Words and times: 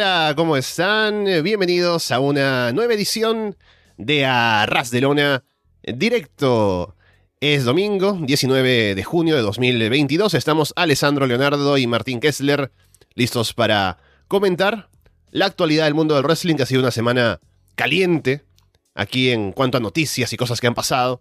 Hola, 0.00 0.32
¿cómo 0.34 0.56
están? 0.56 1.26
Bienvenidos 1.42 2.10
a 2.10 2.20
una 2.20 2.72
nueva 2.72 2.94
edición 2.94 3.54
de 3.98 4.24
Arras 4.24 4.90
de 4.90 5.02
Lona 5.02 5.44
directo. 5.82 6.96
Es 7.38 7.64
domingo, 7.64 8.18
19 8.18 8.94
de 8.94 9.04
junio 9.04 9.36
de 9.36 9.42
2022. 9.42 10.32
Estamos 10.32 10.72
Alessandro 10.74 11.26
Leonardo 11.26 11.76
y 11.76 11.86
Martín 11.86 12.18
Kessler 12.18 12.72
listos 13.14 13.52
para 13.52 13.98
comentar 14.26 14.88
la 15.32 15.44
actualidad 15.44 15.84
del 15.84 15.92
mundo 15.92 16.14
del 16.14 16.24
wrestling, 16.24 16.54
que 16.54 16.62
ha 16.62 16.66
sido 16.66 16.80
una 16.80 16.92
semana 16.92 17.38
caliente 17.74 18.46
aquí 18.94 19.28
en 19.28 19.52
cuanto 19.52 19.76
a 19.76 19.80
noticias 19.80 20.32
y 20.32 20.38
cosas 20.38 20.62
que 20.62 20.66
han 20.66 20.74
pasado. 20.74 21.20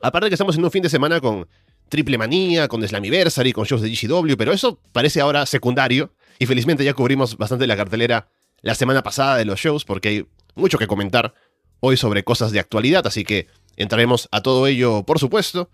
Aparte 0.00 0.28
que 0.28 0.34
estamos 0.36 0.56
en 0.56 0.64
un 0.64 0.70
fin 0.70 0.84
de 0.84 0.88
semana 0.88 1.20
con 1.20 1.48
Triple 1.88 2.16
Manía, 2.16 2.68
con 2.68 2.86
Slammiversary, 2.86 3.52
con 3.52 3.64
shows 3.64 3.82
de 3.82 3.90
GCW, 3.90 4.36
pero 4.38 4.52
eso 4.52 4.78
parece 4.92 5.20
ahora 5.20 5.46
secundario 5.46 6.12
y 6.38 6.46
felizmente 6.46 6.84
ya 6.84 6.94
cubrimos 6.94 7.36
bastante 7.36 7.66
la 7.66 7.76
cartelera 7.76 8.28
la 8.62 8.74
semana 8.74 9.02
pasada 9.02 9.36
de 9.36 9.44
los 9.44 9.60
shows 9.60 9.84
porque 9.84 10.08
hay 10.08 10.26
mucho 10.54 10.78
que 10.78 10.86
comentar 10.86 11.34
hoy 11.80 11.96
sobre 11.96 12.24
cosas 12.24 12.52
de 12.52 12.60
actualidad, 12.60 13.06
así 13.06 13.24
que 13.24 13.48
entraremos 13.76 14.28
a 14.32 14.42
todo 14.42 14.66
ello, 14.66 15.04
por 15.04 15.18
supuesto. 15.18 15.70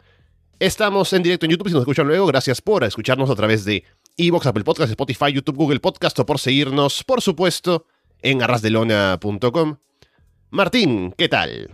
Estamos 0.58 1.12
en 1.12 1.22
directo 1.22 1.46
en 1.46 1.52
YouTube, 1.52 1.68
si 1.68 1.74
nos 1.74 1.82
escuchan 1.82 2.06
luego, 2.06 2.26
gracias 2.26 2.60
por 2.60 2.84
escucharnos 2.84 3.30
a 3.30 3.34
través 3.34 3.64
de 3.64 3.84
Evox, 4.16 4.46
Apple 4.46 4.64
Podcasts, 4.64 4.90
Spotify, 4.90 5.32
YouTube, 5.32 5.56
Google 5.56 5.80
Podcast 5.80 6.18
o 6.18 6.26
por 6.26 6.38
seguirnos, 6.38 7.04
por 7.04 7.22
supuesto, 7.22 7.86
en 8.20 8.42
arrasdelona.com. 8.42 9.76
Martín, 10.50 11.14
¿qué 11.16 11.28
tal? 11.28 11.70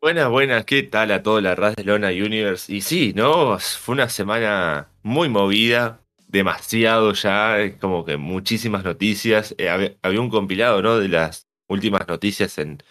Buenas, 0.00 0.30
buenas, 0.30 0.64
¿qué 0.64 0.84
tal 0.84 1.10
a 1.10 1.22
todo 1.24 1.40
la 1.40 1.52
Arras 1.52 1.74
de 1.74 1.92
Universe? 1.92 2.72
Y 2.72 2.82
sí, 2.82 3.12
¿no? 3.16 3.58
Fue 3.58 3.94
una 3.94 4.08
semana 4.08 4.88
muy 5.02 5.28
movida, 5.28 6.00
demasiado 6.28 7.12
ya, 7.14 7.56
como 7.80 8.04
que 8.04 8.16
muchísimas 8.16 8.84
noticias. 8.84 9.54
Eh, 9.58 9.68
había, 9.68 10.20
un 10.20 10.30
compilado, 10.30 10.82
¿no? 10.82 10.98
De 10.98 11.08
las 11.08 11.48
últimas 11.68 12.06
noticias 12.06 12.58
en, 12.58 12.82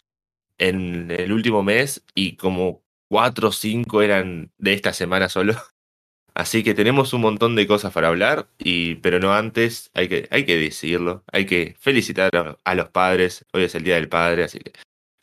en 0.57 1.11
el 1.11 1.31
último 1.31 1.63
mes 1.63 2.03
y 2.15 2.35
como 2.35 2.83
cuatro 3.09 3.49
o 3.49 3.51
cinco 3.51 4.01
eran 4.01 4.51
de 4.57 4.73
esta 4.73 4.93
semana 4.93 5.29
solo. 5.29 5.53
Así 6.33 6.63
que 6.63 6.75
tenemos 6.75 7.13
un 7.13 7.21
montón 7.21 7.55
de 7.55 7.65
cosas 7.65 7.91
para 7.93 8.09
hablar, 8.09 8.47
y, 8.59 8.95
pero 8.95 9.19
no 9.19 9.33
antes, 9.33 9.89
hay 9.95 10.07
que, 10.07 10.27
hay 10.29 10.45
que 10.45 10.55
decirlo, 10.55 11.23
hay 11.31 11.47
que 11.47 11.75
felicitar 11.79 12.29
a, 12.63 12.75
los 12.75 12.89
padres. 12.89 13.43
Hoy 13.53 13.63
es 13.63 13.73
el 13.73 13.83
Día 13.83 13.95
del 13.95 14.07
Padre, 14.07 14.43
así 14.43 14.59
que 14.59 14.73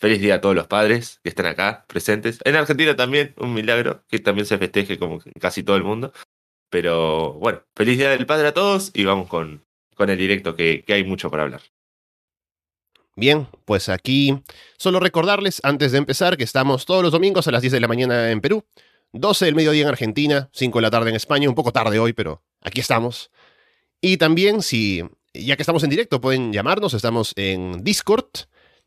feliz 0.00 0.20
día 0.20 0.34
a 0.34 0.40
todos 0.40 0.56
los 0.56 0.66
padres 0.66 1.20
que 1.22 1.28
están 1.28 1.46
acá 1.46 1.84
presentes. 1.86 2.40
En 2.44 2.56
Argentina 2.56 2.96
también, 2.96 3.32
un 3.36 3.54
milagro, 3.54 4.02
que 4.08 4.18
también 4.18 4.44
se 4.44 4.58
festeje 4.58 4.98
como 4.98 5.20
casi 5.40 5.62
todo 5.62 5.76
el 5.76 5.84
mundo. 5.84 6.12
Pero 6.74 7.34
bueno, 7.34 7.62
feliz 7.76 7.98
día 7.98 8.10
del 8.10 8.26
padre 8.26 8.48
a 8.48 8.52
todos 8.52 8.90
y 8.94 9.04
vamos 9.04 9.28
con, 9.28 9.64
con 9.94 10.10
el 10.10 10.18
directo 10.18 10.56
que, 10.56 10.82
que 10.84 10.94
hay 10.94 11.04
mucho 11.04 11.30
para 11.30 11.44
hablar. 11.44 11.60
Bien, 13.14 13.46
pues 13.64 13.88
aquí 13.88 14.42
solo 14.76 14.98
recordarles 14.98 15.60
antes 15.62 15.92
de 15.92 15.98
empezar 15.98 16.36
que 16.36 16.42
estamos 16.42 16.84
todos 16.84 17.04
los 17.04 17.12
domingos 17.12 17.46
a 17.46 17.52
las 17.52 17.62
10 17.62 17.74
de 17.74 17.78
la 17.78 17.86
mañana 17.86 18.32
en 18.32 18.40
Perú, 18.40 18.64
12 19.12 19.44
del 19.44 19.54
mediodía 19.54 19.82
en 19.82 19.88
Argentina, 19.88 20.50
5 20.52 20.78
de 20.78 20.82
la 20.82 20.90
tarde 20.90 21.10
en 21.10 21.14
España, 21.14 21.48
un 21.48 21.54
poco 21.54 21.70
tarde 21.70 22.00
hoy, 22.00 22.12
pero 22.12 22.42
aquí 22.60 22.80
estamos. 22.80 23.30
Y 24.00 24.16
también, 24.16 24.60
si 24.60 25.04
ya 25.32 25.54
que 25.54 25.62
estamos 25.62 25.84
en 25.84 25.90
directo, 25.90 26.20
pueden 26.20 26.52
llamarnos, 26.52 26.92
estamos 26.92 27.34
en 27.36 27.84
Discord. 27.84 28.26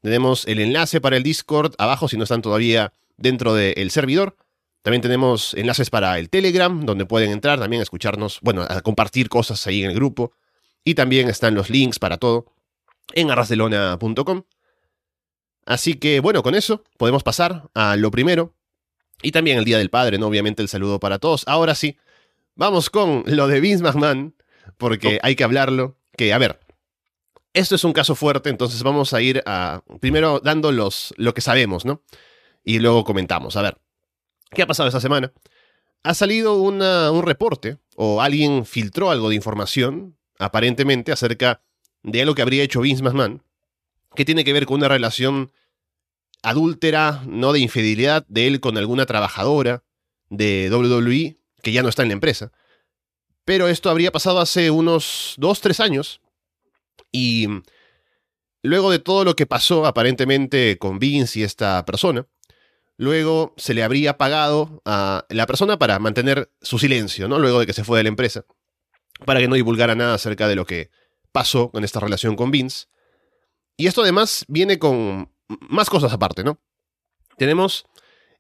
Tenemos 0.02 0.46
el 0.46 0.60
enlace 0.60 1.00
para 1.00 1.16
el 1.16 1.24
Discord 1.24 1.74
abajo 1.78 2.10
si 2.10 2.18
no 2.18 2.24
están 2.24 2.42
todavía 2.42 2.92
dentro 3.16 3.54
del 3.54 3.92
servidor. 3.92 4.36
También 4.88 5.02
tenemos 5.02 5.54
enlaces 5.56 5.90
para 5.90 6.18
el 6.18 6.30
Telegram, 6.30 6.86
donde 6.86 7.06
pueden 7.06 7.32
entrar 7.32 7.60
también 7.60 7.82
a 7.82 7.84
escucharnos, 7.84 8.40
bueno, 8.42 8.62
a 8.62 8.80
compartir 8.80 9.28
cosas 9.28 9.68
ahí 9.68 9.84
en 9.84 9.90
el 9.90 9.96
grupo. 9.98 10.32
Y 10.86 10.96
también 10.96 11.28
están 11.28 11.56
los 11.56 11.70
links 11.70 12.00
para 12.00 12.16
todo 12.16 12.54
en 13.14 13.30
arrasdelona.com. 13.30 14.44
Así 15.66 15.96
que, 15.96 16.22
bueno, 16.22 16.42
con 16.42 16.56
eso 16.56 16.86
podemos 16.96 17.22
pasar 17.24 17.70
a 17.74 17.98
lo 17.98 18.12
primero, 18.12 18.56
y 19.22 19.34
también 19.34 19.58
el 19.58 19.66
Día 19.66 19.78
del 19.78 19.90
Padre, 19.90 20.20
¿no? 20.20 20.28
Obviamente 20.28 20.62
el 20.62 20.70
saludo 20.70 21.02
para 21.02 21.20
todos. 21.20 21.44
Ahora 21.50 21.76
sí, 21.76 21.98
vamos 22.56 22.90
con 22.90 23.24
lo 23.26 23.50
de 23.50 23.60
Vince 23.60 23.84
McMahon, 23.84 24.38
porque 24.78 25.18
oh. 25.18 25.20
hay 25.22 25.36
que 25.36 25.44
hablarlo. 25.44 25.98
Que, 26.16 26.32
a 26.32 26.38
ver, 26.38 26.62
esto 27.52 27.76
es 27.76 27.84
un 27.84 27.92
caso 27.92 28.16
fuerte, 28.16 28.50
entonces 28.50 28.84
vamos 28.84 29.14
a 29.14 29.22
ir 29.22 29.44
a, 29.46 29.82
primero 30.00 30.40
dando 30.40 30.72
los, 30.72 31.14
lo 31.18 31.34
que 31.34 31.42
sabemos, 31.42 31.84
¿no? 31.84 32.04
Y 32.64 32.80
luego 32.80 33.04
comentamos. 33.04 33.58
A 33.58 33.62
ver, 33.64 33.78
¿qué 34.52 34.62
ha 34.62 34.68
pasado 34.68 34.88
esta 34.88 35.02
semana? 35.02 35.32
Ha 36.04 36.14
salido 36.14 36.56
un 36.62 37.24
reporte, 37.24 37.78
o 37.96 38.22
alguien 38.22 38.66
filtró 38.66 39.12
algo 39.12 39.30
de 39.30 39.36
información, 39.36 40.18
aparentemente, 40.40 41.12
acerca 41.12 41.62
de 42.04 42.22
algo 42.22 42.36
que 42.36 42.42
habría 42.42 42.64
hecho 42.64 42.82
Vince 42.82 43.04
McMahon, 43.04 43.44
que 44.16 44.26
tiene 44.26 44.44
que 44.44 44.54
ver 44.54 44.66
con 44.66 44.78
una 44.78 44.88
relación 44.88 45.52
adúltera, 46.44 47.24
no 47.26 47.52
de 47.52 47.60
infidelidad 47.60 48.26
de 48.28 48.48
él 48.48 48.60
con 48.62 48.78
alguna 48.78 49.06
trabajadora 49.06 49.84
de 50.30 50.70
WWE 50.72 51.38
que 51.62 51.72
ya 51.72 51.82
no 51.82 51.90
está 51.90 52.04
en 52.04 52.10
la 52.10 52.14
empresa. 52.14 52.52
Pero 53.44 53.68
esto 53.68 53.90
habría 53.90 54.12
pasado 54.12 54.40
hace 54.40 54.72
unos 54.72 55.34
2, 55.38 55.62
3 55.62 55.80
años. 55.80 56.22
Y 57.12 57.48
luego 58.62 58.92
de 58.92 59.00
todo 59.00 59.24
lo 59.24 59.36
que 59.36 59.46
pasó 59.46 59.86
aparentemente 59.86 60.78
con 60.78 61.00
Vince 61.00 61.40
y 61.40 61.44
esta 61.44 61.84
persona, 61.86 62.28
luego 62.98 63.54
se 63.58 63.74
le 63.74 63.84
habría 63.84 64.18
pagado 64.18 64.82
a 64.86 65.26
la 65.30 65.46
persona 65.46 65.80
para 65.80 66.00
mantener 66.00 66.52
su 66.62 66.80
silencio, 66.80 67.28
¿no? 67.28 67.40
Luego 67.40 67.60
de 67.60 67.66
que 67.66 67.74
se 67.74 67.84
fue 67.84 68.00
de 68.00 68.04
la 68.04 68.10
empresa, 68.10 68.46
para 69.26 69.40
que 69.40 69.48
no 69.48 69.56
divulgara 69.56 69.96
nada 69.96 70.16
acerca 70.16 70.48
de 70.48 70.56
lo 70.56 70.66
que 70.66 70.90
pasó 71.32 71.72
con 71.72 71.84
esta 71.84 72.00
relación 72.00 72.36
con 72.36 72.52
Vince. 72.52 72.88
Y 73.78 73.88
esto 73.88 74.02
además 74.02 74.44
viene 74.48 74.80
con 74.80 75.32
más 75.70 75.90
cosas 75.90 76.12
aparte, 76.12 76.44
¿no? 76.44 76.60
Tenemos 77.38 77.86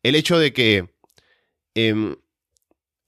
el 0.03 0.15
hecho 0.15 0.39
de 0.39 0.51
que... 0.51 0.89
Em, 1.75 2.15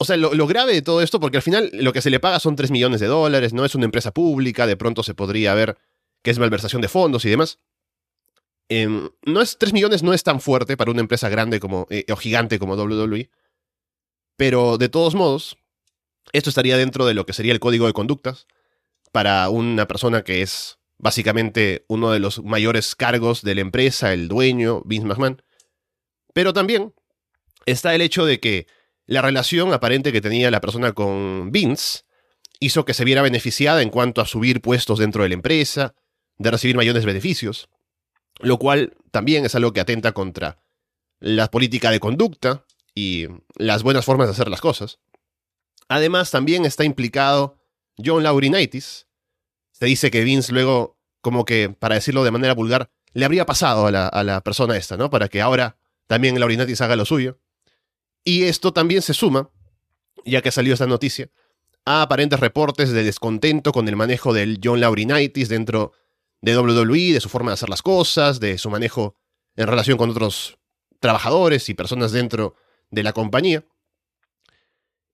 o 0.02 0.06
sea, 0.06 0.16
lo, 0.16 0.48
grave 0.48 0.74
de 0.74 0.82
todo 0.82 1.02
esto, 1.02 1.20
porque 1.20 1.38
al 1.38 1.44
final 1.44 1.70
lo 1.74 1.92
que 1.92 2.02
se 2.02 2.10
le 2.10 2.22
paga 2.22 2.40
son 2.40 2.56
3 2.56 2.72
millones 2.72 3.02
de 3.02 3.08
dólares, 3.08 3.52
no 3.52 3.66
es 3.66 3.76
una 3.76 3.84
empresa 3.84 4.12
pública, 4.12 4.66
de 4.66 4.78
pronto 4.78 5.04
se 5.04 5.14
podría 5.14 5.54
ver 5.54 5.78
que 6.24 6.32
es 6.32 6.40
malversación 6.40 6.82
de 6.82 6.88
fondos 6.88 7.26
y 7.26 7.30
demás. 7.30 7.60
Em, 8.70 9.10
no 9.26 9.42
es, 9.42 9.58
3 9.58 9.74
millones 9.74 10.04
no 10.04 10.14
es 10.14 10.24
tan 10.24 10.40
fuerte 10.40 10.78
para 10.78 10.92
una 10.92 11.02
empresa 11.02 11.28
grande 11.28 11.60
como, 11.60 11.88
eh, 11.90 12.06
o 12.12 12.16
gigante 12.16 12.60
como 12.60 12.76
WWE, 12.76 13.30
pero 14.38 14.78
de 14.78 14.90
todos 14.90 15.16
modos, 15.16 15.58
esto 16.32 16.50
estaría 16.50 16.78
dentro 16.78 17.06
de 17.06 17.16
lo 17.16 17.26
que 17.26 17.34
sería 17.34 17.52
el 17.52 17.60
código 17.60 17.88
de 17.88 17.94
conductas 17.94 18.48
para 19.12 19.50
una 19.50 19.88
persona 19.88 20.24
que 20.24 20.44
es 20.44 20.78
básicamente 21.00 21.86
uno 21.88 22.12
de 22.12 22.20
los 22.20 22.44
mayores 22.44 22.96
cargos 22.96 23.42
de 23.42 23.56
la 23.56 23.62
empresa, 23.62 24.14
el 24.14 24.28
dueño, 24.28 24.84
Vince 24.86 25.08
McMahon. 25.08 25.42
Pero 26.34 26.54
también 26.54 26.94
está 27.66 27.96
el 27.96 28.02
hecho 28.02 28.26
de 28.26 28.40
que 28.40 28.68
la 29.08 29.24
relación 29.24 29.74
aparente 29.74 30.12
que 30.12 30.22
tenía 30.22 30.52
la 30.52 30.62
persona 30.62 30.94
con 30.94 31.52
Vince 31.52 32.02
hizo 32.60 32.86
que 32.86 32.94
se 32.94 33.06
viera 33.06 33.24
beneficiada 33.24 33.82
en 33.82 33.90
cuanto 33.90 34.22
a 34.22 34.28
subir 34.28 34.62
puestos 34.62 35.00
dentro 35.00 35.24
de 35.24 35.30
la 35.30 35.36
empresa, 35.36 35.96
de 36.38 36.52
recibir 36.52 36.76
mayores 36.76 37.06
beneficios, 37.06 37.70
lo 38.40 38.58
cual 38.58 38.96
también 39.12 39.46
es 39.46 39.56
algo 39.56 39.74
que 39.74 39.82
atenta 39.82 40.14
contra 40.14 40.58
la 41.20 41.52
política 41.52 41.92
de 41.92 42.00
conducta 42.00 42.66
y 42.96 43.28
las 43.56 43.84
buenas 43.84 44.06
formas 44.06 44.28
de 44.28 44.32
hacer 44.32 44.50
las 44.50 44.62
cosas. 44.62 45.00
Además, 45.88 46.32
también 46.32 46.66
está 46.66 46.84
implicado 46.84 47.58
John 47.98 48.24
Laurinaitis, 48.24 49.08
se 49.72 49.86
dice 49.86 50.12
que 50.12 50.24
Vince 50.24 50.52
luego, 50.52 50.98
como 51.22 51.46
que, 51.46 51.70
para 51.70 51.96
decirlo 51.96 52.24
de 52.24 52.32
manera 52.32 52.54
vulgar, 52.54 52.92
le 53.14 53.26
habría 53.26 53.46
pasado 53.46 53.88
a 53.88 53.92
la, 54.24 54.42
persona 54.42 54.78
esta, 54.78 54.98
¿no? 54.98 55.10
Para 55.10 55.30
que 55.30 55.42
ahora 55.42 55.78
también 56.08 56.40
Laurinatis 56.40 56.82
haga 56.82 56.96
lo 56.96 57.06
suyo. 57.06 57.40
Y 58.24 58.44
esto 58.44 58.74
también 58.74 59.02
se 59.02 59.14
suma, 59.14 59.50
ya 60.26 60.42
que 60.42 60.52
salió 60.52 60.74
esta 60.74 60.86
noticia, 60.86 61.30
a 61.86 62.02
aparentes 62.04 62.40
reportes 62.40 62.92
de 62.92 63.04
descontento 63.04 63.72
con 63.72 63.88
el 63.88 63.96
manejo 63.96 64.34
del 64.34 64.60
John 64.64 64.82
Laurinaitis 64.82 65.50
dentro 65.50 65.94
de 66.42 66.58
WWE, 66.58 67.14
de 67.14 67.22
su 67.22 67.30
forma 67.30 67.52
de 67.52 67.56
hacer 67.56 67.70
las 67.70 67.82
cosas, 67.82 68.40
de 68.40 68.58
su 68.58 68.70
manejo 68.70 69.16
en 69.56 69.68
relación 69.68 69.98
con 69.98 70.10
otros 70.10 70.58
trabajadores 71.00 71.70
y 71.70 71.74
personas 71.74 72.12
dentro 72.12 72.56
de 72.92 73.04
la 73.04 73.14
compañía. 73.14 73.66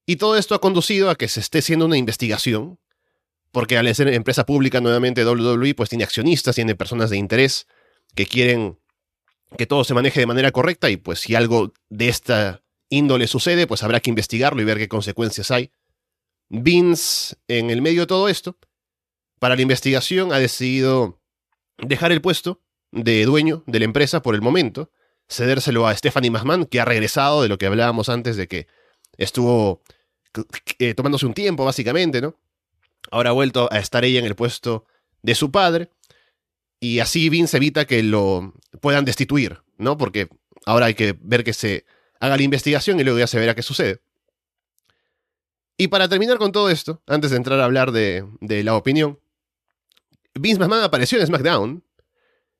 Y 0.06 0.18
todo 0.18 0.38
esto 0.38 0.56
ha 0.56 0.62
conducido 0.62 1.10
a 1.10 1.16
que 1.16 1.27
se 1.27 1.39
esté 1.39 1.60
haciendo 1.60 1.86
una 1.86 1.98
investigación 1.98 2.80
porque 3.51 3.77
al 3.77 3.95
ser 3.95 4.10
empresa 4.10 4.45
pública 4.45 4.81
nuevamente 4.81 5.25
WWE 5.25 5.75
pues 5.75 5.89
tiene 5.89 6.04
accionistas, 6.04 6.56
tiene 6.56 6.75
personas 6.75 7.10
de 7.10 7.18
interés 7.18 7.68
que 8.13 8.25
quieren 8.25 8.80
que 9.57 9.66
todo 9.66 9.83
se 9.83 9.94
maneje 9.94 10.19
de 10.19 10.25
manera 10.25 10.51
correcta 10.51 10.89
y 10.89 10.98
pues 10.98 11.19
si 11.19 11.36
algo 11.36 11.74
de 11.89 12.10
esta 12.10 12.63
índole 12.89 13.28
sucede 13.28 13.66
pues 13.66 13.81
habrá 13.81 14.01
que 14.01 14.10
investigarlo 14.10 14.62
y 14.62 14.66
ver 14.66 14.78
qué 14.78 14.88
consecuencias 14.88 15.51
hay. 15.51 15.71
Vince 16.50 17.38
en 17.48 17.69
el 17.69 17.81
medio 17.81 18.01
de 18.01 18.07
todo 18.07 18.30
esto, 18.30 18.57
para 19.45 19.57
la 19.57 19.62
investigación 19.62 20.33
ha 20.33 20.39
decidido 20.39 21.21
dejar 21.77 22.12
el 22.12 22.19
puesto 22.19 22.63
de 22.92 23.24
dueño 23.25 23.63
de 23.68 23.77
la 23.77 23.86
empresa 23.86 24.24
por 24.24 24.33
el 24.33 24.42
momento, 24.42 24.89
cedérselo 25.30 25.86
a 25.86 25.95
Stephanie 25.95 26.31
McMahon, 26.31 26.65
que 26.65 26.81
ha 26.81 26.86
regresado 26.86 27.44
de 27.44 27.47
lo 27.47 27.59
que 27.59 27.68
hablábamos 27.68 28.09
antes 28.09 28.38
de 28.38 28.47
que 28.47 28.65
estuvo 29.18 29.83
eh, 30.80 30.95
tomándose 30.95 31.27
un 31.27 31.36
tiempo, 31.36 31.63
básicamente, 31.63 32.21
¿no? 32.21 32.39
Ahora 33.12 33.30
ha 33.30 33.33
vuelto 33.33 33.69
a 33.71 33.77
estar 33.77 34.03
ella 34.03 34.18
en 34.18 34.25
el 34.25 34.33
puesto 34.33 34.88
de 35.21 35.36
su 35.36 35.51
padre, 35.51 35.92
y 36.80 36.97
así 36.97 37.30
Vince 37.30 37.57
evita 37.57 37.86
que 37.86 38.01
lo 38.01 38.51
puedan 38.81 39.06
destituir, 39.06 39.62
¿no? 39.77 39.95
Porque 39.95 40.27
ahora 40.65 40.88
hay 40.88 40.95
que 40.95 41.15
ver 41.21 41.44
que 41.44 41.53
se 41.53 41.86
haga 42.19 42.36
la 42.36 42.42
investigación 42.42 43.00
y 43.00 43.03
luego 43.03 43.19
ya 43.19 43.27
se 43.27 43.38
verá 43.38 43.53
qué 43.53 43.62
sucede. 43.62 44.01
Y 45.77 45.89
para 45.89 46.09
terminar 46.09 46.39
con 46.39 46.51
todo 46.51 46.71
esto, 46.71 47.03
antes 47.06 47.30
de 47.30 47.38
entrar 47.38 47.59
a 47.59 47.65
hablar 47.65 47.92
de 47.92 48.24
la 48.63 48.75
opinión, 48.75 49.19
Vince 50.40 50.60
McMahon 50.60 50.84
apareció 50.84 51.20
en 51.20 51.28
SmackDown 51.28 51.84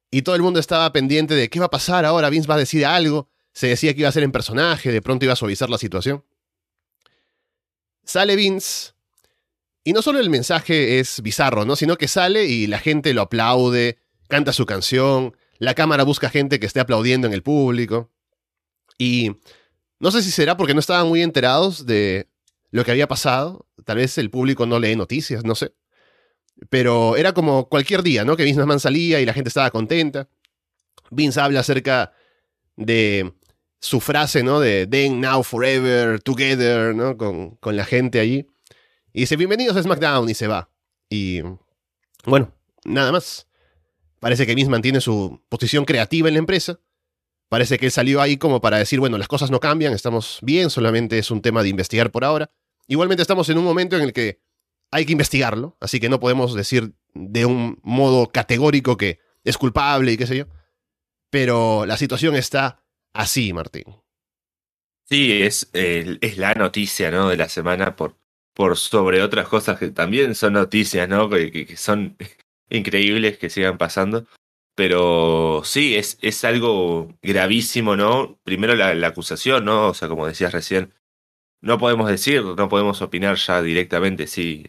y 0.10 0.22
todo 0.22 0.36
el 0.36 0.42
mundo 0.42 0.60
estaba 0.60 0.92
pendiente 0.94 1.36
de 1.36 1.50
qué 1.50 1.60
va 1.60 1.66
a 1.66 1.70
pasar 1.70 2.06
ahora, 2.06 2.30
Vince 2.30 2.48
va 2.48 2.56
a 2.56 2.60
decir 2.60 2.86
algo, 2.86 3.30
se 3.54 3.68
decía 3.68 3.94
que 3.94 4.00
iba 4.00 4.10
a 4.10 4.14
ser 4.14 4.24
en 4.24 4.32
personaje, 4.32 4.92
de 4.92 5.02
pronto 5.02 5.26
iba 5.26 5.34
a 5.34 5.38
suavizar 5.38 5.70
la 5.70 5.78
situación. 5.78 6.24
Sale 8.06 8.36
Vince 8.36 8.94
y 9.84 9.94
no 9.94 10.02
solo 10.02 10.20
el 10.20 10.30
mensaje 10.30 11.00
es 11.00 11.22
bizarro, 11.22 11.66
¿no? 11.66 11.76
Sino 11.76 11.98
que 11.98 12.08
sale 12.08 12.46
y 12.46 12.68
la 12.68 12.80
gente 12.80 13.14
lo 13.14 13.24
aplaude, 13.24 14.00
canta 14.28 14.54
su 14.54 14.66
canción, 14.66 15.36
la 15.58 15.74
cámara 15.74 16.04
busca 16.04 16.30
gente 16.30 16.60
que 16.60 16.66
esté 16.66 16.80
aplaudiendo 16.80 17.28
en 17.28 17.34
el 17.34 17.44
público. 17.44 18.10
Y 18.98 19.38
no 20.00 20.12
sé 20.12 20.22
si 20.22 20.32
será 20.32 20.58
porque 20.58 20.74
no 20.74 20.80
estaban 20.80 21.08
muy 21.08 21.22
enterados 21.22 21.86
de 21.86 22.30
lo 22.72 22.86
que 22.86 22.92
había 22.92 23.08
pasado. 23.08 23.68
Tal 23.84 23.98
vez 23.98 24.18
el 24.18 24.30
público 24.30 24.66
no 24.66 24.80
lee 24.80 24.96
noticias, 24.96 25.44
no 25.44 25.56
sé. 25.56 25.74
Pero 26.70 27.16
era 27.16 27.34
como 27.34 27.68
cualquier 27.70 28.02
día, 28.04 28.24
¿no? 28.24 28.38
Que 28.38 28.44
Vince 28.44 28.60
McMahon 28.60 28.80
salía 28.80 29.20
y 29.20 29.26
la 29.26 29.34
gente 29.34 29.50
estaba 29.50 29.72
contenta. 29.72 30.30
Vince 31.12 31.40
habla 31.40 31.60
acerca 31.60 32.14
de 32.76 33.34
su 33.80 34.00
frase, 34.00 34.44
¿no? 34.44 34.60
De 34.60 34.88
Then, 34.88 35.22
Now, 35.22 35.44
Forever, 35.44 36.22
Together, 36.22 36.96
¿no? 36.96 37.18
Con, 37.18 37.56
con 37.58 37.76
la 37.76 37.86
gente 37.86 38.20
allí. 38.20 38.48
Y 39.14 39.22
dice, 39.22 39.36
bienvenidos 39.36 39.78
a 39.78 39.84
SmackDown 39.84 40.30
y 40.30 40.34
se 40.34 40.48
va. 40.48 40.70
Y 41.10 41.42
bueno, 42.26 42.52
nada 42.84 43.12
más. 43.12 43.48
Parece 44.20 44.48
que 44.48 44.56
Vince 44.56 44.72
mantiene 44.72 45.02
su 45.02 45.42
posición 45.50 45.86
creativa 45.86 46.28
en 46.28 46.34
la 46.34 46.40
empresa. 46.40 46.80
Parece 47.48 47.78
que 47.78 47.86
él 47.86 47.92
salió 47.92 48.22
ahí 48.22 48.38
como 48.38 48.60
para 48.60 48.78
decir, 48.78 49.00
bueno, 49.00 49.18
las 49.18 49.28
cosas 49.28 49.52
no 49.52 49.60
cambian, 49.60 49.94
estamos 49.94 50.40
bien, 50.42 50.70
solamente 50.70 51.20
es 51.20 51.30
un 51.30 51.42
tema 51.42 51.62
de 51.62 51.70
investigar 51.70 52.12
por 52.12 52.26
ahora. 52.26 52.50
Igualmente 52.88 53.22
estamos 53.22 53.50
en 53.50 53.58
un 53.58 53.64
momento 53.64 53.96
en 53.96 54.02
el 54.02 54.14
que 54.14 54.42
hay 54.96 55.06
que 55.06 55.12
investigarlo, 55.12 55.76
así 55.82 56.00
que 56.00 56.08
no 56.08 56.22
podemos 56.22 56.54
decir 56.54 56.94
de 57.14 57.46
un 57.46 57.80
modo 57.84 58.28
categórico 58.28 58.96
que 58.96 59.20
es 59.44 59.58
culpable 59.58 60.14
y 60.14 60.18
qué 60.18 60.26
sé 60.26 60.38
yo. 60.38 60.46
Pero 61.30 61.86
la 61.86 61.98
situación 61.98 62.36
está 62.36 62.82
así, 63.14 63.52
Martín. 63.52 63.84
Sí, 65.04 65.44
es, 65.44 65.70
es 65.74 66.38
la 66.38 66.54
noticia 66.54 67.12
¿no? 67.12 67.28
de 67.28 67.36
la 67.36 67.50
semana 67.50 67.98
por, 67.98 68.16
por 68.54 68.78
sobre 68.78 69.22
otras 69.22 69.50
cosas 69.50 69.78
que 69.78 69.90
también 69.90 70.34
son 70.34 70.54
noticias, 70.54 71.10
¿no? 71.10 71.30
Que, 71.30 71.76
son 71.76 72.16
increíbles 72.70 73.38
que 73.38 73.50
sigan 73.50 73.78
pasando. 73.78 74.26
Pero 74.76 75.62
sí, 75.66 75.96
es, 75.96 76.18
es 76.22 76.46
algo 76.46 77.18
gravísimo, 77.22 77.98
¿no? 77.98 78.40
Primero 78.46 78.76
la, 78.76 79.08
acusación, 79.08 79.66
¿no? 79.66 79.90
O 79.90 79.94
sea, 79.94 80.08
como 80.08 80.26
decías 80.26 80.54
recién, 80.54 80.94
no 81.60 81.80
podemos 81.80 82.10
decir, 82.10 82.44
no 82.44 82.70
podemos 82.70 83.02
opinar 83.02 83.36
ya 83.36 83.62
directamente, 83.62 84.28
sí, 84.28 84.66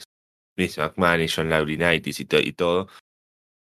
Vince 0.57 0.81
McMahon 0.81 1.23
y 1.23 1.29
John 1.29 1.51
Laurinaitis 1.51 2.21
y, 2.21 2.27
y 2.31 2.53
todo. 2.53 2.89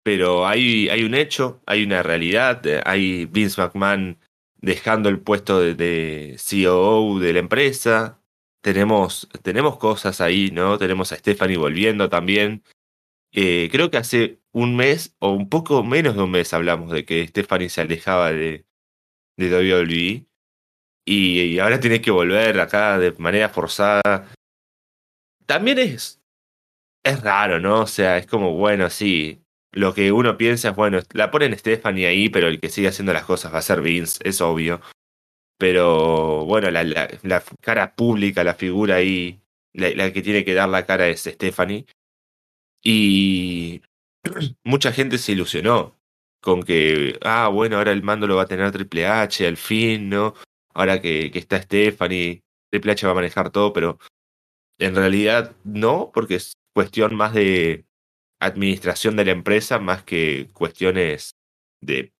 Pero 0.03 0.45
hay, 0.47 0.89
hay 0.89 1.03
un 1.03 1.15
hecho, 1.15 1.61
hay 1.65 1.83
una 1.83 2.03
realidad, 2.03 2.61
hay 2.85 3.25
Vince 3.25 3.61
McMahon 3.61 4.19
dejando 4.57 5.09
el 5.09 5.19
puesto 5.19 5.59
de, 5.59 5.75
de 5.75 6.37
COO 6.37 7.19
de 7.19 7.33
la 7.33 7.39
empresa. 7.39 8.21
Tenemos, 8.61 9.29
tenemos 9.41 9.77
cosas 9.77 10.21
ahí, 10.21 10.51
¿no? 10.51 10.77
Tenemos 10.77 11.11
a 11.11 11.17
Stephanie 11.17 11.57
volviendo 11.57 12.09
también. 12.09 12.63
Eh, 13.33 13.69
creo 13.71 13.91
que 13.91 13.97
hace 13.97 14.39
un 14.51 14.75
mes 14.75 15.15
o 15.19 15.31
un 15.31 15.49
poco 15.49 15.83
menos 15.83 16.15
de 16.15 16.23
un 16.23 16.31
mes 16.31 16.53
hablamos 16.53 16.91
de 16.91 17.05
que 17.05 17.27
Stephanie 17.27 17.69
se 17.69 17.81
alejaba 17.81 18.31
de, 18.31 18.65
de 19.37 19.49
WWE 19.49 20.25
y 21.05 21.59
ahora 21.59 21.79
tiene 21.79 22.01
que 22.01 22.11
volver 22.11 22.59
acá 22.59 22.97
de 22.99 23.11
manera 23.13 23.49
forzada. 23.49 24.31
También 25.45 25.79
es, 25.79 26.22
es 27.03 27.21
raro, 27.21 27.59
¿no? 27.59 27.81
O 27.81 27.87
sea, 27.87 28.17
es 28.17 28.27
como, 28.27 28.53
bueno, 28.53 28.89
sí, 28.89 29.43
lo 29.71 29.93
que 29.93 30.11
uno 30.11 30.37
piensa 30.37 30.69
es, 30.69 30.75
bueno, 30.75 30.99
la 31.13 31.31
ponen 31.31 31.57
Stephanie 31.57 32.07
ahí, 32.07 32.29
pero 32.29 32.47
el 32.47 32.59
que 32.59 32.69
sigue 32.69 32.87
haciendo 32.87 33.13
las 33.13 33.25
cosas 33.25 33.53
va 33.53 33.59
a 33.59 33.61
ser 33.61 33.81
Vince, 33.81 34.19
es 34.23 34.41
obvio. 34.41 34.81
Pero 35.57 36.45
bueno, 36.45 36.71
la, 36.71 36.83
la, 36.83 37.43
cara 37.61 37.95
pública, 37.95 38.43
la 38.43 38.55
figura 38.55 38.95
ahí, 38.95 39.41
la, 39.73 39.89
la, 39.91 40.13
que 40.13 40.21
tiene 40.21 40.45
que 40.45 40.53
dar 40.53 40.69
la 40.69 40.85
cara 40.85 41.07
es 41.07 41.21
Stephanie. 41.23 41.85
Y 42.83 43.81
mucha 44.63 44.91
gente 44.91 45.17
se 45.17 45.33
ilusionó 45.33 45.95
con 46.41 46.63
que, 46.63 47.17
ah, 47.21 47.47
bueno, 47.47 47.77
ahora 47.77 47.91
el 47.91 48.03
mando 48.03 48.27
lo 48.27 48.35
va 48.35 48.43
a 48.43 48.47
tener 48.47 48.71
Triple 48.71 49.07
H, 49.07 49.47
al 49.47 49.57
fin, 49.57 50.09
¿no? 50.09 50.33
Ahora 50.73 51.01
que, 51.01 51.31
que 51.31 51.39
está 51.39 51.61
Stephanie, 51.61 52.41
Triple 52.69 52.91
H 52.91 53.05
va 53.05 53.13
a 53.13 53.15
manejar 53.15 53.49
todo, 53.51 53.73
pero 53.73 53.99
en 54.79 54.95
realidad 54.95 55.55
no, 55.63 56.11
porque 56.13 56.39
cuestión 56.73 57.15
más 57.15 57.33
de 57.33 57.85
administración 58.39 59.15
de 59.15 59.25
la 59.25 59.31
empresa, 59.31 59.79
más 59.79 60.03
que 60.03 60.49
cuestiones 60.53 61.35
de, 61.81 62.11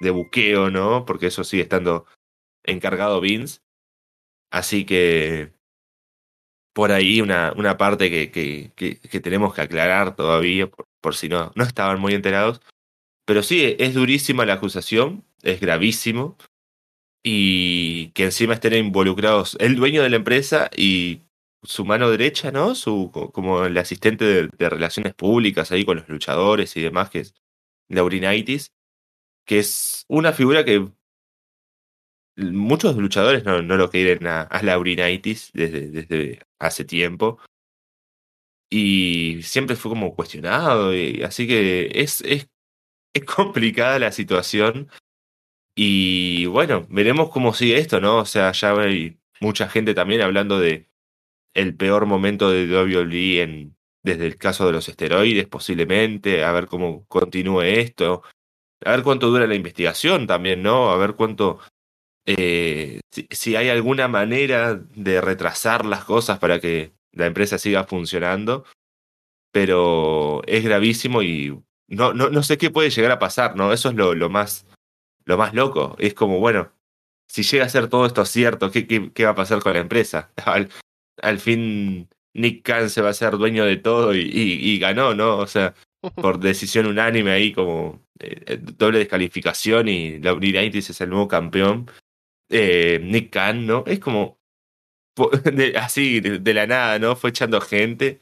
buqueo, 0.00 0.70
¿no? 0.70 1.04
Porque 1.04 1.26
eso 1.26 1.44
sigue 1.44 1.62
estando 1.62 2.06
encargado 2.64 3.20
Vince. 3.20 3.60
Así 4.50 4.86
que 4.86 5.52
por 6.72 6.92
ahí 6.92 7.20
una, 7.20 7.52
una 7.56 7.76
parte 7.76 8.10
que, 8.10 8.30
que, 8.30 8.72
que, 8.76 9.00
que 9.00 9.20
tenemos 9.20 9.54
que 9.54 9.62
aclarar 9.62 10.14
todavía, 10.16 10.68
por, 10.68 10.86
por, 11.00 11.16
si 11.16 11.28
no, 11.28 11.52
no 11.54 11.64
estaban 11.64 12.00
muy 12.00 12.14
enterados. 12.14 12.60
Pero 13.26 13.42
sí, 13.42 13.76
es 13.78 13.94
durísima 13.94 14.46
la 14.46 14.54
acusación, 14.54 15.24
es 15.42 15.60
gravísimo. 15.60 16.36
Y 17.22 18.10
que 18.12 18.24
encima 18.24 18.54
estén 18.54 18.74
involucrados 18.74 19.56
el 19.60 19.74
dueño 19.76 20.02
de 20.02 20.10
la 20.10 20.16
empresa 20.16 20.70
y 20.74 21.22
su 21.62 21.84
mano 21.84 22.10
derecha, 22.10 22.50
¿no? 22.52 22.74
Su, 22.74 23.10
como 23.32 23.64
el 23.64 23.76
asistente 23.78 24.24
de, 24.24 24.68
relaciones 24.68 25.14
públicas 25.14 25.72
ahí 25.72 25.84
con 25.84 25.98
los 25.98 26.08
luchadores 26.08 26.76
y 26.76 26.82
demás, 26.82 27.10
que 27.10 27.20
es 27.20 27.34
Laurinaitis, 27.88 28.72
que 29.46 29.58
es 29.60 30.04
una 30.08 30.32
figura 30.32 30.64
que 30.64 30.88
muchos 32.36 32.96
luchadores 32.96 33.44
no, 33.44 33.62
no 33.62 33.76
lo 33.76 33.90
quieren 33.90 34.26
a, 34.26 34.42
a 34.42 34.62
Laurinaitis 34.62 35.50
desde, 35.54 35.88
desde 35.90 36.40
hace 36.58 36.84
tiempo. 36.84 37.38
Y 38.70 39.40
siempre 39.42 39.76
fue 39.76 39.90
como 39.90 40.14
cuestionado. 40.14 40.94
Y, 40.94 41.22
así 41.22 41.46
que 41.48 41.90
es, 41.94 42.20
es, 42.22 42.48
es 43.14 43.24
complicada 43.36 43.98
la 43.98 44.12
situación. 44.12 44.90
Y 45.76 46.46
bueno, 46.46 46.86
veremos 46.90 47.30
cómo 47.30 47.54
sigue 47.54 47.78
esto, 47.78 48.00
¿no? 48.00 48.18
O 48.18 48.26
sea, 48.26 48.52
ya 48.52 48.72
hay 48.80 49.18
mucha 49.40 49.68
gente 49.68 49.94
también 49.94 50.22
hablando 50.22 50.58
de 50.58 50.87
el 51.58 51.74
peor 51.74 52.06
momento 52.06 52.50
de 52.50 52.66
WWE 52.66 53.42
en, 53.42 53.76
desde 54.02 54.26
el 54.26 54.36
caso 54.36 54.66
de 54.66 54.72
los 54.72 54.88
esteroides, 54.88 55.46
posiblemente, 55.48 56.44
a 56.44 56.52
ver 56.52 56.66
cómo 56.66 57.04
continúe 57.08 57.62
esto, 57.62 58.22
a 58.84 58.92
ver 58.92 59.02
cuánto 59.02 59.28
dura 59.28 59.46
la 59.46 59.54
investigación 59.54 60.26
también, 60.26 60.62
¿no? 60.62 60.90
A 60.90 60.96
ver 60.96 61.14
cuánto 61.14 61.58
eh, 62.26 63.00
si, 63.10 63.26
si, 63.30 63.56
hay 63.56 63.70
alguna 63.70 64.06
manera 64.06 64.74
de 64.74 65.20
retrasar 65.20 65.84
las 65.86 66.04
cosas 66.04 66.38
para 66.38 66.60
que 66.60 66.92
la 67.12 67.26
empresa 67.26 67.58
siga 67.58 67.84
funcionando, 67.84 68.64
pero 69.50 70.42
es 70.46 70.62
gravísimo 70.62 71.22
y 71.22 71.58
no, 71.88 72.12
no, 72.12 72.28
no 72.30 72.42
sé 72.42 72.58
qué 72.58 72.70
puede 72.70 72.90
llegar 72.90 73.12
a 73.12 73.18
pasar, 73.18 73.56
¿no? 73.56 73.72
Eso 73.72 73.88
es 73.88 73.94
lo, 73.96 74.14
lo, 74.14 74.28
más, 74.28 74.66
lo 75.24 75.38
más 75.38 75.54
loco. 75.54 75.96
Es 75.98 76.14
como, 76.14 76.38
bueno, 76.38 76.70
si 77.28 77.42
llega 77.42 77.64
a 77.64 77.68
ser 77.68 77.88
todo 77.88 78.06
esto 78.06 78.24
cierto, 78.26 78.70
¿qué, 78.70 78.86
qué, 78.86 79.10
qué 79.12 79.24
va 79.24 79.30
a 79.30 79.34
pasar 79.34 79.60
con 79.60 79.72
la 79.72 79.80
empresa? 79.80 80.30
Al, 81.22 81.38
fin 81.38 82.08
Nick 82.34 82.62
Khan 82.62 82.90
se 82.90 83.02
va 83.02 83.10
a 83.10 83.14
ser 83.14 83.36
dueño 83.36 83.64
de 83.64 83.76
todo 83.76 84.14
y, 84.14 84.20
y, 84.20 84.70
y 84.72 84.78
ganó, 84.78 85.14
¿no? 85.14 85.38
O 85.38 85.46
sea, 85.46 85.74
por 86.16 86.38
decisión 86.40 86.86
unánime 86.86 87.30
ahí 87.30 87.52
como 87.52 88.02
eh, 88.20 88.58
doble 88.58 88.98
descalificación 88.98 89.88
y 89.88 90.18
Laurinaitis 90.18 90.90
es 90.90 91.00
el 91.00 91.10
nuevo 91.10 91.28
campeón 91.28 91.90
eh, 92.50 93.00
Nick 93.02 93.30
Khan, 93.30 93.66
¿no? 93.66 93.84
Es 93.86 93.98
como 94.00 94.38
de, 95.52 95.76
así, 95.76 96.20
de, 96.20 96.38
de, 96.38 96.54
la 96.54 96.66
nada, 96.66 96.98
¿no? 96.98 97.16
Fue 97.16 97.30
echando 97.30 97.60
gente 97.60 98.20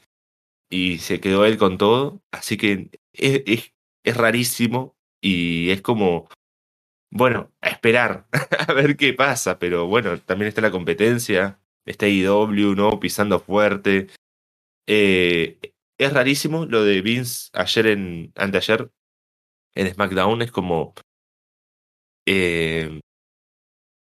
y 0.69 0.99
se 0.99 1.19
quedó 1.19 1.45
él 1.45 1.57
con 1.57 1.77
todo. 1.77 2.21
Así 2.31 2.57
que 2.57 2.89
es, 3.13 3.43
es, 3.45 3.73
es 4.03 4.17
rarísimo 4.17 4.95
y 5.21 5.69
es 5.71 5.81
como, 5.81 6.29
bueno, 7.11 7.51
a 7.61 7.69
esperar, 7.69 8.27
a 8.67 8.73
ver 8.73 8.97
qué 8.97 9.13
pasa. 9.13 9.59
Pero 9.59 9.87
bueno, 9.87 10.19
también 10.19 10.49
está 10.49 10.61
la 10.61 10.71
competencia, 10.71 11.59
está 11.87 12.07
IW, 12.07 12.75
¿no? 12.75 12.99
Pisando 12.99 13.39
fuerte. 13.39 14.07
Eh, 14.87 15.59
es 15.97 16.13
rarísimo 16.13 16.65
lo 16.65 16.83
de 16.83 17.01
Vince 17.01 17.49
ayer 17.53 17.87
en, 17.87 18.31
anteayer 18.35 18.91
en 19.75 19.93
SmackDown, 19.93 20.41
es 20.41 20.51
como... 20.51 20.93
Eh, 22.27 22.99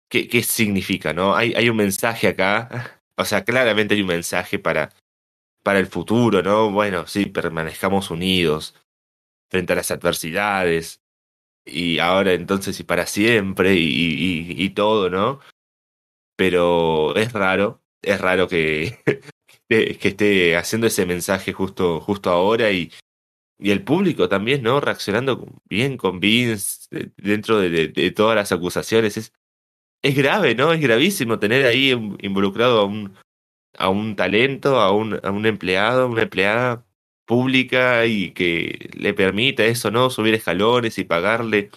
¿Qué, 0.09 0.29
qué 0.29 0.43
significa, 0.43 1.13
no? 1.13 1.35
Hay, 1.35 1.53
hay 1.55 1.69
un 1.69 1.77
mensaje 1.77 2.29
acá, 2.29 3.01
o 3.17 3.25
sea, 3.25 3.45
claramente 3.45 3.95
hay 3.95 4.03
un 4.03 4.07
mensaje 4.07 4.59
para, 4.59 4.95
para 5.63 5.81
el 5.81 5.89
futuro, 5.89 6.43
¿no? 6.43 6.71
Bueno, 6.71 7.07
sí, 7.07 7.27
permanezcamos 7.27 8.11
unidos, 8.11 8.75
frente 9.51 9.73
a 9.73 9.77
las 9.77 9.91
adversidades, 9.91 11.01
y 11.67 11.99
ahora 11.99 12.33
entonces 12.35 12.79
y 12.79 12.85
para 12.85 13.07
siempre, 13.07 13.75
y, 13.75 14.55
y, 14.57 14.71
todo, 14.71 15.11
¿no? 15.11 15.41
Pero 16.37 17.17
es 17.17 17.33
raro, 17.33 17.83
es 18.03 18.21
raro 18.21 18.49
que, 18.49 18.99
que 19.69 20.09
esté 20.09 20.57
haciendo 20.57 20.87
ese 20.87 21.07
mensaje 21.07 21.53
justo, 21.53 22.01
justo 22.01 22.31
ahora 22.31 22.71
y, 22.71 22.93
y 23.59 23.71
el 23.71 23.83
público 23.83 24.29
también, 24.29 24.63
¿no? 24.63 24.81
Reaccionando 24.81 25.47
bien 25.65 25.97
con 25.97 26.21
Vince 26.21 26.89
dentro 27.17 27.59
de, 27.59 27.89
de, 27.89 28.11
todas 28.11 28.37
las 28.37 28.53
acusaciones. 28.53 29.17
Es, 29.17 29.33
es 30.03 30.17
grave, 30.17 30.55
¿no? 30.55 30.73
Es 30.73 30.81
gravísimo 30.81 31.39
tener 31.39 31.65
ahí 31.67 31.91
involucrado 32.21 32.81
a 32.81 32.85
un, 32.85 33.15
a 33.79 33.89
un 33.89 34.17
talento, 34.17 34.81
a 34.81 34.93
un, 34.93 35.21
a 35.23 35.31
un 35.31 35.47
empleado, 35.47 36.03
a 36.03 36.07
una 36.07 36.23
empleada 36.23 36.87
pública 37.27 38.07
y 38.07 38.33
que 38.33 38.91
le 38.95 39.15
permita 39.15 39.65
eso, 39.65 39.91
¿no? 39.91 40.11
Subir 40.11 40.35
escalones 40.35 40.99
y 40.99 41.05
pagarle 41.05 41.71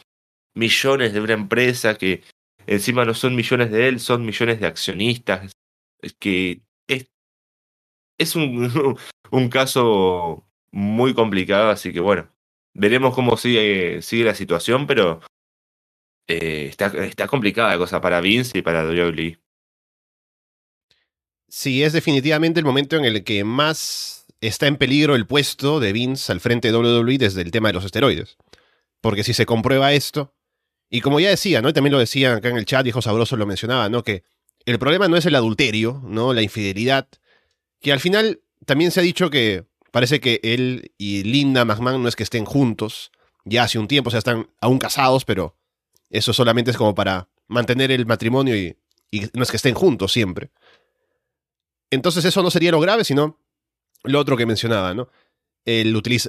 millones 0.55 1.13
de 1.13 1.21
una 1.21 1.33
empresa 1.33 1.95
que 1.95 2.23
encima 2.69 3.03
no 3.03 3.13
son 3.13 3.35
millones 3.35 3.71
de 3.71 3.87
él, 3.87 3.99
son 3.99 4.25
millones 4.25 4.59
de 4.59 4.67
accionistas. 4.67 5.51
Es 6.01 6.13
que 6.13 6.61
es, 6.87 8.35
un 8.35 9.49
caso 9.49 10.47
muy 10.71 11.13
complicado, 11.13 11.69
así 11.69 11.91
que 11.91 11.99
bueno, 11.99 12.29
veremos 12.73 13.15
cómo 13.15 13.37
sigue, 13.37 14.01
sigue 14.01 14.23
la 14.23 14.35
situación, 14.35 14.85
pero 14.85 15.21
eh, 16.27 16.67
está, 16.69 16.87
está 17.05 17.27
complicada 17.27 17.71
la 17.71 17.77
cosa 17.79 18.01
para 18.01 18.21
Vince 18.21 18.59
y 18.59 18.61
para 18.61 18.85
WWE. 18.85 19.39
Sí, 21.47 21.83
es 21.83 21.93
definitivamente 21.93 22.59
el 22.59 22.65
momento 22.65 22.95
en 22.97 23.05
el 23.05 23.23
que 23.23 23.43
más 23.43 24.27
está 24.41 24.67
en 24.67 24.77
peligro 24.77 25.15
el 25.15 25.25
puesto 25.25 25.79
de 25.79 25.91
Vince 25.91 26.31
al 26.31 26.39
frente 26.39 26.71
de 26.71 26.77
WWE 26.77 27.17
desde 27.17 27.41
el 27.41 27.49
tema 27.49 27.69
de 27.69 27.73
los 27.73 27.85
esteroides. 27.85 28.37
Porque 29.01 29.23
si 29.23 29.33
se 29.33 29.47
comprueba 29.47 29.93
esto, 29.93 30.35
y 30.89 31.01
como 31.01 31.19
ya 31.19 31.29
decía, 31.29 31.61
¿no? 31.61 31.69
Y 31.69 31.73
también 31.73 31.93
lo 31.93 31.99
decía 31.99 32.35
acá 32.35 32.49
en 32.49 32.57
el 32.57 32.65
chat, 32.65 32.85
hijo 32.87 33.01
sabroso 33.01 33.37
lo 33.37 33.45
mencionaba, 33.45 33.89
¿no? 33.89 34.03
Que 34.03 34.23
el 34.65 34.79
problema 34.79 35.07
no 35.07 35.17
es 35.17 35.25
el 35.25 35.35
adulterio, 35.35 36.01
¿no? 36.03 36.33
La 36.33 36.41
infidelidad, 36.41 37.07
que 37.79 37.91
al 37.91 37.99
final 37.99 38.41
también 38.65 38.91
se 38.91 38.99
ha 38.99 39.03
dicho 39.03 39.29
que 39.29 39.65
parece 39.91 40.19
que 40.19 40.39
él 40.43 40.91
y 40.97 41.23
Linda 41.23 41.65
McMahon 41.65 42.01
no 42.01 42.09
es 42.09 42.15
que 42.15 42.23
estén 42.23 42.45
juntos 42.45 43.11
ya 43.45 43.63
hace 43.63 43.79
un 43.79 43.87
tiempo, 43.87 44.09
o 44.09 44.11
sea, 44.11 44.19
están 44.19 44.49
aún 44.61 44.79
casados, 44.79 45.25
pero 45.25 45.55
eso 46.09 46.33
solamente 46.33 46.71
es 46.71 46.77
como 46.77 46.93
para 46.93 47.29
mantener 47.47 47.91
el 47.91 48.05
matrimonio 48.05 48.55
y, 48.55 48.77
no 49.33 49.41
es 49.41 49.49
que 49.49 49.57
estén 49.57 49.73
juntos 49.73 50.11
siempre. 50.11 50.51
Entonces 51.89 52.23
eso 52.25 52.43
no 52.43 52.51
sería 52.51 52.71
lo 52.71 52.79
grave, 52.79 53.03
sino 53.03 53.39
lo 54.03 54.19
otro 54.19 54.37
que 54.37 54.45
mencionaba, 54.45 54.93
¿no? 54.93 55.09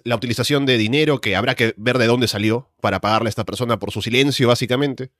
La 0.05 0.17
utilización 0.17 0.67
de 0.67 0.77
dinero 0.77 1.21
que 1.21 1.35
habrá 1.35 1.55
que 1.55 1.75
ver 1.77 1.97
de 1.99 2.07
dónde 2.07 2.29
salió 2.29 2.71
para 2.81 3.01
pagarle 3.01 3.29
a 3.29 3.31
esta 3.31 3.45
persona 3.45 3.79
por 3.79 3.91
su 3.91 4.03
silencio, 4.03 4.49
básicamente. 4.49 5.13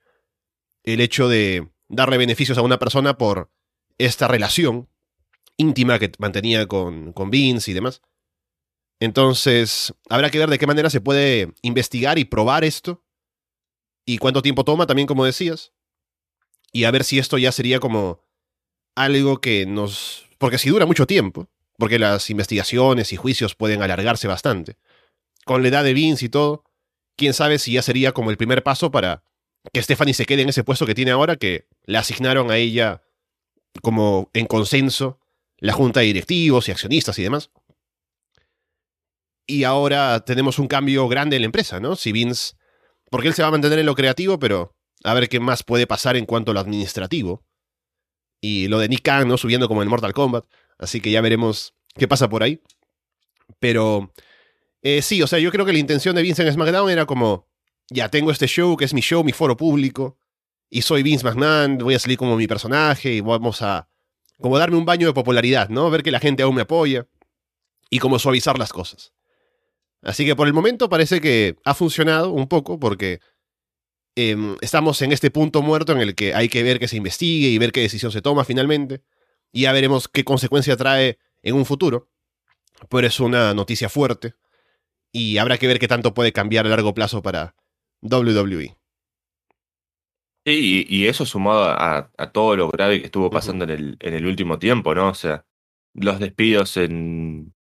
El 0.83 1.01
hecho 1.01 1.29
de 1.29 1.71
darle 1.89 2.19
beneficios 2.19 2.59
a 2.59 2.63
una 2.63 2.79
persona 2.79 3.17
por 3.17 3.51
esta 3.99 4.29
relación 4.29 4.89
íntima 5.57 5.99
que 5.99 6.13
mantenía 6.19 6.67
con, 6.67 7.13
con 7.13 7.31
Vince 7.31 7.71
y 7.71 7.75
demás. 7.75 8.03
Entonces, 8.99 9.95
habrá 10.11 10.31
que 10.31 10.39
ver 10.39 10.51
de 10.51 10.59
qué 10.59 10.67
manera 10.67 10.91
se 10.91 11.01
puede 11.01 11.55
investigar 11.63 12.19
y 12.19 12.25
probar 12.25 12.65
esto. 12.65 13.03
Y 14.05 14.19
cuánto 14.19 14.43
tiempo 14.43 14.65
toma, 14.65 14.87
también 14.87 15.07
como 15.07 15.25
decías. 15.25 15.73
Y 16.73 16.85
a 16.85 16.91
ver 16.91 17.05
si 17.05 17.19
esto 17.19 17.39
ya 17.39 17.53
sería 17.53 17.81
como 17.81 18.23
algo 18.95 19.41
que 19.41 19.67
nos... 19.67 20.27
Porque 20.39 20.59
si 20.59 20.69
dura 20.69 20.87
mucho 20.87 21.07
tiempo, 21.07 21.49
porque 21.81 21.99
las 21.99 22.31
investigaciones 22.31 23.13
y 23.13 23.17
juicios 23.17 23.57
pueden 23.57 23.83
alargarse 23.83 24.29
bastante. 24.29 24.77
Con 25.45 25.63
la 25.63 25.69
edad 25.69 25.83
de 25.83 25.95
Vince 25.95 26.27
y 26.27 26.29
todo, 26.29 26.63
quién 27.17 27.35
sabe 27.35 27.59
si 27.59 27.73
ya 27.73 27.83
sería 27.83 28.13
como 28.13 28.31
el 28.31 28.37
primer 28.37 28.63
paso 28.63 28.93
para 28.93 29.25
que 29.73 29.83
Stephanie 29.83 30.15
se 30.15 30.27
quede 30.27 30.43
en 30.43 30.51
ese 30.51 30.63
puesto 30.63 30.87
que 30.87 30.95
tiene 30.95 31.11
ahora, 31.11 31.35
que 31.35 31.67
le 31.85 31.99
asignaron 31.99 32.53
a 32.53 32.57
ella 32.57 33.03
como 33.83 34.31
en 34.35 34.47
consenso 34.47 35.19
la 35.59 35.73
junta 35.73 36.01
de 36.01 36.07
directivos 36.07 36.69
y 36.69 36.73
accionistas 36.73 37.19
y 37.19 37.25
demás 37.25 37.51
y 39.51 39.65
ahora 39.65 40.21
tenemos 40.21 40.61
un 40.61 40.69
cambio 40.69 41.09
grande 41.09 41.35
en 41.35 41.43
la 41.43 41.47
empresa, 41.47 41.81
¿no? 41.81 41.97
Si 41.97 42.13
Vince, 42.13 42.55
porque 43.11 43.27
él 43.27 43.35
se 43.35 43.43
va 43.43 43.49
a 43.49 43.51
mantener 43.51 43.81
en 43.81 43.87
lo 43.87 43.97
creativo, 43.97 44.39
pero 44.39 44.77
a 45.03 45.13
ver 45.13 45.29
qué 45.29 45.41
más 45.41 45.65
puede 45.65 45.89
pasar 45.89 46.17
en 46.17 46.25
cuanto 46.25 46.53
a 46.53 46.55
lo 46.55 46.61
administrativo. 46.61 47.45
Y 48.41 48.69
lo 48.69 48.79
de 48.79 48.89
Nick 48.89 49.03
Khan, 49.03 49.27
¿no? 49.27 49.37
Subiendo 49.37 49.67
como 49.67 49.83
en 49.83 49.89
Mortal 49.89 50.13
Kombat. 50.13 50.45
Así 50.81 51.01
que 51.01 51.11
ya 51.11 51.21
veremos 51.21 51.75
qué 51.95 52.09
pasa 52.09 52.29
por 52.29 52.43
ahí. 52.43 52.61
Pero 53.61 54.13
eh, 54.83 55.03
sí, 55.03 55.23
o 55.23 55.27
sea, 55.27 55.39
yo 55.39 55.53
creo 55.53 55.67
que 55.67 55.73
la 55.73 55.79
intención 55.79 56.17
de 56.17 56.23
Vince 56.23 56.43
en 56.43 56.53
SmackDown 56.53 56.91
era 56.91 57.07
como, 57.07 57.47
ya 57.91 58.09
tengo 58.09 58.31
este 58.31 58.47
show, 58.47 58.77
que 58.77 58.87
es 58.87 58.95
mi 58.95 59.03
show, 59.03 59.23
mi 59.23 59.33
foro 59.33 59.57
público, 59.57 60.19
y 60.71 60.83
soy 60.83 61.03
Vince 61.03 61.25
McMahon, 61.25 61.79
voy 61.79 61.95
a 61.95 61.99
salir 61.99 62.17
como 62.17 62.37
mi 62.37 62.47
personaje 62.47 63.13
y 63.13 63.21
vamos 63.21 63.61
a 63.61 63.89
como 64.41 64.59
darme 64.59 64.77
un 64.77 64.87
baño 64.87 65.07
de 65.07 65.13
popularidad, 65.13 65.69
¿no? 65.69 65.91
Ver 65.91 66.03
que 66.03 66.11
la 66.11 66.21
gente 66.21 66.43
aún 66.43 66.55
me 66.55 66.63
apoya 66.63 67.07
y 67.91 67.99
como 67.99 68.19
suavizar 68.19 68.59
las 68.59 68.73
cosas. 68.73 69.13
Así 70.03 70.25
que 70.25 70.35
por 70.35 70.47
el 70.47 70.55
momento 70.55 70.89
parece 70.89 71.21
que 71.21 71.57
ha 71.65 71.75
funcionado 71.75 72.31
un 72.31 72.49
poco 72.49 72.79
porque 72.79 73.21
em, 74.15 74.57
estamos 74.63 75.03
en 75.03 75.13
este 75.13 75.31
punto 75.31 75.61
muerto 75.61 75.93
en 75.93 75.99
el 75.99 76.15
que 76.15 76.35
hay 76.35 76.49
que 76.49 76.63
ver 76.63 76.79
que 76.79 76.89
se 76.89 76.97
investigue 76.97 77.49
y 77.49 77.59
ver 77.59 77.73
qué 77.73 77.81
decisión 77.81 78.13
se 78.13 78.23
toma 78.23 78.45
finalmente. 78.45 79.03
Y 79.53 79.63
ya 79.63 79.73
veremos 79.73 80.09
qué 80.09 80.25
consecuencia 80.25 80.77
trae 80.77 81.19
en 81.43 81.55
un 81.55 81.67
futuro. 81.67 82.09
Pero 82.89 83.07
es 83.07 83.21
una 83.21 83.53
noticia 83.55 83.89
fuerte 83.89 84.35
y 85.13 85.39
habrá 85.39 85.59
que 85.59 85.67
ver 85.67 85.79
qué 85.79 85.89
tanto 85.89 86.15
puede 86.15 86.33
cambiar 86.33 86.67
a 86.67 86.71
largo 86.71 86.95
plazo 86.95 87.23
para 87.23 87.55
WWE. 88.03 88.77
Sí, 90.47 90.87
y, 90.89 91.07
eso 91.07 91.27
sumado 91.27 91.65
a, 91.65 92.11
todo 92.33 92.57
lo 92.57 92.71
grave 92.71 93.01
que 93.01 93.07
estuvo 93.07 93.29
pasando 93.31 93.65
en, 93.65 93.71
el, 93.71 93.97
en 94.01 94.15
el 94.15 94.27
último 94.27 94.59
tiempo, 94.59 94.95
¿no? 94.95 95.11
O 95.11 95.15
sea, 95.15 95.45
los 95.93 96.19
despidos 96.19 96.77
en, 96.79 97.55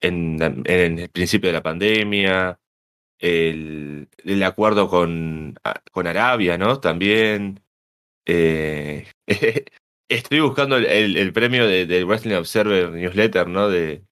en, 0.00 0.40
el 0.66 1.10
principio 1.10 1.48
de 1.48 1.54
la 1.54 1.62
pandemia, 1.62 2.58
el, 3.18 4.08
el 4.24 4.42
acuerdo 4.42 4.88
con, 4.88 5.56
con, 5.92 6.06
Arabia, 6.06 6.58
¿no? 6.58 6.80
También. 6.80 7.60
Eh, 8.26 9.06
estoy 10.08 10.40
buscando 10.40 10.76
el, 10.76 11.16
el, 11.16 11.32
premio 11.32 11.66
del 11.66 11.88
de 11.88 12.04
Wrestling 12.04 12.34
Observer 12.34 12.90
Newsletter, 12.90 13.48
¿no? 13.48 13.68
De, 13.68 14.02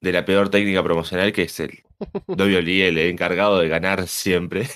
de 0.00 0.12
la 0.12 0.24
peor 0.24 0.50
técnica 0.50 0.82
promocional, 0.82 1.32
que 1.32 1.42
es 1.42 1.60
el 1.60 1.82
WWE, 2.28 2.88
el 2.88 2.98
encargado 2.98 3.58
de 3.58 3.68
ganar 3.68 4.06
siempre. 4.06 4.68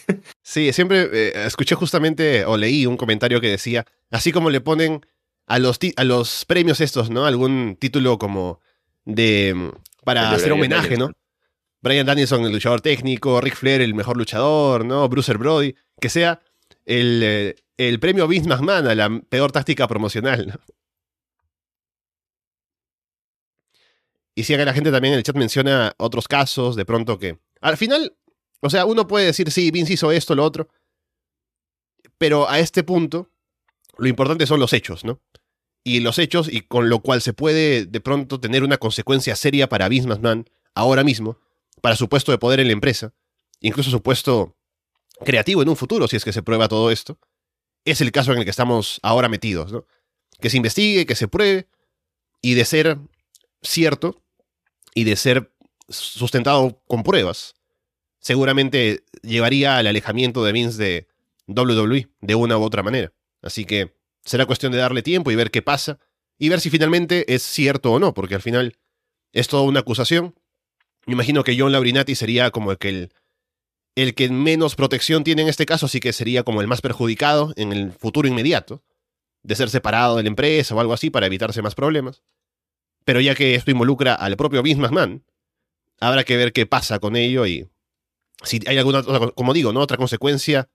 Sí, 0.42 0.72
siempre 0.72 1.08
eh, 1.12 1.32
escuché 1.46 1.74
justamente 1.74 2.44
o 2.44 2.56
leí 2.56 2.86
un 2.86 2.96
comentario 2.96 3.40
que 3.40 3.50
decía, 3.50 3.84
así 4.10 4.32
como 4.32 4.50
le 4.50 4.60
ponen 4.60 5.04
a 5.46 5.58
los, 5.58 5.78
a 5.96 6.04
los 6.04 6.44
premios 6.46 6.80
estos, 6.80 7.10
¿no? 7.10 7.26
Algún 7.26 7.76
título 7.78 8.18
como 8.18 8.60
de 9.04 9.72
para 10.04 10.30
hacer 10.30 10.52
homenaje, 10.52 10.96
¿no? 10.96 11.12
Brian 11.80 12.06
Danielson, 12.06 12.44
el 12.44 12.52
luchador 12.52 12.80
técnico, 12.80 13.40
Rick 13.40 13.56
Flair, 13.56 13.82
el 13.82 13.94
mejor 13.94 14.16
luchador, 14.16 14.84
¿no? 14.84 15.08
Bruce 15.08 15.32
Brody, 15.34 15.74
que 16.00 16.08
sea 16.08 16.40
el, 16.86 17.20
eh, 17.22 17.56
el 17.78 17.98
premio 17.98 18.28
Vince 18.28 18.48
McMahon 18.48 18.86
a 18.86 18.94
la 18.94 19.20
peor 19.28 19.50
táctica 19.52 19.88
promocional. 19.88 20.60
Y 24.34 24.44
si 24.44 24.54
que 24.54 24.64
la 24.64 24.74
gente 24.74 24.92
también 24.92 25.14
en 25.14 25.18
el 25.18 25.24
chat 25.24 25.34
menciona 25.34 25.94
otros 25.96 26.28
casos, 26.28 26.76
de 26.76 26.84
pronto 26.84 27.18
que. 27.18 27.38
Al 27.60 27.76
final, 27.76 28.16
o 28.60 28.70
sea, 28.70 28.84
uno 28.84 29.08
puede 29.08 29.26
decir, 29.26 29.50
sí, 29.50 29.70
Vince 29.70 29.94
hizo 29.94 30.12
esto, 30.12 30.34
lo 30.34 30.44
otro. 30.44 30.68
Pero 32.18 32.48
a 32.48 32.58
este 32.58 32.84
punto, 32.84 33.32
lo 33.96 34.06
importante 34.06 34.46
son 34.46 34.60
los 34.60 34.72
hechos, 34.72 35.04
¿no? 35.04 35.20
y 35.88 36.00
los 36.00 36.18
hechos 36.18 36.48
y 36.52 36.60
con 36.62 36.88
lo 36.88 37.00
cual 37.00 37.22
se 37.22 37.32
puede 37.32 37.86
de 37.86 38.00
pronto 38.00 38.40
tener 38.40 38.62
una 38.62 38.76
consecuencia 38.76 39.34
seria 39.36 39.68
para 39.68 39.88
Vince 39.88 40.08
McMahon 40.08 40.48
ahora 40.74 41.02
mismo, 41.02 41.38
para 41.80 41.96
su 41.96 42.08
puesto 42.08 42.30
de 42.30 42.38
poder 42.38 42.60
en 42.60 42.66
la 42.66 42.74
empresa, 42.74 43.14
incluso 43.60 43.90
su 43.90 44.02
puesto 44.02 44.56
creativo 45.24 45.62
en 45.62 45.68
un 45.68 45.76
futuro, 45.76 46.06
si 46.06 46.16
es 46.16 46.24
que 46.24 46.32
se 46.32 46.42
prueba 46.42 46.68
todo 46.68 46.90
esto, 46.90 47.18
es 47.84 48.00
el 48.00 48.12
caso 48.12 48.32
en 48.32 48.38
el 48.38 48.44
que 48.44 48.50
estamos 48.50 49.00
ahora 49.02 49.28
metidos, 49.28 49.72
¿no? 49.72 49.86
Que 50.40 50.50
se 50.50 50.56
investigue, 50.56 51.06
que 51.06 51.16
se 51.16 51.28
pruebe, 51.28 51.66
y 52.40 52.54
de 52.54 52.64
ser 52.64 52.98
cierto, 53.62 54.22
y 54.94 55.04
de 55.04 55.16
ser 55.16 55.52
sustentado 55.88 56.82
con 56.86 57.02
pruebas, 57.02 57.54
seguramente 58.20 59.04
llevaría 59.22 59.78
al 59.78 59.86
alejamiento 59.86 60.44
de 60.44 60.52
Vince 60.52 60.82
de 60.82 61.08
WWE 61.46 62.08
de 62.20 62.34
una 62.34 62.58
u 62.58 62.62
otra 62.62 62.82
manera. 62.82 63.12
Así 63.42 63.64
que 63.64 63.98
Será 64.28 64.44
cuestión 64.44 64.72
de 64.72 64.78
darle 64.78 65.02
tiempo 65.02 65.30
y 65.30 65.36
ver 65.36 65.50
qué 65.50 65.62
pasa, 65.62 65.98
y 66.38 66.50
ver 66.50 66.60
si 66.60 66.68
finalmente 66.68 67.32
es 67.32 67.42
cierto 67.42 67.92
o 67.92 67.98
no, 67.98 68.12
porque 68.12 68.34
al 68.34 68.42
final 68.42 68.76
es 69.32 69.48
toda 69.48 69.62
una 69.62 69.80
acusación. 69.80 70.34
Me 71.06 71.14
imagino 71.14 71.42
que 71.44 71.58
John 71.58 71.72
Laurinati 71.72 72.14
sería 72.14 72.50
como 72.50 72.70
el 72.70 72.76
que, 72.76 72.90
el, 72.90 73.12
el 73.98 74.14
que 74.14 74.28
menos 74.28 74.74
protección 74.74 75.24
tiene 75.24 75.42
en 75.42 75.48
este 75.48 75.66
caso, 75.66 75.86
así 75.86 76.00
que 76.00 76.12
sería 76.12 76.42
como 76.42 76.60
el 76.60 76.66
más 76.66 76.80
perjudicado 76.80 77.52
en 77.56 77.72
el 77.72 77.92
futuro 77.92 78.28
inmediato, 78.28 78.82
de 79.42 79.54
ser 79.56 79.70
separado 79.70 80.16
de 80.16 80.22
la 80.22 80.28
empresa 80.28 80.74
o 80.74 80.80
algo 80.80 80.92
así 80.92 81.10
para 81.10 81.26
evitarse 81.26 81.62
más 81.62 81.74
problemas. 81.74 82.22
Pero 83.04 83.20
ya 83.20 83.34
que 83.34 83.54
esto 83.54 83.70
involucra 83.70 84.14
al 84.14 84.36
propio 84.36 84.62
Vince 84.62 84.80
McMahon, 84.80 85.24
habrá 86.00 86.24
que 86.24 86.36
ver 86.36 86.52
qué 86.52 86.66
pasa 86.66 86.98
con 86.98 87.16
ello 87.16 87.46
y 87.46 87.68
si 88.42 88.60
hay 88.66 88.78
alguna, 88.78 89.02
como 89.02 89.52
digo, 89.52 89.72
¿no? 89.72 89.80
otra 89.80 89.96
consecuencia 89.96 90.68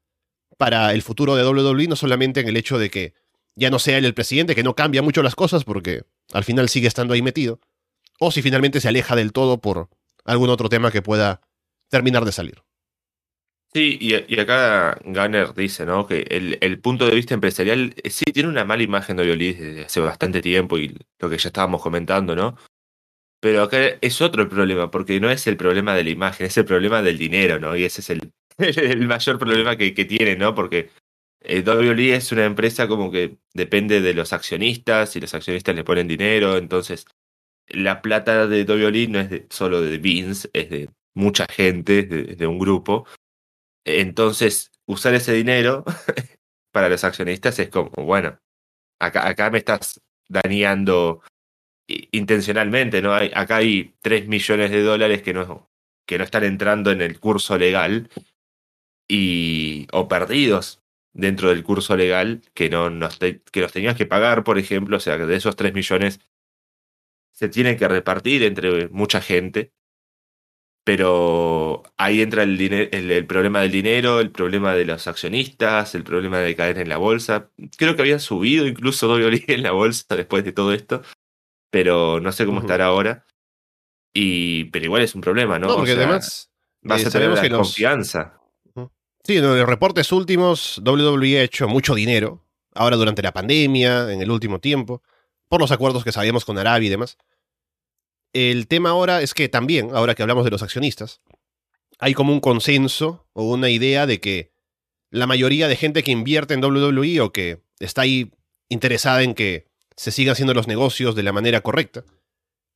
para 0.58 0.94
el 0.94 1.01
futuro 1.01 1.36
de 1.36 1.46
WWE, 1.46 1.88
no 1.88 1.96
solamente 1.96 2.42
en 2.42 2.48
el 2.48 2.58
hecho 2.58 2.77
de 2.77 2.89
que 2.89 3.13
ya 3.56 3.70
no 3.70 3.80
sea 3.80 3.98
él 3.98 4.06
el 4.06 4.13
presidente, 4.13 4.56
que 4.56 4.63
no 4.63 4.75
cambia 4.75 5.01
mucho 5.01 5.24
las 5.24 5.36
cosas 5.36 5.63
porque 5.63 6.03
al 6.34 6.44
final 6.44 6.70
sigue 6.70 6.88
estando 6.88 7.13
ahí 7.13 7.22
metido, 7.22 7.60
o 8.20 8.32
si 8.32 8.42
finalmente 8.42 8.82
se 8.82 8.88
aleja 8.88 9.15
del 9.15 9.32
todo 9.32 9.60
por 9.60 9.89
algún 10.25 10.50
otro 10.50 10.70
tema 10.70 10.92
que 10.92 11.01
pueda 11.01 11.42
terminar 11.89 12.25
de 12.25 12.32
salir. 12.32 12.63
Sí, 13.75 13.98
y, 14.00 14.39
acá 14.39 15.00
Gunner 15.03 15.53
dice, 15.56 15.84
¿no? 15.86 16.06
Que 16.06 16.27
el, 16.30 16.80
punto 16.80 17.08
de 17.08 17.15
vista 17.15 17.34
empresarial 17.34 17.96
eh, 18.03 18.12
sí 18.12 18.25
tiene 18.25 18.50
una 18.50 18.65
mala 18.65 18.84
imagen 18.84 19.18
de 19.18 19.24
Violis 19.25 19.60
desde 19.60 19.86
hace 19.86 20.00
bastante 20.00 20.42
tiempo 20.42 20.77
y 20.77 20.96
lo 21.20 21.30
que 21.30 21.39
ya 21.39 21.50
estábamos 21.50 21.82
comentando, 21.82 22.36
¿no? 22.36 22.56
Pero 23.39 23.63
acá 23.63 23.80
es 24.01 24.22
otro 24.22 24.44
el 24.44 24.50
problema, 24.50 24.92
porque 24.92 25.20
no 25.20 25.32
es 25.32 25.48
el 25.48 25.58
problema 25.58 25.96
de 25.96 26.03
la 26.03 26.12
imagen, 26.12 26.46
es 26.48 26.58
el 26.58 26.65
problema 26.65 27.01
del 27.01 27.18
dinero, 27.18 27.60
¿no? 27.60 27.75
Y 27.75 27.84
ese 27.84 28.01
es 28.01 28.12
el, 28.12 28.32
el 28.60 29.08
mayor 29.08 29.39
problema 29.39 29.75
que, 29.75 29.96
que, 29.96 30.06
tiene, 30.06 30.36
¿no? 30.36 30.53
Porque 30.53 30.92
eh, 31.42 31.63
WWE 31.65 32.15
es 32.15 32.32
una 32.32 32.46
empresa 32.46 32.88
como 32.88 33.12
que 33.12 33.38
depende 33.56 34.01
de 34.01 34.13
los 34.13 34.34
accionistas 34.34 35.15
y 35.15 35.20
los 35.20 35.34
accionistas 35.34 35.75
le 35.75 35.84
ponen 35.84 36.08
dinero, 36.08 36.58
entonces 36.58 37.06
la 37.68 38.03
plata 38.03 38.46
de 38.48 38.65
WWE 38.65 39.08
no 39.08 39.20
es 39.20 39.30
de, 39.32 39.48
solo 39.50 39.82
de 39.82 39.98
Vince, 39.98 40.50
es 40.53 40.70
de 40.70 40.89
mucha 41.15 41.48
gente, 41.50 42.03
de, 42.03 42.36
de 42.36 42.48
un 42.48 42.60
grupo. 42.60 43.08
Entonces, 43.86 44.72
usar 44.86 45.13
ese 45.13 45.34
dinero 45.34 45.84
para 46.72 46.90
los 46.90 47.04
accionistas 47.04 47.60
es 47.60 47.70
como, 47.70 47.90
bueno, 47.90 48.40
acá, 49.00 49.28
acá 49.28 49.50
me 49.50 49.60
estás 49.60 50.02
dañando 50.30 51.22
intencionalmente, 51.88 53.02
¿no? 53.02 53.13
Hay, 53.13 53.32
acá 53.34 53.58
hay 53.58 53.96
3 54.02 54.28
millones 54.28 54.72
de 54.72 54.82
dólares 54.82 55.22
que 55.22 55.34
no, 55.34 55.70
que 56.08 56.18
no 56.18 56.24
están 56.24 56.44
entrando 56.44 56.92
en 56.92 57.02
el 57.02 57.20
curso 57.20 57.58
legal 57.58 58.10
y, 59.08 59.88
o 59.92 60.08
perdidos 60.08 60.82
dentro 61.13 61.50
del 61.50 61.63
curso 61.63 61.96
legal 61.96 62.42
que, 62.54 62.70
no, 62.70 62.90
nos 62.90 63.20
que 63.20 63.62
los 63.62 63.72
tenías 63.72 63.96
que 63.96 64.06
pagar, 64.06 64.44
por 64.44 64.58
ejemplo, 64.58 64.98
o 64.98 65.00
sea, 65.00 65.18
que 65.18 65.25
de 65.25 65.36
esos 65.36 65.56
3 65.56 65.74
millones 65.74 66.20
se 67.34 67.50
tienen 67.50 67.78
que 67.78 67.88
repartir 67.88 68.44
entre 68.44 68.88
mucha 68.90 69.22
gente, 69.22 69.73
pero 70.84 71.84
ahí 71.98 72.22
entra 72.22 72.44
el, 72.44 72.60
el, 72.62 73.25
problema 73.25 73.62
del 73.62 73.72
dinero, 73.72 74.20
el 74.20 74.32
problema 74.32 74.74
de 74.74 74.86
los 74.86 75.08
accionistas, 75.08 75.96
el 75.96 76.04
problema 76.04 76.40
de 76.40 76.56
caer 76.56 76.78
en 76.78 76.90
la 76.90 76.98
bolsa. 76.98 77.50
Creo 77.78 77.96
que 77.96 78.02
había 78.02 78.20
subido 78.20 78.68
incluso 78.68 79.08
doble 79.08 79.44
en 79.48 79.63
la 79.63 79.72
bolsa 79.72 80.16
después 80.16 80.44
de 80.44 80.52
todo 80.52 80.74
esto, 80.74 81.02
pero 81.70 82.20
no 82.20 82.32
sé 82.34 82.46
cómo 82.46 82.60
estará 82.60 82.86
ahora. 82.86 83.25
Y, 84.13 84.66
pero 84.66 84.86
igual 84.86 85.02
es 85.02 85.16
un 85.16 85.22
problema, 85.22 85.58
¿no? 85.58 85.68
No, 85.68 85.75
porque 85.78 85.94
además 85.94 86.52
vas 86.82 87.06
a 87.06 87.08
eh, 87.08 87.12
tener 87.12 87.30
la 87.30 87.58
confianza. 87.58 88.40
Sí, 89.24 89.38
en 89.38 89.44
los 89.44 89.68
reportes 89.68 90.12
últimos, 90.12 90.81
WWE 90.86 91.40
ha 91.40 91.44
hecho 91.44 91.70
mucho 91.70 91.96
dinero, 91.96 92.46
ahora 92.75 92.98
durante 92.98 93.22
la 93.22 93.31
pandemia, 93.31 94.12
en 94.12 94.22
el 94.22 94.29
último 94.29 94.60
tiempo, 94.60 95.01
por 95.48 95.62
los 95.62 95.72
acuerdos 95.72 96.03
que 96.03 96.12
sabíamos 96.12 96.44
con 96.44 96.57
Arabia 96.57 96.88
y 96.88 96.90
demás. 96.90 97.18
El 98.33 98.67
tema 98.67 98.89
ahora 98.89 99.22
es 99.22 99.33
que 99.35 99.48
también, 99.48 99.91
ahora 99.93 100.15
que 100.15 100.24
hablamos 100.24 100.43
de 100.43 100.51
los 100.51 100.63
accionistas, 100.63 101.22
hay 102.00 102.15
como 102.15 102.33
un 102.33 102.39
consenso 102.39 103.27
o 103.33 103.43
una 103.43 103.69
idea 103.69 104.07
de 104.07 104.19
que 104.19 104.51
la 105.11 105.27
mayoría 105.27 105.67
de 105.67 105.75
gente 105.75 106.01
que 106.01 106.11
invierte 106.11 106.55
en 106.55 106.63
WWE 106.63 107.22
o 107.22 107.31
que 107.31 107.61
está 107.79 108.01
ahí 108.01 108.31
interesada 108.69 109.22
en 109.22 109.35
que 109.35 109.67
se 109.96 110.11
sigan 110.11 110.33
haciendo 110.33 110.55
los 110.55 110.67
negocios 110.67 111.13
de 111.13 111.22
la 111.22 111.31
manera 111.31 111.61
correcta, 111.61 112.03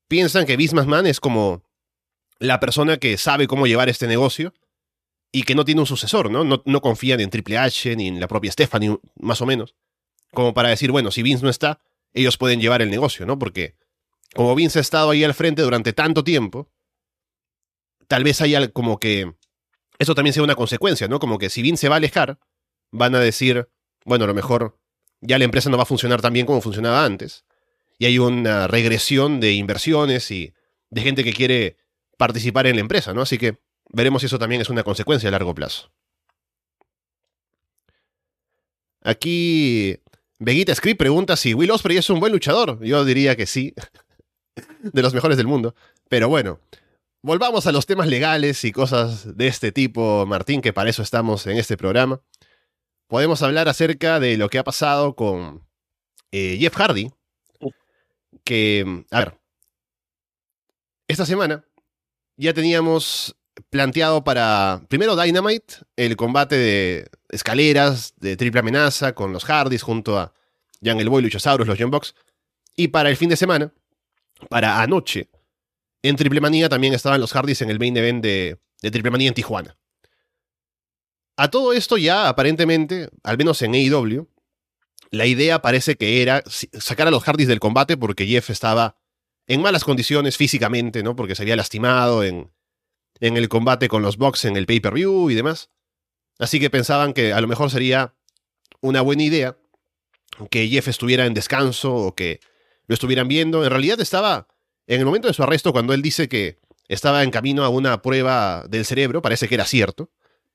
piensan 0.08 0.46
que 0.46 0.56
Vince 0.56 0.76
McMahon 0.76 1.08
es 1.08 1.20
como 1.20 1.64
la 2.38 2.60
persona 2.60 2.98
que 2.98 3.18
sabe 3.18 3.48
cómo 3.48 3.66
llevar 3.66 3.90
este 3.90 4.06
negocio 4.06 4.54
y 5.32 5.44
que 5.44 5.56
no 5.56 5.66
tiene 5.66 5.82
un 5.82 5.88
sucesor, 5.88 6.30
¿no? 6.30 6.44
No, 6.44 6.62
no 6.66 6.82
confían 6.82 7.20
en 7.20 7.32
Triple 7.32 7.58
H 7.58 7.96
ni 7.96 8.08
en 8.08 8.20
la 8.20 8.28
propia 8.28 8.52
Stephanie, 8.52 8.98
más 9.16 9.42
o 9.42 9.48
menos. 9.48 9.76
Como 10.32 10.54
para 10.54 10.70
decir, 10.70 10.92
bueno, 10.92 11.10
si 11.10 11.24
Vince 11.24 11.44
no 11.44 11.50
está, 11.50 11.82
ellos 12.14 12.38
pueden 12.38 12.62
llevar 12.62 12.84
el 12.84 12.92
negocio, 12.92 13.26
¿no? 13.26 13.40
Porque 13.40 13.76
como 14.38 14.56
Vince 14.56 14.80
ha 14.80 14.82
estado 14.82 15.10
ahí 15.10 15.26
al 15.26 15.34
frente 15.34 15.62
durante 15.62 15.92
tanto 15.92 16.24
tiempo, 16.24 16.72
tal 18.08 18.24
vez 18.24 18.40
haya 18.40 18.70
como 18.70 19.00
que 19.00 19.34
eso 20.00 20.16
también 20.16 20.34
sea 20.34 20.44
una 20.44 20.56
consecuencia, 20.56 21.10
¿no? 21.10 21.20
Como 21.20 21.38
que 21.38 21.50
si 21.50 21.62
Vince 21.62 21.82
se 21.82 21.90
va 21.90 21.96
a 21.96 21.98
alejar, 21.98 22.40
van 22.92 23.14
a 23.16 23.20
decir, 23.20 23.68
bueno, 24.06 24.24
a 24.24 24.28
lo 24.28 24.34
mejor 24.34 24.80
ya 25.20 25.38
la 25.38 25.44
empresa 25.44 25.70
no 25.70 25.78
va 25.78 25.84
a 25.84 25.88
funcionar 25.88 26.22
tan 26.22 26.32
bien 26.32 26.46
como 26.46 26.62
funcionaba 26.62 27.04
antes. 27.04 27.44
Y 28.00 28.06
hay 28.06 28.20
una 28.20 28.68
regresión 28.68 29.42
de 29.42 29.54
inversiones 29.54 30.32
y 30.32 30.54
de 30.90 31.02
gente 31.02 31.26
que 31.26 31.34
quiere 31.34 31.78
participar 32.18 32.68
en 32.68 32.76
la 32.76 32.82
empresa, 32.82 33.14
¿no? 33.14 33.24
Así 33.24 33.38
que 33.38 33.60
Veremos 33.90 34.22
si 34.22 34.26
eso 34.26 34.40
también 34.40 34.62
es 34.62 34.70
una 34.70 34.84
consecuencia 34.84 35.30
a 35.30 35.32
largo 35.32 35.56
plazo. 35.56 35.92
Aquí 39.02 39.98
Veguita 40.40 40.76
Script 40.76 41.00
pregunta 41.00 41.38
si 41.38 41.54
Will 41.54 41.72
Osprey 41.72 41.98
es 41.98 42.10
un 42.10 42.20
buen 42.20 42.34
luchador. 42.34 42.84
Yo 42.84 43.06
diría 43.06 43.36
que 43.36 43.46
sí. 43.46 43.74
De 44.94 45.02
los 45.02 45.14
mejores 45.14 45.38
del 45.38 45.48
mundo. 45.48 45.76
Pero 46.10 46.30
bueno, 46.30 46.60
volvamos 47.22 47.68
a 47.68 47.72
los 47.72 47.86
temas 47.86 48.08
legales 48.08 48.64
y 48.64 48.72
cosas 48.72 49.38
de 49.38 49.48
este 49.48 49.72
tipo, 49.72 50.26
Martín, 50.26 50.62
que 50.62 50.74
para 50.74 50.90
eso 50.90 51.02
estamos 51.02 51.48
en 51.48 51.58
este 51.58 51.78
programa. 51.78 52.22
Podemos 53.08 53.42
hablar 53.42 53.70
acerca 53.70 54.20
de 54.20 54.38
lo 54.38 54.50
que 54.50 54.60
ha 54.60 54.64
pasado 54.64 55.16
con 55.16 55.66
eh, 56.32 56.58
Jeff 56.60 56.76
Hardy. 56.76 57.12
Que, 58.44 59.04
a 59.12 59.20
ver, 59.20 59.38
esta 61.08 61.26
semana 61.26 61.66
ya 62.38 62.54
teníamos 62.54 63.36
planteado 63.70 64.24
para, 64.24 64.82
primero 64.88 65.16
Dynamite, 65.16 65.76
el 65.96 66.16
combate 66.16 66.56
de 66.56 67.10
escaleras, 67.30 68.14
de 68.18 68.38
triple 68.38 68.60
amenaza, 68.60 69.14
con 69.14 69.34
los 69.34 69.46
Hardys 69.46 69.82
junto 69.82 70.20
a 70.20 70.34
Jungle 70.84 71.10
Boy, 71.10 71.24
Luchasaurus, 71.24 71.68
los 71.68 71.78
Young 71.78 71.92
Bucks. 71.92 72.16
Y 72.76 72.90
para 72.90 73.10
el 73.10 73.18
fin 73.18 73.30
de 73.30 73.36
semana, 73.36 73.74
para 74.50 74.82
anoche, 74.82 75.30
en 76.02 76.16
Triple 76.16 76.42
Manía 76.42 76.70
también 76.70 76.94
estaban 76.94 77.20
los 77.20 77.34
Hardys 77.34 77.62
en 77.62 77.70
el 77.70 77.80
main 77.80 77.98
event 77.98 78.24
de, 78.24 78.60
Triple 78.82 79.12
Manía 79.12 79.30
en 79.30 79.34
Tijuana. 79.34 79.78
A 81.36 81.50
todo 81.50 81.74
esto 81.74 81.98
ya, 81.98 82.30
aparentemente, 82.30 83.10
al 83.24 83.38
menos 83.38 83.62
en 83.62 83.74
AEW, 83.74 84.28
la 85.12 85.26
idea 85.26 85.62
parece 85.62 85.96
que 85.96 86.22
era 86.22 86.44
sacar 86.48 87.08
a 87.08 87.12
los 87.12 87.24
Hardys 87.24 87.48
del 87.48 87.60
combate 87.60 87.98
porque 87.98 88.26
Jeff 88.26 88.50
estaba 88.50 88.98
en 89.46 89.62
malas 89.62 89.84
condiciones 89.84 90.36
físicamente, 90.36 91.04
¿no? 91.04 91.16
Porque 91.16 91.36
se 91.36 91.44
había 91.44 91.56
lastimado 91.56 92.24
en, 92.24 92.52
en 93.20 93.38
el 93.38 93.50
combate 93.50 93.88
con 93.88 94.02
los 94.02 94.18
Bucks 94.18 94.46
en 94.46 94.58
el 94.58 94.66
pay-per-view 94.66 95.30
y 95.30 95.36
demás. 95.36 95.70
Así 96.40 96.60
que 96.60 96.70
pensaban 96.70 97.14
que 97.14 97.34
a 97.34 97.42
lo 97.42 97.48
mejor 97.48 97.70
sería 97.70 98.16
una 98.82 99.02
buena 99.02 99.24
idea 99.24 99.58
que 100.52 100.68
Jeff 100.68 100.88
estuviera 100.88 101.26
en 101.26 101.34
descanso 101.34 101.94
o 101.94 102.16
que 102.16 102.40
lo 102.88 102.94
estuvieran 102.94 103.28
viendo. 103.28 103.64
En 103.64 103.70
realidad 103.70 104.00
estaba 104.00 104.48
en 104.88 105.00
el 105.00 105.06
momento 105.06 105.28
de 105.28 105.34
su 105.34 105.44
arresto 105.44 105.72
cuando 105.72 105.94
él 105.94 106.02
dice 106.02 106.28
que 106.28 106.60
estaba 106.88 107.24
en 107.24 107.32
camino 107.32 107.64
a 107.64 107.70
una 107.70 108.02
prueba 108.02 108.66
del 108.70 108.86
cerebro, 108.86 109.22
parece 109.22 109.48
que 109.48 109.56
era 109.56 109.66
cierto, 109.66 110.10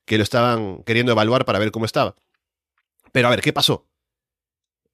que 0.05 0.17
lo 0.17 0.23
estaban 0.23 0.83
queriendo 0.85 1.13
evaluar 1.13 1.45
para 1.45 1.59
ver 1.59 1.71
cómo 1.71 1.85
estaba. 1.85 2.17
Pero 3.13 3.29
a 3.29 3.31
ver, 3.31 3.43
¿qué 3.43 3.53
pasó? 3.53 3.87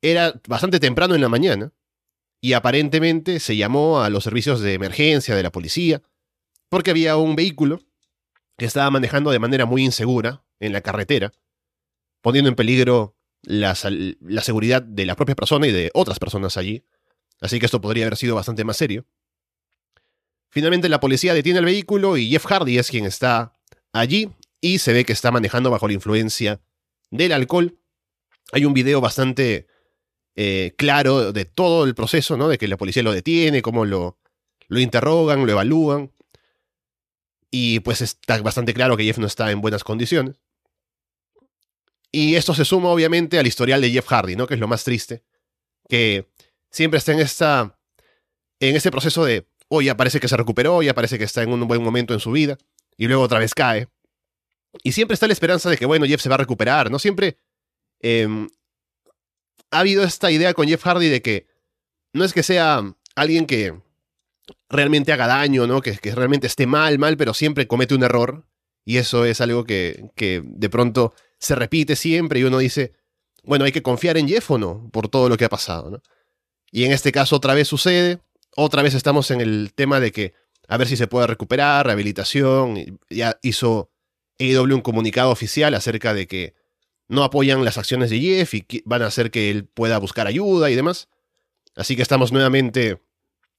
Era 0.02 0.40
bastante 0.46 0.80
temprano 0.80 1.14
en 1.14 1.20
la 1.20 1.28
mañana 1.28 1.72
y 2.40 2.52
aparentemente 2.52 3.40
se 3.40 3.56
llamó 3.56 4.00
a 4.00 4.10
los 4.10 4.24
servicios 4.24 4.60
de 4.60 4.74
emergencia 4.74 5.34
de 5.34 5.42
la 5.42 5.52
policía 5.52 6.02
porque 6.68 6.90
había 6.90 7.16
un 7.16 7.36
vehículo 7.36 7.80
que 8.56 8.66
estaba 8.66 8.90
manejando 8.90 9.30
de 9.30 9.38
manera 9.38 9.66
muy 9.66 9.84
insegura 9.84 10.44
en 10.60 10.72
la 10.72 10.80
carretera, 10.80 11.32
poniendo 12.20 12.48
en 12.48 12.56
peligro 12.56 13.16
la, 13.42 13.74
seguridad 13.74 14.82
de 14.82 15.06
la 15.06 15.14
propia 15.14 15.36
persona 15.36 15.66
y 15.66 15.72
de 15.72 15.90
otras 15.94 16.18
personas 16.18 16.56
allí. 16.56 16.84
Así 17.40 17.58
que 17.58 17.66
esto 17.66 17.80
podría 17.80 18.06
haber 18.06 18.16
sido 18.16 18.34
bastante 18.34 18.64
más 18.64 18.76
serio. 18.76 19.06
Finalmente 20.50 20.88
la 20.88 21.00
policía 21.00 21.34
detiene 21.34 21.58
el 21.58 21.64
vehículo 21.64 22.16
y 22.16 22.28
Jeff 22.30 22.46
Hardy 22.46 22.78
es 22.78 22.90
quien 22.90 23.04
está 23.04 23.52
allí 23.92 24.30
y 24.60 24.78
se 24.78 24.92
ve 24.92 25.04
que 25.04 25.12
está 25.12 25.30
manejando 25.30 25.70
bajo 25.70 25.86
la 25.86 25.94
influencia 25.94 26.60
del 27.10 27.32
alcohol. 27.32 27.78
Hay 28.52 28.64
un 28.64 28.72
video 28.74 29.00
bastante 29.00 29.66
eh, 30.36 30.74
claro 30.76 31.32
de 31.32 31.44
todo 31.44 31.84
el 31.84 31.94
proceso, 31.94 32.36
¿no? 32.36 32.48
De 32.48 32.58
que 32.58 32.68
la 32.68 32.76
policía 32.76 33.02
lo 33.02 33.12
detiene, 33.12 33.62
cómo 33.62 33.84
lo, 33.84 34.18
lo 34.68 34.80
interrogan, 34.80 35.44
lo 35.44 35.52
evalúan. 35.52 36.12
Y 37.50 37.80
pues 37.80 38.00
está 38.00 38.40
bastante 38.42 38.74
claro 38.74 38.96
que 38.96 39.04
Jeff 39.04 39.18
no 39.18 39.26
está 39.26 39.50
en 39.50 39.60
buenas 39.60 39.84
condiciones. 39.84 40.40
Y 42.10 42.36
esto 42.36 42.54
se 42.54 42.64
suma 42.64 42.88
obviamente 42.88 43.38
al 43.38 43.46
historial 43.46 43.80
de 43.80 43.90
Jeff 43.90 44.06
Hardy, 44.06 44.36
¿no? 44.36 44.46
Que 44.46 44.54
es 44.54 44.60
lo 44.60 44.68
más 44.68 44.84
triste. 44.84 45.24
Que 45.88 46.27
siempre 46.70 46.98
está 46.98 47.12
en 47.12 47.20
esta. 47.20 47.78
en 48.60 48.76
este 48.76 48.90
proceso 48.90 49.24
de. 49.24 49.46
Hoy 49.68 49.86
ya 49.86 49.96
parece 49.96 50.18
que 50.18 50.28
se 50.28 50.36
recuperó, 50.36 50.82
ya 50.82 50.94
parece 50.94 51.18
que 51.18 51.24
está 51.24 51.42
en 51.42 51.52
un 51.52 51.68
buen 51.68 51.82
momento 51.82 52.14
en 52.14 52.20
su 52.20 52.30
vida. 52.30 52.56
Y 52.96 53.06
luego 53.06 53.22
otra 53.22 53.38
vez 53.38 53.54
cae. 53.54 53.88
Y 54.82 54.92
siempre 54.92 55.14
está 55.14 55.26
la 55.26 55.32
esperanza 55.32 55.68
de 55.70 55.76
que, 55.76 55.86
bueno, 55.86 56.06
Jeff 56.06 56.22
se 56.22 56.28
va 56.28 56.36
a 56.36 56.38
recuperar, 56.38 56.90
¿no? 56.90 56.98
Siempre. 56.98 57.36
Em, 58.00 58.48
ha 59.70 59.80
habido 59.80 60.04
esta 60.04 60.30
idea 60.30 60.54
con 60.54 60.66
Jeff 60.66 60.82
Hardy 60.82 61.08
de 61.08 61.20
que 61.20 61.46
no 62.12 62.24
es 62.24 62.32
que 62.32 62.42
sea 62.42 62.82
alguien 63.14 63.46
que 63.46 63.74
realmente 64.68 65.12
haga 65.12 65.26
daño, 65.26 65.66
¿no? 65.66 65.80
Que, 65.80 65.96
que 65.98 66.14
realmente 66.14 66.46
esté 66.46 66.66
mal, 66.66 66.98
mal, 66.98 67.16
pero 67.16 67.34
siempre 67.34 67.66
comete 67.66 67.94
un 67.94 68.02
error 68.02 68.46
Y 68.84 68.96
eso 68.96 69.24
es 69.24 69.40
algo 69.40 69.64
que, 69.64 70.10
que 70.16 70.42
de 70.44 70.70
pronto 70.70 71.14
se 71.38 71.54
repite 71.54 71.96
siempre 71.96 72.40
y 72.40 72.44
uno 72.44 72.58
dice, 72.58 72.92
bueno, 73.42 73.64
hay 73.64 73.72
que 73.72 73.82
confiar 73.82 74.16
en 74.16 74.28
Jeff 74.28 74.50
o 74.50 74.58
no, 74.58 74.88
por 74.92 75.08
todo 75.08 75.28
lo 75.28 75.36
que 75.36 75.44
ha 75.44 75.48
pasado, 75.48 75.90
¿no? 75.90 76.02
Y 76.70 76.84
en 76.84 76.92
este 76.92 77.12
caso 77.12 77.36
otra 77.36 77.54
vez 77.54 77.68
sucede, 77.68 78.20
otra 78.56 78.82
vez 78.82 78.94
estamos 78.94 79.30
en 79.30 79.40
el 79.40 79.72
tema 79.74 80.00
de 80.00 80.12
que 80.12 80.34
a 80.68 80.76
ver 80.76 80.86
si 80.86 80.96
se 80.96 81.06
puede 81.06 81.26
recuperar, 81.26 81.86
rehabilitación, 81.86 83.00
ya 83.08 83.38
hizo 83.42 83.90
AEW 84.38 84.74
un 84.74 84.82
comunicado 84.82 85.30
oficial 85.30 85.74
acerca 85.74 86.12
de 86.12 86.26
que 86.26 86.54
no 87.08 87.24
apoyan 87.24 87.64
las 87.64 87.78
acciones 87.78 88.10
de 88.10 88.20
Jeff 88.20 88.52
y 88.54 88.66
van 88.84 89.02
a 89.02 89.06
hacer 89.06 89.30
que 89.30 89.50
él 89.50 89.64
pueda 89.64 89.98
buscar 89.98 90.26
ayuda 90.26 90.70
y 90.70 90.74
demás. 90.74 91.08
Así 91.74 91.96
que 91.96 92.02
estamos 92.02 92.32
nuevamente 92.32 93.00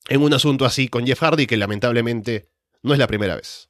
en 0.07 0.21
un 0.21 0.33
asunto 0.33 0.65
así 0.65 0.87
con 0.87 1.05
Jeff 1.05 1.21
Hardy 1.21 1.47
que 1.47 1.57
lamentablemente 1.57 2.49
no 2.83 2.93
es 2.93 2.99
la 2.99 3.07
primera 3.07 3.35
vez. 3.35 3.69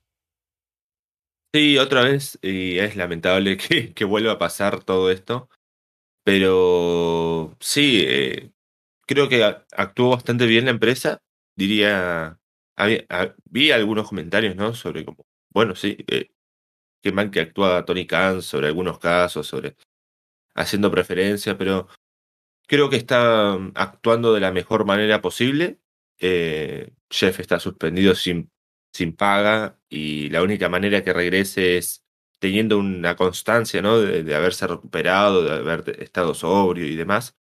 Sí, 1.54 1.78
otra 1.78 2.04
vez, 2.04 2.38
y 2.42 2.78
es 2.78 2.96
lamentable 2.96 3.58
que, 3.58 3.94
que 3.94 4.06
vuelva 4.06 4.34
a 4.34 4.38
pasar 4.38 4.84
todo 4.84 5.10
esto. 5.10 5.50
Pero 6.24 7.56
sí, 7.60 8.04
eh, 8.06 8.52
creo 9.10 9.28
que 9.28 9.44
actuó 9.44 10.12
bastante 10.12 10.46
bien 10.46 10.66
la 10.66 10.72
empresa. 10.72 11.24
Diría, 11.56 12.40
vi 13.46 13.72
algunos 13.72 14.08
comentarios, 14.08 14.56
¿no? 14.56 14.76
Sobre 14.76 15.04
cómo, 15.04 15.26
bueno, 15.50 15.76
sí, 15.76 15.98
eh, 16.08 16.30
qué 17.02 17.12
mal 17.12 17.32
que 17.32 17.42
actúa 17.42 17.86
Tony 17.86 18.06
Khan 18.06 18.44
sobre 18.44 18.68
algunos 18.68 19.00
casos, 19.00 19.48
sobre 19.48 19.76
haciendo 20.56 20.92
preferencia, 20.92 21.58
pero 21.58 21.88
creo 22.68 22.90
que 22.90 22.98
está 22.98 23.58
mm, 23.58 23.74
actuando 23.76 24.34
de 24.34 24.42
la 24.42 24.52
mejor 24.52 24.86
manera 24.86 25.22
posible. 25.22 25.80
Eh, 26.20 26.92
Jeff 27.10 27.40
está 27.40 27.60
suspendido 27.60 28.14
sin, 28.16 28.52
sin 28.94 29.16
paga 29.16 29.80
y 29.90 30.30
la 30.30 30.44
única 30.44 30.70
manera 30.70 31.04
que 31.04 31.14
regrese 31.14 31.78
es 31.78 32.06
teniendo 32.40 32.78
una 32.78 33.16
constancia, 33.16 33.82
¿no? 33.82 34.00
De, 34.00 34.36
haberse 34.36 34.68
recuperado, 34.68 35.44
de 35.44 35.52
haber 35.52 36.02
estado 36.02 36.34
sobrio 36.36 36.86
y 36.86 36.96
demás. 36.96 37.39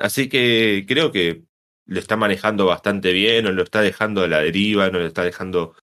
Así 0.00 0.28
que 0.30 0.86
creo 0.88 1.12
que 1.12 1.44
lo 1.84 2.00
está 2.00 2.16
manejando 2.16 2.66
bastante 2.66 3.12
bien, 3.12 3.44
no 3.44 3.52
lo 3.52 3.62
está 3.62 3.82
dejando 3.82 4.22
a 4.22 4.28
la 4.28 4.40
deriva, 4.40 4.90
no 4.90 4.98
lo 4.98 5.06
está 5.06 5.22
dejando 5.24 5.76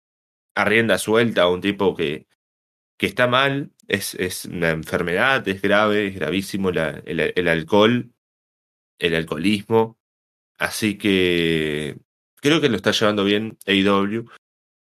a 0.55 0.65
rienda 0.65 0.97
suelta 0.97 1.43
a 1.43 1.49
un 1.49 1.61
tipo 1.61 1.95
que, 1.95 2.27
que 2.97 3.05
está 3.05 3.27
mal, 3.27 3.71
es, 3.87 4.15
es 4.15 4.45
una 4.45 4.71
enfermedad, 4.71 5.47
es 5.47 5.61
grave, 5.61 6.07
es 6.07 6.15
gravísimo 6.15 6.69
el, 6.69 7.33
el 7.35 7.47
alcohol, 7.47 8.11
el 8.99 9.15
alcoholismo. 9.15 9.99
Así 10.57 10.97
que 10.97 11.97
creo 12.41 12.59
que 12.59 12.69
lo 12.69 12.77
está 12.77 12.91
llevando 12.91 13.23
bien 13.23 13.57
AEW. 13.67 14.25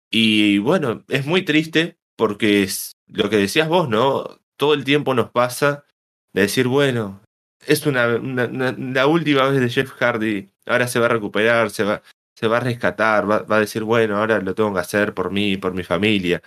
Y 0.10 0.58
bueno, 0.58 1.06
es 1.10 1.28
muy 1.28 1.44
triste 1.44 2.00
porque 2.16 2.64
es 2.64 2.94
lo 3.08 3.30
que 3.30 3.38
decías 3.38 3.70
vos, 3.70 3.88
¿no? 3.88 4.42
Todo 4.58 4.74
el 4.74 4.84
tiempo 4.84 5.14
nos 5.14 5.30
pasa 5.30 5.86
de 6.34 6.42
decir, 6.42 6.68
bueno, 6.68 7.22
es 7.66 7.86
una, 7.86 8.08
la 8.08 9.08
última 9.08 9.50
vez 9.50 9.62
de 9.62 9.70
Jeff 9.70 9.92
Hardy, 9.92 10.50
ahora 10.66 10.88
se 10.88 11.00
va 11.00 11.06
a 11.08 11.10
recuperar, 11.10 11.70
se 11.70 11.84
va, 11.84 12.02
se 12.36 12.48
va 12.48 12.58
a 12.58 12.60
rescatar, 12.62 13.30
va, 13.30 13.44
va, 13.44 13.58
a 13.58 13.60
decir, 13.62 13.84
bueno, 13.84 14.18
ahora 14.18 14.40
lo 14.42 14.56
tengo 14.56 14.74
que 14.74 14.80
hacer 14.80 15.14
por 15.14 15.32
mí, 15.32 15.58
por 15.58 15.74
mi 15.74 15.84
familia. 15.84 16.42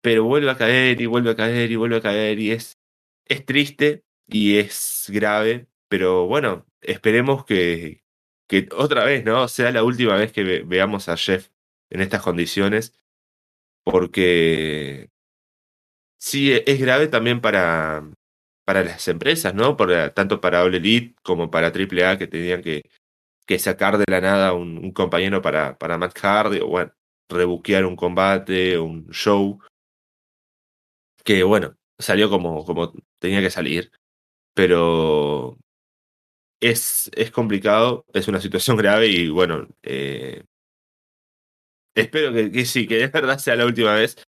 Pero 0.00 0.24
vuelve 0.24 0.50
a 0.50 0.56
caer 0.56 1.00
y 1.00 1.06
vuelve 1.06 1.30
a 1.30 1.36
caer 1.36 1.70
y 1.70 1.76
vuelve 1.76 1.96
a 1.96 2.02
caer 2.02 2.38
y 2.38 2.52
es, 2.52 2.78
es 3.26 3.44
triste 3.44 4.04
y 4.26 4.58
es 4.58 5.06
grave, 5.08 5.66
pero 5.88 6.26
bueno, 6.26 6.66
esperemos 6.80 7.44
que, 7.44 8.02
que 8.48 8.68
otra 8.72 9.04
vez, 9.04 9.24
¿no? 9.24 9.48
Sea 9.48 9.72
la 9.72 9.84
última 9.84 10.16
vez 10.16 10.32
que 10.32 10.62
veamos 10.64 11.08
a 11.08 11.16
Jeff 11.16 11.50
en 11.90 12.00
estas 12.00 12.22
condiciones, 12.22 12.94
porque 13.84 15.10
sí 16.18 16.52
e, 16.52 16.64
es 16.66 16.80
grave 16.80 17.08
también 17.08 17.40
para, 17.40 18.04
para 18.68 18.84
las 18.84 19.08
empresas, 19.08 19.54
¿no? 19.54 19.78
tanto 20.14 20.42
para 20.42 20.62
All 20.62 20.74
Elite 20.74 21.14
como 21.22 21.50
para 21.50 21.68
AAA 21.68 22.18
que 22.18 22.26
tenían 22.26 22.60
que, 22.60 22.82
que 23.46 23.58
sacar 23.58 23.96
de 23.96 24.04
la 24.10 24.20
nada 24.20 24.52
un, 24.52 24.76
un 24.76 24.92
compañero 24.92 25.40
para, 25.40 25.78
para 25.78 25.96
Matt 25.96 26.18
Hardy, 26.18 26.60
o 26.60 26.66
bueno, 26.66 26.92
rebuquear 27.30 27.86
un 27.86 27.96
combate, 27.96 28.78
un 28.78 29.08
show, 29.08 29.58
que 31.24 31.42
bueno, 31.44 31.78
salió 31.98 32.28
como, 32.28 32.62
como 32.66 32.92
tenía 33.18 33.40
que 33.40 33.48
salir, 33.48 33.90
pero 34.52 35.56
es, 36.60 37.10
es 37.14 37.30
complicado, 37.30 38.04
es 38.12 38.28
una 38.28 38.42
situación 38.42 38.76
grave 38.82 39.06
y 39.08 39.30
bueno, 39.30 39.66
eh, 39.82 40.44
espero 41.94 42.34
que, 42.34 42.52
que, 42.52 42.66
sí, 42.66 42.86
que 42.86 42.96
de 42.98 43.06
verdad 43.08 43.38
sea 43.38 43.56
la 43.56 43.64
última 43.64 43.94
vez. 43.94 44.22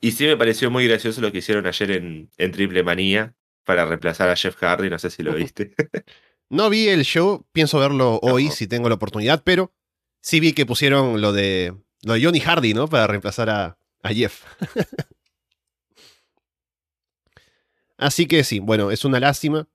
Y 0.00 0.12
sí 0.12 0.26
me 0.26 0.36
pareció 0.36 0.70
muy 0.70 0.86
gracioso 0.86 1.20
lo 1.20 1.32
que 1.32 1.38
hicieron 1.38 1.66
ayer 1.66 1.90
en, 1.90 2.30
en 2.38 2.52
Triple 2.52 2.84
Manía 2.84 3.34
para 3.70 3.84
reemplazar 3.84 4.28
a 4.28 4.34
Jeff 4.34 4.56
Hardy, 4.56 4.90
no 4.90 4.98
sé 4.98 5.10
si 5.10 5.22
lo 5.22 5.32
viste. 5.32 5.72
no 6.50 6.68
vi 6.70 6.88
el 6.88 7.04
show, 7.04 7.46
pienso 7.52 7.78
verlo 7.78 8.18
hoy 8.20 8.50
si 8.50 8.66
tengo 8.66 8.88
la 8.88 8.96
oportunidad, 8.96 9.44
pero 9.44 9.72
sí 10.20 10.40
vi 10.40 10.54
que 10.54 10.66
pusieron 10.66 11.20
lo 11.20 11.32
de, 11.32 11.76
lo 12.02 12.14
de 12.14 12.24
Johnny 12.24 12.40
Hardy, 12.40 12.74
¿no? 12.74 12.88
Para 12.88 13.06
reemplazar 13.06 13.48
a, 13.48 13.78
a 14.02 14.08
Jeff. 14.08 14.42
Así 17.96 18.26
que 18.26 18.42
sí, 18.42 18.58
bueno, 18.58 18.90
es 18.90 19.04
una 19.04 19.20
lástima. 19.20 19.68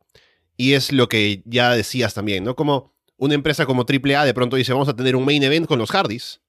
Y 0.58 0.74
es 0.74 0.92
lo 0.92 1.08
que 1.08 1.42
ya 1.46 1.72
decías 1.72 2.14
también, 2.14 2.44
¿no? 2.44 2.58
Como 2.58 2.94
una 3.16 3.36
empresa 3.36 3.66
como 3.66 3.86
AAA 3.88 4.26
de 4.26 4.34
pronto 4.34 4.58
dice, 4.58 4.74
vamos 4.74 4.90
a 4.90 4.96
tener 4.98 5.16
un 5.16 5.24
main 5.24 5.42
event 5.42 5.68
con 5.68 5.80
los 5.80 5.92
Hardys. 5.92 6.42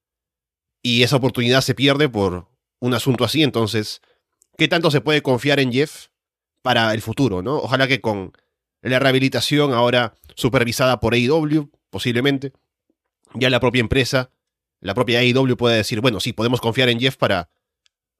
Y 0.83 1.05
esa 1.05 1.15
oportunidad 1.15 1.61
se 1.61 1.77
pierde 1.77 2.09
por 2.09 2.49
un 2.81 2.93
asunto 2.93 3.23
así. 3.23 3.45
Entonces, 3.45 4.03
¿qué 4.59 4.67
tanto 4.67 4.91
se 4.91 5.01
puede 5.01 5.23
confiar 5.23 5.61
en 5.61 5.73
Jeff 5.73 6.09
para 6.67 6.93
el 6.93 7.01
futuro, 7.01 7.43
¿no? 7.43 7.59
Ojalá 7.59 7.87
que 7.87 8.01
con 8.01 8.33
la 8.83 8.99
rehabilitación 8.99 9.73
ahora 9.73 10.17
supervisada 10.35 10.99
por 10.99 11.15
AEW, 11.15 11.71
posiblemente, 11.91 12.55
ya 13.35 13.51
la 13.51 13.61
propia 13.61 13.79
empresa, 13.79 14.33
la 14.81 14.93
propia 14.93 15.21
AEW 15.21 15.57
pueda 15.57 15.77
decir, 15.77 16.01
bueno, 16.01 16.19
sí, 16.19 16.33
podemos 16.33 16.61
confiar 16.61 16.89
en 16.89 16.99
Jeff 16.99 17.17
para, 17.17 17.51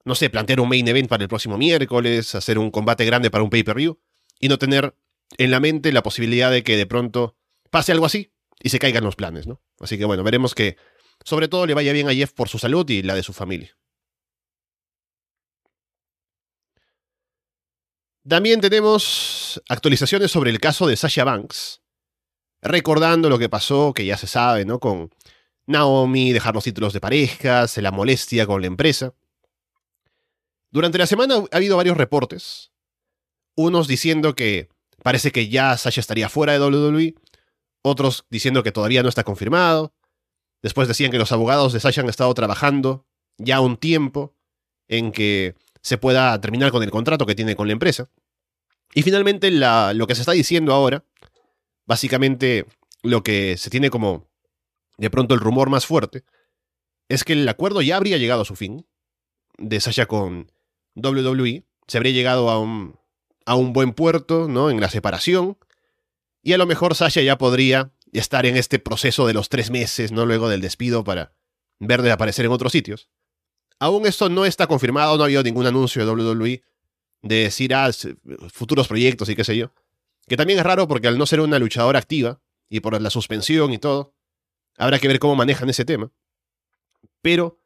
no 0.05 0.15
sé, 0.15 0.31
plantear 0.31 0.61
un 0.61 0.69
main 0.69 0.87
event 0.87 1.09
para 1.09 1.25
el 1.25 1.29
próximo 1.29 1.59
miércoles, 1.59 2.37
hacer 2.37 2.61
un 2.61 2.71
combate 2.71 3.05
grande 3.05 3.33
para 3.33 3.43
un 3.43 3.51
pay-per-view, 3.51 3.99
y 4.39 4.49
no 4.49 4.59
tener 4.59 4.95
en 5.39 5.51
la 5.51 5.59
mente 5.59 5.91
la 5.91 6.05
posibilidad 6.05 6.53
de 6.53 6.63
que 6.63 6.77
de 6.77 6.87
pronto 6.87 7.35
pase 7.73 7.91
algo 7.91 8.07
así 8.07 8.31
y 8.63 8.69
se 8.69 8.79
caigan 8.79 9.03
los 9.03 9.17
planes, 9.17 9.49
¿no? 9.49 9.61
Así 9.81 9.99
que 9.99 10.05
bueno, 10.05 10.23
veremos 10.23 10.55
que 10.55 10.77
sobre 11.25 11.49
todo 11.49 11.67
le 11.67 11.75
vaya 11.75 11.93
bien 11.93 12.09
a 12.09 12.15
Jeff 12.15 12.33
por 12.33 12.49
su 12.49 12.61
salud 12.61 12.89
y 12.91 13.03
la 13.03 13.17
de 13.17 13.25
su 13.25 13.33
familia. 13.33 13.77
También 18.29 18.61
tenemos 18.61 19.63
actualizaciones 19.69 20.31
sobre 20.31 20.51
el 20.51 20.61
caso 20.61 20.87
de 20.87 20.97
Sasha 20.97 21.25
Banks, 21.25 21.83
recordando 22.61 23.29
lo 23.29 23.39
que 23.39 23.49
pasó, 23.49 23.93
que 23.93 24.05
ya 24.05 24.17
se 24.17 24.27
sabe, 24.27 24.65
¿no? 24.65 24.81
Con 24.81 25.11
Naomi, 25.67 26.33
dejar 26.33 26.55
los 26.55 26.65
títulos 26.65 26.93
de 26.93 27.01
parejas, 27.01 27.77
la 27.79 27.93
molestia 27.93 28.47
con 28.47 28.61
la 28.61 28.67
empresa. 28.67 29.15
Durante 30.71 30.99
la 30.99 31.07
semana 31.07 31.37
ha 31.37 31.57
habido 31.57 31.77
varios 31.77 31.97
reportes, 31.97 32.73
unos 33.55 33.89
diciendo 33.89 34.35
que 34.35 34.69
Parece 35.07 35.31
que 35.31 35.49
ya 35.49 35.77
Sasha 35.77 36.01
estaría 36.01 36.29
fuera 36.29 36.53
de 36.53 36.59
WWE. 36.59 37.15
Otros 37.83 38.27
diciendo 38.29 38.65
que 38.65 38.73
todavía 38.73 39.05
no 39.05 39.09
está 39.09 39.23
confirmado. 39.23 39.95
Después 40.63 40.89
decían 40.89 41.13
que 41.13 41.19
los 41.19 41.31
abogados 41.31 41.73
de 41.73 41.79
Sasha 41.79 42.01
han 42.01 42.09
estado 42.09 42.35
trabajando 42.35 43.07
ya 43.39 43.61
un 43.61 43.77
tiempo 43.77 44.35
en 44.89 45.13
que 45.13 45.55
se 45.87 45.99
pueda 45.99 46.41
terminar 46.41 46.73
con 46.73 46.83
el 46.83 46.91
contrato 46.91 47.27
que 47.27 47.37
tiene 47.37 47.55
con 47.55 47.69
la 47.69 47.73
empresa. 47.73 48.11
Y 48.93 49.03
finalmente 49.03 49.53
lo 49.53 50.07
que 50.09 50.17
se 50.17 50.23
está 50.23 50.33
diciendo 50.33 50.75
ahora, 50.75 51.05
básicamente 51.85 52.67
lo 53.05 53.23
que 53.23 53.57
se 53.57 53.71
tiene 53.71 53.89
como 53.89 54.29
de 54.99 55.11
pronto 55.11 55.33
el 55.35 55.41
rumor 55.41 55.71
más 55.71 55.87
fuerte, 55.87 56.25
es 57.09 57.23
que 57.23 57.35
el 57.35 57.49
acuerdo 57.49 57.83
ya 57.83 57.99
habría 57.99 58.17
llegado 58.17 58.43
a 58.43 58.45
su 58.45 58.57
fin 58.57 58.85
de 59.59 59.79
Sasha 59.79 60.07
con 60.07 60.51
WWE. 60.97 61.63
Se 61.87 61.99
habría 61.99 62.13
llegado 62.13 62.51
a 62.51 62.59
un 62.59 62.99
a 63.45 63.55
un 63.55 63.73
buen 63.73 63.93
puerto, 63.93 64.49
¿no? 64.49 64.71
En 64.71 64.81
la 64.81 64.91
separación. 64.91 65.57
Y 66.43 66.53
a 66.53 66.59
lo 66.59 66.67
mejor 66.67 66.97
Sasha 66.97 67.23
ya 67.23 67.39
podría 67.39 67.93
estar 68.13 68.45
en 68.45 68.57
este 68.57 68.81
proceso 68.81 69.25
de 69.29 69.35
los 69.35 69.51
tres 69.51 69.71
meses, 69.71 70.11
¿no? 70.11 70.27
Luego 70.27 70.49
del 70.49 70.63
despido 70.63 71.05
para 71.05 71.33
ver 71.79 72.03
de 72.03 72.11
aparecer 72.11 72.45
en 72.45 72.51
otros 72.51 72.73
sitios. 72.73 73.09
Aún 73.79 74.07
esto 74.07 74.29
no 74.29 74.45
está 74.45 74.67
confirmado, 74.67 75.17
no 75.17 75.23
ha 75.23 75.27
habido 75.27 75.43
ningún 75.43 75.67
anuncio 75.67 76.05
de 76.05 76.11
WWE 76.11 76.63
de 77.23 77.37
decir, 77.37 77.75
ah, 77.75 77.91
futuros 78.53 78.89
proyectos 78.89 79.29
y 79.29 79.37
qué 79.37 79.45
sé 79.45 79.57
yo. 79.57 79.73
Que 80.27 80.37
también 80.37 80.59
es 80.59 80.65
raro 80.65 80.89
porque 80.89 81.09
al 81.09 81.19
no 81.19 81.27
ser 81.27 81.41
una 81.41 81.59
luchadora 81.59 81.99
activa, 81.99 82.41
y 82.69 82.81
por 82.81 83.01
la 83.01 83.11
suspensión 83.11 83.73
y 83.73 83.79
todo, 83.79 84.15
habrá 84.77 84.99
que 84.99 85.09
ver 85.09 85.19
cómo 85.19 85.37
manejan 85.37 85.69
ese 85.69 85.85
tema. 85.85 86.11
Pero 87.23 87.61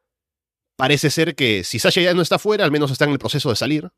parece 0.75 1.09
ser 1.09 1.35
que 1.35 1.63
si 1.63 1.79
Sasha 1.79 2.01
ya 2.01 2.13
no 2.13 2.21
está 2.21 2.39
fuera, 2.39 2.65
al 2.65 2.71
menos 2.71 2.91
está 2.91 3.05
en 3.05 3.11
el 3.11 3.19
proceso 3.19 3.49
de 3.49 3.55
salir, 3.55 3.91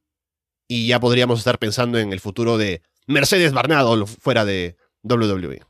y 0.68 0.88
ya 0.88 1.00
podríamos 1.00 1.40
estar 1.40 1.60
pensando 1.60 2.00
en 2.00 2.14
el 2.14 2.20
futuro 2.20 2.58
de 2.58 2.82
Mercedes 3.08 3.52
Barnado 3.52 4.06
fuera 4.08 4.46
de 4.46 4.78
WWE. 5.04 5.62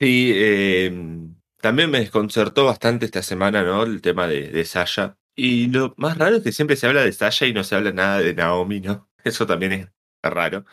Sí, 0.00 0.32
em, 0.34 1.34
también 1.60 1.90
me 1.90 2.00
desconcertó 2.00 2.64
bastante 2.64 3.06
esta 3.06 3.22
semana, 3.22 3.62
¿no? 3.62 3.82
El 3.84 4.00
tema 4.02 4.26
de, 4.26 4.64
Sasha 4.64 5.18
Y 5.36 5.68
lo 5.68 5.94
más 5.96 6.18
raro 6.18 6.36
es 6.36 6.42
que 6.42 6.52
siempre 6.52 6.76
se 6.76 6.86
habla 6.86 7.02
de 7.02 7.12
Sasha 7.12 7.46
y 7.46 7.52
no 7.52 7.64
se 7.64 7.74
habla 7.74 7.92
nada 7.92 8.20
de 8.20 8.34
Naomi, 8.34 8.80
¿no? 8.80 9.10
Eso 9.24 9.46
también 9.46 9.72
es 9.72 9.88
raro. 10.22 10.64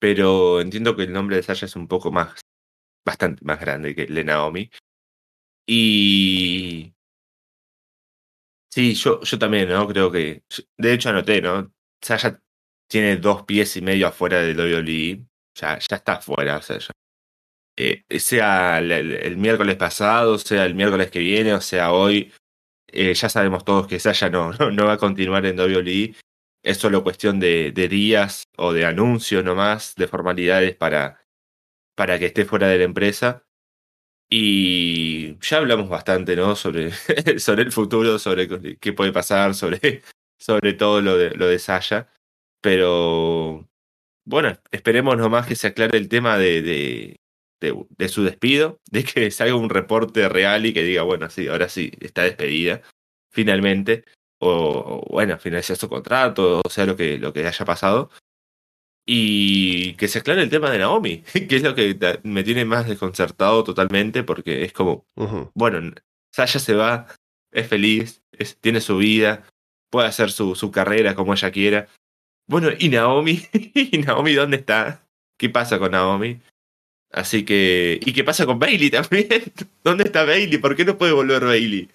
Pero 0.00 0.60
entiendo 0.60 0.96
que 0.96 1.04
el 1.04 1.12
nombre 1.12 1.36
de 1.36 1.42
Sasha 1.42 1.66
es 1.66 1.76
un 1.76 1.88
poco 1.88 2.10
más, 2.12 2.40
bastante 3.04 3.44
más 3.44 3.60
grande 3.60 3.94
que 3.94 4.02
el 4.04 4.14
de 4.14 4.24
Naomi. 4.24 4.70
Y 5.66 6.94
Sí, 8.70 8.94
yo, 8.94 9.20
yo 9.22 9.38
también, 9.38 9.68
¿no? 9.68 9.88
Creo 9.88 10.10
que. 10.12 10.44
De 10.76 10.92
hecho, 10.92 11.08
anoté, 11.08 11.40
¿no? 11.40 11.72
Sasha 12.02 12.40
tiene 12.88 13.16
dos 13.16 13.44
pies 13.44 13.76
y 13.76 13.82
medio 13.82 14.06
afuera 14.08 14.40
del 14.40 14.56
WWE. 14.56 15.26
Ya, 15.54 15.78
ya 15.78 15.96
está 15.96 16.12
afuera, 16.14 16.58
o 16.58 16.62
sea, 16.62 16.78
ya. 16.78 16.90
Eh, 17.80 18.02
sea 18.18 18.80
el, 18.80 19.36
miércoles 19.36 19.76
pasado, 19.76 20.36
sea 20.38 20.66
el 20.66 20.74
miércoles 20.74 21.12
que 21.12 21.20
viene, 21.20 21.54
o 21.54 21.60
sea 21.60 21.92
hoy, 21.92 22.32
eh, 22.88 23.14
ya 23.14 23.28
sabemos 23.28 23.64
todos 23.64 23.86
que 23.86 24.00
Sasha 24.00 24.28
no, 24.30 24.52
no, 24.52 24.86
va 24.86 24.94
a 24.94 24.98
continuar 24.98 25.46
en 25.46 25.58
WWE. 25.58 26.14
Es 26.64 26.78
solo 26.78 27.04
cuestión 27.04 27.38
de, 27.38 27.70
días 27.72 28.48
o 28.56 28.72
de 28.72 28.84
anuncios 28.84 29.44
nomás, 29.44 29.94
de 29.94 30.08
formalidades 30.08 30.74
para, 30.74 31.22
para 31.94 32.18
que 32.18 32.26
esté 32.26 32.44
fuera 32.44 32.66
de 32.66 32.78
la 32.78 32.84
empresa. 32.84 33.44
Y 34.28 35.38
ya 35.40 35.58
hablamos 35.58 35.88
bastante, 35.88 36.34
¿no? 36.34 36.56
Sobre, 36.56 36.90
sobre 37.38 37.62
el 37.62 37.72
futuro, 37.72 38.18
sobre 38.18 38.76
qué 38.78 38.92
puede 38.92 39.12
pasar, 39.12 39.54
sobre, 39.54 40.02
sobre 40.38 40.72
todo 40.74 41.00
lo 41.00 41.16
de, 41.16 41.30
lo 41.30 41.46
de 41.46 41.60
Sasha. 41.60 42.08
Pero 42.60 43.68
bueno, 44.24 44.58
esperemos 44.72 45.16
nomás 45.16 45.46
que 45.46 45.56
se 45.56 45.68
aclare 45.68 45.96
el 45.98 46.08
tema 46.08 46.38
de, 46.38 47.20
de, 47.60 48.08
su 48.08 48.24
despido, 48.24 48.80
de 48.90 49.04
que 49.04 49.30
salga 49.30 49.54
un 49.54 49.70
reporte 49.70 50.28
real 50.28 50.66
y 50.66 50.72
que 50.72 50.82
diga, 50.82 51.02
bueno, 51.02 51.30
sí, 51.30 51.48
ahora 51.48 51.68
sí, 51.68 51.92
está 52.00 52.22
despedida, 52.22 52.82
finalmente. 53.30 54.04
O, 54.40 55.04
bueno, 55.10 55.36
finalizar 55.38 55.76
su 55.76 55.88
contrato, 55.88 56.62
o 56.64 56.70
sea, 56.70 56.86
lo 56.86 56.96
que, 56.96 57.18
lo 57.18 57.32
que 57.32 57.46
haya 57.46 57.64
pasado. 57.64 58.10
Y 59.04 59.94
que 59.94 60.06
se 60.06 60.18
aclare 60.18 60.42
el 60.42 60.50
tema 60.50 60.70
de 60.70 60.78
Naomi, 60.78 61.22
que 61.48 61.56
es 61.56 61.62
lo 61.62 61.74
que 61.74 61.98
me 62.22 62.44
tiene 62.44 62.64
más 62.64 62.86
desconcertado 62.86 63.64
totalmente, 63.64 64.22
porque 64.22 64.64
es 64.64 64.72
como, 64.72 65.06
bueno, 65.54 65.92
Sasha 66.32 66.58
se 66.58 66.74
va, 66.74 67.06
es 67.52 67.66
feliz, 67.66 68.22
tiene 68.60 68.80
su 68.80 68.98
vida, 68.98 69.44
puede 69.90 70.08
hacer 70.08 70.30
su, 70.30 70.54
su 70.54 70.70
carrera 70.70 71.14
como 71.14 71.32
ella 71.32 71.50
quiera. 71.50 71.88
Bueno, 72.46 72.68
¿y 72.78 72.88
Naomi? 72.90 73.42
¿Y 73.52 73.98
Naomi 73.98 74.34
dónde 74.34 74.58
está? 74.58 75.06
¿Qué 75.38 75.48
pasa 75.48 75.78
con 75.78 75.92
Naomi? 75.92 76.40
Así 77.10 77.44
que. 77.44 78.00
¿Y 78.04 78.12
qué 78.12 78.24
pasa 78.24 78.46
con 78.46 78.58
Bailey 78.58 78.90
también? 78.90 79.28
¿Dónde 79.84 80.04
está 80.04 80.24
Bailey? 80.24 80.58
¿Por 80.58 80.76
qué 80.76 80.84
no 80.84 80.98
puede 80.98 81.12
volver 81.12 81.44
Bailey? 81.44 81.88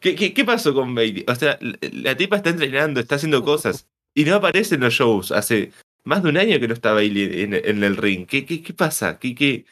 ¿Qué, 0.00 0.14
qué, 0.14 0.32
qué 0.32 0.44
pasó 0.44 0.74
con 0.74 0.94
Bailey? 0.94 1.24
O 1.26 1.34
sea, 1.34 1.58
la 1.60 2.16
tipa 2.16 2.36
está 2.36 2.50
entrenando, 2.50 3.00
está 3.00 3.16
haciendo 3.16 3.42
cosas. 3.42 3.88
Y 4.14 4.24
no 4.24 4.36
aparece 4.36 4.76
en 4.76 4.82
los 4.82 4.94
shows. 4.94 5.32
Hace 5.32 5.72
más 6.04 6.22
de 6.22 6.30
un 6.30 6.36
año 6.36 6.60
que 6.60 6.68
no 6.68 6.74
está 6.74 6.92
Bailey 6.92 7.42
en, 7.42 7.84
el 7.84 7.96
ring. 7.96 8.26
¿Qué, 8.26 8.46
qué, 8.46 8.62
qué 8.62 8.74
pasa? 8.74 9.18
¿Qué, 9.18 9.34
qué, 9.34 9.66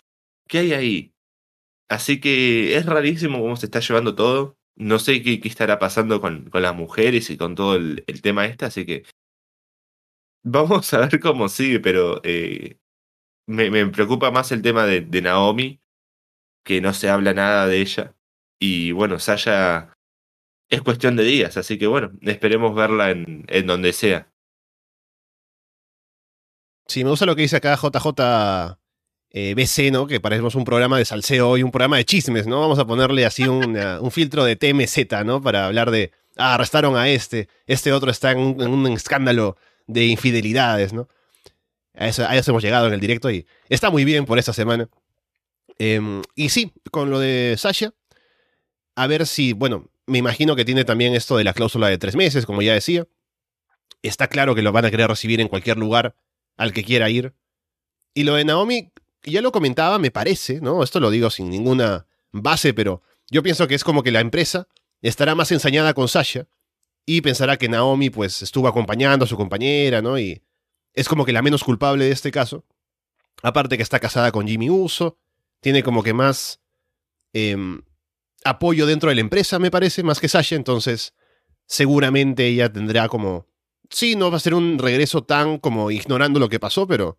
¿Qué 0.48 0.58
hay 0.58 0.72
ahí? 0.72 1.12
Así 1.88 2.20
que 2.20 2.76
es 2.76 2.86
rarísimo 2.86 3.40
cómo 3.40 3.56
se 3.56 3.66
está 3.66 3.80
llevando 3.80 4.14
todo. 4.14 4.56
No 4.76 4.98
sé 4.98 5.22
qué, 5.22 5.40
qué 5.40 5.48
estará 5.48 5.78
pasando 5.78 6.20
con, 6.20 6.50
con, 6.50 6.62
las 6.62 6.74
mujeres 6.74 7.30
y 7.30 7.36
con 7.36 7.54
todo 7.54 7.76
el, 7.76 8.04
el, 8.06 8.20
tema 8.22 8.44
este, 8.46 8.66
así 8.66 8.84
que 8.84 9.04
vamos 10.44 10.92
a 10.94 11.00
ver 11.00 11.18
cómo 11.20 11.48
sigue, 11.48 11.80
pero 11.80 12.20
eh, 12.24 12.76
me, 13.46 13.70
me, 13.70 13.86
preocupa 13.86 14.30
más 14.30 14.52
el 14.52 14.62
tema 14.62 14.84
de, 14.86 15.22
Naomi, 15.22 15.80
que 16.64 16.80
no 16.80 16.92
se 16.92 17.08
habla 17.08 17.32
nada 17.32 17.66
de 17.66 17.80
ella. 17.80 18.14
Y 18.58 18.92
bueno, 18.92 19.18
Sasha 19.18 19.92
es 20.68 20.82
cuestión 20.82 21.16
de 21.16 21.24
días, 21.24 21.56
así 21.56 21.78
que 21.78 21.86
bueno, 21.86 22.12
esperemos 22.22 22.74
verla 22.74 23.10
en, 23.10 23.44
en 23.48 23.66
donde 23.66 23.92
sea. 23.92 24.32
Sí, 26.88 27.04
me 27.04 27.10
gusta 27.10 27.26
lo 27.26 27.36
que 27.36 27.42
dice 27.42 27.56
acá 27.56 27.76
JJ 27.76 28.78
eh, 29.30 29.54
BC, 29.54 29.90
¿no? 29.92 30.06
Que 30.06 30.20
parecemos 30.20 30.54
un 30.54 30.64
programa 30.64 30.98
de 30.98 31.04
salseo 31.04 31.56
y 31.56 31.62
un 31.62 31.70
programa 31.70 31.96
de 31.96 32.04
chismes, 32.04 32.46
¿no? 32.46 32.60
Vamos 32.60 32.78
a 32.78 32.86
ponerle 32.86 33.26
así 33.26 33.46
un, 33.46 33.76
un 34.00 34.10
filtro 34.10 34.44
de 34.44 34.56
TMZ, 34.56 35.24
¿no? 35.24 35.40
Para 35.42 35.66
hablar 35.66 35.90
de, 35.90 36.12
ah, 36.36 36.54
arrestaron 36.54 36.96
a 36.96 37.08
este, 37.08 37.48
este 37.66 37.92
otro 37.92 38.10
está 38.10 38.32
en 38.32 38.38
un 38.38 38.86
escándalo 38.88 39.56
de 39.86 40.06
infidelidades, 40.06 40.92
¿no? 40.92 41.08
A 41.96 42.08
eso, 42.08 42.26
hemos 42.28 42.62
llegado 42.62 42.86
en 42.86 42.92
el 42.92 43.00
directo 43.00 43.30
y 43.30 43.46
está 43.68 43.90
muy 43.90 44.04
bien 44.04 44.26
por 44.26 44.38
esta 44.38 44.52
semana. 44.52 44.88
Eh, 45.78 46.00
y 46.34 46.50
sí, 46.50 46.72
con 46.90 47.10
lo 47.10 47.18
de 47.18 47.56
Sasha, 47.58 47.92
a 48.94 49.06
ver 49.06 49.26
si, 49.26 49.52
bueno, 49.52 49.90
me 50.06 50.18
imagino 50.18 50.56
que 50.56 50.64
tiene 50.64 50.84
también 50.84 51.14
esto 51.14 51.36
de 51.36 51.44
la 51.44 51.52
cláusula 51.52 51.88
de 51.88 51.98
tres 51.98 52.16
meses, 52.16 52.46
como 52.46 52.62
ya 52.62 52.74
decía. 52.74 53.06
Está 54.02 54.28
claro 54.28 54.54
que 54.54 54.62
lo 54.62 54.72
van 54.72 54.84
a 54.84 54.90
querer 54.90 55.08
recibir 55.08 55.40
en 55.40 55.48
cualquier 55.48 55.78
lugar 55.78 56.14
al 56.56 56.72
que 56.72 56.84
quiera 56.84 57.10
ir. 57.10 57.34
Y 58.14 58.24
lo 58.24 58.34
de 58.34 58.44
Naomi, 58.44 58.92
ya 59.22 59.40
lo 59.40 59.52
comentaba, 59.52 59.98
me 59.98 60.10
parece, 60.10 60.60
¿no? 60.60 60.82
Esto 60.82 61.00
lo 61.00 61.10
digo 61.10 61.30
sin 61.30 61.50
ninguna 61.50 62.06
base, 62.30 62.72
pero 62.72 63.02
yo 63.30 63.42
pienso 63.42 63.66
que 63.66 63.74
es 63.74 63.84
como 63.84 64.02
que 64.02 64.12
la 64.12 64.20
empresa 64.20 64.68
estará 65.02 65.34
más 65.34 65.50
ensañada 65.50 65.94
con 65.94 66.08
Sasha 66.08 66.46
y 67.04 67.20
pensará 67.20 67.56
que 67.56 67.68
Naomi 67.68 68.10
pues 68.10 68.42
estuvo 68.42 68.68
acompañando 68.68 69.24
a 69.24 69.28
su 69.28 69.36
compañera, 69.36 70.02
¿no? 70.02 70.18
Y 70.18 70.42
es 70.96 71.08
como 71.08 71.24
que 71.24 71.32
la 71.32 71.42
menos 71.42 71.62
culpable 71.62 72.06
de 72.06 72.10
este 72.10 72.32
caso. 72.32 72.64
Aparte 73.42 73.76
que 73.76 73.84
está 73.84 74.00
casada 74.00 74.32
con 74.32 74.48
Jimmy 74.48 74.70
Uso, 74.70 75.18
tiene 75.60 75.84
como 75.84 76.02
que 76.02 76.14
más 76.14 76.60
eh, 77.32 77.56
apoyo 78.44 78.86
dentro 78.86 79.10
de 79.10 79.14
la 79.14 79.20
empresa, 79.20 79.60
me 79.60 79.70
parece, 79.70 80.02
más 80.02 80.18
que 80.18 80.28
Sasha, 80.28 80.56
entonces 80.56 81.14
seguramente 81.66 82.46
ella 82.46 82.72
tendrá 82.72 83.08
como 83.08 83.46
sí, 83.90 84.16
no 84.16 84.30
va 84.30 84.38
a 84.38 84.40
ser 84.40 84.54
un 84.54 84.78
regreso 84.78 85.22
tan 85.24 85.58
como 85.58 85.90
ignorando 85.90 86.40
lo 86.40 86.48
que 86.48 86.60
pasó, 86.60 86.86
pero 86.86 87.18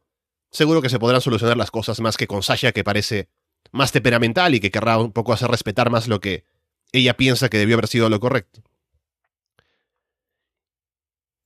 seguro 0.52 0.82
que 0.82 0.90
se 0.90 1.00
podrán 1.00 1.22
solucionar 1.22 1.58
las 1.58 1.72
cosas 1.72 2.00
más 2.00 2.18
que 2.18 2.28
con 2.28 2.44
Sasha, 2.44 2.72
que 2.72 2.84
parece 2.84 3.30
más 3.72 3.92
temperamental 3.92 4.56
y 4.56 4.60
que 4.60 4.72
querrá 4.72 4.98
un 4.98 5.12
poco 5.12 5.34
hacer 5.34 5.50
respetar 5.50 5.90
más 5.90 6.08
lo 6.08 6.20
que 6.20 6.46
ella 6.92 7.16
piensa 7.16 7.50
que 7.50 7.58
debió 7.58 7.76
haber 7.76 7.88
sido 7.88 8.10
lo 8.10 8.20
correcto. 8.20 8.62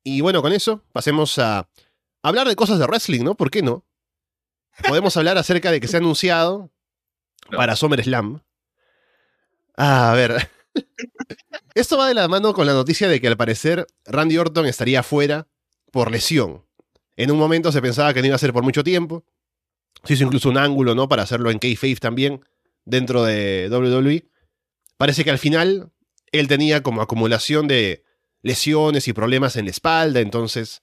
Y 0.03 0.21
bueno, 0.21 0.41
con 0.41 0.53
eso 0.53 0.83
pasemos 0.93 1.37
a 1.39 1.69
hablar 2.21 2.47
de 2.47 2.55
cosas 2.55 2.79
de 2.79 2.85
wrestling, 2.85 3.23
¿no? 3.23 3.35
¿Por 3.35 3.51
qué 3.51 3.61
no? 3.61 3.85
Podemos 4.87 5.15
hablar 5.17 5.37
acerca 5.37 5.71
de 5.71 5.79
que 5.79 5.87
se 5.87 5.97
ha 5.97 5.99
anunciado 5.99 6.71
para 7.51 7.75
SummerSlam. 7.75 8.41
Ah, 9.75 10.11
a 10.11 10.15
ver. 10.15 10.49
Esto 11.75 11.97
va 11.97 12.07
de 12.07 12.13
la 12.13 12.27
mano 12.27 12.53
con 12.53 12.65
la 12.65 12.73
noticia 12.73 13.07
de 13.07 13.19
que 13.19 13.27
al 13.27 13.37
parecer 13.37 13.87
Randy 14.05 14.37
Orton 14.37 14.65
estaría 14.65 15.03
fuera 15.03 15.47
por 15.91 16.11
lesión. 16.11 16.65
En 17.15 17.31
un 17.31 17.37
momento 17.37 17.71
se 17.71 17.81
pensaba 17.81 18.13
que 18.13 18.21
no 18.21 18.27
iba 18.27 18.35
a 18.35 18.39
ser 18.39 18.53
por 18.53 18.63
mucho 18.63 18.83
tiempo. 18.83 19.25
Se 20.03 20.13
hizo 20.13 20.23
incluso 20.23 20.49
un 20.49 20.57
ángulo, 20.57 20.95
¿no? 20.95 21.07
Para 21.07 21.23
hacerlo 21.23 21.51
en 21.51 21.59
K-Faith 21.59 21.99
también, 21.99 22.43
dentro 22.85 23.23
de 23.23 23.69
WWE. 23.69 24.27
Parece 24.97 25.23
que 25.23 25.31
al 25.31 25.39
final 25.39 25.91
él 26.31 26.47
tenía 26.47 26.81
como 26.81 27.01
acumulación 27.01 27.67
de 27.67 28.03
lesiones 28.41 29.07
y 29.07 29.13
problemas 29.13 29.55
en 29.55 29.65
la 29.65 29.71
espalda, 29.71 30.19
entonces 30.19 30.81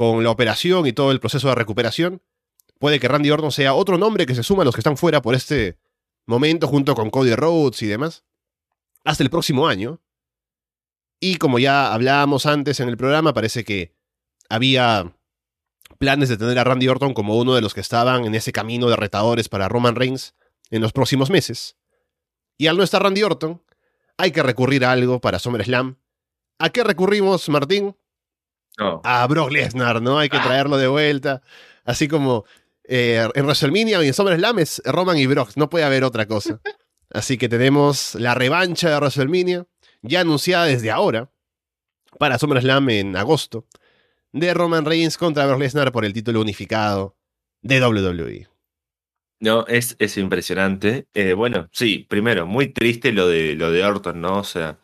con 0.00 0.24
la 0.24 0.30
operación 0.30 0.86
y 0.86 0.94
todo 0.94 1.12
el 1.12 1.20
proceso 1.20 1.48
de 1.48 1.54
recuperación, 1.54 2.22
puede 2.78 2.98
que 2.98 3.06
Randy 3.06 3.32
Orton 3.32 3.52
sea 3.52 3.74
otro 3.74 3.98
nombre 3.98 4.24
que 4.24 4.34
se 4.34 4.42
suma 4.42 4.62
a 4.62 4.64
los 4.64 4.74
que 4.74 4.80
están 4.80 4.96
fuera 4.96 5.20
por 5.20 5.34
este 5.34 5.76
momento 6.24 6.68
junto 6.68 6.94
con 6.94 7.10
Cody 7.10 7.34
Rhodes 7.34 7.82
y 7.82 7.86
demás 7.86 8.24
hasta 9.04 9.22
el 9.22 9.28
próximo 9.28 9.68
año. 9.68 10.00
Y 11.20 11.36
como 11.36 11.58
ya 11.58 11.92
hablábamos 11.92 12.46
antes 12.46 12.80
en 12.80 12.88
el 12.88 12.96
programa, 12.96 13.34
parece 13.34 13.62
que 13.62 13.94
había 14.48 15.14
planes 15.98 16.30
de 16.30 16.38
tener 16.38 16.58
a 16.58 16.64
Randy 16.64 16.88
Orton 16.88 17.12
como 17.12 17.36
uno 17.36 17.54
de 17.54 17.60
los 17.60 17.74
que 17.74 17.82
estaban 17.82 18.24
en 18.24 18.34
ese 18.34 18.52
camino 18.52 18.88
de 18.88 18.96
retadores 18.96 19.50
para 19.50 19.68
Roman 19.68 19.96
Reigns 19.96 20.34
en 20.70 20.80
los 20.80 20.94
próximos 20.94 21.28
meses. 21.28 21.76
Y 22.56 22.68
al 22.68 22.78
no 22.78 22.84
estar 22.84 23.02
Randy 23.02 23.22
Orton, 23.22 23.62
hay 24.16 24.30
que 24.30 24.42
recurrir 24.42 24.82
a 24.86 24.92
algo 24.92 25.20
para 25.20 25.38
SummerSlam. 25.38 25.98
¿A 26.58 26.70
qué 26.70 26.84
recurrimos, 26.84 27.50
Martín? 27.50 27.96
A 29.04 29.26
Brock 29.26 29.50
Lesnar, 29.50 30.00
¿no? 30.02 30.18
Hay 30.18 30.28
que 30.28 30.36
ah. 30.36 30.42
traerlo 30.42 30.76
de 30.76 30.88
vuelta. 30.88 31.42
Así 31.84 32.08
como 32.08 32.44
eh, 32.84 33.28
en 33.34 33.44
WrestleMania 33.44 34.02
y 34.02 34.08
en 34.08 34.14
SummerSlam 34.14 34.58
es 34.58 34.82
Roman 34.84 35.16
y 35.16 35.26
Brock, 35.26 35.52
no 35.56 35.70
puede 35.70 35.84
haber 35.84 36.04
otra 36.04 36.26
cosa. 36.26 36.60
Así 37.10 37.38
que 37.38 37.48
tenemos 37.48 38.14
la 38.14 38.34
revancha 38.34 38.90
de 38.90 38.96
WrestleMania, 38.96 39.66
ya 40.02 40.20
anunciada 40.20 40.64
desde 40.64 40.90
ahora, 40.90 41.30
para 42.18 42.38
SummerSlam 42.38 42.88
en 42.90 43.16
agosto, 43.16 43.66
de 44.32 44.54
Roman 44.54 44.84
Reigns 44.84 45.16
contra 45.16 45.46
Brock 45.46 45.60
Lesnar 45.60 45.92
por 45.92 46.04
el 46.04 46.12
título 46.12 46.40
unificado 46.40 47.16
de 47.62 47.80
WWE. 47.80 48.48
No, 49.40 49.66
es, 49.66 49.96
es 49.98 50.18
impresionante. 50.18 51.06
Eh, 51.14 51.32
bueno, 51.32 51.68
sí, 51.72 52.06
primero, 52.08 52.46
muy 52.46 52.68
triste 52.72 53.12
lo 53.12 53.26
de, 53.26 53.54
lo 53.54 53.70
de 53.70 53.84
Orton, 53.84 54.20
¿no? 54.20 54.38
O 54.38 54.44
sea, 54.44 54.78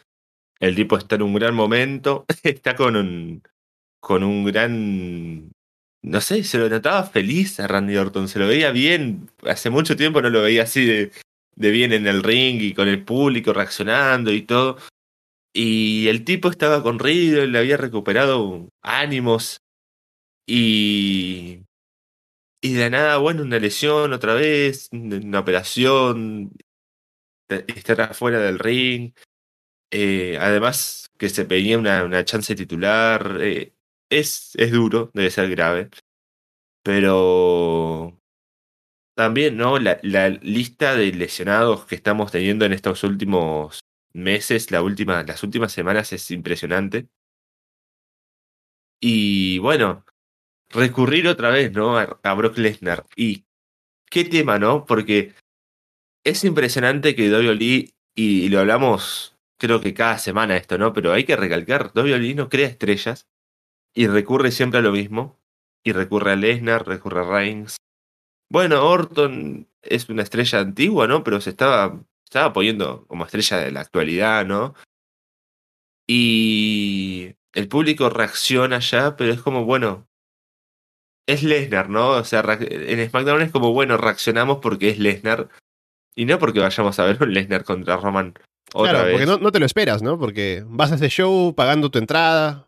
el 0.61 0.74
tipo 0.74 0.96
está 0.96 1.16
en 1.16 1.22
un 1.22 1.35
gran 1.35 1.54
momento, 1.54 2.24
está 2.42 2.74
con 2.74 2.96
un, 2.96 3.42
con 4.07 4.23
un 4.23 4.45
gran... 4.45 5.51
No 6.01 6.21
sé, 6.21 6.45
se 6.45 6.59
lo 6.59 6.69
notaba 6.69 7.03
feliz 7.03 7.59
a 7.59 7.66
Randy 7.66 7.97
Orton, 7.97 8.29
se 8.29 8.38
lo 8.38 8.47
veía 8.47 8.71
bien. 8.71 9.29
Hace 9.42 9.69
mucho 9.69 9.97
tiempo 9.97 10.23
no 10.23 10.31
lo 10.31 10.42
veía 10.42 10.62
así 10.62 10.87
de, 10.87 11.11
de 11.57 11.71
bien 11.73 11.92
en 11.92 12.07
el 12.07 12.23
ring 12.23 12.61
y 12.62 12.73
con 12.73 12.87
el 12.87 13.05
público 13.05 13.53
reaccionando 13.53 14.33
y 14.33 14.42
todo. 14.42 14.79
Y 15.53 16.07
el 16.07 16.25
tipo 16.25 16.51
estaba 16.51 16.85
con 16.85 17.01
Riddle, 17.01 17.49
le 17.49 17.59
había 17.59 17.77
recuperado 17.77 18.69
ánimos. 18.81 19.59
Y. 20.47 21.64
Y 22.62 22.75
de 22.75 22.90
nada, 22.90 23.16
bueno, 23.16 23.42
una 23.42 23.59
lesión 23.59 24.12
otra 24.12 24.35
vez, 24.35 24.88
una 24.92 25.40
operación, 25.40 26.53
estar 27.49 28.01
afuera 28.03 28.38
del 28.38 28.61
ring. 28.61 29.12
Eh, 29.90 30.38
además, 30.40 31.09
que 31.19 31.29
se 31.29 31.45
pedía 31.45 31.77
una, 31.77 32.05
una 32.05 32.25
chance 32.25 32.55
titular. 32.55 33.38
Eh, 33.40 33.73
es, 34.11 34.53
es 34.57 34.73
duro, 34.73 35.11
debe 35.14 35.31
ser 35.31 35.51
grave. 35.51 35.90
Pero 36.83 38.19
también, 39.16 39.57
¿no? 39.57 39.79
La, 39.79 39.99
la, 40.03 40.29
lista 40.29 40.95
de 40.95 41.12
lesionados 41.12 41.87
que 41.87 41.95
estamos 41.97 42.31
teniendo 42.33 42.64
en 42.64 42.73
estos 42.73 43.03
últimos 43.05 43.81
meses, 44.12 44.71
la 44.71 44.83
última, 44.83 45.23
las 45.25 45.42
últimas 45.42 45.73
semanas 45.73 46.12
es 46.12 46.31
impresionante. 46.31 47.09
Y 49.01 49.59
bueno, 49.59 50.05
recurrir 50.71 51.29
otra 51.29 51.51
vez, 51.51 51.73
¿no? 51.73 51.99
A, 51.99 52.21
a 52.23 52.35
Brock 52.35 52.59
Lesnar. 52.59 53.07
Y 53.16 53.47
qué 54.11 54.25
tema, 54.25 54.59
¿no? 54.59 54.87
Porque 54.87 55.35
es 56.25 56.45
impresionante 56.45 57.14
que 57.14 57.31
WWE, 57.31 57.90
y 58.14 58.49
lo 58.49 58.61
hablamos 58.61 59.37
creo 59.59 59.81
que 59.81 59.95
cada 59.95 60.19
semana 60.19 60.57
esto, 60.57 60.79
¿no? 60.79 60.92
Pero 60.92 61.12
hay 61.12 61.25
que 61.25 61.37
recalcar, 61.37 61.92
WWE 61.95 62.35
no 62.35 62.49
crea 62.49 62.69
estrellas 62.69 63.27
y 63.96 64.06
recurre 64.06 64.52
siempre 64.52 64.78
a 64.78 64.82
lo 64.82 64.92
mismo. 64.92 65.40
Y 65.82 65.92
recurre 65.92 66.32
a 66.32 66.37
Lesnar, 66.37 66.87
recurre 66.87 67.20
a 67.20 67.24
Reigns. 67.24 67.76
Bueno, 68.50 68.87
Orton 68.87 69.68
es 69.82 70.09
una 70.09 70.22
estrella 70.22 70.61
antigua, 70.61 71.09
¿no? 71.09 71.24
Pero 71.24 71.40
se 71.40 71.50
estaba, 71.50 72.00
estaba 72.24 72.52
poniendo 72.52 73.06
como 73.06 73.24
estrella 73.24 73.56
de 73.59 73.70
la 73.72 73.80
actualidad, 73.80 74.44
¿no? 74.44 74.74
Y 76.06 77.35
el 77.54 77.68
público 77.68 78.11
reacciona 78.11 78.80
ya, 78.80 79.16
pero 79.16 79.32
es 79.32 79.40
como, 79.40 79.64
bueno, 79.64 80.06
es 81.26 81.42
Lesnar, 81.42 81.88
¿no? 81.88 82.11
O 82.11 82.24
sea, 82.24 82.44
en 82.61 83.09
SmackDown 83.09 83.42
es 83.42 83.50
como, 83.50 83.72
bueno, 83.72 83.96
reaccionamos 83.96 84.59
porque 84.59 84.90
es 84.90 84.98
Lesnar. 84.98 85.48
Y 86.14 86.26
no 86.26 86.38
porque 86.38 86.61
vayamos 86.61 86.98
a 86.98 87.04
ver 87.04 87.22
un 87.22 87.32
Lesnar 87.32 87.64
contra 87.64 87.96
Roman 87.96 88.35
otra 88.74 88.90
claro, 88.90 89.06
vez. 89.06 89.12
porque 89.12 89.26
no, 89.26 89.38
no, 89.38 89.52
te 89.52 89.61
lo 89.61 89.66
esperas, 89.66 90.02
¿no? 90.02 90.18
Porque 90.18 90.64
vas 90.66 90.92
a 90.92 90.96
ese 90.96 91.09
show 91.09 91.54
pagando 91.54 91.90
tu 91.90 91.98
entrada 91.98 92.65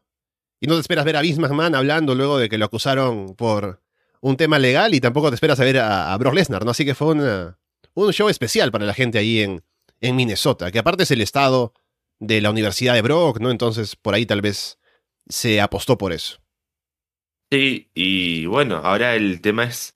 y 0.60 0.66
no 0.66 0.74
te 0.74 0.80
esperas 0.80 1.04
ver 1.04 1.16
a 1.16 1.22
Vince 1.22 1.40
McMahon 1.40 1.74
hablando 1.74 2.14
luego 2.14 2.38
de 2.38 2.48
que 2.48 2.58
lo 2.58 2.64
acusaron 2.64 3.34
por 3.34 3.80
un 4.20 4.36
tema 4.36 4.58
legal 4.58 4.94
y 4.94 5.00
tampoco 5.00 5.30
te 5.30 5.34
esperas 5.34 5.60
a 5.60 5.64
ver 5.64 5.78
a, 5.78 6.12
a 6.12 6.18
Brock 6.18 6.34
Lesnar, 6.34 6.64
¿no? 6.64 6.72
Así 6.72 6.84
que 6.84 6.94
fue 6.94 7.14
un 7.94 8.12
show 8.12 8.28
especial 8.28 8.72
para 8.72 8.86
la 8.86 8.94
gente 8.94 9.18
ahí 9.18 9.40
en, 9.40 9.62
en 10.00 10.16
Minnesota, 10.16 10.70
que 10.70 10.78
aparte 10.78 11.04
es 11.04 11.10
el 11.10 11.20
estado 11.20 11.74
de 12.18 12.40
la 12.40 12.50
Universidad 12.50 12.94
de 12.94 13.02
Brock, 13.02 13.40
¿no? 13.40 13.50
Entonces 13.50 13.96
por 13.96 14.14
ahí 14.14 14.26
tal 14.26 14.40
vez 14.40 14.78
se 15.28 15.60
apostó 15.60 15.98
por 15.98 16.12
eso. 16.12 16.40
Sí, 17.50 17.88
y 17.94 18.46
bueno, 18.46 18.76
ahora 18.76 19.14
el 19.14 19.40
tema 19.40 19.64
es 19.64 19.94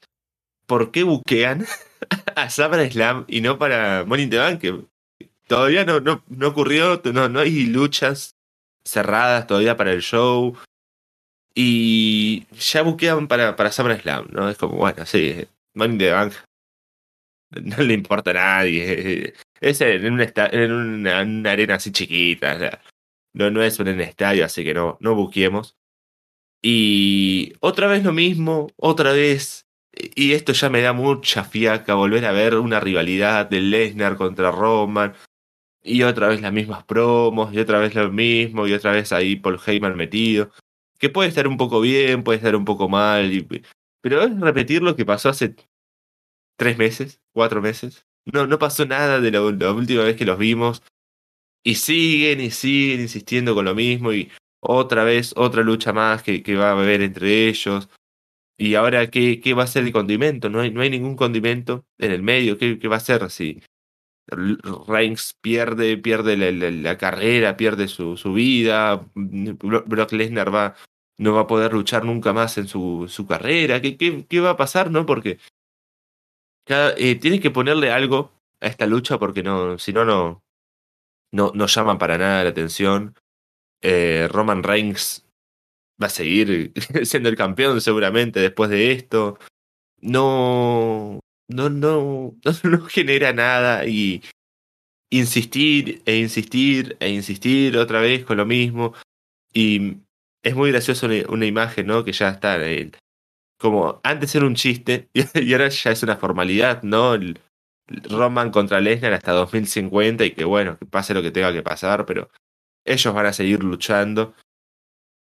¿por 0.67 0.91
qué 0.91 1.03
buquean 1.03 1.67
a 2.37 2.49
SummerSlam 2.49 3.25
y 3.29 3.41
no 3.41 3.59
para 3.59 4.05
Money 4.07 4.25
in 4.25 4.31
the 4.31 4.39
Bank? 4.39 4.61
Que 4.61 4.85
todavía 5.47 5.85
no, 5.85 6.01
no, 6.01 6.25
no 6.29 6.49
ocurrió, 6.49 7.01
no, 7.13 7.29
no 7.29 7.41
hay 7.41 7.67
luchas 7.67 8.37
cerradas 8.85 9.47
todavía 9.47 9.77
para 9.77 9.93
el 9.93 10.03
show. 10.03 10.57
Y 11.55 12.47
ya 12.53 12.83
buquean 12.83 13.29
para, 13.29 13.57
para 13.57 13.73
SummerSlam, 13.73 14.29
¿no? 14.31 14.49
Es 14.49 14.57
como, 14.57 14.77
bueno, 14.77 15.05
sí, 15.05 15.47
Money 15.75 16.11
Bank 16.11 16.33
no 17.61 17.77
le 17.79 17.95
importa 17.95 18.31
a 18.31 18.35
nadie. 18.35 19.35
Es 19.61 19.81
en 19.81 20.13
una, 20.13 20.25
en 20.25 20.73
una, 20.73 21.51
arena 21.51 21.75
así 21.75 21.93
chiquita. 21.93 22.81
No, 23.35 23.51
no 23.51 23.63
es 23.63 23.79
un 23.79 23.89
estadio, 24.01 24.45
así 24.45 24.65
que 24.65 24.75
no, 24.75 24.99
no. 25.01 25.31
Y 26.63 27.53
otra 27.61 27.89
vez 27.89 28.05
lo 28.05 28.13
mismo, 28.13 28.69
otra 28.77 29.13
vez. 29.13 29.67
Y 30.15 30.33
esto 30.33 30.53
ya 30.53 30.71
me 30.71 30.81
da 30.81 30.93
mucha 30.93 31.45
fiaca 31.45 31.95
volver 31.95 32.25
a 32.25 32.33
ver 32.33 32.57
una 32.57 32.81
rivalidad 32.81 33.49
de 33.49 33.61
Lesnar 33.61 34.17
contra 34.17 34.51
Roman. 34.51 35.15
Y 35.83 36.03
otra 36.05 36.29
vez 36.29 36.41
las 36.41 36.53
mismas 36.53 36.85
promos, 36.85 37.53
y 37.53 37.59
otra 37.59 37.79
vez 37.81 37.95
lo 37.95 38.11
mismo, 38.13 38.67
y 38.69 38.73
otra 38.73 38.93
vez 38.93 39.13
ahí 39.13 39.37
Paul 39.37 39.59
Heyman 39.65 39.97
metido. 39.97 40.51
Que 40.99 41.09
puede 41.09 41.29
estar 41.29 41.49
un 41.49 41.57
poco 41.57 41.81
bien, 41.81 42.23
puede 42.23 42.39
estar 42.39 42.55
un 42.55 42.65
poco 42.65 42.89
mal. 42.89 43.31
Pero 44.01 44.23
es 44.23 44.41
repetir 44.41 44.83
lo 44.83 44.97
que 44.97 45.05
pasó 45.05 45.29
hace 45.31 45.57
tres 46.57 46.79
meses, 46.79 47.21
cuatro 47.33 47.61
meses. 47.63 48.07
No, 48.25 48.47
no 48.47 48.59
pasó 48.59 48.87
nada 48.87 49.21
de 49.21 49.31
la, 49.33 49.43
última 49.43 50.05
vez 50.05 50.17
que 50.17 50.25
los 50.25 50.39
vimos. 50.39 50.83
Y 51.65 51.77
siguen 51.77 52.41
y 52.41 52.51
siguen 52.51 53.01
insistiendo 53.01 53.55
con 53.55 53.65
lo 53.65 53.75
mismo. 53.75 54.13
Y 54.13 54.31
otra 54.61 55.05
vez, 55.05 55.33
otra 55.37 55.63
lucha 55.63 55.93
más 55.93 56.23
que, 56.23 56.43
que 56.43 56.57
va 56.57 56.71
a 56.71 56.73
haber 56.73 57.03
entre 57.03 57.49
ellos. 57.49 57.89
Y 58.57 58.77
ahora, 58.77 59.11
¿qué, 59.11 59.41
¿qué 59.41 59.55
va 59.55 59.65
a 59.65 59.67
ser 59.67 59.85
el 59.85 59.93
condimento? 59.93 60.49
No 60.49 60.61
hay, 60.61 60.71
no 60.71 60.83
hay 60.83 60.91
ningún 60.91 61.17
condimento 61.17 61.85
en 61.99 62.13
el 62.13 62.23
medio. 62.23 62.59
¿Qué, 62.59 62.79
qué 62.79 62.89
va 62.89 62.97
a 62.97 63.01
ser 63.01 63.29
si 63.31 63.61
Reigns 64.29 65.35
pierde, 65.41 65.97
pierde 65.99 66.37
la, 66.37 66.99
carrera, 66.99 67.57
pierde 67.57 67.89
su, 67.89 68.17
vida? 68.33 69.05
Brock 69.15 70.13
Lesnar 70.13 70.55
va, 70.55 70.75
no 71.19 71.35
va 71.35 71.43
a 71.43 71.47
poder 71.47 71.73
luchar 71.73 72.05
nunca 72.05 72.33
más 72.33 72.57
en 72.59 72.69
su, 72.69 73.07
su 73.09 73.27
carrera. 73.27 73.81
¿Qué, 73.81 73.97
qué, 73.97 74.41
va 74.41 74.51
a 74.51 74.57
pasar? 74.57 74.91
¿No? 74.91 75.07
Porque 75.07 75.39
cada, 76.65 76.95
eh, 76.97 77.19
que 77.19 77.51
ponerle 77.51 77.91
algo 77.91 78.33
a 78.61 78.67
esta 78.69 78.87
lucha 78.87 79.19
porque 79.19 79.43
no, 79.43 79.79
si 79.79 79.93
no, 79.93 80.05
no, 80.05 80.43
no, 81.33 81.53
no 81.55 81.67
llaman 81.67 81.99
para 81.99 82.19
nada 82.19 82.45
la 82.45 82.51
atención. 82.51 83.15
Eh, 83.83 84.29
Roman 84.31 84.63
Reigns 84.63 85.27
va 86.01 86.07
a 86.07 86.11
seguir 86.11 86.73
siendo 87.05 87.29
el 87.29 87.37
campeón 87.37 87.81
seguramente 87.81 88.41
después 88.41 88.71
de 88.71 88.93
esto. 88.93 89.39
No, 90.01 91.21
no, 91.55 91.71
no, 91.71 92.35
no, 92.45 92.71
no 92.71 92.85
genera 92.87 93.33
nada 93.33 93.87
y 93.87 94.23
insistir 95.11 96.03
e 96.07 96.19
insistir 96.19 96.97
e 97.01 97.11
insistir 97.11 97.77
otra 97.77 98.01
vez 98.01 98.25
con 98.25 98.39
lo 98.39 98.47
mismo. 98.47 98.95
Y 99.53 99.99
es 100.43 100.55
muy 100.55 100.71
gracioso 100.73 101.07
una, 101.29 101.47
imagen, 101.47 101.87
¿no? 101.87 102.05
Que 102.05 102.13
ya 102.13 102.31
está 102.31 102.59
como 103.59 104.01
antes 104.03 104.35
era 104.35 104.47
un 104.47 104.57
chiste 104.57 105.09
y 105.15 105.53
ahora 105.53 105.69
ya 105.69 105.93
es 105.93 106.03
una 106.03 106.17
formalidad, 106.17 106.83
¿no? 106.83 107.15
El, 107.15 107.39
Roman 107.89 108.51
contra 108.51 108.81
Lesnar 108.81 109.13
hasta 109.13 109.33
2050 109.33 110.25
y 110.25 110.31
que 110.33 110.45
bueno, 110.45 110.79
que 110.79 110.87
pase 110.87 111.15
lo 111.15 111.21
que 111.23 111.31
tenga 111.31 111.53
que 111.53 111.63
pasar, 111.63 112.07
pero 112.07 112.31
ellos 112.85 113.13
van 113.13 113.27
a 113.27 113.33
seguir 113.33 113.63
luchando. 113.63 114.35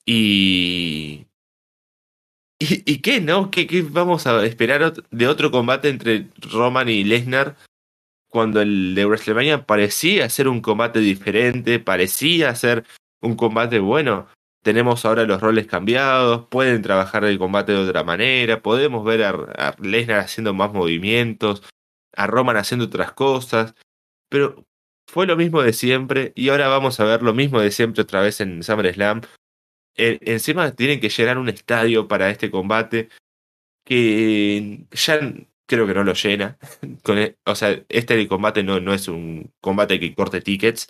Y. 0.05 1.26
¿Y, 2.59 3.01
qué, 3.01 3.21
no? 3.21 3.51
¿Qué, 3.51 3.67
¿Qué, 3.67 3.83
vamos 3.83 4.25
a 4.25 4.43
esperar 4.43 4.93
de 5.11 5.27
otro 5.27 5.51
combate 5.51 5.89
entre 5.89 6.27
Roman 6.51 6.89
y 6.89 7.03
Lesnar? 7.03 7.55
Cuando 8.29 8.61
el 8.61 8.95
de 8.95 9.05
WrestleMania 9.05 9.65
parecía 9.65 10.27
ser 10.29 10.47
un 10.47 10.61
combate 10.61 10.99
diferente, 10.99 11.79
parecía 11.79 12.53
ser 12.55 12.83
un 13.21 13.35
combate 13.35 13.79
bueno. 13.79 14.27
Tenemos 14.63 15.05
ahora 15.05 15.23
los 15.25 15.39
roles 15.39 15.67
cambiados, 15.67 16.47
pueden 16.49 16.81
trabajar 16.81 17.23
el 17.25 17.37
combate 17.37 17.73
de 17.73 17.77
otra 17.77 18.03
manera, 18.03 18.61
podemos 18.61 19.05
ver 19.05 19.23
a, 19.23 19.29
a 19.29 19.75
Lesnar 19.79 20.19
haciendo 20.19 20.53
más 20.53 20.73
movimientos, 20.73 21.63
a 22.15 22.25
Roman 22.25 22.57
haciendo 22.57 22.85
otras 22.85 23.11
cosas, 23.11 23.75
pero 24.29 24.65
fue 25.07 25.27
lo 25.27 25.37
mismo 25.37 25.61
de 25.61 25.73
siempre 25.73 26.33
y 26.35 26.49
ahora 26.49 26.67
vamos 26.67 26.99
a 26.99 27.05
ver 27.05 27.21
lo 27.21 27.33
mismo 27.33 27.61
de 27.61 27.71
siempre 27.71 28.01
otra 28.01 28.21
vez 28.21 28.41
en 28.41 28.63
SummerSlam. 28.63 29.21
Eh, 29.97 30.19
encima 30.21 30.71
tienen 30.71 30.99
que 30.99 31.09
llenar 31.09 31.37
un 31.37 31.49
estadio 31.49 32.07
para 32.07 32.29
este 32.29 32.51
combate 32.51 33.09
que 33.85 34.85
ya 34.91 35.19
creo 35.67 35.87
que 35.87 35.93
no 35.93 36.03
lo 36.03 36.13
llena. 36.13 36.57
El, 37.05 37.37
o 37.45 37.55
sea, 37.55 37.83
este 37.89 38.27
combate 38.27 38.63
no, 38.63 38.79
no 38.79 38.93
es 38.93 39.07
un 39.07 39.51
combate 39.61 39.99
que 39.99 40.15
corte 40.15 40.41
tickets. 40.41 40.87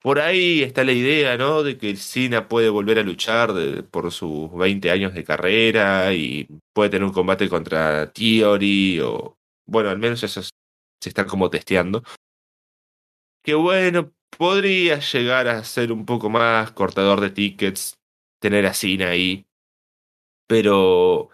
Por 0.00 0.20
ahí 0.20 0.62
está 0.62 0.84
la 0.84 0.92
idea, 0.92 1.38
¿no? 1.38 1.62
De 1.62 1.78
que 1.78 1.96
Cena 1.96 2.46
puede 2.48 2.68
volver 2.68 2.98
a 2.98 3.02
luchar 3.02 3.52
por 3.90 4.12
sus 4.12 4.52
20 4.54 4.90
años 4.90 5.14
de 5.14 5.24
carrera 5.24 6.12
y 6.12 6.46
puede 6.74 6.90
tener 6.90 7.04
un 7.04 7.12
combate 7.12 7.48
contra 7.48 8.12
Theory 8.12 9.00
o... 9.00 9.38
Bueno, 9.66 9.88
al 9.88 9.98
menos 9.98 10.22
eso 10.22 10.42
se 10.42 10.50
está 11.08 11.26
como 11.26 11.48
testeando 11.48 12.02
que 13.44 13.54
bueno, 13.54 14.12
podría 14.36 14.98
llegar 14.98 15.48
a 15.48 15.62
ser 15.64 15.92
un 15.92 16.06
poco 16.06 16.30
más 16.30 16.72
cortador 16.72 17.20
de 17.20 17.30
tickets, 17.30 17.98
tener 18.44 18.66
a 18.66 18.74
Cena 18.74 19.08
ahí, 19.08 19.46
pero 20.46 21.30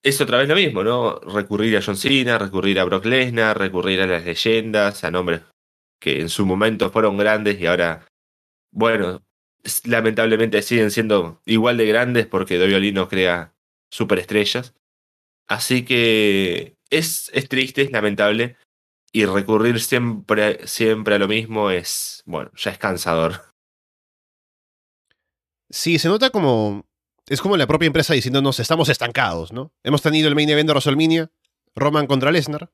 es 0.00 0.20
otra 0.20 0.38
vez 0.38 0.48
lo 0.48 0.54
mismo, 0.54 0.84
¿no? 0.84 1.18
Recurrir 1.18 1.76
a 1.76 1.82
John 1.82 1.96
Cena, 1.96 2.38
recurrir 2.38 2.78
a 2.78 2.84
Brock 2.84 3.04
Lesnar, 3.04 3.58
recurrir 3.58 4.00
a 4.00 4.06
las 4.06 4.24
leyendas, 4.24 5.02
a 5.02 5.10
nombres 5.10 5.42
que 6.00 6.20
en 6.20 6.28
su 6.28 6.46
momento 6.46 6.92
fueron 6.92 7.16
grandes 7.16 7.60
y 7.60 7.66
ahora, 7.66 8.06
bueno, 8.70 9.24
lamentablemente 9.86 10.62
siguen 10.62 10.92
siendo 10.92 11.42
igual 11.44 11.76
de 11.76 11.86
grandes 11.86 12.26
porque 12.28 12.60
WWE 12.60 12.92
no 12.92 13.08
crea 13.08 13.52
superestrellas. 13.90 14.74
Así 15.48 15.84
que 15.84 16.76
es, 16.90 17.28
es 17.34 17.48
triste, 17.48 17.82
es 17.82 17.90
lamentable, 17.90 18.56
y 19.10 19.24
recurrir 19.24 19.80
siempre, 19.80 20.64
siempre 20.68 21.16
a 21.16 21.18
lo 21.18 21.26
mismo 21.26 21.70
es, 21.70 22.22
bueno, 22.24 22.52
ya 22.54 22.70
es 22.70 22.78
cansador. 22.78 23.47
Sí, 25.70 25.98
se 25.98 26.08
nota 26.08 26.30
como. 26.30 26.86
Es 27.26 27.40
como 27.42 27.56
la 27.56 27.66
propia 27.66 27.86
empresa 27.86 28.14
diciéndonos 28.14 28.58
estamos 28.58 28.88
estancados, 28.88 29.52
¿no? 29.52 29.72
Hemos 29.82 30.00
tenido 30.00 30.28
el 30.28 30.34
main 30.34 30.48
event 30.48 30.66
de 30.66 30.72
WrestleMania, 30.72 31.30
Roman 31.74 32.06
contra 32.06 32.32
Lesnar, 32.32 32.70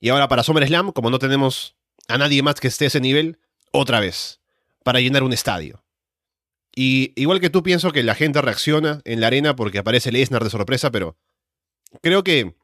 y 0.00 0.08
ahora 0.08 0.26
para 0.26 0.42
SummerSlam, 0.42 0.92
como 0.92 1.10
no 1.10 1.18
tenemos 1.18 1.76
a 2.08 2.16
nadie 2.16 2.42
más 2.42 2.54
que 2.60 2.68
esté 2.68 2.84
a 2.84 2.88
ese 2.88 3.00
nivel, 3.00 3.38
otra 3.72 4.00
vez, 4.00 4.40
para 4.82 5.00
llenar 5.00 5.22
un 5.22 5.34
estadio. 5.34 5.84
Y 6.74 7.12
igual 7.20 7.40
que 7.40 7.50
tú 7.50 7.62
pienso 7.62 7.92
que 7.92 8.02
la 8.02 8.14
gente 8.14 8.40
reacciona 8.40 9.02
en 9.04 9.20
la 9.20 9.26
arena 9.26 9.54
porque 9.54 9.78
aparece 9.78 10.10
Lesnar 10.10 10.44
de 10.44 10.50
sorpresa, 10.50 10.90
pero 10.90 11.18
creo 12.00 12.24
que 12.24 12.56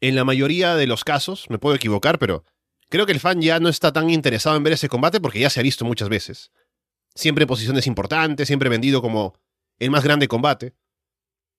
en 0.00 0.14
la 0.14 0.24
mayoría 0.24 0.76
de 0.76 0.86
los 0.86 1.04
casos, 1.04 1.46
me 1.50 1.58
puedo 1.58 1.74
equivocar, 1.74 2.18
pero 2.18 2.44
creo 2.88 3.06
que 3.06 3.12
el 3.12 3.20
fan 3.20 3.40
ya 3.42 3.58
no 3.60 3.68
está 3.68 3.92
tan 3.92 4.08
interesado 4.08 4.56
en 4.56 4.62
ver 4.62 4.74
ese 4.74 4.88
combate 4.88 5.20
porque 5.20 5.40
ya 5.40 5.50
se 5.50 5.60
ha 5.60 5.64
visto 5.64 5.84
muchas 5.84 6.08
veces. 6.08 6.52
Siempre 7.20 7.42
en 7.42 7.48
posiciones 7.48 7.86
importantes, 7.86 8.46
siempre 8.46 8.70
vendido 8.70 9.02
como 9.02 9.34
el 9.78 9.90
más 9.90 10.02
grande 10.02 10.26
combate. 10.26 10.72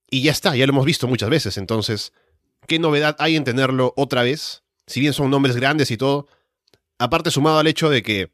Y 0.09 0.23
ya 0.23 0.31
está, 0.31 0.55
ya 0.55 0.65
lo 0.65 0.71
hemos 0.71 0.87
visto 0.87 1.07
muchas 1.07 1.29
veces, 1.29 1.55
entonces, 1.55 2.13
¿qué 2.65 2.79
novedad 2.79 3.15
hay 3.19 3.35
en 3.35 3.43
tenerlo 3.43 3.93
otra 3.95 4.23
vez? 4.23 4.63
Si 4.87 4.99
bien 4.99 5.13
son 5.13 5.29
nombres 5.29 5.55
grandes 5.55 5.91
y 5.91 5.97
todo, 5.97 6.27
aparte 6.97 7.29
sumado 7.29 7.59
al 7.59 7.67
hecho 7.67 7.91
de 7.91 8.01
que 8.01 8.31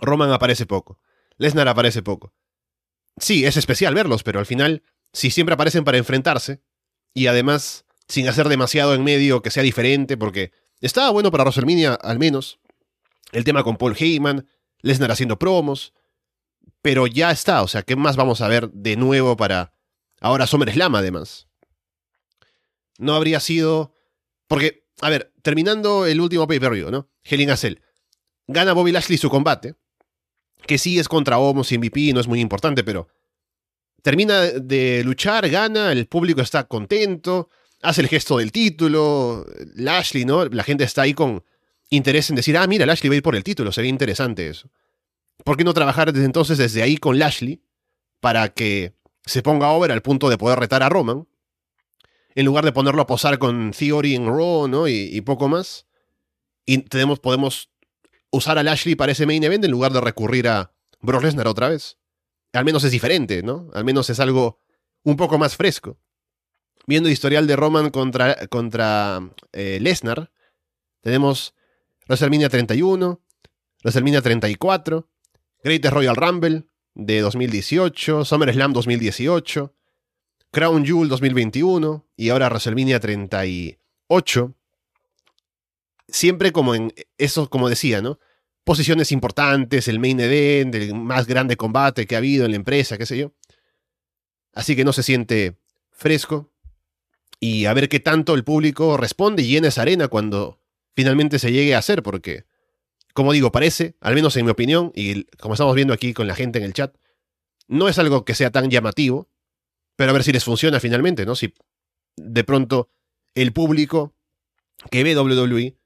Roman 0.00 0.30
aparece 0.30 0.64
poco, 0.64 1.00
Lesnar 1.38 1.66
aparece 1.66 2.02
poco. 2.02 2.32
Sí, 3.18 3.44
es 3.44 3.56
especial 3.56 3.92
verlos, 3.92 4.22
pero 4.22 4.38
al 4.38 4.46
final, 4.46 4.84
si 5.12 5.32
siempre 5.32 5.54
aparecen 5.54 5.82
para 5.82 5.98
enfrentarse, 5.98 6.62
y 7.12 7.26
además 7.26 7.84
sin 8.06 8.28
hacer 8.28 8.48
demasiado 8.48 8.94
en 8.94 9.02
medio 9.02 9.42
que 9.42 9.50
sea 9.50 9.64
diferente, 9.64 10.16
porque 10.16 10.52
estaba 10.80 11.10
bueno 11.10 11.32
para 11.32 11.42
WrestleMania 11.42 11.94
al 11.94 12.20
menos, 12.20 12.60
el 13.32 13.42
tema 13.42 13.64
con 13.64 13.76
Paul 13.76 13.96
Heyman, 13.98 14.46
Lesnar 14.82 15.10
haciendo 15.10 15.36
promos, 15.36 15.92
pero 16.82 17.06
ya 17.06 17.30
está, 17.30 17.62
o 17.62 17.68
sea, 17.68 17.82
¿qué 17.82 17.96
más 17.96 18.16
vamos 18.16 18.40
a 18.40 18.48
ver 18.48 18.70
de 18.70 18.96
nuevo 18.96 19.36
para 19.36 19.72
ahora 20.20 20.46
SummerSlam 20.46 20.94
además? 20.94 21.48
No 22.98 23.14
habría 23.14 23.40
sido... 23.40 23.92
Porque, 24.46 24.86
a 25.00 25.08
ver, 25.10 25.32
terminando 25.42 26.06
el 26.06 26.20
último 26.20 26.46
pay-per-view, 26.46 26.90
¿no? 26.90 27.08
Helen 27.24 27.56
Cell. 27.56 27.80
Gana 28.46 28.74
Bobby 28.74 28.92
Lashley 28.92 29.16
su 29.16 29.30
combate, 29.30 29.74
que 30.66 30.78
sí 30.78 30.98
es 30.98 31.08
contra 31.08 31.38
Omos 31.38 31.72
MVP, 31.72 32.12
no 32.12 32.20
es 32.20 32.28
muy 32.28 32.40
importante, 32.40 32.84
pero 32.84 33.08
termina 34.02 34.42
de 34.42 35.02
luchar, 35.04 35.48
gana, 35.48 35.92
el 35.92 36.06
público 36.06 36.42
está 36.42 36.64
contento, 36.64 37.48
hace 37.80 38.02
el 38.02 38.08
gesto 38.08 38.38
del 38.38 38.52
título, 38.52 39.46
Lashley, 39.76 40.26
¿no? 40.26 40.44
La 40.44 40.62
gente 40.62 40.84
está 40.84 41.02
ahí 41.02 41.14
con 41.14 41.42
interés 41.88 42.28
en 42.28 42.36
decir, 42.36 42.56
ah, 42.58 42.66
mira, 42.66 42.84
Lashley 42.84 43.08
va 43.08 43.14
a 43.14 43.16
ir 43.16 43.22
por 43.22 43.36
el 43.36 43.44
título, 43.44 43.72
sería 43.72 43.90
interesante 43.90 44.48
eso. 44.48 44.70
¿Por 45.42 45.56
qué 45.56 45.64
no 45.64 45.74
trabajar 45.74 46.12
desde 46.12 46.26
entonces 46.26 46.58
desde 46.58 46.82
ahí 46.82 46.96
con 46.96 47.18
Lashley 47.18 47.62
para 48.20 48.50
que 48.50 48.94
se 49.24 49.42
ponga 49.42 49.70
over 49.70 49.90
al 49.90 50.02
punto 50.02 50.28
de 50.28 50.38
poder 50.38 50.58
retar 50.58 50.82
a 50.82 50.88
Roman? 50.88 51.26
En 52.36 52.46
lugar 52.46 52.64
de 52.64 52.72
ponerlo 52.72 53.02
a 53.02 53.06
posar 53.06 53.38
con 53.38 53.72
Theory 53.72 54.14
en 54.14 54.26
Raw, 54.26 54.68
¿no? 54.68 54.88
Y, 54.88 55.20
poco 55.20 55.48
más. 55.48 55.86
Y 56.66 56.78
tenemos, 56.78 57.20
podemos 57.20 57.70
usar 58.30 58.58
a 58.58 58.62
Lashley 58.62 58.96
para 58.96 59.12
ese 59.12 59.26
main 59.26 59.44
event 59.44 59.64
en 59.64 59.70
lugar 59.70 59.92
de 59.92 60.00
recurrir 60.00 60.48
a 60.48 60.72
Brock 61.00 61.22
Lesnar 61.22 61.46
otra 61.46 61.68
vez. 61.68 61.98
Al 62.52 62.64
menos 62.64 62.82
es 62.84 62.90
diferente, 62.90 63.42
¿no? 63.42 63.70
Al 63.72 63.84
menos 63.84 64.10
es 64.10 64.18
algo 64.18 64.60
un 65.04 65.16
poco 65.16 65.38
más 65.38 65.56
fresco. 65.56 65.98
Viendo 66.86 67.08
el 67.08 67.12
historial 67.12 67.46
de 67.46 67.56
Roman 67.56 67.90
contra, 67.90 68.46
contra 68.48 69.20
eh, 69.52 69.78
Lesnar, 69.80 70.32
tenemos 71.00 71.54
WrestleMania 72.08 72.48
31, 72.48 73.22
WrestleMania 73.82 74.22
34, 74.22 75.08
Greatest 75.64 75.94
Royal 75.94 76.14
Rumble 76.14 76.64
de 76.94 77.20
2018, 77.22 78.26
SummerSlam 78.26 78.74
2018, 78.74 79.74
Crown 80.50 80.84
Jewel 80.84 81.08
2021 81.08 82.06
y 82.18 82.28
ahora 82.28 82.50
WrestleMania 82.50 83.00
38. 83.00 84.54
Siempre 86.06 86.52
como 86.52 86.74
en 86.74 86.92
eso, 87.16 87.48
como 87.48 87.70
decía, 87.70 88.02
¿no? 88.02 88.18
Posiciones 88.62 89.10
importantes, 89.10 89.88
el 89.88 90.00
main 90.00 90.20
event, 90.20 90.74
el 90.74 90.94
más 90.94 91.26
grande 91.26 91.56
combate 91.56 92.06
que 92.06 92.14
ha 92.14 92.18
habido 92.18 92.44
en 92.44 92.50
la 92.50 92.56
empresa, 92.58 92.98
qué 92.98 93.06
sé 93.06 93.16
yo. 93.16 93.32
Así 94.52 94.76
que 94.76 94.84
no 94.84 94.92
se 94.92 95.02
siente 95.02 95.56
fresco. 95.90 96.52
Y 97.40 97.64
a 97.64 97.72
ver 97.72 97.88
qué 97.88 98.00
tanto 98.00 98.34
el 98.34 98.44
público 98.44 98.98
responde 98.98 99.42
y 99.42 99.48
llena 99.48 99.68
esa 99.68 99.80
arena 99.80 100.08
cuando 100.08 100.60
finalmente 100.94 101.38
se 101.38 101.52
llegue 101.52 101.74
a 101.74 101.78
hacer, 101.78 102.02
porque 102.02 102.44
como 103.14 103.32
digo, 103.32 103.52
parece, 103.52 103.94
al 104.00 104.14
menos 104.14 104.36
en 104.36 104.44
mi 104.44 104.50
opinión, 104.50 104.92
y 104.94 105.24
como 105.38 105.54
estamos 105.54 105.74
viendo 105.74 105.94
aquí 105.94 106.12
con 106.12 106.26
la 106.26 106.34
gente 106.34 106.58
en 106.58 106.64
el 106.64 106.74
chat, 106.74 106.94
no 107.68 107.88
es 107.88 107.98
algo 107.98 108.24
que 108.24 108.34
sea 108.34 108.50
tan 108.50 108.70
llamativo, 108.70 109.30
pero 109.96 110.10
a 110.10 110.12
ver 110.12 110.24
si 110.24 110.32
les 110.32 110.44
funciona 110.44 110.80
finalmente, 110.80 111.24
¿no? 111.24 111.36
Si 111.36 111.54
de 112.16 112.44
pronto 112.44 112.90
el 113.34 113.52
público 113.52 114.14
que 114.90 115.04
ve 115.04 115.16
WWE, 115.16 115.76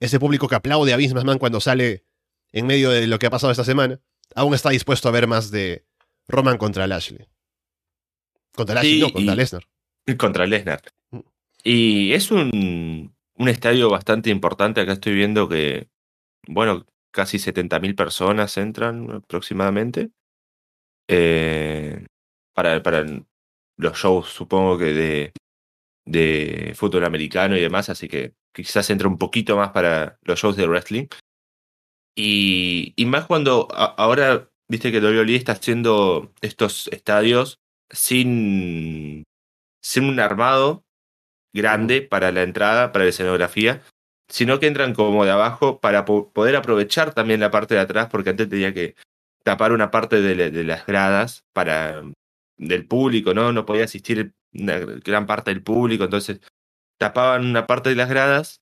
ese 0.00 0.18
público 0.18 0.48
que 0.48 0.56
aplaude 0.56 0.92
a 0.92 0.96
Vince 0.96 1.14
McMahon 1.14 1.38
cuando 1.38 1.60
sale 1.60 2.04
en 2.52 2.66
medio 2.66 2.90
de 2.90 3.06
lo 3.06 3.20
que 3.20 3.26
ha 3.26 3.30
pasado 3.30 3.52
esta 3.52 3.64
semana, 3.64 4.00
aún 4.34 4.52
está 4.52 4.70
dispuesto 4.70 5.08
a 5.08 5.12
ver 5.12 5.28
más 5.28 5.52
de 5.52 5.86
Roman 6.26 6.58
contra 6.58 6.88
Lashley. 6.88 7.24
Contra 8.52 8.74
Lashley, 8.74 9.00
no, 9.00 9.12
contra 9.12 9.34
Lesnar. 9.36 9.68
Contra 10.18 10.46
Lesnar. 10.46 10.82
Mm. 11.12 11.20
Y 11.62 12.12
es 12.12 12.32
un, 12.32 13.14
un 13.34 13.48
estadio 13.48 13.90
bastante 13.90 14.30
importante. 14.30 14.80
Acá 14.80 14.94
estoy 14.94 15.14
viendo 15.14 15.48
que 15.48 15.88
bueno, 16.48 16.86
casi 17.12 17.38
70.000 17.38 17.94
personas 17.94 18.56
entran 18.56 19.10
aproximadamente. 19.10 20.10
Eh, 21.08 22.06
para, 22.54 22.82
para 22.82 23.04
los 23.76 23.98
shows, 23.98 24.28
supongo 24.28 24.78
que 24.78 24.84
de, 24.86 25.32
de 26.06 26.72
fútbol 26.76 27.04
americano 27.04 27.56
y 27.56 27.60
demás, 27.60 27.88
así 27.90 28.08
que 28.08 28.34
quizás 28.52 28.88
entre 28.90 29.08
un 29.08 29.18
poquito 29.18 29.56
más 29.56 29.70
para 29.70 30.18
los 30.22 30.38
shows 30.38 30.56
de 30.56 30.66
wrestling. 30.66 31.06
Y, 32.16 32.94
y 32.96 33.06
más 33.06 33.26
cuando 33.26 33.68
ahora, 33.72 34.48
viste 34.68 34.92
que 34.92 35.00
WWE 35.00 35.34
está 35.34 35.52
haciendo 35.52 36.32
estos 36.40 36.88
estadios 36.88 37.58
sin, 37.90 39.24
sin 39.82 40.04
un 40.04 40.20
armado 40.20 40.84
grande 41.52 42.02
para 42.02 42.32
la 42.32 42.42
entrada, 42.42 42.92
para 42.92 43.04
la 43.04 43.10
escenografía, 43.10 43.82
sino 44.28 44.58
que 44.58 44.66
entran 44.66 44.94
como 44.94 45.24
de 45.24 45.30
abajo 45.30 45.80
para 45.80 46.04
poder 46.04 46.56
aprovechar 46.56 47.14
también 47.14 47.40
la 47.40 47.50
parte 47.50 47.74
de 47.74 47.80
atrás, 47.80 48.08
porque 48.10 48.30
antes 48.30 48.48
tenía 48.48 48.72
que 48.74 48.96
tapar 49.44 49.72
una 49.72 49.90
parte 49.90 50.20
de, 50.20 50.64
las 50.64 50.86
gradas 50.86 51.44
para 51.52 52.02
del 52.56 52.86
público, 52.86 53.34
¿no? 53.34 53.52
No 53.52 53.66
podía 53.66 53.84
asistir 53.84 54.34
una 54.52 54.78
gran 54.78 55.26
parte 55.26 55.52
del 55.52 55.62
público, 55.62 56.04
entonces 56.04 56.40
tapaban 56.98 57.44
una 57.46 57.66
parte 57.66 57.90
de 57.90 57.96
las 57.96 58.08
gradas 58.08 58.60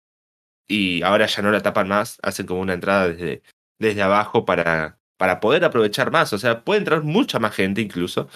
y 0.66 1.02
ahora 1.02 1.26
ya 1.26 1.42
no 1.42 1.50
la 1.50 1.62
tapan 1.62 1.88
más, 1.88 2.18
hacen 2.22 2.46
como 2.46 2.60
una 2.60 2.74
entrada 2.74 3.08
desde, 3.08 3.42
desde 3.78 4.02
abajo 4.02 4.44
para, 4.44 4.98
para 5.18 5.40
poder 5.40 5.64
aprovechar 5.64 6.10
más, 6.10 6.32
o 6.32 6.38
sea, 6.38 6.64
puede 6.64 6.80
entrar 6.80 7.02
mucha 7.02 7.38
más 7.38 7.54
gente 7.54 7.80
incluso 7.80 8.28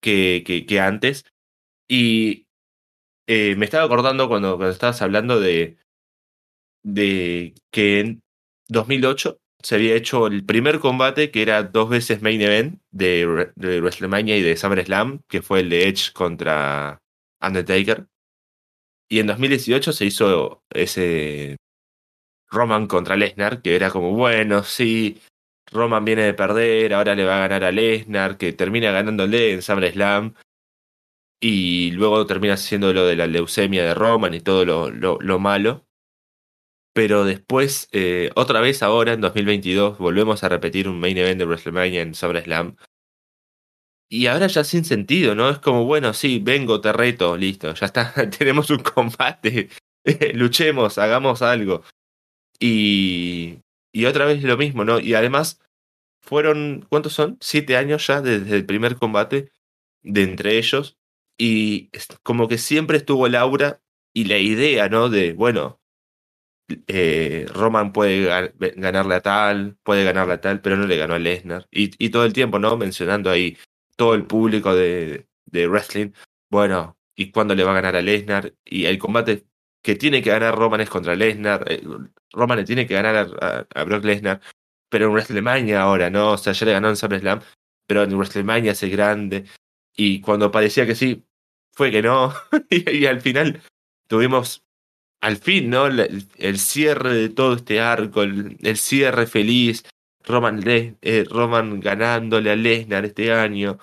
que, 0.00 0.64
que, 0.66 0.80
antes. 0.80 1.24
Y 1.88 2.46
eh, 3.26 3.56
me 3.56 3.64
estaba 3.64 3.84
acordando 3.84 4.28
cuando 4.28 4.68
estabas 4.68 5.02
hablando 5.02 5.40
de, 5.40 5.78
de 6.94 7.54
que 7.70 8.00
en 8.00 8.22
2008 8.68 9.38
se 9.62 9.74
había 9.74 9.94
hecho 9.94 10.26
el 10.26 10.44
primer 10.44 10.78
combate 10.78 11.30
que 11.30 11.42
era 11.42 11.62
dos 11.62 11.88
veces 11.88 12.22
main 12.22 12.40
event 12.40 12.80
de, 12.90 13.50
de 13.56 13.80
WrestleMania 13.80 14.36
y 14.36 14.42
de 14.42 14.56
SummerSlam, 14.56 15.20
que 15.28 15.42
fue 15.42 15.60
el 15.60 15.70
de 15.70 15.88
Edge 15.88 16.12
contra 16.12 17.00
Undertaker. 17.42 18.06
Y 19.10 19.20
en 19.20 19.26
2018 19.26 19.92
se 19.92 20.04
hizo 20.04 20.62
ese 20.70 21.56
Roman 22.50 22.86
contra 22.86 23.16
Lesnar, 23.16 23.62
que 23.62 23.74
era 23.74 23.90
como, 23.90 24.12
bueno, 24.12 24.62
sí, 24.62 25.20
Roman 25.72 26.04
viene 26.04 26.22
de 26.22 26.34
perder, 26.34 26.94
ahora 26.94 27.14
le 27.14 27.24
va 27.24 27.36
a 27.36 27.48
ganar 27.48 27.64
a 27.64 27.72
Lesnar, 27.72 28.38
que 28.38 28.52
termina 28.52 28.92
ganándole 28.92 29.52
en 29.52 29.62
SummerSlam. 29.62 30.34
Y 31.40 31.92
luego 31.92 32.26
termina 32.26 32.56
siendo 32.56 32.92
lo 32.92 33.06
de 33.06 33.16
la 33.16 33.26
leucemia 33.26 33.84
de 33.84 33.94
Roman 33.94 34.34
y 34.34 34.40
todo 34.40 34.64
lo, 34.64 34.90
lo, 34.90 35.18
lo 35.20 35.38
malo 35.38 35.87
pero 36.98 37.24
después, 37.24 37.88
eh, 37.92 38.30
otra 38.34 38.60
vez 38.60 38.82
ahora, 38.82 39.12
en 39.12 39.20
2022, 39.20 39.98
volvemos 39.98 40.42
a 40.42 40.48
repetir 40.48 40.88
un 40.88 40.98
main 40.98 41.16
event 41.16 41.38
de 41.38 41.44
WrestleMania 41.44 42.02
en 42.02 42.12
SummerSlam. 42.12 42.74
Y 44.10 44.26
ahora 44.26 44.48
ya 44.48 44.64
sin 44.64 44.84
sentido, 44.84 45.36
¿no? 45.36 45.48
Es 45.48 45.60
como, 45.60 45.84
bueno, 45.84 46.12
sí, 46.12 46.40
vengo, 46.42 46.80
te 46.80 46.92
reto, 46.92 47.36
listo, 47.36 47.72
ya 47.72 47.86
está, 47.86 48.12
tenemos 48.36 48.70
un 48.70 48.80
combate, 48.80 49.68
luchemos, 50.34 50.98
hagamos 50.98 51.40
algo. 51.40 51.84
Y, 52.58 53.60
y 53.92 54.06
otra 54.06 54.24
vez 54.24 54.42
lo 54.42 54.56
mismo, 54.56 54.84
¿no? 54.84 54.98
Y 54.98 55.14
además, 55.14 55.60
fueron, 56.20 56.84
¿cuántos 56.88 57.12
son? 57.12 57.38
Siete 57.40 57.76
años 57.76 58.04
ya 58.08 58.22
desde 58.22 58.56
el 58.56 58.66
primer 58.66 58.96
combate 58.96 59.52
de 60.02 60.24
entre 60.24 60.58
ellos. 60.58 60.96
Y 61.38 61.90
como 62.24 62.48
que 62.48 62.58
siempre 62.58 62.96
estuvo 62.96 63.28
el 63.28 63.36
aura 63.36 63.80
y 64.12 64.24
la 64.24 64.38
idea, 64.38 64.88
¿no? 64.88 65.08
De, 65.08 65.32
bueno, 65.32 65.77
eh, 66.86 67.46
Roman 67.54 67.92
puede 67.92 68.52
ganarle 68.76 69.14
a 69.14 69.20
tal, 69.20 69.76
puede 69.82 70.04
ganarle 70.04 70.34
a 70.34 70.40
tal, 70.40 70.60
pero 70.60 70.76
no 70.76 70.86
le 70.86 70.96
ganó 70.96 71.14
a 71.14 71.18
Lesnar. 71.18 71.66
Y, 71.70 72.10
todo 72.10 72.24
el 72.24 72.32
tiempo, 72.32 72.58
¿no? 72.58 72.76
Mencionando 72.76 73.30
ahí 73.30 73.56
todo 73.96 74.14
el 74.14 74.26
público 74.26 74.74
de, 74.74 75.26
wrestling. 75.52 76.12
Bueno, 76.50 76.98
¿y 77.14 77.30
cuándo 77.30 77.54
le 77.54 77.64
va 77.64 77.72
a 77.72 77.74
ganar 77.74 77.96
a 77.96 78.02
Lesnar? 78.02 78.54
Y 78.64 78.86
el 78.86 78.98
combate 78.98 79.46
que 79.82 79.96
tiene 79.96 80.22
que 80.22 80.30
ganar 80.30 80.56
Roman 80.56 80.80
es 80.80 80.90
contra 80.90 81.14
Lesnar. 81.14 81.64
Eh, 81.70 81.82
Roman 82.32 82.58
le 82.58 82.64
tiene 82.64 82.86
que 82.86 82.94
ganar 82.94 83.16
a, 83.40 83.66
a, 83.74 83.84
Brock 83.84 84.04
Lesnar. 84.04 84.40
Pero 84.90 85.06
en 85.06 85.12
WrestleMania 85.12 85.82
ahora, 85.82 86.10
¿no? 86.10 86.32
O 86.32 86.38
sea, 86.38 86.52
ya 86.52 86.66
le 86.66 86.72
ganó 86.72 86.88
en 86.88 86.96
SummerSlam, 86.96 87.40
pero 87.86 88.02
en 88.02 88.14
WrestleMania 88.14 88.72
es 88.72 88.82
grande. 88.84 89.44
Y 89.94 90.20
cuando 90.20 90.50
parecía 90.50 90.86
que 90.86 90.94
sí, 90.94 91.24
fue 91.78 91.90
que 91.90 92.02
no. 92.02 92.34
y, 92.70 93.06
al 93.06 93.20
final 93.20 93.62
tuvimos 94.08 94.64
al 95.20 95.36
fin, 95.36 95.70
¿no? 95.70 95.86
El, 95.86 96.58
cierre 96.58 97.14
de 97.14 97.28
todo 97.28 97.54
este 97.54 97.80
arco, 97.80 98.22
el, 98.22 98.76
cierre 98.76 99.26
feliz, 99.26 99.84
Roman, 100.24 100.62
eh, 100.66 101.24
Roman 101.28 101.80
ganándole 101.80 102.50
a 102.50 102.56
Lesnar 102.56 103.04
este 103.04 103.32
año, 103.32 103.78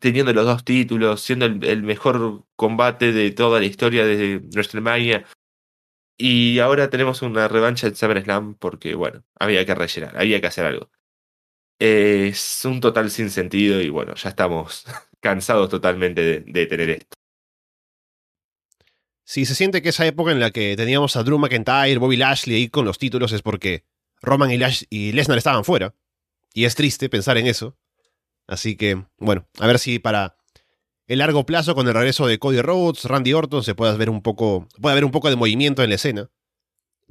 teniendo 0.00 0.32
los 0.32 0.46
dos 0.46 0.64
títulos, 0.64 1.20
siendo 1.20 1.46
el, 1.46 1.82
mejor 1.82 2.44
combate 2.56 3.12
de 3.12 3.30
toda 3.32 3.60
la 3.60 3.66
historia 3.66 4.06
de 4.06 4.38
WrestleMania. 4.52 5.26
Y 6.18 6.60
ahora 6.60 6.88
tenemos 6.90 7.22
una 7.22 7.48
revancha 7.48 7.90
de 7.90 7.96
SummerSlam 7.96 8.54
porque, 8.54 8.94
bueno, 8.94 9.24
había 9.38 9.66
que 9.66 9.74
rellenar, 9.74 10.16
había 10.16 10.40
que 10.40 10.46
hacer 10.46 10.66
algo. 10.66 10.90
Es 11.78 12.64
un 12.64 12.80
total 12.80 13.10
sin 13.10 13.30
sentido 13.30 13.80
y 13.82 13.90
bueno, 13.90 14.14
ya 14.14 14.30
estamos 14.30 14.86
cansados 15.20 15.68
totalmente 15.68 16.22
de, 16.22 16.40
de 16.40 16.66
tener 16.66 16.90
esto. 16.90 17.15
Si 19.28 19.44
se 19.44 19.56
siente 19.56 19.82
que 19.82 19.88
esa 19.88 20.06
época 20.06 20.30
en 20.30 20.38
la 20.38 20.52
que 20.52 20.76
teníamos 20.76 21.16
a 21.16 21.24
Drew 21.24 21.36
McIntyre, 21.36 21.98
Bobby 21.98 22.16
Lashley 22.16 22.54
ahí 22.54 22.68
con 22.68 22.84
los 22.84 22.96
títulos 22.96 23.32
es 23.32 23.42
porque 23.42 23.84
Roman 24.22 24.52
y, 24.52 24.60
y 24.88 25.10
Lesnar 25.10 25.36
estaban 25.36 25.64
fuera. 25.64 25.96
Y 26.54 26.64
es 26.64 26.76
triste 26.76 27.08
pensar 27.08 27.36
en 27.36 27.48
eso. 27.48 27.76
Así 28.46 28.76
que, 28.76 29.04
bueno, 29.18 29.48
a 29.58 29.66
ver 29.66 29.80
si 29.80 29.98
para 29.98 30.36
el 31.08 31.18
largo 31.18 31.44
plazo, 31.44 31.74
con 31.74 31.88
el 31.88 31.94
regreso 31.94 32.28
de 32.28 32.38
Cody 32.38 32.62
Rhodes, 32.62 33.04
Randy 33.04 33.32
Orton, 33.32 33.64
se 33.64 33.74
pueda 33.74 33.96
ver 33.96 34.10
un 34.10 34.22
poco. 34.22 34.68
puede 34.80 34.92
haber 34.92 35.04
un 35.04 35.10
poco 35.10 35.28
de 35.28 35.34
movimiento 35.34 35.82
en 35.82 35.88
la 35.88 35.96
escena. 35.96 36.30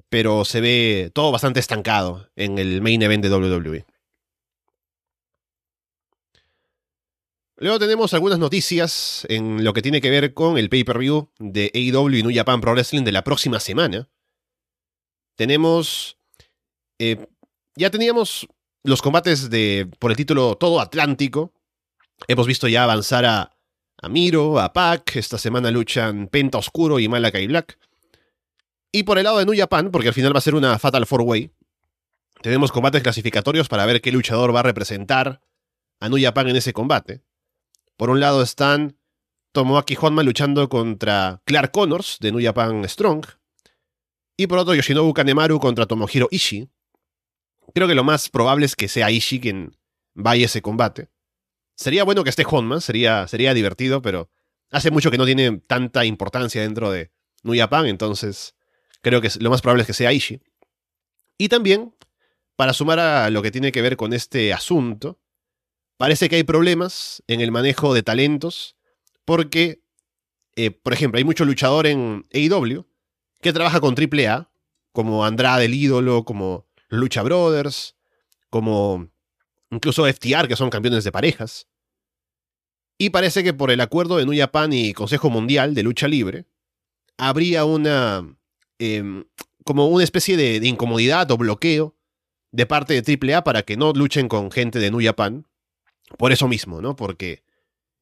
Pero 0.08 0.46
se 0.46 0.62
ve 0.62 1.12
todo 1.14 1.34
bastante 1.34 1.60
estancado 1.60 2.30
en 2.38 2.60
el 2.60 2.82
main 2.82 3.02
event 3.02 3.26
de 3.26 3.30
WWE. 3.30 3.86
Luego 7.58 7.80
tenemos 7.80 8.14
algunas 8.14 8.38
noticias 8.38 9.26
en 9.30 9.64
lo 9.64 9.72
que 9.72 9.82
tiene 9.82 10.02
que 10.02 10.10
ver 10.10 10.34
con 10.34 10.58
el 10.58 10.70
pay-per-view 10.70 11.30
de 11.40 11.72
AEW 11.74 12.10
y 12.10 12.24
New 12.24 12.36
Japan 12.36 12.60
Pro 12.60 12.74
Wrestling 12.74 13.04
de 13.04 13.14
la 13.14 13.24
próxima 13.24 13.60
semana. 13.60 14.10
Tenemos... 15.36 16.18
Eh, 17.00 17.28
ya 17.78 17.90
teníamos 17.90 18.48
los 18.84 19.02
combates 19.02 19.50
de, 19.50 19.90
por 20.00 20.12
el 20.12 20.18
título 20.18 20.56
Todo 20.56 20.82
Atlántico. 20.82 21.54
Hemos 22.28 22.48
visto 22.48 22.68
ya 22.68 22.84
avanzar 22.84 23.26
a, 23.26 23.52
Miro, 24.10 24.60
a 24.60 24.74
Pac. 24.74 25.16
Esta 25.16 25.38
semana 25.38 25.72
luchan 25.72 26.28
Penta 26.28 26.58
Oscuro 26.58 27.00
y 27.00 27.08
Malakai 27.08 27.48
Black. 27.48 27.80
Y 28.92 29.04
por 29.04 29.18
el 29.18 29.26
lado 29.26 29.40
de 29.40 29.46
New 29.46 29.58
Japan, 29.58 29.92
porque 29.92 30.10
al 30.10 30.14
final 30.14 30.34
va 30.34 30.38
a 30.38 30.42
ser 30.42 30.56
una 30.56 30.80
Fatal 30.80 31.06
Four 31.06 31.22
Way, 31.22 31.52
tenemos 32.42 32.72
combates 32.72 33.02
clasificatorios 33.02 33.68
para 33.68 33.86
ver 33.86 34.02
qué 34.02 34.12
luchador 34.12 34.56
va 34.56 34.60
a 34.62 34.64
representar 34.64 35.42
a 36.00 36.08
New 36.08 36.22
Japan 36.22 36.48
en 36.48 36.56
ese 36.56 36.72
combate. 36.72 37.25
Por 37.98 38.10
un 38.10 38.20
lado 38.20 38.42
están 38.42 38.98
Tomoaki 39.54 39.98
Honma 40.00 40.22
luchando 40.22 40.68
contra 40.68 41.42
Clark 41.46 41.72
Connors 41.72 42.18
de 42.20 42.32
New 42.34 42.44
Japan 42.44 42.88
Strong. 42.90 43.26
Y 44.36 44.48
por 44.48 44.58
otro, 44.58 44.76
Yoshinobu 44.76 45.14
Kanemaru 45.14 45.60
contra 45.60 45.86
Tomohiro 45.86 46.28
Ishii. 46.30 46.70
Creo 47.74 47.88
que 47.88 47.96
lo 47.96 48.04
más 48.04 48.30
probable 48.30 48.66
es 48.66 48.76
que 48.76 48.90
sea 48.90 49.10
Ishii 49.10 49.40
quien 49.40 49.78
vaya 50.14 50.46
ese 50.46 50.62
combate. 50.62 51.10
Sería 51.76 52.04
bueno 52.04 52.26
que 52.26 52.30
esté 52.30 52.46
Honma, 52.46 52.82
sería, 52.82 53.30
sería 53.30 53.54
divertido, 53.54 54.02
pero 54.02 54.30
hace 54.72 54.92
mucho 54.92 55.10
que 55.10 55.18
no 55.18 55.26
tiene 55.26 55.62
tanta 55.66 56.04
importancia 56.04 56.62
dentro 56.62 56.92
de 56.92 57.12
New 57.44 57.58
Japan, 57.58 57.86
entonces 57.86 58.56
creo 59.02 59.22
que 59.22 59.30
lo 59.40 59.50
más 59.50 59.62
probable 59.62 59.84
es 59.84 59.88
que 59.88 59.94
sea 59.94 60.12
Ishii. 60.12 60.42
Y 61.38 61.48
también, 61.48 61.96
para 62.58 62.74
sumar 62.74 63.00
a 63.00 63.30
lo 63.30 63.42
que 63.42 63.52
tiene 63.52 63.72
que 63.72 63.82
ver 63.82 63.96
con 63.96 64.12
este 64.12 64.52
asunto, 64.52 65.22
parece 65.98 66.30
que 66.30 66.36
hay 66.36 66.44
problemas 66.44 67.24
en 67.28 67.42
el 67.42 67.52
manejo 67.52 67.94
de 67.94 68.04
talentos 68.04 68.76
porque, 69.26 69.82
eh, 70.56 70.72
por 70.72 70.94
ejemplo, 70.94 71.18
hay 71.18 71.24
mucho 71.24 71.46
luchador 71.46 71.88
en 71.88 72.26
AEW 72.34 72.86
que 73.42 73.54
trabaja 73.54 73.80
con 73.80 73.96
AAA, 73.96 74.50
como 74.92 75.26
Andrade 75.26 75.66
el 75.66 75.74
ídolo, 75.74 76.24
como 76.24 76.66
Lucha 76.90 77.24
Brothers, 77.24 77.96
como 78.50 79.10
incluso 79.70 80.06
FTR, 80.06 80.48
que 80.48 80.56
son 80.56 80.70
campeones 80.70 81.04
de 81.04 81.12
parejas. 81.12 81.68
Y 82.98 83.10
parece 83.10 83.44
que 83.44 83.54
por 83.54 83.72
el 83.72 83.82
acuerdo 83.82 84.18
de 84.18 84.26
New 84.26 84.38
Japan 84.38 84.72
y 84.72 84.94
Consejo 84.94 85.30
Mundial 85.30 85.76
de 85.76 85.84
Lucha 85.84 86.08
Libre, 86.08 86.46
habría 87.18 87.66
una. 87.66 88.38
Em, 88.80 89.26
como 89.64 89.88
una 89.88 90.04
especie 90.04 90.38
de, 90.38 90.60
de, 90.60 90.68
incomodidad 90.68 91.30
o 91.32 91.38
bloqueo 91.38 91.96
de 92.52 92.66
parte 92.66 93.02
de 93.02 93.18
AAA 93.18 93.44
para 93.44 93.64
que 93.64 93.78
no 93.78 93.94
luchen 93.94 94.28
con 94.28 94.52
gente 94.52 94.80
de 94.80 94.92
New 94.92 95.02
Japan 95.04 95.48
por 96.18 96.32
eso 96.32 96.48
mismo, 96.48 96.82
¿no? 96.82 96.96
Porque 96.96 97.44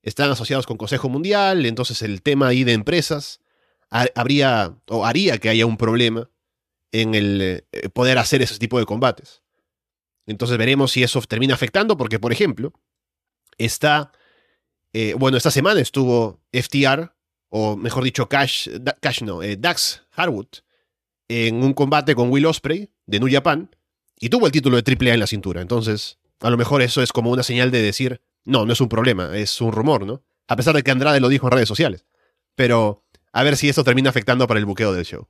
están 0.01 0.29
asociados 0.29 0.67
con 0.67 0.77
Consejo 0.77 1.09
Mundial, 1.09 1.65
entonces 1.65 2.01
el 2.01 2.21
tema 2.21 2.47
ahí 2.47 2.63
de 2.63 2.73
empresas 2.73 3.39
habría 4.15 4.75
o 4.87 5.05
haría 5.05 5.37
que 5.37 5.49
haya 5.49 5.65
un 5.65 5.77
problema 5.77 6.29
en 6.91 7.15
el 7.15 7.65
eh, 7.71 7.89
poder 7.89 8.17
hacer 8.17 8.41
ese 8.41 8.57
tipo 8.57 8.79
de 8.79 8.85
combates. 8.85 9.43
Entonces 10.25 10.57
veremos 10.57 10.91
si 10.91 11.03
eso 11.03 11.21
termina 11.21 11.53
afectando, 11.53 11.97
porque 11.97 12.19
por 12.19 12.31
ejemplo, 12.31 12.73
está, 13.57 14.11
eh, 14.93 15.15
bueno, 15.17 15.37
esta 15.37 15.51
semana 15.51 15.79
estuvo 15.79 16.41
FTR, 16.51 17.13
o 17.49 17.75
mejor 17.75 18.03
dicho, 18.03 18.27
Cash, 18.27 18.69
Cash 18.99 19.21
no, 19.21 19.43
eh, 19.43 19.57
Dax 19.57 20.03
Harwood, 20.11 20.47
en 21.27 21.63
un 21.63 21.73
combate 21.73 22.15
con 22.15 22.31
Will 22.31 22.45
Osprey 22.45 22.89
de 23.05 23.19
New 23.19 23.31
Japan, 23.31 23.75
y 24.19 24.29
tuvo 24.29 24.45
el 24.45 24.51
título 24.51 24.81
de 24.81 24.91
AAA 24.91 25.13
en 25.13 25.19
la 25.19 25.27
cintura. 25.27 25.61
Entonces, 25.61 26.17
a 26.43 26.49
lo 26.49 26.57
mejor 26.57 26.81
eso 26.81 27.01
es 27.01 27.11
como 27.11 27.31
una 27.31 27.43
señal 27.43 27.71
de 27.71 27.81
decir, 27.81 28.21
no, 28.45 28.65
no 28.65 28.73
es 28.73 28.81
un 28.81 28.89
problema, 28.89 29.35
es 29.37 29.61
un 29.61 29.71
rumor, 29.71 30.05
¿no? 30.05 30.23
A 30.47 30.55
pesar 30.55 30.75
de 30.75 30.83
que 30.83 30.91
Andrade 30.91 31.19
lo 31.19 31.29
dijo 31.29 31.47
en 31.47 31.53
redes 31.53 31.69
sociales. 31.69 32.05
Pero 32.55 33.03
a 33.31 33.43
ver 33.43 33.57
si 33.57 33.69
eso 33.69 33.83
termina 33.83 34.09
afectando 34.09 34.47
para 34.47 34.59
el 34.59 34.65
buqueo 34.65 34.93
del 34.93 35.05
show. 35.05 35.27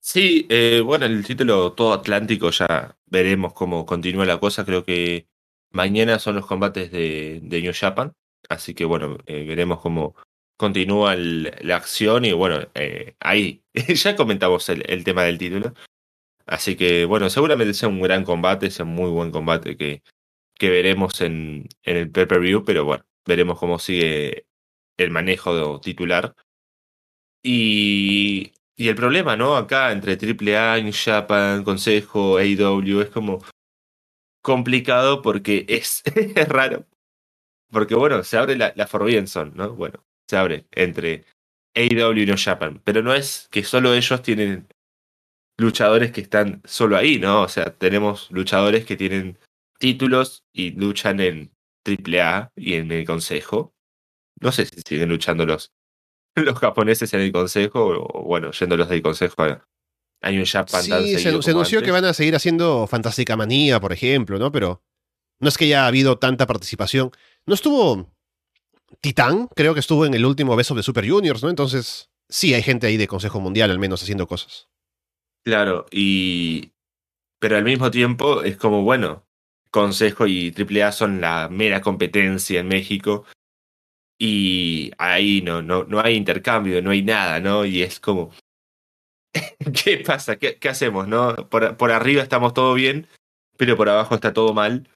Sí, 0.00 0.46
eh, 0.50 0.82
bueno, 0.84 1.06
el 1.06 1.24
título 1.24 1.72
Todo 1.72 1.94
Atlántico 1.94 2.50
ya 2.50 2.96
veremos 3.06 3.54
cómo 3.54 3.86
continúa 3.86 4.26
la 4.26 4.38
cosa. 4.38 4.64
Creo 4.64 4.84
que 4.84 5.28
mañana 5.70 6.18
son 6.18 6.34
los 6.36 6.46
combates 6.46 6.90
de, 6.90 7.40
New 7.42 7.72
Japan. 7.74 8.12
Así 8.48 8.74
que 8.74 8.84
bueno, 8.84 9.18
eh, 9.26 9.44
veremos 9.44 9.80
cómo 9.80 10.14
continúa 10.56 11.14
la 11.16 11.76
acción. 11.76 12.24
Y 12.24 12.32
bueno, 12.32 12.68
eh, 12.74 13.14
ahí 13.20 13.62
ya 13.94 14.16
comentamos 14.16 14.68
el, 14.68 15.04
tema 15.04 15.22
del 15.24 15.38
título. 15.38 15.74
Así 16.46 16.76
que 16.76 17.04
bueno, 17.06 17.30
seguramente 17.30 17.74
sea 17.74 17.88
un 17.88 18.00
gran 18.00 18.24
combate, 18.24 18.70
sea 18.70 18.84
un 18.84 18.94
muy 18.94 19.10
buen 19.10 19.30
combate 19.30 19.76
que, 19.76 20.02
que 20.54 20.70
veremos 20.70 21.20
en, 21.20 21.68
en 21.84 21.96
el 21.96 22.10
pay-per-view, 22.10 22.64
pero 22.64 22.84
bueno, 22.84 23.04
veremos 23.26 23.58
cómo 23.58 23.78
sigue 23.78 24.46
el 24.96 25.10
manejo 25.10 25.80
titular. 25.80 26.34
Y, 27.42 28.52
y 28.76 28.88
el 28.88 28.96
problema, 28.96 29.36
¿no? 29.36 29.56
Acá 29.56 29.92
entre 29.92 30.14
AAA, 30.14 30.80
New 30.82 30.92
Japan, 30.94 31.64
Consejo, 31.64 32.38
AEW, 32.38 33.02
es 33.02 33.10
como 33.10 33.44
complicado 34.42 35.22
porque 35.22 35.64
es, 35.68 36.02
es 36.36 36.48
raro. 36.48 36.86
Porque 37.70 37.94
bueno, 37.94 38.22
se 38.24 38.36
abre 38.38 38.56
la, 38.56 38.72
la 38.76 38.86
Forbidden 38.86 39.26
Zone, 39.26 39.52
¿no? 39.54 39.74
Bueno, 39.74 40.04
se 40.28 40.36
abre 40.36 40.66
entre 40.72 41.24
AEW 41.74 42.22
y 42.22 42.26
New 42.26 42.36
Japan. 42.38 42.80
Pero 42.84 43.02
no 43.02 43.14
es 43.14 43.48
que 43.50 43.64
solo 43.64 43.94
ellos 43.94 44.22
tienen 44.22 44.68
luchadores 45.56 46.12
que 46.12 46.20
están 46.20 46.62
solo 46.64 46.96
ahí, 46.96 47.18
¿no? 47.18 47.42
O 47.42 47.48
sea, 47.48 47.74
tenemos 47.74 48.30
luchadores 48.30 48.84
que 48.84 48.96
tienen 48.96 49.38
títulos 49.78 50.44
y 50.52 50.70
luchan 50.72 51.20
en 51.20 51.52
AAA 51.84 52.52
y 52.56 52.74
en 52.74 52.90
el 52.92 53.06
Consejo. 53.06 53.74
No 54.40 54.52
sé 54.52 54.66
si 54.66 54.80
siguen 54.86 55.08
luchando 55.08 55.46
los, 55.46 55.72
los 56.36 56.58
japoneses 56.58 57.12
en 57.14 57.20
el 57.20 57.32
Consejo 57.32 57.86
o, 57.86 58.24
bueno, 58.24 58.50
yendo 58.52 58.76
los 58.76 58.88
del 58.88 59.02
Consejo 59.02 59.42
hay 60.22 60.38
un 60.38 60.46
Japan 60.46 60.82
Sí, 60.82 61.18
se, 61.18 61.42
se 61.42 61.50
anunció 61.50 61.82
que 61.82 61.90
van 61.90 62.06
a 62.06 62.14
seguir 62.14 62.34
haciendo 62.34 62.86
Fantástica 62.86 63.36
Manía, 63.36 63.78
por 63.78 63.92
ejemplo, 63.92 64.38
¿no? 64.38 64.50
Pero 64.50 64.82
no 65.38 65.48
es 65.48 65.58
que 65.58 65.66
haya 65.66 65.86
habido 65.86 66.18
tanta 66.18 66.46
participación. 66.46 67.10
No 67.44 67.54
estuvo 67.54 68.10
Titán, 69.00 69.48
creo 69.54 69.74
que 69.74 69.80
estuvo 69.80 70.06
en 70.06 70.14
el 70.14 70.24
último 70.24 70.56
beso 70.56 70.74
de 70.74 70.82
Super 70.82 71.08
Juniors, 71.08 71.42
¿no? 71.42 71.50
Entonces, 71.50 72.10
sí 72.28 72.54
hay 72.54 72.62
gente 72.62 72.86
ahí 72.86 72.96
de 72.96 73.06
Consejo 73.06 73.40
Mundial 73.40 73.70
al 73.70 73.78
menos 73.78 74.02
haciendo 74.02 74.26
cosas. 74.26 74.68
Claro, 75.44 75.86
y. 75.90 76.72
Pero 77.38 77.56
al 77.56 77.64
mismo 77.64 77.90
tiempo 77.90 78.42
es 78.42 78.56
como, 78.56 78.82
bueno, 78.82 79.26
Consejo 79.70 80.26
y 80.26 80.54
AAA 80.56 80.92
son 80.92 81.20
la 81.20 81.48
mera 81.50 81.80
competencia 81.82 82.60
en 82.60 82.68
México. 82.68 83.26
Y 84.18 84.92
ahí 84.98 85.42
no, 85.42 85.62
no, 85.62 85.84
no 85.84 86.00
hay 86.00 86.14
intercambio, 86.14 86.80
no 86.82 86.90
hay 86.92 87.02
nada, 87.02 87.40
¿no? 87.40 87.64
Y 87.64 87.82
es 87.82 88.00
como. 88.00 88.32
¿qué 89.84 89.98
pasa? 89.98 90.36
¿Qué, 90.36 90.58
qué 90.58 90.68
hacemos? 90.68 91.08
¿no? 91.08 91.34
Por, 91.50 91.76
por 91.76 91.92
arriba 91.92 92.22
estamos 92.22 92.54
todo 92.54 92.74
bien, 92.74 93.08
pero 93.56 93.76
por 93.76 93.88
abajo 93.88 94.14
está 94.14 94.32
todo 94.32 94.54
mal. 94.54 94.88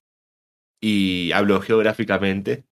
Y 0.80 1.32
hablo 1.32 1.61
geográficamente. 1.61 2.64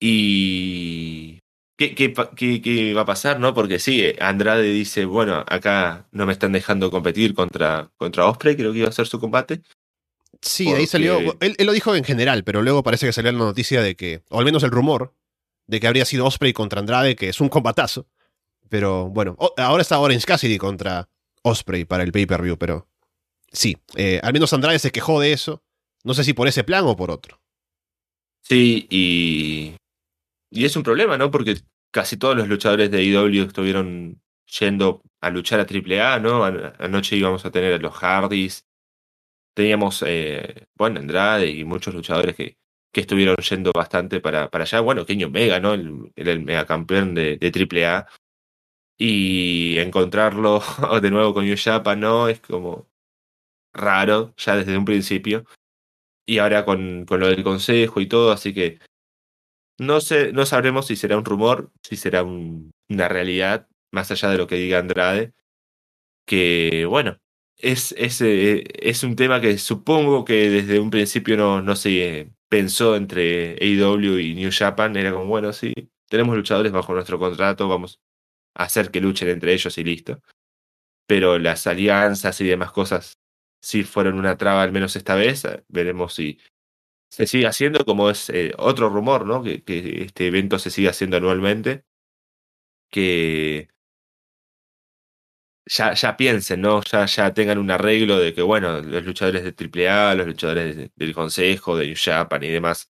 Y. 0.00 1.40
¿Qué, 1.76 1.94
qué, 1.94 2.14
qué- 2.36 2.62
qué 2.62 2.94
va 2.94 3.02
a 3.02 3.06
pasar, 3.06 3.38
no? 3.38 3.52
Porque 3.52 3.78
sí, 3.78 4.02
eh, 4.02 4.16
Andrade 4.20 4.62
dice, 4.72 5.04
bueno, 5.04 5.44
acá 5.46 6.06
no 6.10 6.24
me 6.26 6.32
están 6.32 6.52
dejando 6.52 6.90
competir 6.90 7.34
contra, 7.34 7.90
contra 7.98 8.26
Osprey, 8.26 8.56
creo 8.56 8.72
que 8.72 8.78
iba 8.78 8.88
a 8.88 8.92
ser 8.92 9.06
su 9.06 9.20
combate. 9.20 9.60
Sí, 10.40 10.70
de 10.70 10.76
ahí 10.78 10.86
salió. 10.86 11.18
Él, 11.40 11.54
él 11.58 11.66
lo 11.66 11.72
dijo 11.72 11.94
en 11.94 12.04
general, 12.04 12.44
pero 12.44 12.62
luego 12.62 12.82
parece 12.82 13.06
que 13.06 13.12
salió 13.12 13.30
la 13.32 13.38
noticia 13.38 13.82
de 13.82 13.94
que, 13.94 14.22
o 14.30 14.38
al 14.38 14.44
menos 14.44 14.62
el 14.62 14.70
rumor, 14.70 15.14
de 15.66 15.80
que 15.80 15.86
habría 15.86 16.04
sido 16.04 16.24
Osprey 16.24 16.52
contra 16.52 16.80
Andrade, 16.80 17.14
que 17.16 17.28
es 17.28 17.40
un 17.40 17.48
combatazo. 17.48 18.06
Pero 18.68 19.08
bueno, 19.10 19.36
ahora 19.58 19.82
está 19.82 19.98
Orange 19.98 20.26
Cassidy 20.26 20.58
contra 20.58 21.08
Osprey 21.42 21.84
para 21.84 22.02
el 22.04 22.12
pay-per-view, 22.12 22.56
pero 22.58 22.88
sí, 23.52 23.76
eh, 23.96 24.18
al 24.22 24.32
menos 24.32 24.52
Andrade 24.52 24.78
se 24.78 24.90
quejó 24.92 25.20
de 25.20 25.32
eso. 25.32 25.62
No 26.04 26.14
sé 26.14 26.24
si 26.24 26.32
por 26.32 26.48
ese 26.48 26.64
plan 26.64 26.84
o 26.86 26.96
por 26.96 27.10
otro. 27.10 27.40
Sí, 28.42 28.86
y. 28.90 29.74
Y 30.50 30.64
es 30.64 30.76
un 30.76 30.82
problema, 30.82 31.18
¿no? 31.18 31.30
Porque 31.30 31.56
casi 31.92 32.16
todos 32.16 32.36
los 32.36 32.48
luchadores 32.48 32.90
de 32.90 33.02
IW 33.04 33.44
estuvieron 33.44 34.20
yendo 34.60 35.02
a 35.20 35.30
luchar 35.30 35.60
a 35.60 35.66
AAA, 35.66 36.20
¿no? 36.20 36.44
An- 36.44 36.74
Anoche 36.78 37.16
íbamos 37.16 37.44
a 37.44 37.50
tener 37.50 37.74
a 37.74 37.78
los 37.78 37.94
Hardys. 37.94 38.64
Teníamos, 39.54 40.04
eh, 40.06 40.66
bueno, 40.76 41.00
Andrade 41.00 41.50
y 41.50 41.64
muchos 41.64 41.94
luchadores 41.94 42.36
que, 42.36 42.56
que 42.92 43.00
estuvieron 43.00 43.36
yendo 43.36 43.72
bastante 43.72 44.20
para, 44.20 44.50
para 44.50 44.64
allá. 44.64 44.80
Bueno, 44.80 45.06
Kenny 45.06 45.24
Omega, 45.24 45.60
¿no? 45.60 45.74
El, 45.74 46.12
el 46.16 46.40
megacampeón 46.44 47.14
de, 47.14 47.38
AAA. 47.50 48.06
Y 48.98 49.78
encontrarlo 49.78 50.62
de 51.02 51.10
nuevo 51.10 51.34
con 51.34 51.44
New 51.46 51.56
¿no? 51.96 52.28
Es 52.28 52.40
como 52.40 52.88
raro, 53.74 54.34
ya 54.36 54.56
desde 54.56 54.78
un 54.78 54.84
principio. 54.84 55.44
Y 56.26 56.38
ahora 56.38 56.64
con, 56.64 57.04
con 57.06 57.20
lo 57.20 57.28
del 57.28 57.44
consejo 57.44 58.00
y 58.00 58.06
todo, 58.06 58.32
así 58.32 58.54
que 58.54 58.80
no 59.78 60.00
sé, 60.00 60.32
no 60.32 60.46
sabremos 60.46 60.86
si 60.86 60.96
será 60.96 61.16
un 61.18 61.24
rumor, 61.24 61.70
si 61.82 61.96
será 61.96 62.22
un- 62.24 62.72
una 62.88 63.08
realidad, 63.08 63.68
más 63.92 64.10
allá 64.10 64.30
de 64.30 64.38
lo 64.38 64.46
que 64.46 64.56
diga 64.56 64.78
Andrade. 64.78 65.32
Que 66.26 66.86
bueno, 66.88 67.18
es, 67.56 67.94
eh, 67.98 68.64
es 68.80 69.02
un 69.04 69.16
tema 69.16 69.40
que 69.40 69.58
supongo 69.58 70.24
que 70.24 70.50
desde 70.50 70.80
un 70.80 70.90
principio 70.90 71.36
no, 71.36 71.62
no 71.62 71.76
se 71.76 72.32
pensó 72.48 72.96
entre 72.96 73.52
AEW 73.60 74.18
y 74.18 74.34
New 74.34 74.50
Japan. 74.52 74.96
Era 74.96 75.12
como, 75.12 75.26
bueno, 75.26 75.52
sí, 75.52 75.72
tenemos 76.08 76.36
luchadores 76.36 76.72
bajo 76.72 76.94
nuestro 76.94 77.18
contrato, 77.18 77.68
vamos 77.68 78.00
a 78.56 78.64
hacer 78.64 78.90
que 78.90 79.00
luchen 79.00 79.28
entre 79.28 79.54
ellos 79.54 79.78
y 79.78 79.84
listo. 79.84 80.20
Pero 81.06 81.38
las 81.38 81.66
alianzas 81.66 82.40
y 82.40 82.46
demás 82.46 82.72
cosas 82.72 83.18
sí 83.62 83.84
fueron 83.84 84.18
una 84.18 84.36
traba, 84.36 84.62
al 84.62 84.72
menos 84.72 84.96
esta 84.96 85.14
vez. 85.14 85.44
Veremos 85.68 86.14
si 86.14 86.38
se 87.10 87.26
sigue 87.26 87.46
haciendo, 87.46 87.84
como 87.84 88.10
es 88.10 88.30
eh, 88.30 88.52
otro 88.58 88.88
rumor, 88.90 89.26
¿no? 89.26 89.42
Que, 89.42 89.62
este 90.06 90.26
evento 90.28 90.58
se 90.58 90.70
sigue 90.70 90.88
haciendo 90.88 91.16
anualmente. 91.18 91.84
Que 92.90 93.68
ya, 95.66 95.94
ya 95.94 96.16
piensen, 96.16 96.60
¿no? 96.60 96.82
Ya, 96.82 97.06
ya 97.06 97.34
tengan 97.34 97.58
un 97.58 97.70
arreglo 97.70 98.18
de 98.18 98.34
que, 98.34 98.42
bueno, 98.42 98.80
los 98.80 99.04
luchadores 99.04 99.44
de 99.44 99.52
AAA, 99.52 100.14
los 100.14 100.26
luchadores 100.26 100.76
de- 100.76 100.90
del 100.94 101.14
Consejo, 101.14 101.76
de 101.76 101.86
New 101.86 101.96
Japan 102.02 102.42
y 102.44 102.48
demás, 102.48 102.90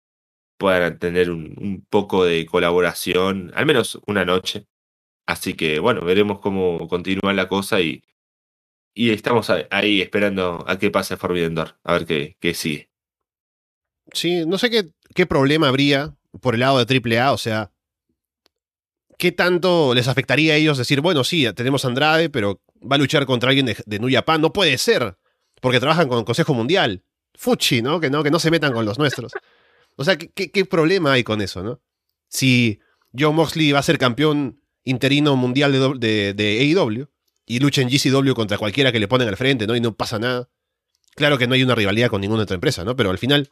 puedan 0.58 0.98
tener 0.98 1.30
un, 1.30 1.54
un 1.58 1.86
poco 1.90 2.24
de 2.24 2.46
colaboración, 2.46 3.52
al 3.54 3.66
menos 3.66 4.00
una 4.06 4.24
noche. 4.24 4.66
Así 5.26 5.54
que, 5.54 5.78
bueno, 5.80 6.02
veremos 6.04 6.40
cómo 6.40 6.88
continúa 6.88 7.34
la 7.34 7.48
cosa 7.48 7.80
y, 7.80 8.02
y 8.94 9.10
estamos 9.12 9.50
ahí 9.70 10.02
esperando 10.02 10.64
a 10.68 10.78
que 10.78 10.90
pase 10.92 11.16
Forbidden 11.18 11.54
Door, 11.56 11.78
a 11.84 11.94
ver 11.94 12.06
qué, 12.06 12.36
qué 12.40 12.54
sigue. 12.54 12.90
Sí, 14.12 14.44
no 14.46 14.58
sé 14.58 14.70
qué, 14.70 14.90
qué 15.14 15.26
problema 15.26 15.68
habría 15.68 16.16
por 16.40 16.54
el 16.54 16.60
lado 16.60 16.84
de 16.84 17.18
AAA, 17.18 17.32
o 17.32 17.38
sea, 17.38 17.72
¿qué 19.18 19.32
tanto 19.32 19.94
les 19.94 20.08
afectaría 20.08 20.54
a 20.54 20.56
ellos 20.56 20.78
decir, 20.78 21.00
bueno, 21.00 21.24
sí, 21.24 21.46
tenemos 21.54 21.84
Andrade, 21.84 22.28
pero 22.30 22.60
va 22.80 22.96
a 22.96 22.98
luchar 22.98 23.26
contra 23.26 23.50
alguien 23.50 23.66
de, 23.66 23.76
de 23.86 23.98
New 23.98 24.10
Japan? 24.10 24.40
No 24.40 24.52
puede 24.52 24.76
ser, 24.78 25.16
porque 25.60 25.80
trabajan 25.80 26.08
con 26.08 26.18
el 26.18 26.24
Consejo 26.24 26.54
Mundial. 26.54 27.04
Fuchi, 27.34 27.82
¿no? 27.82 28.00
Que 28.00 28.10
no, 28.10 28.22
que 28.22 28.30
no 28.30 28.38
se 28.38 28.50
metan 28.50 28.72
con 28.72 28.84
los 28.84 28.98
nuestros. 28.98 29.32
O 29.96 30.04
sea, 30.04 30.16
¿qué, 30.16 30.50
qué, 30.50 30.64
problema 30.64 31.12
hay 31.12 31.24
con 31.24 31.40
eso, 31.40 31.62
no? 31.62 31.80
Si 32.28 32.80
John 33.16 33.34
Moxley 33.34 33.72
va 33.72 33.78
a 33.78 33.82
ser 33.82 33.98
campeón 33.98 34.60
interino 34.84 35.36
mundial 35.36 35.72
de, 35.98 36.34
de 36.34 36.58
AEW 36.60 37.08
y 37.46 37.58
lucha 37.60 37.80
en 37.80 37.88
GCW 37.88 38.34
contra 38.34 38.58
cualquiera 38.58 38.92
que 38.92 38.98
le 38.98 39.08
ponen 39.08 39.28
al 39.28 39.36
frente, 39.36 39.66
¿no? 39.66 39.76
Y 39.76 39.80
no 39.80 39.94
pasa 39.94 40.18
nada. 40.18 40.48
Claro 41.14 41.38
que 41.38 41.46
no 41.46 41.54
hay 41.54 41.62
una 41.62 41.74
rivalidad 41.74 42.08
con 42.08 42.20
ninguna 42.20 42.42
otra 42.42 42.54
empresa, 42.54 42.84
¿no? 42.84 42.96
Pero 42.96 43.10
al 43.10 43.18
final, 43.18 43.50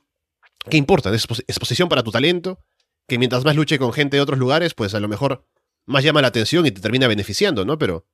¿qué 0.70 0.76
importa? 0.76 1.14
Es 1.14 1.28
expos- 1.28 1.44
exposición 1.46 1.88
para 1.88 2.02
tu 2.02 2.10
talento, 2.10 2.60
que 3.08 3.18
mientras 3.18 3.44
más 3.44 3.56
luche 3.56 3.78
con 3.78 3.92
gente 3.92 4.16
de 4.16 4.22
otros 4.22 4.38
lugares, 4.38 4.74
pues 4.74 4.94
a 4.94 5.00
lo 5.00 5.08
mejor 5.08 5.46
más 5.86 6.04
llama 6.04 6.22
la 6.22 6.28
atención 6.28 6.66
y 6.66 6.70
te 6.70 6.80
termina 6.80 7.08
beneficiando, 7.08 7.64
¿no? 7.64 7.78
Pero 7.78 8.06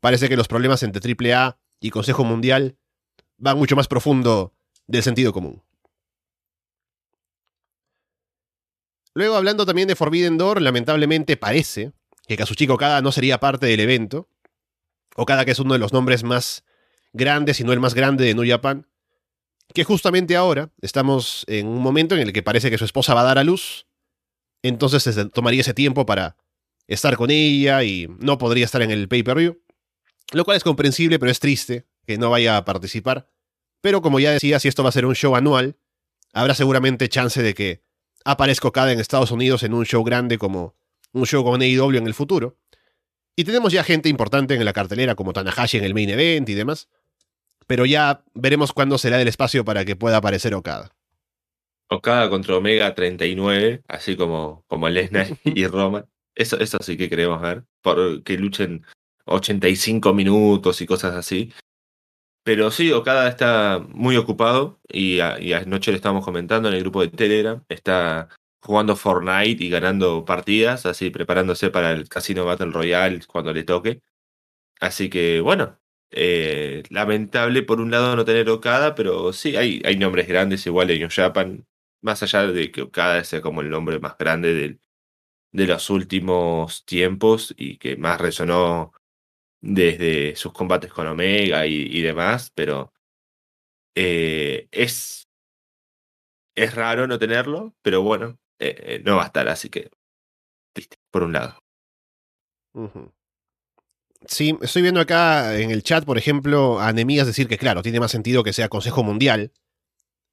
parece 0.00 0.28
que 0.28 0.36
los 0.36 0.48
problemas 0.48 0.82
entre 0.82 1.02
AAA 1.02 1.58
y 1.80 1.90
Consejo 1.90 2.24
Mundial 2.24 2.78
van 3.36 3.58
mucho 3.58 3.76
más 3.76 3.88
profundo 3.88 4.54
del 4.86 5.02
sentido 5.02 5.32
común. 5.32 5.62
Luego, 9.14 9.36
hablando 9.36 9.64
también 9.64 9.88
de 9.88 9.96
Forbidden 9.96 10.36
Door, 10.36 10.60
lamentablemente 10.60 11.36
parece 11.36 11.92
que 12.26 12.36
Kazuchika 12.36 12.74
Okada 12.74 13.00
no 13.00 13.12
sería 13.12 13.40
parte 13.40 13.66
del 13.66 13.80
evento. 13.80 14.28
Okada, 15.14 15.44
que 15.44 15.52
es 15.52 15.58
uno 15.58 15.72
de 15.72 15.78
los 15.78 15.92
nombres 15.92 16.22
más 16.22 16.64
grandes, 17.12 17.56
si 17.56 17.64
no 17.64 17.72
el 17.72 17.80
más 17.80 17.94
grande 17.94 18.24
de 18.24 18.34
New 18.34 18.46
Japan, 18.46 18.86
que 19.76 19.84
justamente 19.84 20.36
ahora 20.36 20.72
estamos 20.80 21.44
en 21.48 21.66
un 21.66 21.82
momento 21.82 22.14
en 22.14 22.22
el 22.22 22.32
que 22.32 22.42
parece 22.42 22.70
que 22.70 22.78
su 22.78 22.86
esposa 22.86 23.12
va 23.12 23.20
a 23.20 23.24
dar 23.24 23.36
a 23.36 23.44
luz, 23.44 23.86
entonces 24.62 25.02
se 25.02 25.26
tomaría 25.26 25.60
ese 25.60 25.74
tiempo 25.74 26.06
para 26.06 26.38
estar 26.86 27.14
con 27.18 27.30
ella 27.30 27.84
y 27.84 28.08
no 28.18 28.38
podría 28.38 28.64
estar 28.64 28.80
en 28.80 28.90
el 28.90 29.06
pay-per-view, 29.06 29.60
lo 30.32 30.44
cual 30.46 30.56
es 30.56 30.64
comprensible, 30.64 31.18
pero 31.18 31.30
es 31.30 31.40
triste 31.40 31.84
que 32.06 32.16
no 32.16 32.30
vaya 32.30 32.56
a 32.56 32.64
participar. 32.64 33.28
Pero 33.82 34.00
como 34.00 34.18
ya 34.18 34.30
decía, 34.30 34.58
si 34.60 34.68
esto 34.68 34.82
va 34.82 34.88
a 34.88 34.92
ser 34.92 35.04
un 35.04 35.14
show 35.14 35.36
anual, 35.36 35.76
habrá 36.32 36.54
seguramente 36.54 37.10
chance 37.10 37.42
de 37.42 37.52
que 37.52 37.82
aparezca 38.24 38.68
Okada 38.68 38.92
en 38.92 38.98
Estados 38.98 39.30
Unidos 39.30 39.62
en 39.62 39.74
un 39.74 39.84
show 39.84 40.02
grande 40.04 40.38
como 40.38 40.74
un 41.12 41.26
show 41.26 41.44
con 41.44 41.60
AEW 41.60 41.98
en 41.98 42.06
el 42.06 42.14
futuro. 42.14 42.56
Y 43.36 43.44
tenemos 43.44 43.74
ya 43.74 43.84
gente 43.84 44.08
importante 44.08 44.54
en 44.54 44.64
la 44.64 44.72
cartelera 44.72 45.16
como 45.16 45.34
Tanahashi 45.34 45.76
en 45.76 45.84
el 45.84 45.92
main 45.92 46.08
event 46.08 46.48
y 46.48 46.54
demás. 46.54 46.88
Pero 47.66 47.84
ya 47.86 48.22
veremos 48.34 48.72
cuándo 48.72 48.98
será 48.98 49.20
el 49.20 49.28
espacio 49.28 49.64
para 49.64 49.84
que 49.84 49.96
pueda 49.96 50.18
aparecer 50.18 50.54
Okada. 50.54 50.90
Okada 51.88 52.28
contra 52.30 52.56
Omega 52.56 52.94
39, 52.94 53.82
así 53.88 54.16
como, 54.16 54.64
como 54.66 54.88
Lesnar 54.88 55.26
y 55.44 55.66
Roman. 55.66 56.06
Eso, 56.34 56.58
eso 56.58 56.78
sí 56.82 56.96
que 56.96 57.08
queremos 57.08 57.40
ver. 57.40 57.64
Por 57.82 58.22
que 58.22 58.36
luchen 58.36 58.84
85 59.26 60.12
minutos 60.14 60.80
y 60.80 60.86
cosas 60.86 61.14
así. 61.14 61.52
Pero 62.44 62.70
sí, 62.70 62.92
Okada 62.92 63.28
está 63.28 63.84
muy 63.88 64.16
ocupado 64.16 64.78
y, 64.88 65.18
a- 65.20 65.40
y 65.40 65.52
anoche 65.52 65.90
le 65.90 65.96
estábamos 65.96 66.24
comentando 66.24 66.68
en 66.68 66.74
el 66.74 66.80
grupo 66.82 67.00
de 67.00 67.08
Telegram. 67.08 67.64
Está 67.68 68.28
jugando 68.62 68.94
Fortnite 68.96 69.62
y 69.64 69.68
ganando 69.68 70.24
partidas, 70.24 70.86
así 70.86 71.10
preparándose 71.10 71.70
para 71.70 71.92
el 71.92 72.08
Casino 72.08 72.44
Battle 72.44 72.70
Royale 72.72 73.20
cuando 73.26 73.52
le 73.52 73.64
toque. 73.64 74.00
Así 74.80 75.08
que 75.08 75.40
bueno, 75.40 75.78
eh, 76.10 76.82
lamentable 76.90 77.62
por 77.62 77.80
un 77.80 77.90
lado 77.90 78.16
no 78.16 78.24
tener 78.24 78.48
Okada, 78.50 78.94
pero 78.94 79.32
sí, 79.32 79.56
hay, 79.56 79.82
hay 79.84 79.96
nombres 79.96 80.28
grandes 80.28 80.66
igual 80.66 80.90
en 80.90 81.00
New 81.00 81.08
Japan. 81.10 81.66
Más 82.02 82.22
allá 82.22 82.46
de 82.46 82.70
que 82.72 82.82
Okada 82.82 83.24
sea 83.24 83.40
como 83.42 83.60
el 83.62 83.70
nombre 83.70 83.98
más 84.00 84.16
grande 84.18 84.54
del- 84.54 84.80
de 85.52 85.66
los 85.66 85.90
últimos 85.90 86.84
tiempos 86.84 87.54
y 87.58 87.78
que 87.78 87.96
más 87.96 88.20
resonó 88.20 88.92
desde 89.60 90.36
sus 90.36 90.52
combates 90.52 90.92
con 90.92 91.06
Omega 91.08 91.66
y, 91.66 92.02
demás, 92.02 92.52
pero 92.54 92.92
eh, 93.94 94.68
es, 94.72 95.26
es 96.56 96.74
raro 96.74 97.06
no 97.06 97.18
tenerlo, 97.18 97.74
pero 97.82 98.02
bueno, 98.02 98.38
eh, 98.58 99.00
no 99.04 99.16
va 99.16 99.24
a 99.24 99.26
estar, 99.26 99.48
así 99.48 99.68
que 99.70 99.90
triste, 100.74 100.98
por 101.12 101.22
un 101.24 101.34
lado. 101.34 101.58
Sí, 104.28 104.56
estoy 104.60 104.82
viendo 104.82 105.00
acá 105.00 105.56
en 105.58 105.70
el 105.70 105.82
chat, 105.82 106.04
por 106.04 106.18
ejemplo, 106.18 106.80
a 106.80 106.88
Anemías 106.88 107.26
decir 107.26 107.46
que, 107.46 107.58
claro, 107.58 107.82
tiene 107.82 108.00
más 108.00 108.10
sentido 108.10 108.42
que 108.42 108.52
sea 108.52 108.68
Consejo 108.68 109.02
Mundial, 109.02 109.52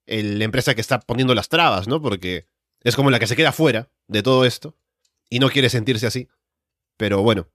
la 0.06 0.44
empresa 0.44 0.76
que 0.76 0.82
está 0.82 1.00
poniendo 1.00 1.36
las 1.36 1.50
trabas, 1.50 1.88
¿no? 1.88 2.02
Porque 2.02 2.48
es 2.82 2.96
como 2.96 3.12
la 3.12 3.20
que 3.20 3.28
se 3.28 3.36
queda 3.36 3.52
fuera 3.52 3.90
de 4.08 4.24
todo 4.24 4.46
esto 4.46 4.76
y 5.30 5.40
no 5.40 5.50
quiere 5.50 5.70
sentirse 5.70 6.08
así. 6.08 6.28
Pero 6.98 7.22
bueno. 7.22 7.48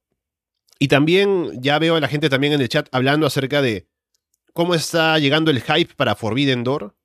Y 0.79 0.89
también 0.89 1.61
ya 1.61 1.79
veo 1.79 1.97
a 1.97 2.01
la 2.01 2.09
gente 2.09 2.29
también 2.31 2.53
en 2.53 2.61
el 2.61 2.69
chat 2.69 2.89
hablando 2.93 3.27
acerca 3.27 3.61
de 3.61 3.89
cómo 4.53 4.75
está 4.75 5.19
llegando 5.19 5.51
el 5.51 5.61
hype 5.61 5.95
para 5.97 6.15
Forbidden 6.15 6.65
Door. 6.65 6.97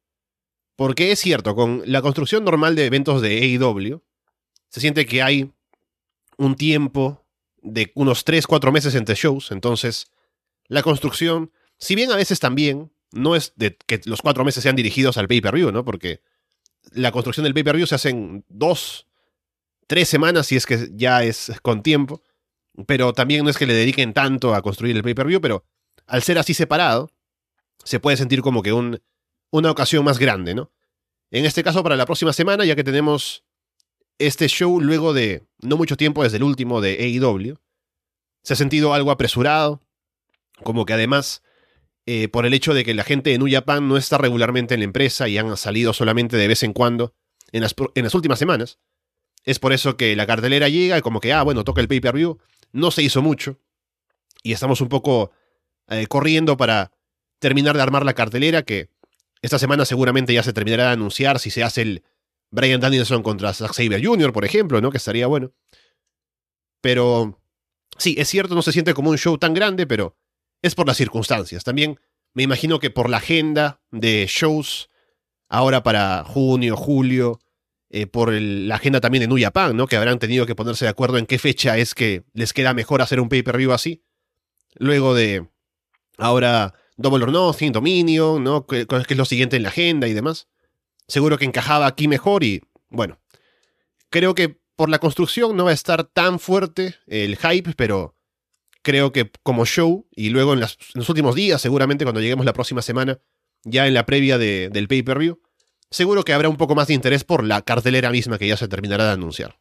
Porque 0.76 1.12
es 1.12 1.20
cierto, 1.20 1.56
con 1.56 1.84
la 1.86 2.02
construcción 2.02 2.44
normal 2.44 2.76
de 2.76 2.86
eventos 2.86 3.22
de 3.22 3.40
AEW, 3.40 4.04
se 4.70 4.80
siente 4.80 5.06
que 5.06 5.22
hay 5.22 5.52
un 6.38 6.56
tiempo 6.56 7.23
de 7.64 7.92
unos 7.96 8.24
3, 8.24 8.46
4 8.46 8.72
meses 8.72 8.96
entre 8.96 9.16
shows, 9.16 9.52
entonces 9.52 10.08
la 10.68 10.84
construcción, 10.84 11.52
si 11.78 11.96
bien 11.96 12.12
a 12.12 12.16
veces 12.16 12.40
también, 12.40 12.92
no 13.12 13.36
es 13.36 13.54
de 13.56 13.78
que 13.86 14.02
los 14.06 14.22
cuatro 14.22 14.44
meses 14.44 14.64
sean 14.64 14.76
dirigidos 14.76 15.18
al 15.18 15.28
pay-per-view, 15.28 15.72
¿no? 15.72 15.86
Porque 15.86 16.22
la 16.92 17.12
construcción 17.12 17.44
del 17.44 17.54
pay-per-view 17.54 17.86
se 17.86 17.96
hace 17.96 18.10
en 18.10 18.44
dos, 18.50 19.08
tres 19.88 20.10
semanas 20.10 20.48
si 20.48 20.56
es 20.56 20.66
que 20.66 20.90
ya 20.94 21.24
es 21.24 21.52
con 21.62 21.84
tiempo. 21.84 22.24
Pero 22.88 23.14
también 23.14 23.44
no 23.44 23.52
es 23.52 23.58
que 23.58 23.68
le 23.68 23.76
dediquen 23.76 24.14
tanto 24.14 24.56
a 24.56 24.64
construir 24.64 24.96
el 24.96 25.04
pay-per-view, 25.04 25.40
pero 25.40 25.64
al 26.08 26.24
ser 26.24 26.40
así 26.40 26.56
separado, 26.56 27.12
se 27.84 28.00
puede 28.00 28.18
sentir 28.18 28.42
como 28.42 28.64
que 28.64 28.74
un, 28.74 29.00
una 29.52 29.70
ocasión 29.70 30.04
más 30.04 30.18
grande, 30.18 30.56
¿no? 30.56 30.72
En 31.30 31.46
este 31.46 31.64
caso, 31.64 31.84
para 31.84 31.96
la 31.96 32.06
próxima 32.06 32.34
semana, 32.34 32.66
ya 32.66 32.76
que 32.76 32.84
tenemos 32.84 33.43
este 34.28 34.48
show 34.48 34.80
luego 34.80 35.14
de 35.14 35.44
no 35.62 35.78
mucho 35.78 35.98
tiempo 35.98 36.24
desde 36.24 36.38
el 36.38 36.44
último 36.44 36.82
de 36.82 36.98
AEW, 37.00 37.58
se 38.44 38.54
ha 38.54 38.56
sentido 38.56 38.94
algo 38.94 39.12
apresurado, 39.12 39.82
como 40.64 40.86
que 40.86 40.94
además, 40.94 41.44
eh, 42.06 42.28
por 42.28 42.46
el 42.46 42.54
hecho 42.54 42.74
de 42.74 42.84
que 42.84 42.94
la 42.94 43.04
gente 43.04 43.30
de 43.30 43.38
New 43.38 43.52
Japan 43.52 43.88
no 43.88 43.98
está 43.98 44.18
regularmente 44.18 44.74
en 44.74 44.82
la 44.82 44.86
empresa 44.86 45.28
y 45.28 45.38
han 45.38 45.56
salido 45.58 45.94
solamente 45.94 46.38
de 46.38 46.48
vez 46.48 46.64
en 46.64 46.74
cuando 46.74 47.14
en 47.52 47.62
las, 47.62 48.16
últimas 48.16 48.40
semanas, 48.40 48.80
es 49.46 49.60
por 49.60 49.74
eso 49.74 49.96
que 49.96 50.16
la 50.16 50.26
cartelera 50.26 50.70
llega 50.70 50.98
y 50.98 51.02
como 51.02 51.20
que, 51.20 51.32
ah, 51.34 51.44
bueno, 51.44 51.64
toca 51.64 51.82
el 51.82 51.88
pay-per-view, 51.88 52.40
no 52.72 52.92
se 52.92 53.04
hizo 53.04 53.22
mucho, 53.22 53.60
y 54.42 54.54
estamos 54.54 54.82
un 54.82 54.90
poco 54.90 55.32
eh, 55.90 56.08
corriendo 56.08 56.58
para 56.58 56.92
terminar 57.40 57.76
de 57.76 57.84
armar 57.84 58.06
la 58.06 58.14
cartelera, 58.14 58.64
que 58.64 58.90
esta 59.42 59.60
semana 59.60 59.86
seguramente 59.86 60.34
ya 60.34 60.42
se 60.42 60.54
terminará 60.54 60.88
de 60.88 60.94
anunciar 60.94 61.40
si 61.40 61.52
se 61.52 61.64
hace 61.64 61.84
el 61.84 62.04
Brian 62.54 62.80
Danielson 62.80 63.24
contra 63.24 63.52
Zack 63.52 63.74
Saber 63.74 64.06
Jr., 64.06 64.32
por 64.32 64.46
ejemplo, 64.46 64.80
¿no? 64.80 64.92
Que 64.92 64.98
estaría 64.98 65.26
bueno. 65.26 65.52
Pero 66.82 67.42
sí, 67.98 68.14
es 68.20 68.30
cierto, 68.30 68.54
no 68.54 68.62
se 68.62 68.72
siente 68.72 68.94
como 68.94 69.10
un 69.10 69.18
show 69.18 69.40
tan 69.40 69.56
grande, 69.56 69.88
pero 69.88 70.16
es 70.62 70.76
por 70.76 70.86
las 70.86 70.98
circunstancias. 70.98 71.64
También 71.64 72.00
me 72.36 72.44
imagino 72.44 72.80
que 72.80 72.92
por 72.92 73.10
la 73.10 73.18
agenda 73.18 73.82
de 73.90 74.28
shows 74.30 74.92
ahora 75.50 75.82
para 75.82 76.24
junio, 76.26 76.78
julio, 76.78 77.40
eh, 77.90 78.06
por 78.06 78.32
la 78.32 78.76
agenda 78.76 79.02
también 79.02 79.22
de 79.22 79.28
New 79.28 79.42
Japan, 79.42 79.76
¿no? 79.76 79.88
Que 79.88 79.96
habrán 79.96 80.20
tenido 80.20 80.46
que 80.46 80.54
ponerse 80.54 80.86
de 80.86 80.90
acuerdo 80.90 81.18
en 81.18 81.26
qué 81.26 81.40
fecha 81.40 81.80
es 81.80 81.96
que 81.96 82.24
les 82.34 82.54
queda 82.54 82.76
mejor 82.76 83.02
hacer 83.02 83.20
un 83.20 83.30
pay-per-view 83.30 83.72
así. 83.72 84.04
Luego 84.76 85.16
de 85.16 85.48
ahora 86.20 86.76
Double 86.98 87.24
or 87.24 87.32
Nothing, 87.32 87.72
Dominion, 87.72 88.44
¿no? 88.44 88.68
Que, 88.68 88.86
que 88.86 88.96
es 89.10 89.18
lo 89.18 89.26
siguiente 89.26 89.56
en 89.56 89.64
la 89.64 89.70
agenda 89.70 90.08
y 90.08 90.14
demás. 90.14 90.48
Seguro 91.08 91.38
que 91.38 91.46
encajaba 91.46 91.88
aquí 91.88 92.08
mejor 92.08 92.44
y, 92.44 92.62
bueno, 92.90 93.20
creo 94.10 94.36
que 94.36 94.58
por 94.76 94.90
la 94.90 95.00
construcción 95.00 95.56
no 95.56 95.66
va 95.66 95.72
a 95.72 95.76
estar 95.76 96.04
tan 96.04 96.40
fuerte 96.40 96.96
el 97.08 97.38
hype, 97.38 97.74
pero 97.76 98.16
creo 98.82 99.12
que 99.12 99.32
como 99.44 99.66
show, 99.66 100.08
y 100.12 100.30
luego 100.30 100.54
en, 100.54 100.60
los 100.60 101.10
últimos 101.10 101.36
días, 101.36 101.62
seguramente 101.62 102.06
cuando 102.06 102.22
lleguemos 102.22 102.46
la 102.46 102.54
próxima 102.54 102.82
semana, 102.82 103.20
ya 103.64 103.88
en 103.88 103.94
la 103.94 104.06
previa 104.06 104.38
del 104.38 104.88
pay-per-view, 104.88 105.42
seguro 105.90 106.24
que 106.24 106.34
habrá 106.34 106.50
un 106.50 106.58
poco 106.58 106.76
más 106.76 106.88
de 106.88 106.94
interés 106.94 107.24
por 107.24 107.44
la 107.44 107.62
cartelera 107.62 108.12
misma 108.12 108.38
que 108.38 108.48
ya 108.48 108.58
se 108.58 108.68
terminará 108.68 109.06
de 109.06 109.12
anunciar. 109.12 109.60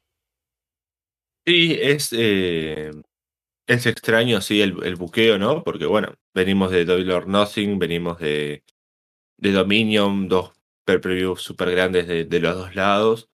Sí, 1.46 1.76
es, 1.80 2.10
eh, 2.12 2.90
es 3.66 3.86
extraño, 3.86 4.40
sí, 4.40 4.60
el, 4.60 4.82
el, 4.84 4.96
buqueo, 4.96 5.38
¿no? 5.38 5.64
Porque, 5.64 5.86
bueno, 5.86 6.14
venimos 6.34 6.70
de 6.70 6.84
Double 6.84 7.12
or 7.12 7.26
Nothing, 7.26 7.78
venimos 7.78 8.18
de, 8.18 8.62
de 9.38 9.52
Dominion, 9.52 10.28
dos 10.28 10.52
per-previews 10.84 11.42
súper 11.42 11.70
grandes 11.70 12.06
de, 12.08 12.24
de, 12.24 12.40
los 12.40 12.56
dos 12.56 12.74
lados. 12.74 13.28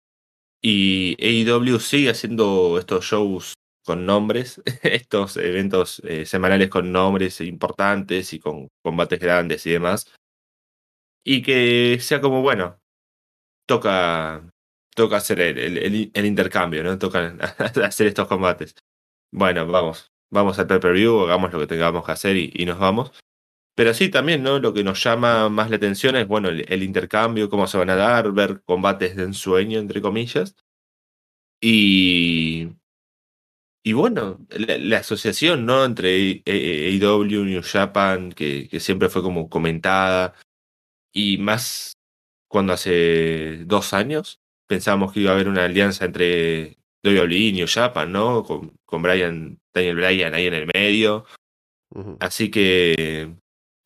Y 0.63 1.17
AEW 1.21 1.79
sigue 1.81 2.11
haciendo 2.11 2.79
estos 2.79 3.05
shows 3.05 3.55
con 3.85 4.07
nombres, 4.07 4.63
estos 4.83 5.37
eventos 5.37 6.01
eh, 6.05 6.27
semanales 6.27 6.69
con 6.71 6.93
nombres 6.93 7.41
importantes 7.41 8.33
y 8.33 8.41
con 8.41 8.69
combates 8.83 9.21
grandes 9.21 9.67
y 9.67 9.73
demás. 9.73 10.13
Y 11.25 11.43
que 11.43 11.99
sea 12.01 12.21
como, 12.21 12.43
bueno, 12.43 12.79
toca, 13.67 14.51
toca 14.95 15.17
hacer 15.17 15.41
el, 15.41 15.79
el, 15.79 16.11
el 16.15 16.27
intercambio, 16.27 16.83
¿no? 16.85 16.99
Toca 16.99 17.37
hacer 17.85 18.07
estos 18.09 18.29
combates. 18.29 18.75
Bueno, 19.33 19.67
vamos, 19.67 20.13
vamos 20.31 20.59
al 20.59 20.67
pay-per-view, 20.67 21.21
hagamos 21.25 21.53
lo 21.53 21.61
que 21.61 21.67
tengamos 21.67 22.05
que 22.07 22.13
hacer 22.13 22.37
y, 22.37 22.53
y, 22.55 22.67
nos 22.67 22.79
vamos. 22.79 23.13
Pero 23.77 23.93
sí, 23.95 24.09
también, 24.09 24.43
¿no? 24.43 24.59
Lo 24.59 24.73
que 24.75 24.83
nos 24.83 25.03
llama 25.05 25.51
más 25.51 25.71
la 25.71 25.77
atención 25.77 26.17
es, 26.17 26.27
bueno, 26.27 26.49
el, 26.49 26.65
el, 26.73 26.83
intercambio, 26.83 27.51
cómo 27.51 27.67
se 27.67 27.77
van 27.79 27.91
a 27.91 27.97
dar, 27.97 28.33
ver 28.33 28.63
combates 28.65 29.17
de 29.17 29.25
ensueño, 29.25 29.79
entre 29.79 30.01
comillas. 30.01 30.57
Y. 31.61 32.71
Y 33.85 33.93
bueno, 33.93 34.45
la, 34.51 34.79
la 34.79 34.99
asociación, 34.99 35.67
¿no? 35.67 35.85
Entre 35.85 36.43
AEW, 36.47 37.45
New 37.45 37.63
Japan, 37.63 38.33
que, 38.33 38.69
que 38.69 38.81
siempre 38.81 39.09
fue 39.11 39.23
como 39.23 39.49
comentada. 39.49 40.35
Y 41.13 41.39
más 41.39 41.93
cuando 42.49 42.73
hace 42.73 43.65
dos 43.67 43.93
años 43.95 44.41
pensábamos 44.67 45.13
que 45.13 45.21
iba 45.21 45.31
a 45.33 45.35
haber 45.35 45.49
una 45.49 45.65
alianza 45.65 46.05
entre 46.05 46.79
WWE 47.05 47.37
y 47.37 47.53
New 47.53 47.67
Japan, 47.69 48.11
¿no? 48.13 48.43
Con, 48.45 48.77
con 48.87 49.03
Brian, 49.03 49.61
Daniel 49.75 49.97
Bryan 49.97 50.35
ahí 50.35 50.47
en 50.47 50.55
el 50.55 50.67
medio. 50.75 51.27
Uh 51.91 52.01
-huh. 52.01 52.17
Así 52.21 52.51
que 52.51 53.37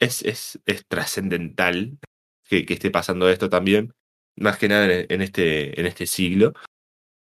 es, 0.01 0.23
es, 0.23 0.61
es 0.67 0.87
trascendental 0.87 1.99
que, 2.45 2.67
que, 2.67 2.75
esté 2.75 2.91
pasando 2.91 3.29
esto 3.29 3.49
también, 3.49 3.95
más 4.37 4.59
que 4.59 4.69
nada 4.69 4.93
en, 4.93 5.07
en, 5.09 5.23
este, 5.23 5.79
en 5.81 5.87
este 5.87 6.07
siglo. 6.07 6.55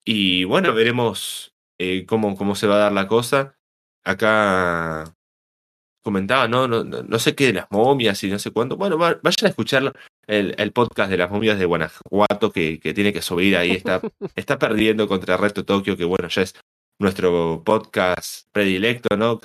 Y 0.04 0.44
bueno, 0.44 0.72
veremos 0.72 1.52
eh, 1.78 2.06
cómo, 2.06 2.36
cómo 2.36 2.54
se 2.54 2.66
va 2.66 2.76
a 2.76 2.78
dar 2.78 2.92
la 2.92 3.06
cosa. 3.06 3.56
Acá 4.04 5.14
comentaba, 6.02 6.48
¿no? 6.48 6.66
No, 6.66 6.84
no 6.84 7.18
sé 7.18 7.34
qué 7.34 7.46
de 7.46 7.52
las 7.52 7.66
momias 7.70 8.22
y 8.24 8.30
no 8.30 8.38
sé 8.38 8.50
cuánto. 8.50 8.76
Bueno, 8.76 8.96
vayan 8.96 9.22
a 9.44 9.48
escuchar 9.48 9.92
el, 10.26 10.54
el, 10.58 10.72
podcast 10.72 11.10
de 11.10 11.18
las 11.18 11.30
momias 11.30 11.58
de 11.58 11.66
Guanajuato 11.66 12.52
que, 12.52 12.80
que 12.80 12.94
tiene 12.94 13.12
que 13.12 13.22
subir 13.22 13.56
ahí. 13.56 13.72
Está, 13.72 14.00
está 14.36 14.58
perdiendo 14.58 15.08
contra 15.08 15.36
Reto 15.36 15.64
Tokio, 15.64 15.96
que 15.96 16.04
bueno, 16.04 16.28
ya 16.28 16.42
es 16.42 16.54
nuestro 16.98 17.62
podcast 17.64 18.48
predilecto, 18.52 19.16
¿no? 19.16 19.38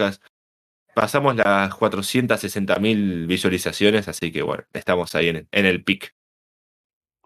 Pasamos 0.95 1.35
las 1.35 1.75
460 1.75 2.79
mil 2.79 3.27
visualizaciones, 3.27 4.07
así 4.07 4.31
que 4.31 4.41
bueno, 4.41 4.63
estamos 4.71 5.13
ahí 5.13 5.27
en, 5.27 5.47
en 5.51 5.65
el 5.65 5.83
pic. 5.83 6.15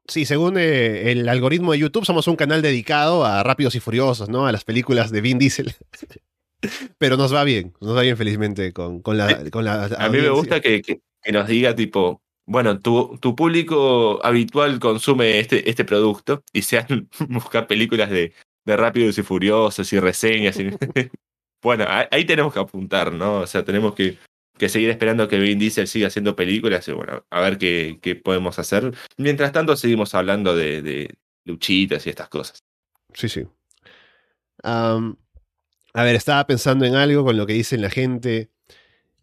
Sí, 0.07 0.26
según 0.26 0.57
eh, 0.57 1.11
el 1.11 1.30
algoritmo 1.30 1.74
de 1.74 1.78
YouTube, 1.78 2.03
somos 2.03 2.28
un 2.28 2.36
canal 2.36 2.63
dedicado 2.63 3.26
a 3.26 3.43
Rápidos 3.43 3.76
y 3.76 3.80
Furiosos, 3.80 4.28
¿no? 4.28 4.47
A 4.47 4.51
las 4.51 4.63
películas 4.63 5.11
de 5.11 5.22
Vin 5.22 5.38
Diesel. 5.38 5.76
Pero 6.97 7.15
nos 7.15 7.32
va 7.32 7.43
bien, 7.43 7.74
nos 7.80 7.95
va 7.95 8.01
bien 8.01 8.17
felizmente 8.17 8.74
con, 8.74 9.03
con 9.03 9.17
la, 9.17 9.47
con 9.51 9.63
la 9.63 9.86
A 9.86 10.09
mí 10.09 10.17
me 10.17 10.30
gusta 10.30 10.61
que, 10.61 10.82
que, 10.82 11.01
que, 11.22 11.32
nos 11.32 11.47
diga 11.47 11.76
tipo, 11.76 12.24
bueno, 12.47 12.80
tu, 12.80 13.20
tu 13.22 13.36
público 13.36 14.20
habitual 14.26 14.80
consume 14.80 15.38
este, 15.38 15.70
este 15.70 15.86
producto 15.86 16.43
y 16.53 16.63
sean 16.63 17.07
buscar 17.30 17.67
películas 17.67 18.09
de, 18.09 18.34
de 18.65 18.78
Rápidos 18.78 19.20
y 19.20 19.22
Furiosos 19.22 19.93
y 19.93 19.99
reseñas. 19.99 20.59
Y... 20.59 20.72
bueno, 21.62 21.86
ahí 21.88 22.26
tenemos 22.26 22.53
que 22.53 22.60
apuntar, 22.60 23.12
¿no? 23.12 23.39
O 23.41 23.47
sea, 23.47 23.64
tenemos 23.64 23.93
que, 23.93 24.18
que 24.57 24.70
seguir 24.70 24.89
esperando 24.89 25.28
que 25.28 25.39
Vin 25.39 25.60
Diesel 25.60 25.88
siga 25.88 26.07
haciendo 26.07 26.36
películas 26.36 26.88
y 26.88 26.91
bueno, 26.91 27.26
a 27.30 27.41
ver 27.41 27.57
qué, 27.57 27.99
qué 28.01 28.16
podemos 28.16 28.60
hacer. 28.60 28.93
Mientras 29.18 29.51
tanto, 29.51 29.76
seguimos 29.76 30.14
hablando 30.16 30.55
de, 30.55 31.16
luchitas 31.45 32.05
y 32.05 32.10
estas 32.10 32.30
cosas. 32.30 32.64
Sí, 33.14 33.28
sí. 33.28 33.47
A 34.64 36.03
ver, 36.03 36.16
estaba 36.16 36.45
pensando 36.45 36.86
en 36.86 36.95
algo 36.95 37.24
con 37.24 37.38
lo 37.38 37.47
que 37.47 37.53
dicen 37.53 37.82
la 37.82 37.89
gente. 37.89 38.49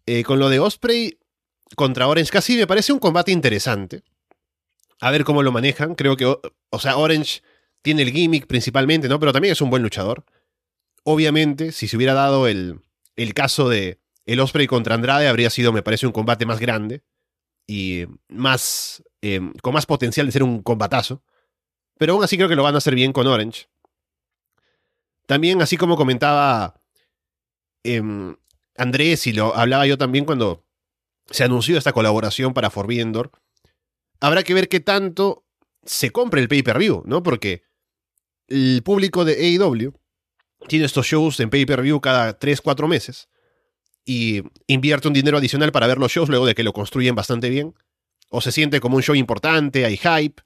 Eh, 0.07 0.25
con 0.25 0.39
lo 0.39 0.49
de 0.49 0.59
Osprey 0.59 1.19
contra 1.75 2.07
Orange, 2.07 2.31
casi 2.31 2.57
me 2.57 2.67
parece 2.67 2.93
un 2.93 2.99
combate 2.99 3.33
interesante. 3.33 4.03
A 5.01 5.11
ver 5.11 5.25
cómo 5.25 5.43
lo 5.43 5.53
manejan. 5.53 5.95
Creo 5.95 6.17
que, 6.17 6.25
o 6.25 6.79
sea, 6.79 6.97
Orange 6.97 7.43
tiene 7.83 8.03
el 8.03 8.11
gimmick 8.11 8.47
principalmente, 8.47 9.09
¿no? 9.09 9.21
Pero 9.21 9.33
también 9.33 9.53
es 9.53 9.61
un 9.61 9.71
buen 9.71 9.83
luchador. 9.83 10.25
Obviamente, 11.09 11.71
si 11.71 11.87
se 11.87 11.97
hubiera 11.97 12.15
dado 12.15 12.49
el, 12.49 12.81
el 13.15 13.33
caso 13.33 13.69
de 13.69 14.01
el 14.25 14.41
Osprey 14.41 14.67
contra 14.67 14.97
Andrade, 14.97 15.29
habría 15.29 15.51
sido, 15.51 15.73
me 15.73 15.85
parece, 15.85 16.05
un 16.05 16.13
combate 16.13 16.47
más 16.47 16.59
grande 16.59 17.05
y 17.65 18.07
más. 18.27 19.05
Eh, 19.23 19.41
con 19.63 19.73
más 19.73 19.87
potencial 19.87 20.27
de 20.27 20.33
ser 20.33 20.43
un 20.43 20.63
combatazo. 20.63 21.23
Pero 21.97 22.15
aún 22.15 22.25
así 22.25 22.37
creo 22.37 22.49
que 22.49 22.57
lo 22.57 22.65
van 22.65 22.75
a 22.75 22.79
hacer 22.79 22.97
bien 22.97 23.13
con 23.13 23.27
Orange. 23.29 23.69
También, 25.27 25.63
así 25.63 25.77
como 25.77 25.97
comentaba 25.97 26.81
eh, 27.85 28.03
Andrés 28.77 29.29
y 29.29 29.33
lo 29.33 29.55
hablaba 29.55 29.87
yo 29.87 29.97
también 29.97 30.25
cuando 30.25 30.65
se 31.31 31.45
anunció 31.45 31.79
esta 31.79 31.93
colaboración 31.93 32.53
para 32.53 32.71
Forbidden 32.71 33.13
habrá 34.21 34.43
que 34.43 34.55
ver 34.55 34.69
qué 34.69 34.81
tanto 34.81 35.45
se 35.85 36.11
compre 36.11 36.41
el 36.41 36.49
pay-per-view, 36.49 37.05
¿no? 37.07 37.23
Porque 37.23 37.63
el 38.49 38.83
público 38.85 39.25
de 39.25 39.35
AEW 39.35 39.93
tiene 40.69 40.85
estos 40.85 41.07
shows 41.07 41.41
en 41.41 41.51
pay-per-view 41.51 42.01
cada 42.01 42.39
3-4 42.39 42.89
meses 42.89 43.29
y 44.05 44.43
invierte 44.67 45.09
un 45.09 45.15
dinero 45.15 45.39
adicional 45.39 45.73
para 45.73 45.87
ver 45.87 45.99
los 45.99 46.13
shows 46.13 46.29
luego 46.29 46.47
de 46.47 46.55
que 46.55 46.63
lo 46.63 46.73
construyen 46.73 47.15
bastante 47.15 47.51
bien, 47.51 47.75
o 48.31 48.41
se 48.41 48.53
siente 48.53 48.81
como 48.81 48.97
un 48.97 49.03
show 49.03 49.15
importante, 49.15 49.85
hay 49.85 49.97
hype, 49.97 50.43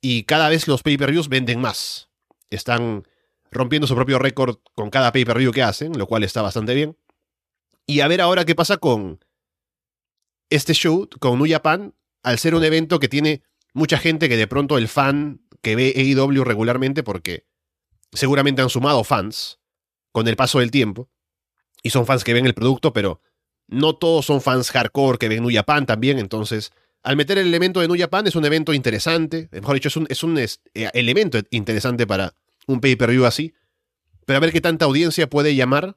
y 0.00 0.24
cada 0.24 0.48
vez 0.48 0.68
los 0.68 0.82
pay-per-views 0.82 1.28
venden 1.28 1.60
más. 1.60 2.08
Están 2.50 3.06
rompiendo 3.50 3.86
su 3.86 3.94
propio 3.94 4.18
récord 4.18 4.58
con 4.74 4.90
cada 4.90 5.12
pay-per-view 5.12 5.52
que 5.52 5.62
hacen, 5.62 5.98
lo 5.98 6.06
cual 6.06 6.22
está 6.22 6.42
bastante 6.42 6.74
bien. 6.74 6.96
Y 7.86 8.00
a 8.00 8.08
ver 8.08 8.20
ahora 8.20 8.44
qué 8.44 8.54
pasa 8.54 8.76
con 8.76 9.24
este 10.50 10.72
show 10.74 11.08
con 11.20 11.38
New 11.38 11.50
Japan, 11.50 11.94
al 12.22 12.38
ser 12.38 12.54
un 12.54 12.64
evento 12.64 13.00
que 13.00 13.08
tiene 13.08 13.42
mucha 13.74 13.98
gente 13.98 14.28
que 14.28 14.36
de 14.36 14.46
pronto 14.46 14.78
el 14.78 14.88
fan 14.88 15.42
que 15.62 15.76
ve 15.76 15.92
AEW 15.96 16.44
regularmente, 16.44 17.02
porque 17.02 17.46
seguramente 18.12 18.62
han 18.62 18.70
sumado 18.70 19.04
fans 19.04 19.58
con 20.12 20.28
el 20.28 20.36
paso 20.36 20.60
del 20.60 20.70
tiempo, 20.70 21.08
y 21.82 21.90
son 21.90 22.06
fans 22.06 22.24
que 22.24 22.34
ven 22.34 22.46
el 22.46 22.54
producto, 22.54 22.92
pero 22.92 23.20
no 23.68 23.94
todos 23.96 24.26
son 24.26 24.40
fans 24.40 24.70
hardcore 24.70 25.18
que 25.18 25.28
ven 25.28 25.42
New 25.42 25.54
Japan 25.54 25.86
también, 25.86 26.18
entonces 26.18 26.72
al 27.02 27.16
meter 27.16 27.38
el 27.38 27.46
elemento 27.46 27.80
de 27.80 27.88
New 27.88 27.98
Japan 27.98 28.26
es 28.26 28.36
un 28.36 28.44
evento 28.44 28.72
interesante, 28.74 29.48
mejor 29.52 29.74
dicho, 29.74 29.88
es 29.88 29.96
un, 29.96 30.06
es 30.10 30.22
un 30.22 30.38
eh, 30.38 30.48
elemento 30.74 31.38
interesante 31.50 32.06
para 32.06 32.34
un 32.66 32.80
pay-per-view 32.80 33.24
así, 33.24 33.54
pero 34.26 34.38
a 34.38 34.40
ver 34.40 34.52
qué 34.52 34.60
tanta 34.60 34.84
audiencia 34.84 35.30
puede 35.30 35.54
llamar, 35.54 35.96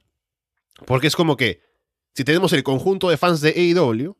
porque 0.85 1.07
es 1.07 1.15
como 1.15 1.37
que 1.37 1.61
si 2.13 2.23
tenemos 2.23 2.53
el 2.53 2.63
conjunto 2.63 3.09
de 3.09 3.17
fans 3.17 3.41
de 3.41 3.49
AEW, 3.49 4.15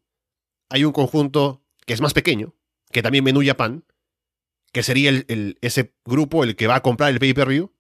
hay 0.70 0.84
un 0.84 0.92
conjunto 0.92 1.64
que 1.86 1.94
es 1.94 2.02
más 2.02 2.14
pequeño, 2.14 2.56
que 2.92 3.02
también 3.02 3.24
ve 3.24 3.34
New 3.34 3.46
Japan, 3.46 3.86
que 4.72 4.84
sería 4.84 5.10
el, 5.10 5.58
ese 5.62 5.94
grupo 6.06 6.44
el 6.44 6.56
que 6.56 6.68
va 6.68 6.76
a 6.76 6.82
comprar 6.82 7.12
el 7.12 7.20
pay-per-view, 7.20 7.72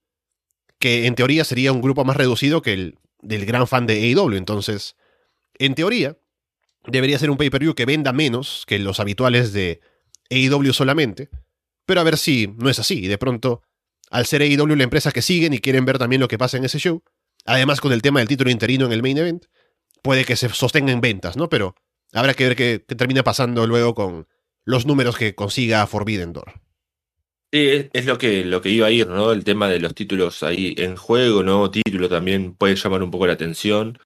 que 0.81 1.05
en 1.05 1.15
teoría 1.15 1.45
sería 1.45 1.71
un 1.71 1.79
grupo 1.79 2.03
más 2.03 2.17
reducido 2.17 2.61
que 2.61 2.73
el 2.73 2.97
del 3.21 3.45
gran 3.45 3.67
fan 3.67 3.87
de 3.87 3.93
AEW. 3.93 4.35
Entonces, 4.35 4.97
en 5.57 5.75
teoría, 5.75 6.17
debería 6.85 7.19
ser 7.19 7.29
un 7.29 7.37
pay-per-view 7.37 7.75
que 7.75 7.85
venda 7.85 8.11
menos 8.11 8.65
que 8.67 8.79
los 8.79 8.99
habituales 8.99 9.53
de 9.53 9.79
AEW 10.29 10.73
solamente, 10.73 11.29
pero 11.85 12.01
a 12.01 12.03
ver 12.03 12.17
si 12.17 12.53
no 12.57 12.69
es 12.69 12.79
así. 12.79 13.07
De 13.07 13.17
pronto, 13.17 13.61
al 14.09 14.25
ser 14.25 14.41
AEW 14.41 14.75
la 14.75 14.83
empresa 14.83 15.11
que 15.11 15.21
siguen 15.21 15.53
y 15.53 15.59
quieren 15.59 15.85
ver 15.85 15.97
también 15.97 16.19
lo 16.19 16.27
que 16.27 16.37
pasa 16.37 16.57
en 16.57 16.65
ese 16.65 16.79
show, 16.79 17.03
además 17.45 17.79
con 17.79 17.93
el 17.93 18.01
tema 18.01 18.19
del 18.19 18.27
título 18.27 18.49
interino 18.49 18.85
en 18.85 18.91
el 18.91 19.01
main 19.01 19.17
event, 19.17 19.45
puede 20.01 20.25
que 20.25 20.35
se 20.35 20.49
sostenga 20.49 20.91
en 20.91 21.01
ventas, 21.01 21.37
¿no? 21.37 21.49
Pero 21.49 21.75
habrá 22.11 22.33
que 22.33 22.47
ver 22.47 22.55
qué, 22.55 22.79
termina 22.79 23.23
pasando 23.23 23.67
luego 23.67 23.93
con 23.93 24.27
los 24.65 24.85
números 24.85 25.17
que 25.17 25.35
consiga 25.35 25.85
Forbidden 25.87 26.33
Door. 26.33 26.60
Sí, 27.53 27.89
es 27.91 28.05
lo 28.05 28.17
que, 28.17 28.45
lo 28.45 28.61
que 28.61 28.69
iba 28.69 28.87
a 28.87 28.91
ir, 28.91 29.07
¿no? 29.07 29.33
El 29.33 29.43
tema 29.43 29.67
de 29.67 29.79
los 29.79 29.93
títulos 29.93 30.41
ahí 30.41 30.73
en 30.77 30.95
juego, 30.95 31.43
nuevo 31.43 31.69
título 31.69 32.07
también 32.07 32.55
puede 32.55 32.75
llamar 32.75 33.03
un 33.03 33.11
poco 33.11 33.27
la 33.27 33.33
atención. 33.33 33.99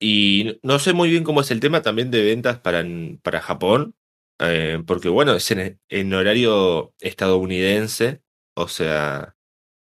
Y 0.00 0.58
no 0.62 0.78
sé 0.78 0.94
muy 0.94 1.10
bien 1.10 1.24
cómo 1.24 1.42
es 1.42 1.50
el 1.50 1.60
tema 1.60 1.82
también 1.82 2.10
de 2.10 2.24
ventas 2.24 2.58
para, 2.60 2.84
para 3.22 3.40
Japón, 3.42 3.94
eh, 4.40 4.82
porque 4.86 5.08
bueno, 5.08 5.34
es 5.34 5.50
en, 5.50 6.14
horario 6.14 6.94
estadounidense, 7.00 8.22
o 8.54 8.68
sea, 8.68 9.36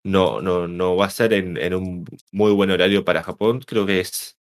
no, 0.05 0.41
no, 0.43 0.69
no 0.69 0.97
va 0.97 1.07
a 1.07 1.11
ser 1.11 1.33
en, 1.35 1.57
en, 1.59 1.75
un 1.75 2.07
muy 2.33 2.53
buen 2.53 2.71
horario 2.71 3.05
para 3.05 3.23
Japón, 3.23 3.61
creo 3.67 3.87
que 3.87 4.01
es 4.01 4.39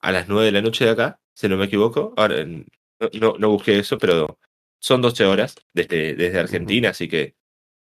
a 0.00 0.12
las 0.12 0.28
9 0.28 0.46
de 0.46 0.52
la 0.52 0.62
noche 0.62 0.84
de 0.86 0.92
acá, 0.92 1.20
si 1.34 1.48
no 1.48 1.56
me 1.56 1.66
equivoco. 1.66 2.14
Ahora, 2.16 2.44
no, 2.44 3.34
no, 3.38 3.50
busqué 3.50 3.78
eso, 3.78 3.98
pero 3.98 4.38
son 4.80 5.02
12 5.02 5.24
horas 5.26 5.56
desde, 5.74 6.14
desde 6.14 6.38
Argentina, 6.40 6.90
así 6.90 7.08
que 7.08 7.34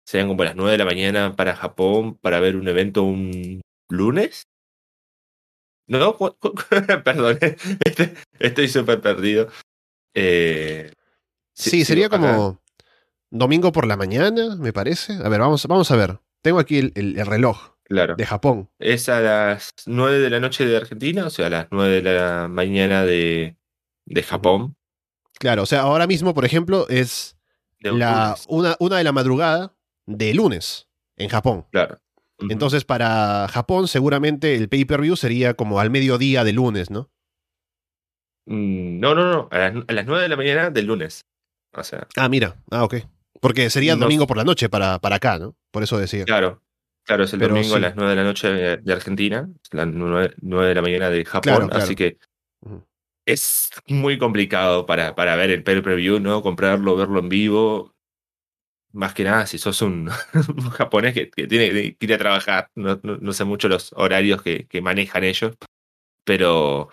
serían 0.09 0.27
como 0.27 0.43
las 0.43 0.55
9 0.55 0.71
de 0.71 0.77
la 0.79 0.85
mañana 0.85 1.35
para 1.35 1.55
Japón 1.55 2.15
para 2.15 2.39
ver 2.39 2.55
un 2.55 2.67
evento 2.67 3.03
un 3.03 3.61
lunes. 3.89 4.47
No, 5.85 6.17
perdón, 7.03 7.37
este, 7.85 8.15
estoy 8.39 8.69
súper 8.69 9.01
perdido. 9.01 9.49
Eh, 10.15 10.91
sí, 11.53 11.85
sería 11.85 12.09
como 12.09 12.59
domingo 13.29 13.71
por 13.71 13.85
la 13.85 13.97
mañana, 13.97 14.55
me 14.55 14.73
parece. 14.73 15.13
A 15.13 15.29
ver, 15.29 15.41
vamos, 15.41 15.67
vamos 15.67 15.91
a 15.91 15.95
ver. 15.95 16.17
Tengo 16.41 16.57
aquí 16.57 16.91
el, 16.95 17.25
reloj 17.27 17.75
claro. 17.83 18.15
de 18.15 18.25
Japón. 18.25 18.67
Es 18.79 19.09
a 19.09 19.19
las 19.19 19.69
9 19.85 20.17
de 20.17 20.29
la 20.31 20.39
noche 20.39 20.65
de 20.65 20.75
Argentina, 20.75 21.27
o 21.27 21.29
sea, 21.29 21.47
a 21.47 21.51
las 21.51 21.67
9 21.69 22.01
de 22.01 22.13
la 22.13 22.47
mañana 22.47 23.05
de, 23.05 23.57
de 24.05 24.23
Japón. 24.23 24.75
Claro, 25.37 25.61
o 25.61 25.67
sea, 25.67 25.81
ahora 25.81 26.07
mismo, 26.07 26.33
por 26.33 26.45
ejemplo, 26.45 26.87
es 26.89 27.37
la, 27.79 28.35
una, 28.47 28.75
una 28.79 28.97
de 28.97 29.03
la 29.03 29.11
madrugada 29.11 29.75
de 30.09 30.33
lunes 30.33 30.89
en 31.17 31.29
Japón. 31.29 31.65
Claro. 31.71 31.99
Entonces, 32.49 32.85
para 32.85 33.47
Japón, 33.49 33.87
seguramente 33.87 34.55
el 34.55 34.69
pay-per-view 34.69 35.15
sería 35.15 35.53
como 35.53 35.79
al 35.79 35.89
mediodía 35.89 36.43
de 36.43 36.53
lunes, 36.53 36.89
¿no? 36.89 37.09
Mm, 38.45 38.99
no, 38.99 39.13
no, 39.13 39.31
no. 39.31 39.49
A 39.51 39.57
las, 39.57 39.75
a 39.75 40.03
9 40.03 40.23
de 40.23 40.29
la 40.29 40.37
mañana 40.37 40.69
del 40.69 40.85
lunes. 40.85 41.25
O 41.73 41.83
sea. 41.83 42.07
Ah, 42.15 42.29
mira. 42.29 42.55
Ah, 42.71 42.85
ok. 42.85 42.95
Porque 43.41 43.69
sería 43.69 43.95
domingo 43.95 44.25
por 44.25 44.37
la 44.37 44.43
noche 44.43 44.69
para, 44.69 44.99
para 44.99 45.17
acá, 45.17 45.37
¿no? 45.37 45.55
Por 45.71 45.83
eso 45.83 45.97
decía. 45.97 46.25
Claro. 46.25 46.61
Claro, 47.03 47.23
es 47.23 47.33
el 47.33 47.39
domingo 47.39 47.75
a 47.75 47.79
las 47.79 47.95
9 47.95 48.09
de 48.11 48.15
la 48.15 48.23
noche 48.23 48.49
de 48.77 48.93
Argentina, 48.93 49.49
las 49.71 49.87
9, 49.87 50.35
de 50.37 50.75
la 50.75 50.81
mañana 50.81 51.09
de 51.09 51.25
Japón, 51.25 51.69
así 51.71 51.95
que 51.95 52.19
es 53.25 53.69
muy 53.87 54.19
complicado 54.19 54.85
para, 54.85 55.15
para 55.15 55.35
ver 55.35 55.49
el 55.49 55.63
pay-per-view, 55.63 56.19
¿no? 56.19 56.43
Comprarlo, 56.43 56.95
verlo 56.95 57.19
en 57.19 57.29
vivo, 57.29 57.95
más 58.91 59.13
que 59.13 59.23
nada 59.23 59.45
si 59.45 59.57
sos 59.57 59.81
un, 59.81 60.07
japonés 60.73 61.13
que, 61.13 61.27
tiene 61.47 61.95
que 61.95 62.05
ir 62.05 62.13
a 62.13 62.17
trabajar, 62.17 62.69
no, 62.75 62.99
no, 63.03 63.33
sé 63.33 63.43
mucho 63.45 63.67
los 63.67 63.93
horarios 63.93 64.41
que, 64.41 64.67
que, 64.67 64.81
manejan 64.81 65.23
ellos, 65.23 65.55
pero 66.23 66.89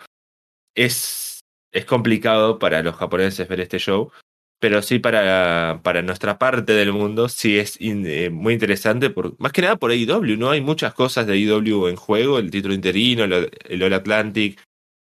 es, 0.74 1.40
es 1.72 1.84
complicado 1.84 2.58
para 2.58 2.82
los 2.82 2.96
japoneses 2.96 3.48
ver 3.48 3.60
este 3.60 3.78
show, 3.78 4.12
pero 4.58 4.82
sí 4.82 4.98
para, 4.98 5.80
para 5.82 6.02
nuestra 6.02 6.38
parte 6.38 6.72
del 6.72 6.92
mundo 6.92 7.28
sí 7.28 7.58
es 7.58 7.76
eh, 7.80 8.30
muy 8.30 8.54
interesante, 8.54 9.10
por, 9.10 9.38
más 9.40 9.52
que 9.52 9.62
nada 9.62 9.76
por 9.76 9.90
AEW, 9.90 10.36
¿no? 10.36 10.50
Hay 10.50 10.60
muchas 10.60 10.94
cosas 10.94 11.26
de 11.26 11.34
AEW 11.34 11.88
en 11.88 11.96
juego, 11.96 12.38
el 12.38 12.50
título 12.50 12.74
interino, 12.74 13.24
el, 13.24 13.82
All 13.82 13.92
Atlantic, 13.92 14.62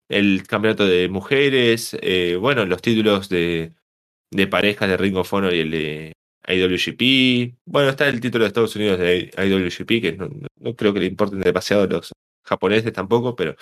el 0.08 0.46
campeonato 0.46 0.86
de 0.86 1.08
mujeres, 1.08 1.96
eh, 2.02 2.36
bueno, 2.40 2.64
los 2.66 2.82
títulos 2.82 3.28
de, 3.28 3.72
de 4.30 4.46
parejas 4.46 4.88
de 4.88 4.96
Ring 4.96 5.16
of 5.16 5.32
y 5.32 5.60
el 5.60 5.70
de 5.70 6.12
IWGP. 6.48 7.58
Bueno, 7.66 7.90
está 7.90 8.08
el 8.08 8.20
título 8.20 8.44
de 8.44 8.48
Estados 8.48 8.74
Unidos 8.76 8.98
de 8.98 9.30
IWGP, 9.36 10.02
que 10.02 10.16
no, 10.16 10.74
creo 10.74 10.92
que 10.94 11.00
le 11.00 11.06
importen 11.06 11.40
demasiado 11.40 11.84
a 11.84 11.86
los 11.86 12.12
japoneses 12.44 12.92
tampoco, 12.92 13.36
pero 13.36 13.54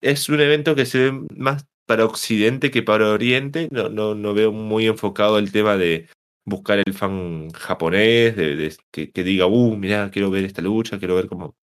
es 0.00 0.28
un 0.28 0.40
evento 0.40 0.74
que 0.74 0.86
se 0.86 1.10
ve 1.10 1.26
más 1.36 1.66
para 1.86 2.04
Occidente 2.04 2.70
que 2.70 2.82
para 2.82 3.10
Oriente. 3.10 3.68
No, 3.70 3.88
no, 3.88 4.14
no 4.14 4.34
veo 4.34 4.52
muy 4.52 4.86
enfocado 4.86 5.38
el 5.38 5.52
tema 5.52 5.76
de 5.76 6.08
buscar 6.44 6.80
el 6.84 6.94
fan 6.94 7.50
japonés, 7.50 8.36
de, 8.36 8.76
que, 8.90 9.24
diga, 9.24 9.46
uh, 9.46 9.76
mira, 9.76 10.10
quiero 10.10 10.30
ver 10.30 10.44
esta 10.44 10.62
lucha, 10.62 10.98
quiero 10.98 11.16
ver 11.16 11.28
cómo. 11.28 11.56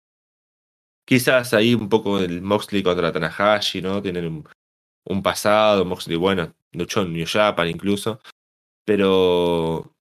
Quizás 1.05 1.53
ahí 1.55 1.75
un 1.75 1.89
poco 1.89 2.21
el 2.21 2.43
Moxley 2.43 2.83
contra 2.83 3.13
Tanahashi, 3.13 3.83
¿no? 3.83 4.01
Tienen 4.03 4.27
un, 4.27 4.49
un 5.05 5.23
pasado, 5.23 5.85
Moxley, 5.85 6.17
bueno, 6.17 6.55
luchó 6.73 7.03
en 7.03 7.13
New 7.13 7.27
Japan 7.29 7.69
incluso, 7.69 8.21
pero 8.85 9.92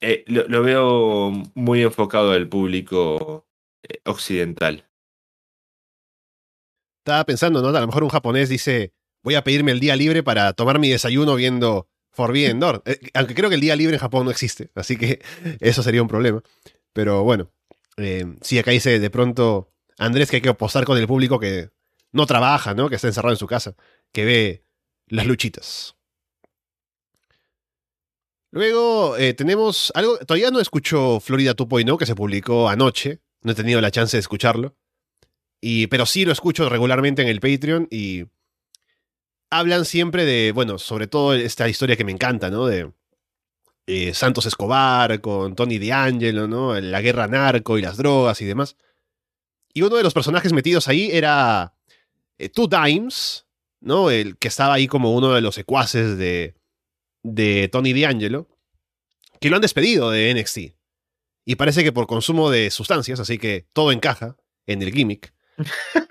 eh, 0.00 0.24
lo, 0.26 0.62
veo 0.62 1.30
muy 1.54 1.82
enfocado 1.82 2.32
al 2.32 2.48
público 2.48 3.46
eh, 3.82 4.00
occidental. 4.04 4.88
Estaba 7.04 7.24
pensando, 7.24 7.62
¿no? 7.62 7.68
A 7.76 7.80
lo 7.80 7.86
mejor 7.86 8.04
un 8.04 8.10
japonés 8.10 8.48
dice, 8.48 8.92
voy 9.22 9.34
a 9.34 9.42
pedirme 9.42 9.72
el 9.72 9.80
día 9.80 9.96
libre 9.96 10.22
para 10.22 10.52
tomar 10.52 10.78
mi 10.78 10.88
desayuno 10.88 11.34
viendo 11.34 11.88
Forbidden 12.12 12.60
Door. 12.60 12.82
Eh, 12.86 12.98
aunque 13.14 13.34
creo 13.34 13.48
que 13.48 13.56
el 13.56 13.60
día 13.60 13.76
libre 13.76 13.96
en 13.96 14.00
Japón 14.00 14.24
no 14.24 14.30
existe, 14.30 14.70
así 14.74 14.96
que 14.96 15.20
eso 15.60 15.82
sería 15.82 16.02
un 16.02 16.08
problema. 16.08 16.42
Pero 16.92 17.24
bueno, 17.24 17.50
sí, 18.42 18.58
acá 18.58 18.70
dice 18.70 18.98
de 18.98 19.10
pronto 19.10 19.72
Andrés 19.98 20.30
que 20.30 20.36
hay 20.36 20.42
que 20.42 20.48
apostar 20.48 20.84
con 20.84 20.96
el 20.98 21.06
público 21.06 21.38
que 21.40 21.70
no 22.12 22.26
trabaja, 22.26 22.74
¿no? 22.74 22.88
Que 22.88 22.96
está 22.96 23.08
encerrado 23.08 23.34
en 23.34 23.38
su 23.38 23.46
casa, 23.46 23.74
que 24.12 24.24
ve 24.24 24.64
las 25.06 25.26
luchitas. 25.26 25.97
Luego 28.50 29.16
eh, 29.16 29.34
tenemos 29.34 29.92
algo, 29.94 30.18
todavía 30.18 30.50
no 30.50 30.60
escucho 30.60 31.20
Florida 31.20 31.54
2.0 31.54 31.98
que 31.98 32.06
se 32.06 32.14
publicó 32.14 32.68
anoche, 32.68 33.20
no 33.42 33.52
he 33.52 33.54
tenido 33.54 33.80
la 33.80 33.90
chance 33.90 34.16
de 34.16 34.20
escucharlo, 34.20 34.74
y, 35.60 35.88
pero 35.88 36.06
sí 36.06 36.24
lo 36.24 36.32
escucho 36.32 36.68
regularmente 36.68 37.22
en 37.22 37.28
el 37.28 37.40
Patreon 37.40 37.88
y 37.90 38.24
hablan 39.50 39.84
siempre 39.84 40.24
de, 40.24 40.52
bueno, 40.52 40.78
sobre 40.78 41.06
todo 41.06 41.34
esta 41.34 41.68
historia 41.68 41.96
que 41.96 42.04
me 42.04 42.12
encanta, 42.12 42.50
¿no? 42.50 42.66
De 42.66 42.92
eh, 43.86 44.14
Santos 44.14 44.46
Escobar 44.46 45.20
con 45.20 45.54
Tony 45.54 45.78
D'Angelo, 45.78 46.46
¿no? 46.46 46.78
La 46.80 47.00
guerra 47.00 47.26
narco 47.26 47.78
y 47.78 47.82
las 47.82 47.96
drogas 47.96 48.40
y 48.40 48.44
demás. 48.44 48.76
Y 49.74 49.82
uno 49.82 49.96
de 49.96 50.02
los 50.02 50.14
personajes 50.14 50.52
metidos 50.52 50.88
ahí 50.88 51.10
era 51.12 51.74
eh, 52.38 52.48
Two 52.48 52.68
Dimes, 52.68 53.46
¿no? 53.80 54.10
El 54.10 54.38
que 54.38 54.48
estaba 54.48 54.74
ahí 54.74 54.86
como 54.86 55.14
uno 55.14 55.32
de 55.32 55.40
los 55.40 55.54
secuaces 55.54 56.18
de, 56.18 56.57
de 57.34 57.68
Tony 57.68 57.92
D'Angelo, 57.92 58.48
que 59.40 59.50
lo 59.50 59.56
han 59.56 59.62
despedido 59.62 60.10
de 60.10 60.34
NXT. 60.34 60.74
Y 61.44 61.56
parece 61.56 61.84
que 61.84 61.92
por 61.92 62.06
consumo 62.06 62.50
de 62.50 62.70
sustancias, 62.70 63.20
así 63.20 63.38
que 63.38 63.66
todo 63.72 63.92
encaja 63.92 64.36
en 64.66 64.82
el 64.82 64.92
gimmick. 64.92 65.32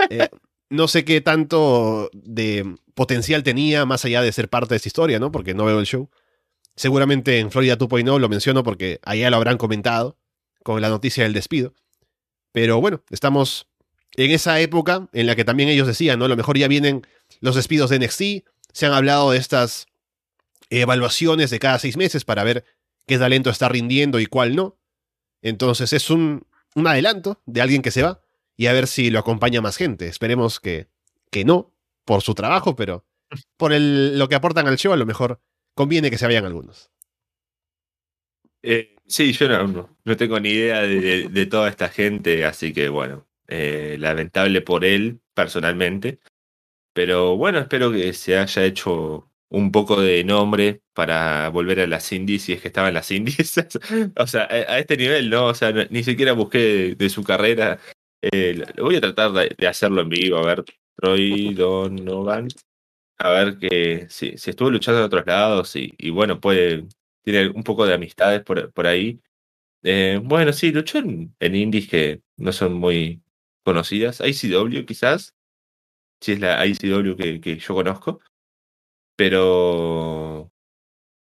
Eh, 0.09 0.30
no 0.70 0.88
sé 0.88 1.03
qué 1.03 1.20
tanto 1.20 2.09
de 2.13 2.78
potencial 2.93 3.43
tenía 3.43 3.86
más 3.86 4.05
allá 4.05 4.22
de 4.22 4.32
ser 4.32 4.47
parte 4.47 4.70
de 4.70 4.78
esta 4.78 4.88
historia, 4.88 5.20
¿no? 5.20 5.32
Porque 5.32 5.53
no 5.53 5.65
veo 5.65 5.80
el 5.80 5.86
show. 5.86 6.09
Seguramente 6.76 7.39
en 7.39 7.51
Florida 7.51 7.78
2.0 7.78 8.20
lo 8.20 8.30
menciono 8.30 8.63
porque 8.63 8.99
allá 9.03 9.30
lo 9.30 9.36
habrán 9.36 9.57
comentado 9.57 10.18
con 10.63 10.82
la 10.82 10.89
noticia 10.89 11.24
del 11.24 11.34
despido. 11.34 11.74
Pero 12.53 12.80
bueno, 12.80 13.03
estamos 13.09 13.68
en 14.15 14.32
esa 14.32 14.59
época 14.61 15.09
en 15.11 15.28
la 15.28 15.36
que 15.36 15.45
también 15.45 15.70
ellos 15.70 15.88
decían, 15.88 16.20
¿no? 16.20 16.26
A 16.26 16.30
lo 16.30 16.38
mejor 16.38 16.57
ya 16.57 16.68
vienen 16.68 17.05
los 17.41 17.55
despidos 17.55 17.89
de 17.89 17.99
NXT. 17.99 18.47
Se 18.74 18.86
han 18.86 18.93
hablado 18.93 19.32
de 19.32 19.38
estas 19.38 19.88
evaluaciones 20.70 21.49
de 21.49 21.59
cada 21.59 21.80
seis 21.80 21.97
meses 21.97 22.26
para 22.26 22.43
ver 22.43 22.65
qué 23.05 23.18
talento 23.18 23.49
está 23.49 23.70
rindiendo 23.70 24.20
y 24.20 24.26
cuál 24.26 24.55
no. 24.55 24.78
Entonces 25.41 25.93
es 25.93 26.09
un, 26.09 26.45
un 26.76 26.88
adelanto 26.88 27.41
de 27.45 27.61
alguien 27.61 27.82
que 27.82 27.91
se 27.91 28.03
va 28.03 28.22
y 28.55 28.68
a 28.68 28.74
ver 28.74 28.88
si 28.88 29.09
lo 29.09 29.20
acompaña 29.20 29.61
más 29.61 29.78
gente. 29.78 30.07
Esperemos 30.07 30.59
que, 30.59 30.88
que 31.32 31.45
no, 31.45 31.74
por 32.05 32.22
su 32.22 32.34
trabajo, 32.34 32.76
pero 32.76 33.05
por 33.57 33.74
el, 33.74 34.18
lo 34.18 34.28
que 34.28 34.36
aportan 34.36 34.68
al 34.68 34.78
show, 34.78 34.93
a 34.93 34.97
lo 34.97 35.05
mejor 35.05 35.41
conviene 35.74 36.09
que 36.09 36.18
se 36.18 36.26
vayan 36.26 36.45
algunos. 36.45 36.91
Eh, 38.63 38.95
sí, 39.05 39.32
yo 39.34 39.47
no, 39.47 39.95
no, 40.03 40.18
tengo 40.18 40.39
ni 40.39 40.49
idea 40.49 40.82
de, 40.82 41.30
de, 41.30 41.45
toda 41.45 41.70
esta 41.70 41.89
gente, 41.89 42.43
así 42.43 42.74
que 42.74 42.89
bueno, 42.89 43.28
eh, 43.47 43.97
lamentable 43.99 44.61
por 44.61 44.84
él 44.84 45.22
personalmente. 45.34 46.20
Pero 46.93 47.38
bueno, 47.38 47.59
espero 47.59 47.91
que 47.91 48.11
se 48.13 48.38
haya 48.38 48.65
hecho 48.65 49.30
un 49.50 49.72
poco 49.72 50.02
de 50.02 50.24
nombre 50.24 50.82
para 50.93 51.50
volver 51.50 51.80
a 51.82 51.88
las 51.88 52.12
indies 52.12 52.43
si 52.43 52.54
es 52.54 52.62
que 52.62 52.68
estaba 52.68 52.89
en 52.89 52.95
las 52.95 53.12
indies. 53.12 53.56
o 54.18 54.28
sea, 54.28 54.43
a 54.43 54.80
este 54.80 54.98
nivel, 54.98 55.30
¿no? 55.30 55.48
O 55.48 55.54
sea, 55.54 55.72
ni 55.72 56.04
siquiera 56.04 56.34
busqué 56.34 56.95
de, 56.95 57.10
su 57.10 57.24
carrera. 57.24 57.80
Eh, 58.22 58.64
voy 58.78 58.95
a 58.98 59.02
tratar 59.02 59.32
de, 59.32 59.68
hacerlo 59.68 60.02
en 60.02 60.10
vivo, 60.10 60.38
a 60.38 60.45
ver, 60.45 60.66
Troy 60.95 61.54
Donovan. 61.54 62.48
A 63.20 63.30
ver 63.32 63.58
que 63.58 64.08
si, 64.10 64.38
si 64.38 64.52
estuvo 64.52 64.70
luchando 64.70 65.00
en 65.00 65.06
otros 65.06 65.26
lados 65.26 65.76
y, 65.76 65.93
y, 65.98 66.12
bueno, 66.12 66.39
puede, 66.39 66.86
tiene 67.24 67.50
un 67.50 67.64
poco 67.64 67.86
de 67.86 67.93
amistades 67.95 68.43
por, 68.43 68.72
por 68.74 68.88
ahí. 68.88 69.20
Eh, 69.84 70.20
bueno, 70.24 70.54
sí, 70.54 70.72
luchó 70.72 71.00
en, 71.00 71.34
indies 71.39 71.88
que 71.89 72.22
no 72.38 72.52
son 72.52 72.74
muy 72.74 73.22
conocidas. 73.64 74.22
ICW 74.22 74.86
quizás, 74.86 75.36
si 76.22 76.34
es 76.34 76.39
la 76.39 76.66
ICW 76.66 77.16
que, 77.16 77.41
que 77.41 77.58
yo 77.58 77.76
conozco. 77.76 78.20
Pero 79.18 80.51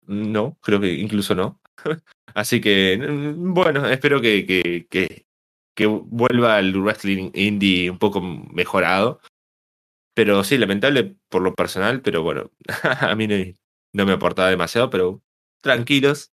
no, 0.06 0.58
creo 0.62 0.80
que 0.80 0.92
incluso 0.94 1.34
no. 1.34 1.60
Así 2.34 2.60
que, 2.60 2.98
mm, 2.98 3.54
bueno, 3.54 3.88
espero 3.88 4.20
que, 4.20 4.46
que, 4.46 4.86
que, 4.90 5.26
que 5.76 5.86
vuelva 5.86 6.56
al 6.56 6.74
wrestling 6.76 7.30
indie 7.34 7.90
un 7.90 7.98
poco 7.98 8.20
mejorado. 8.20 9.20
Pero 10.14 10.44
sí, 10.44 10.58
lamentable 10.58 11.16
por 11.28 11.42
lo 11.42 11.54
personal, 11.54 12.02
pero 12.02 12.22
bueno, 12.22 12.50
a 13.00 13.14
mí 13.16 13.26
no, 13.26 13.36
no 13.92 14.06
me 14.06 14.12
aportaba 14.12 14.50
demasiado, 14.50 14.90
pero 14.90 15.22
tranquilos. 15.62 16.32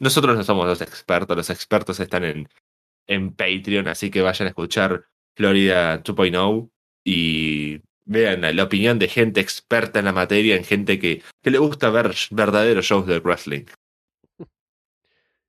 Nosotros 0.00 0.36
no 0.36 0.44
somos 0.44 0.66
los 0.66 0.80
expertos, 0.80 1.36
los 1.36 1.50
expertos 1.50 2.00
están 2.00 2.24
en, 2.24 2.48
en 3.06 3.34
Patreon, 3.34 3.88
así 3.88 4.10
que 4.10 4.22
vayan 4.22 4.46
a 4.46 4.50
escuchar 4.50 5.06
Florida 5.36 6.02
2.0 6.02 6.70
y 7.04 7.82
vean 8.10 8.40
la 8.56 8.64
opinión 8.64 8.98
de 8.98 9.06
gente 9.06 9.40
experta 9.40 10.00
en 10.00 10.04
la 10.04 10.12
materia, 10.12 10.56
en 10.56 10.64
gente 10.64 10.98
que, 10.98 11.22
que 11.42 11.50
le 11.50 11.58
gusta 11.58 11.90
ver 11.90 12.12
verdaderos 12.32 12.84
shows 12.84 13.06
de 13.06 13.20
wrestling. 13.20 13.66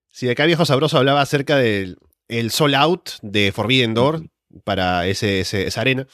Sí, 0.07 0.29
acá 0.29 0.45
Viejo 0.45 0.63
Sabroso 0.63 0.99
hablaba 0.99 1.21
acerca 1.21 1.57
del 1.57 1.97
el 2.27 2.51
Soul 2.51 2.75
Out 2.75 3.13
de 3.23 3.51
Forbidden 3.51 3.95
Door 3.95 4.27
para 4.63 5.07
ese, 5.07 5.39
esa 5.39 5.81
arena. 5.81 6.05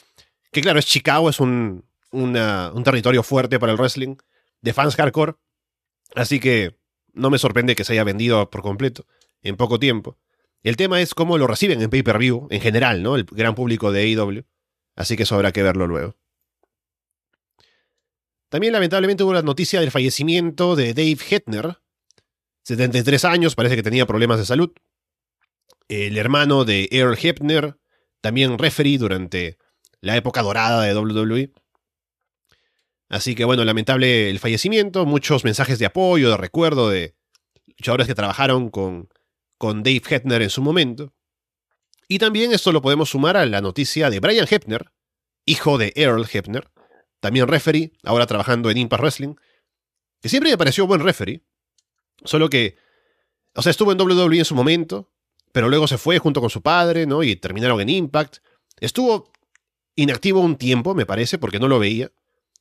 Que 0.53 0.61
claro, 0.61 0.79
es 0.79 0.85
Chicago, 0.85 1.29
es 1.29 1.41
un, 1.41 1.83
un 2.11 2.83
territorio 2.83 3.23
fuerte 3.23 3.59
para 3.59 3.73
el 3.73 3.77
wrestling, 3.77 4.15
de 4.61 4.71
fans 4.73 4.95
hardcore. 4.95 5.33
Así 6.15 6.39
que 6.39 6.77
no 7.13 7.29
me 7.29 7.39
sorprende 7.39 7.75
que 7.75 7.83
se 7.83 7.91
haya 7.91 8.05
vendido 8.05 8.49
por 8.49 8.61
completo 8.61 9.05
en 9.41 9.57
poco 9.57 9.79
tiempo. 9.79 10.17
El 10.63 10.77
tema 10.77 11.01
es 11.01 11.13
cómo 11.13 11.37
lo 11.37 11.45
reciben 11.45 11.81
en 11.81 11.89
pay-per-view, 11.89 12.47
en 12.51 12.61
general, 12.61 13.03
¿no? 13.03 13.15
El 13.17 13.25
gran 13.25 13.53
público 13.53 13.91
de 13.91 14.03
AEW. 14.03 14.45
Así 14.95 15.17
que 15.17 15.23
eso 15.23 15.35
habrá 15.35 15.51
que 15.51 15.61
verlo 15.61 15.87
luego. 15.87 16.15
También 18.49 18.73
lamentablemente 18.73 19.23
hubo 19.23 19.33
la 19.33 19.41
noticia 19.41 19.79
del 19.81 19.91
fallecimiento 19.91 20.75
de 20.75 20.93
Dave 20.93 21.17
Hetner, 21.29 21.77
73 22.67 23.23
años, 23.23 23.55
parece 23.55 23.77
que 23.77 23.83
tenía 23.83 24.05
problemas 24.05 24.39
de 24.39 24.45
salud. 24.45 24.71
El 25.87 26.17
hermano 26.17 26.65
de 26.65 26.89
Earl 26.91 27.17
Hebner, 27.17 27.77
también 28.19 28.57
referee 28.57 28.97
durante 28.97 29.57
la 30.01 30.17
época 30.17 30.41
dorada 30.41 30.81
de 30.81 30.93
WWE. 30.93 31.53
Así 33.07 33.35
que 33.35 33.45
bueno, 33.45 33.63
lamentable 33.63 34.29
el 34.29 34.39
fallecimiento, 34.39 35.05
muchos 35.05 35.45
mensajes 35.45 35.79
de 35.79 35.85
apoyo, 35.85 36.29
de 36.29 36.35
recuerdo 36.35 36.89
de 36.89 37.15
luchadores 37.67 38.05
que 38.05 38.15
trabajaron 38.15 38.69
con, 38.69 39.07
con 39.57 39.81
Dave 39.81 40.01
Hebner 40.09 40.41
en 40.41 40.49
su 40.49 40.61
momento. 40.61 41.13
Y 42.09 42.19
también 42.19 42.51
esto 42.51 42.73
lo 42.73 42.81
podemos 42.81 43.11
sumar 43.11 43.37
a 43.37 43.45
la 43.45 43.61
noticia 43.61 44.09
de 44.09 44.19
Brian 44.19 44.47
Hebner, 44.49 44.91
hijo 45.45 45.77
de 45.77 45.93
Earl 45.95 46.27
Hebner, 46.29 46.69
también 47.20 47.47
referee, 47.47 47.91
ahora 48.03 48.26
trabajando 48.26 48.70
en 48.70 48.78
Impact 48.78 49.01
Wrestling, 49.01 49.36
que 50.22 50.30
siempre 50.30 50.51
me 50.51 50.57
pareció 50.57 50.88
buen 50.88 51.01
referee, 51.01 51.43
solo 52.24 52.49
que, 52.49 52.78
o 53.53 53.61
sea, 53.61 53.70
estuvo 53.70 53.91
en 53.91 53.99
WWE 53.99 54.39
en 54.39 54.45
su 54.45 54.55
momento, 54.55 55.11
pero 55.51 55.70
luego 55.70 55.88
se 55.88 55.97
fue 55.97 56.20
junto 56.20 56.41
con 56.41 56.49
su 56.49 56.61
padre, 56.61 57.05
¿no? 57.05 57.24
Y 57.24 57.36
terminaron 57.36 57.82
en 57.82 57.89
Impact. 57.89 58.38
Estuvo 58.80 59.32
inactivo 59.95 60.39
un 60.39 60.57
tiempo, 60.57 60.93
me 60.93 61.05
parece, 61.05 61.38
porque 61.38 61.59
no 61.59 61.68
lo 61.68 61.80
veía. 61.80 62.11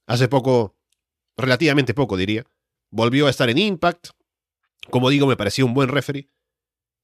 Hace 0.06 0.28
poco, 0.28 0.76
relativamente 1.36 1.94
poco 1.94 2.16
diría, 2.16 2.44
volvió 2.90 3.26
a 3.26 3.30
estar 3.30 3.50
en 3.50 3.58
Impact. 3.58 4.08
Como 4.90 5.10
digo, 5.10 5.26
me 5.26 5.36
pareció 5.36 5.66
un 5.66 5.74
buen 5.74 5.88
referee. 5.88 6.30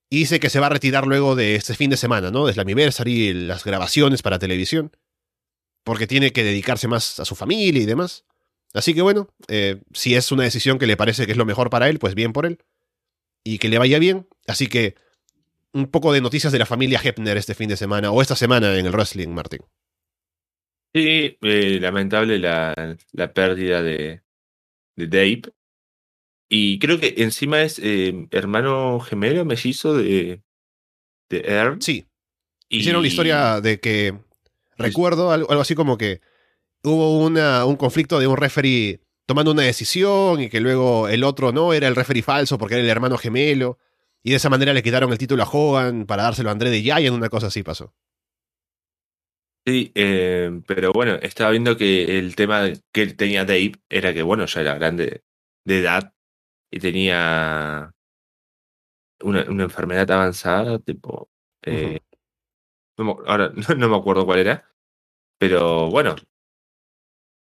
Y 0.09 0.21
dice 0.21 0.41
que 0.41 0.51
se 0.51 0.61
va 0.61 0.67
a 0.67 0.71
retirar 0.71 1.07
luego 1.07 1.35
de 1.35 1.57
este 1.57 1.75
fin 1.75 1.91
de 1.91 1.97
semana, 1.97 2.31
¿no? 2.31 2.47
De 2.47 2.53
Slammiversary 2.53 3.29
y 3.29 3.35
las 3.35 3.65
grabaciones 3.65 4.23
para 4.23 4.39
televisión 4.39 4.93
porque 5.85 6.07
tiene 6.07 6.33
que 6.33 6.45
dedicarse 6.45 6.89
más 6.89 7.21
a 7.21 7.25
su 7.25 7.35
familia 7.35 7.83
y 7.83 7.87
demás. 7.87 8.25
Así 8.75 8.95
que 8.95 9.03
bueno, 9.03 9.29
eh, 9.49 9.83
si 9.93 10.15
es 10.15 10.33
una 10.33 10.45
decisión 10.45 10.79
que 10.79 10.87
le 10.87 10.97
parece 10.97 11.27
que 11.27 11.33
es 11.33 11.39
lo 11.39 11.45
mejor 11.45 11.71
para 11.71 11.89
él, 11.89 11.99
pues 11.99 12.15
bien 12.15 12.33
por 12.33 12.47
él. 12.47 12.59
Y 13.45 13.59
que 13.59 13.69
le 13.69 13.79
vaya 13.79 13.99
bien. 13.99 14.29
Así 14.47 14.67
que 14.67 14.95
un 15.73 15.87
poco 15.91 16.13
de 16.13 16.21
noticias 16.21 16.53
de 16.53 16.59
la 16.59 16.67
familia 16.67 17.01
Hepner 17.03 17.37
este 17.37 17.55
fin 17.55 17.69
de 17.69 17.77
semana, 17.77 18.11
o 18.11 18.23
esta 18.23 18.37
semana 18.37 18.79
en 18.79 18.87
el 18.87 18.93
wrestling, 18.93 19.29
Martín. 19.29 19.61
Sí, 20.95 21.39
eh, 21.41 21.79
lamentable 21.81 22.39
la, 22.39 22.75
la, 23.13 23.33
pérdida 23.33 23.83
de, 23.83 24.21
de 24.97 25.07
Dave. 25.07 25.43
Y 26.51 26.79
creo 26.79 27.01
que 27.01 27.15
encima 27.19 27.63
es 27.63 27.79
eh, 27.79 28.29
hermano 28.31 29.01
gemelo, 29.01 29.47
mellizo 29.47 29.97
de, 29.97 30.43
de 31.31 31.39
Earl. 31.47 31.81
Sí. 31.81 32.07
Hicieron 32.69 33.03
la 33.03 33.09
historia 33.09 33.61
de 33.61 33.81
que 33.81 34.19
Recuerdo 34.77 35.31
algo, 35.31 35.53
así 35.53 35.75
como 35.75 35.99
que 35.99 36.21
hubo 36.83 37.19
una, 37.19 37.65
un 37.65 37.77
conflicto 37.77 38.19
de 38.19 38.27
un 38.27 38.37
referee 38.37 39.01
tomando 39.27 39.53
una 39.53 39.63
decisión 39.63 40.41
y 40.41 40.49
que 40.49 40.61
luego 40.61 41.09
el 41.09 41.25
otro 41.25 41.53
no 41.53 41.73
era 41.73 41.89
el 41.89 41.97
referee 41.97 42.23
falso 42.23 42.59
porque 42.59 42.75
era 42.75 42.85
el 42.85 42.91
hermano 42.91 43.19
gemelo. 43.19 43.79
Y 44.23 44.31
de 44.31 44.37
esa 44.37 44.51
manera 44.51 44.73
le 44.73 44.83
quitaron 44.83 45.11
el 45.11 45.19
título 45.19 45.43
a 45.43 45.49
Hogan 45.51 46.07
para 46.07 46.25
dárselo 46.25 46.49
a 46.49 46.53
André 46.53 46.71
de 46.71 46.83
Giant, 46.83 47.17
una 47.17 47.29
cosa 47.29 47.49
así 47.49 47.63
pasó. 47.63 47.93
Sí, 49.67 49.93
eh, 49.95 50.61
pero 50.67 50.93
bueno, 50.93 51.15
estaba 51.23 51.51
viendo 51.51 51.77
que 51.77 52.19
el 52.19 52.35
tema 52.35 52.69
que 52.93 53.07
tenía 53.09 53.45
Dave 53.45 53.73
era 53.89 54.13
que, 54.13 54.23
bueno, 54.23 54.47
ya 54.47 54.61
era 54.61 54.75
grande 54.75 55.23
de 55.65 55.79
edad 55.79 56.15
y 56.71 56.81
tenía 56.81 57.95
una, 59.23 59.45
una 59.49 59.63
enfermedad 59.65 60.11
avanzada, 60.11 60.79
tipo. 60.81 61.31
Eh, 61.63 62.01
ahora 62.97 63.53
no, 63.79 63.89
me 63.89 63.97
acuerdo 63.97 64.27
cuál 64.27 64.41
era, 64.41 64.71
pero 65.39 65.91
bueno, 65.91 66.17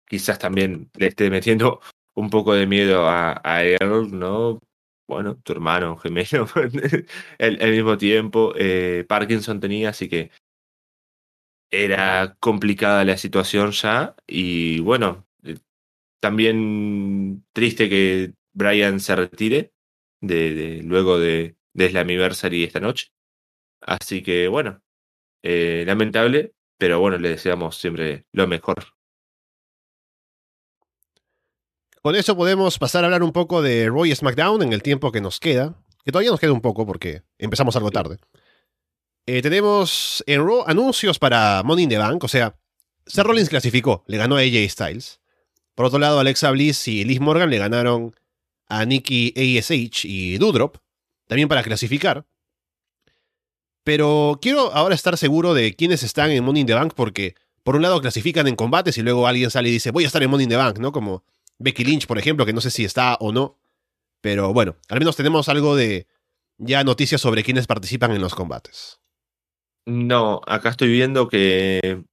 quizás 0.07 0.39
también 0.39 0.91
le 0.97 1.09
esté 1.09 1.31
metiendo 1.31 1.81
un 2.15 2.31
poco 2.31 2.55
de 2.55 2.67
miedo 2.67 3.09
a, 3.09 3.41
a 3.45 3.63
¿no? 4.11 4.61
Bueno, 5.07 5.37
tu 5.43 5.53
hermano 5.53 5.97
gemelo, 5.99 6.47
al, 7.39 7.71
mismo 7.71 7.99
tiempo, 7.99 8.55
eh, 8.57 9.05
Parkinson 9.09 9.61
tenía, 9.61 9.91
así 9.91 10.09
que 10.09 10.31
era 11.71 12.37
complicada 12.41 13.05
la 13.05 13.17
situación 13.19 13.73
ya, 13.73 14.15
y 14.27 14.81
bueno, 14.81 15.27
eh, 15.43 15.59
también 16.21 17.45
triste 17.53 17.89
que 17.91 18.35
Brian 18.53 19.01
se 19.01 19.17
retire 19.17 19.73
de, 20.21 20.55
de 20.55 20.83
luego 20.83 21.19
de, 21.19 21.57
de 21.75 21.89
Slammiversary 21.91 22.65
esta 22.65 22.81
noche. 22.81 23.09
Así 23.81 24.23
que 24.23 24.49
bueno, 24.49 24.84
eh, 25.45 25.85
lamentable, 25.87 26.55
pero 26.79 26.99
bueno, 27.01 27.19
le 27.19 27.29
deseamos 27.29 27.77
siempre 27.77 28.25
lo 28.33 28.47
mejor. 28.47 28.83
Con 32.01 32.17
eso 32.17 32.35
podemos 32.35 32.79
pasar 32.79 33.05
a 33.05 33.09
hablar 33.09 33.23
un 33.23 33.33
poco 33.33 33.61
de 33.61 33.89
Roy 33.89 34.15
SmackDown 34.15 34.63
en 34.63 34.73
el 34.73 34.83
tiempo 34.83 35.13
que 35.13 35.21
nos 35.21 35.41
queda, 35.41 35.75
que 36.03 36.13
todavía 36.13 36.31
nos 36.31 36.41
queda 36.41 36.53
un 36.53 36.63
poco 36.63 36.87
porque 36.87 37.23
empezamos 37.39 37.77
algo 37.77 37.91
tarde. 37.91 38.17
Eh, 39.27 39.43
tenemos 39.43 40.25
en 40.27 40.47
Raw 40.47 40.65
anuncios 40.67 41.19
para 41.19 41.63
Money 41.63 41.85
in 41.85 41.91
the 41.91 41.99
Bank, 41.99 42.25
o 42.25 42.29
sea, 42.29 42.57
Seth 43.07 43.27
Rollins 43.27 43.51
clasificó, 43.51 44.03
le 44.07 44.17
ganó 44.17 44.37
a 44.37 44.41
AJ 44.41 44.71
Styles. 44.71 45.21
Por 45.75 45.87
otro 45.87 45.99
lado, 45.99 46.21
Alexa 46.21 46.51
Bliss 46.53 46.89
y 46.89 47.05
Liz 47.05 47.21
Morgan 47.21 47.51
le 47.51 47.59
ganaron 47.59 48.15
a 48.67 48.87
Nikki 48.87 49.35
ASH 49.37 50.07
y 50.07 50.39
Doudrop, 50.39 50.79
también 51.27 51.49
para 51.49 51.63
clasificar. 51.63 52.27
Pero 53.85 54.39
quiero 54.41 54.73
ahora 54.73 54.95
estar 54.95 55.17
seguro 55.19 55.55
de 55.55 55.75
quiénes 55.77 56.03
están 56.03 56.31
en 56.31 56.43
Money 56.43 56.63
in 56.63 56.67
the 56.67 56.75
Bank 56.75 56.95
porque, 56.97 57.35
por 57.63 57.77
un 57.77 57.83
lado, 57.83 58.01
clasifican 58.01 58.49
en 58.49 58.57
combates 58.57 58.97
y 58.99 59.03
luego 59.03 59.27
alguien 59.27 59.51
sale 59.51 59.69
y 59.69 59.73
dice, 59.73 59.91
voy 59.91 60.05
a 60.05 60.07
estar 60.07 60.23
en 60.23 60.31
Money 60.31 60.45
in 60.45 60.51
the 60.51 60.57
Bank, 60.57 60.79
¿no? 60.79 60.91
Como 60.91 61.23
Becky 61.59 61.85
Lynch, 61.85 62.07
por 62.07 62.19
ejemplo, 62.19 62.47
que 62.47 62.55
no 62.55 62.63
sé 62.63 62.71
si 62.71 62.85
está 62.85 63.17
o 63.21 63.31
no. 63.31 63.59
Pero 64.23 64.55
bueno, 64.55 64.77
al 64.89 64.99
menos 64.99 65.17
tenemos 65.17 65.51
algo 65.51 65.77
de 65.77 66.07
ya 66.57 66.83
noticias 66.83 67.21
sobre 67.21 67.45
quienes 67.45 67.67
participan 67.67 68.13
en 68.13 68.23
los 68.23 68.35
combates. 68.35 69.01
No, 69.87 70.41
acá 70.47 70.71
estoy 70.71 70.89
viendo 70.89 71.29
que 71.29 72.05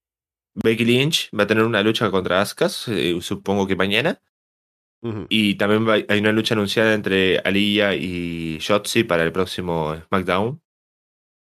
Becky 0.55 0.83
Lynch 0.83 1.29
va 1.37 1.43
a 1.43 1.47
tener 1.47 1.63
una 1.63 1.81
lucha 1.81 2.11
contra 2.11 2.41
Asuka, 2.41 2.67
eh, 2.87 3.17
supongo 3.21 3.65
que 3.65 3.75
mañana. 3.75 4.21
Y 5.29 5.55
también 5.55 6.05
hay 6.07 6.19
una 6.19 6.31
lucha 6.31 6.53
anunciada 6.53 6.93
entre 6.93 7.39
Aliyah 7.39 7.95
y 7.95 8.59
Shotzi 8.59 9.03
para 9.03 9.23
el 9.23 9.31
próximo 9.31 9.95
SmackDown. 9.95 10.61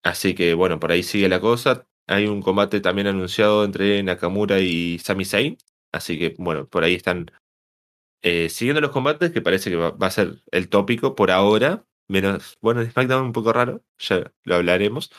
Así 0.07 0.37
que 0.37 0.55
bueno, 0.55 0.79
por 0.79 0.93
ahí 0.93 1.03
sigue 1.03 1.29
la 1.29 1.41
cosa. 1.41 1.89
Hay 2.07 2.27
un 2.29 2.41
combate 2.41 2.81
también 2.81 3.09
anunciado 3.09 3.65
entre 3.65 4.01
Nakamura 4.05 4.61
y 4.61 5.01
Sami 5.01 5.25
Zayn. 5.25 5.59
Así 5.93 6.17
que 6.17 6.37
bueno, 6.39 6.69
por 6.69 6.85
ahí 6.85 6.95
están 6.95 7.33
eh, 8.23 8.49
siguiendo 8.49 8.81
los 8.81 8.93
combates, 8.93 9.33
que 9.33 9.43
parece 9.43 9.69
que 9.69 9.77
va, 9.77 9.97
a 9.99 10.11
ser 10.13 10.43
el 10.53 10.69
tópico 10.69 11.17
por 11.17 11.33
ahora. 11.33 11.85
Menos, 12.09 12.57
bueno, 12.61 12.85
SmackDown 12.85 13.25
un 13.25 13.33
poco 13.33 13.53
raro, 13.53 13.83
ya 13.99 14.33
lo 14.45 14.55
hablaremos. 14.55 15.11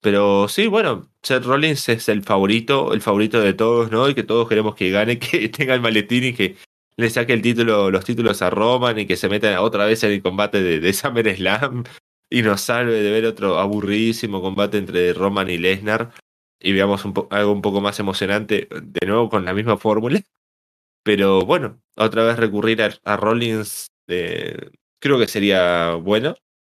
Pero 0.00 0.48
sí, 0.48 0.66
bueno, 0.66 1.08
Seth 1.22 1.44
Rollins 1.44 1.88
es 1.88 2.08
el 2.08 2.24
favorito, 2.24 2.94
el 2.94 3.02
favorito 3.02 3.40
de 3.40 3.54
todos, 3.54 3.92
¿no? 3.92 4.08
Y 4.08 4.16
que 4.16 4.24
todos 4.24 4.48
queremos 4.48 4.74
que 4.74 4.90
gane, 4.90 5.18
que 5.20 5.48
tenga 5.50 5.74
el 5.74 5.80
maletín 5.80 6.24
y 6.24 6.32
que 6.34 6.56
le 6.96 7.10
saque 7.10 7.32
el 7.32 7.42
título, 7.42 7.92
los 7.92 8.04
títulos 8.04 8.42
a 8.42 8.50
Roman 8.50 8.98
y 8.98 9.06
que 9.06 9.16
se 9.16 9.28
meta 9.28 9.62
otra 9.62 9.86
vez 9.86 10.02
en 10.02 10.12
el 10.12 10.22
combate 10.22 10.62
de, 10.62 10.80
de 10.80 10.92
SummerSlam 10.92 11.84
y 12.30 12.42
nos 12.42 12.60
salve 12.60 13.02
de 13.02 13.10
ver 13.10 13.26
otro 13.26 13.58
aburridísimo 13.58 14.42
combate 14.42 14.78
entre 14.78 15.12
Roman 15.12 15.50
y 15.50 15.58
Lesnar 15.58 16.12
y 16.60 16.72
veamos 16.72 17.04
algo 17.30 17.52
un 17.52 17.62
poco 17.62 17.80
más 17.80 18.00
emocionante 18.00 18.68
de 18.70 19.06
nuevo 19.06 19.28
con 19.28 19.44
la 19.44 19.54
misma 19.54 19.76
fórmula. 19.76 20.20
Pero 21.04 21.42
bueno, 21.42 21.80
otra 21.96 22.24
vez 22.24 22.36
recurrir 22.38 22.82
a, 22.82 23.16
Rollins 23.16 23.88
creo 24.06 25.18
que 25.18 25.28
sería 25.28 25.94
bueno. 25.94 26.36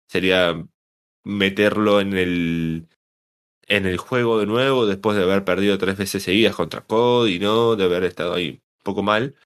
Sería 0.08 0.66
meterlo 1.24 2.00
en 2.00 2.14
el 2.14 2.88
en 3.68 3.86
el 3.86 3.98
juego 3.98 4.38
de 4.40 4.46
nuevo 4.46 4.86
después 4.86 5.16
de 5.16 5.24
haber 5.24 5.44
perdido 5.44 5.78
tres 5.78 5.98
veces 5.98 6.22
seguidas 6.22 6.56
contra 6.56 6.82
Cody, 6.82 7.38
¿no? 7.38 7.76
De 7.76 7.84
haber 7.84 8.04
estado 8.04 8.34
ahí 8.34 8.50
un 8.50 8.82
poco 8.84 9.02
mal. 9.02 9.36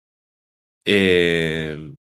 Eh, 0.84 1.94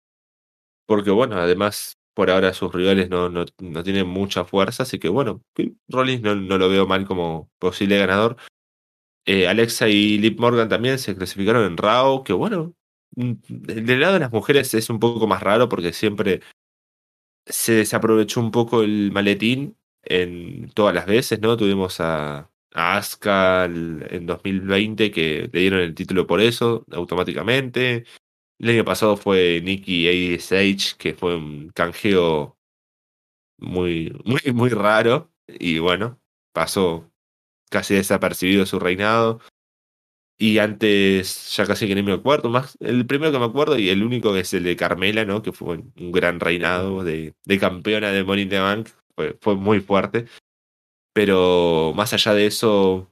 porque 0.87 1.11
bueno, 1.11 1.37
además 1.37 2.00
por 2.21 2.31
ahora 2.31 2.53
sus 2.53 2.71
rivales 2.71 3.09
no, 3.09 3.31
no, 3.31 3.47
no 3.61 3.83
tienen 3.83 4.07
mucha 4.07 4.45
fuerza, 4.45 4.83
así 4.83 4.99
que 4.99 5.09
bueno, 5.09 5.43
Rollins 5.89 6.21
no, 6.21 6.35
no 6.35 6.59
lo 6.59 6.69
veo 6.69 6.87
mal 6.87 7.07
como 7.07 7.51
posible 7.59 7.97
ganador. 7.97 8.37
Eh, 9.25 9.49
Alexa 9.49 9.89
y 9.89 10.19
Lip 10.19 10.39
Morgan 10.39 10.69
también 10.69 10.99
se 10.99 11.17
clasificaron 11.17 11.65
en 11.65 11.79
Raw, 11.79 12.23
que 12.23 12.35
bueno, 12.35 12.75
mm, 13.17 13.33
del 13.49 14.01
lado 14.01 14.13
de 14.13 14.21
las 14.21 14.33
mujeres 14.33 14.75
es 14.75 14.91
un 14.91 15.01
poco 15.01 15.27
más 15.27 15.43
raro 15.43 15.71
porque 15.71 15.95
siempre 15.95 16.43
se 17.47 17.73
desaprovechó 17.73 18.41
un 18.41 18.51
poco 18.51 18.83
el 18.83 19.11
maletín 19.13 19.79
en 20.03 20.69
todas 20.73 20.95
las 20.95 21.07
veces, 21.07 21.41
¿no? 21.41 21.57
Tuvimos 21.57 22.01
a, 22.01 22.51
a 22.75 22.97
Asuka 22.99 23.65
en 23.65 24.27
2020 24.27 25.11
que 25.11 25.49
le 25.51 25.61
dieron 25.61 25.81
el 25.81 25.95
título 25.95 26.27
por 26.27 26.43
eso, 26.43 26.85
automáticamente. 26.93 28.05
El 28.61 28.69
año 28.71 28.85
pasado 28.85 29.17
fue 29.17 29.63
Nikki 29.63 30.07
ASH, 30.37 30.97
que 30.99 31.15
fue 31.15 31.37
un 31.37 31.71
canjeo 31.71 32.59
muy, 33.59 34.13
muy, 34.25 34.53
muy 34.53 34.69
raro. 34.69 35.33
Y 35.49 35.79
bueno, 35.79 36.21
pasó 36.53 37.11
casi 37.71 37.95
desapercibido 37.95 38.67
su 38.67 38.79
reinado. 38.79 39.41
Y 40.39 40.59
antes, 40.59 41.57
ya 41.57 41.67
casi 41.67 41.87
que 41.89 41.95
ni 41.95 42.03
me 42.03 42.13
acuerdo, 42.13 42.51
más 42.51 42.77
el 42.81 43.07
primero 43.07 43.33
que 43.33 43.39
me 43.39 43.47
acuerdo 43.47 43.79
y 43.79 43.89
el 43.89 44.03
único 44.03 44.33
que 44.35 44.41
es 44.41 44.53
el 44.53 44.65
de 44.65 44.77
Carmela, 44.77 45.25
¿no? 45.25 45.43
Que 45.43 45.53
fue 45.53 45.79
un 45.79 46.13
gran 46.13 46.39
reinado 46.39 47.03
de, 47.03 47.35
de 47.47 47.59
campeona 47.59 48.11
de 48.11 48.25
Money 48.25 48.45
Bank. 48.47 48.91
Fue, 49.17 49.39
fue 49.41 49.57
muy 49.57 49.81
fuerte. 49.81 50.27
Pero 51.15 51.93
más 51.97 52.13
allá 52.13 52.35
de 52.35 52.47
eso, 52.47 53.11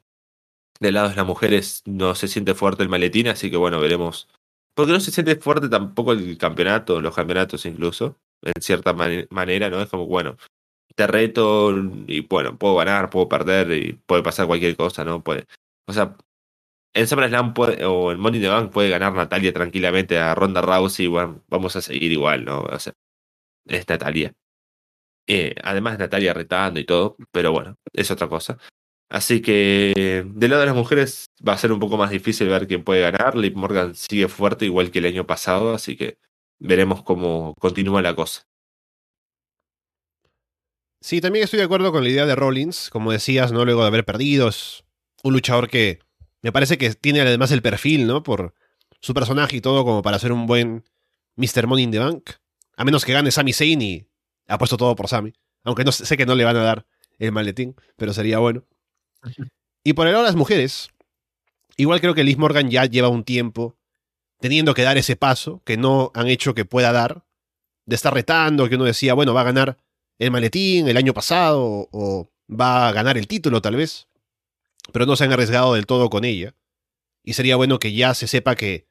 del 0.80 0.94
lado 0.94 1.09
de 1.09 1.16
las 1.16 1.26
mujeres 1.26 1.82
no 1.86 2.14
se 2.14 2.28
siente 2.28 2.55
fuerte 2.55 2.82
el 2.82 2.90
maletín, 2.90 3.28
así 3.28 3.51
que 3.51 3.57
bueno, 3.57 3.80
veremos 3.80 4.28
porque 4.79 4.93
no 4.93 5.01
se 5.01 5.11
siente 5.11 5.35
fuerte 5.35 5.68
tampoco 5.68 6.12
el 6.12 6.39
campeonato, 6.39 7.01
los 7.01 7.12
campeonatos 7.12 7.66
incluso, 7.66 8.20
en 8.43 8.62
cierta 8.62 8.93
manera, 8.93 9.70
¿no? 9.70 9.83
Es 9.83 9.89
como, 9.89 10.07
bueno, 10.07 10.37
te 10.95 11.09
reto 11.09 11.74
y 12.07 12.20
bueno, 12.20 12.57
puedo 12.57 12.76
ganar, 12.76 13.11
puedo 13.11 13.29
perder 13.29 13.72
y 13.72 13.95
puede 13.95 14.22
pasar 14.22 14.47
cualquier 14.47 14.76
cosa, 14.76 15.05
¿no? 15.05 15.20
Puede, 15.24 15.47
o 15.89 15.93
sea, 15.93 16.16
en 16.95 17.09
SummerSlam 17.09 17.55
puede, 17.55 17.85
o 17.87 18.12
en 18.12 18.20
Money 18.20 18.39
in 18.39 18.45
the 18.45 18.49
Bank 18.51 18.72
puede 18.72 18.89
ganar 18.89 19.14
Natalia 19.14 19.53
tranquilamente 19.53 20.16
a 20.16 20.37
Ronda 20.37 20.62
Rousey 20.62 21.07
y 21.07 21.09
bueno, 21.09 21.43
vamos 21.49 21.74
a 21.74 21.83
seguir 21.83 22.12
igual, 22.12 22.45
¿no? 22.45 22.61
O 22.61 22.79
sea, 22.79 22.93
es 23.66 23.89
Natalia. 23.89 24.33
Eh, 25.26 25.57
además 25.64 25.99
Natalia 25.99 26.35
retando 26.35 26.79
y 26.79 26.85
todo, 26.85 27.16
pero 27.33 27.51
bueno, 27.51 27.74
es 27.93 28.12
otra 28.12 28.29
cosa. 28.29 28.59
Así 29.11 29.41
que 29.41 30.25
del 30.27 30.51
lado 30.51 30.61
de 30.61 30.67
las 30.67 30.77
mujeres 30.77 31.31
va 31.47 31.55
a 31.55 31.59
ser 31.59 31.73
un 31.73 31.81
poco 31.81 31.97
más 31.97 32.11
difícil 32.11 32.49
ver 32.49 32.67
quién 32.67 32.85
puede 32.85 33.01
ganar. 33.01 33.37
Liv 33.37 33.57
Morgan 33.57 33.95
sigue 33.95 34.29
fuerte 34.29 34.67
igual 34.67 34.91
que 34.91 34.99
el 34.99 35.07
año 35.07 35.27
pasado, 35.27 35.73
así 35.73 35.97
que 35.97 36.19
veremos 36.59 37.03
cómo 37.03 37.55
continúa 37.59 38.03
la 38.03 38.15
cosa. 38.15 38.47
Sí, 41.01 41.21
también 41.21 41.45
estoy 41.45 41.59
de 41.59 41.65
acuerdo 41.65 41.93
con 41.93 42.03
la 42.03 42.11
idea 42.11 42.27
de 42.27 42.35
Rollins. 42.35 42.91
Como 42.91 43.13
decías, 43.13 43.53
¿no? 43.53 43.64
Luego 43.64 43.83
de 43.83 43.87
haber 43.87 44.05
perdido, 44.05 44.49
es 44.49 44.85
un 45.22 45.33
luchador 45.33 45.68
que 45.68 46.01
me 46.43 46.53
parece 46.53 46.76
que 46.76 46.93
tiene 46.95 47.21
además 47.21 47.51
el 47.51 47.63
perfil, 47.63 48.07
¿no? 48.07 48.22
Por 48.22 48.55
su 49.01 49.14
personaje 49.14 49.57
y 49.57 49.61
todo, 49.61 49.85
como 49.85 50.03
para 50.03 50.18
ser 50.18 50.33
un 50.33 50.47
buen 50.47 50.85
Mr. 51.37 51.67
Money 51.67 51.85
in 51.85 51.91
the 51.93 51.99
Bank. 51.99 52.30
A 52.76 52.85
menos 52.85 53.05
que 53.05 53.13
gane 53.13 53.30
Sami 53.30 53.53
Zayn 53.53 53.80
y 53.80 54.07
ha 54.49 54.59
puesto 54.59 54.76
todo 54.76 54.95
por 54.97 55.09
Sami. 55.09 55.33
Aunque 55.64 55.85
no 55.85 55.93
sé 55.93 56.17
que 56.17 56.26
no 56.26 56.35
le 56.35 56.45
van 56.45 56.57
a 56.57 56.63
dar 56.63 56.87
el 57.18 57.33
maletín, 57.33 57.75
pero 57.97 58.13
sería 58.13 58.39
bueno. 58.39 58.64
Y 59.84 59.92
por 59.92 60.07
el 60.07 60.12
lado 60.12 60.24
de 60.24 60.30
las 60.30 60.36
mujeres, 60.36 60.90
igual 61.76 62.00
creo 62.00 62.14
que 62.14 62.24
Liz 62.24 62.38
Morgan 62.38 62.70
ya 62.70 62.84
lleva 62.84 63.08
un 63.08 63.24
tiempo 63.24 63.76
teniendo 64.40 64.74
que 64.74 64.82
dar 64.82 64.99
ese 64.99 65.16
paso 65.16 65.62
que 65.64 65.76
no 65.76 66.11
han 66.14 66.28
hecho 66.28 66.54
que 66.54 66.64
pueda 66.64 66.92
dar, 66.92 67.24
de 67.86 67.96
estar 67.96 68.12
retando, 68.12 68.68
que 68.68 68.76
uno 68.76 68.84
decía, 68.84 69.14
bueno, 69.14 69.34
va 69.34 69.40
a 69.40 69.45
ganar 69.45 69.78
el 70.18 70.30
maletín 70.30 70.88
el 70.88 70.96
año 70.96 71.14
pasado 71.14 71.88
o 71.90 72.30
va 72.49 72.88
a 72.88 72.92
ganar 72.92 73.16
el 73.18 73.26
título 73.26 73.62
tal 73.62 73.76
vez, 73.76 74.08
pero 74.92 75.07
no 75.07 75.16
se 75.16 75.24
han 75.24 75.32
arriesgado 75.32 75.74
del 75.74 75.86
todo 75.86 76.11
con 76.11 76.24
ella. 76.24 76.54
Y 77.24 77.34
sería 77.34 77.57
bueno 77.57 77.78
que 77.78 77.92
ya 77.92 78.14
se 78.14 78.26
sepa 78.26 78.57
que 78.57 78.86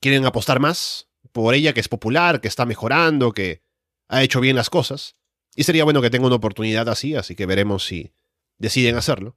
quieren 0.00 0.26
apostar 0.26 0.60
más 0.60 1.08
por 1.32 1.54
ella, 1.54 1.72
que 1.72 1.80
es 1.80 1.88
popular, 1.88 2.40
que 2.40 2.48
está 2.48 2.66
mejorando, 2.66 3.32
que 3.32 3.62
ha 4.08 4.22
hecho 4.22 4.40
bien 4.40 4.56
las 4.56 4.70
cosas. 4.70 5.16
Y 5.54 5.64
sería 5.64 5.84
bueno 5.84 6.02
que 6.02 6.10
tenga 6.10 6.26
una 6.26 6.36
oportunidad 6.36 6.88
así, 6.88 7.14
así 7.14 7.34
que 7.34 7.46
veremos 7.46 7.84
si 7.84 8.12
deciden 8.58 8.96
hacerlo. 8.96 9.36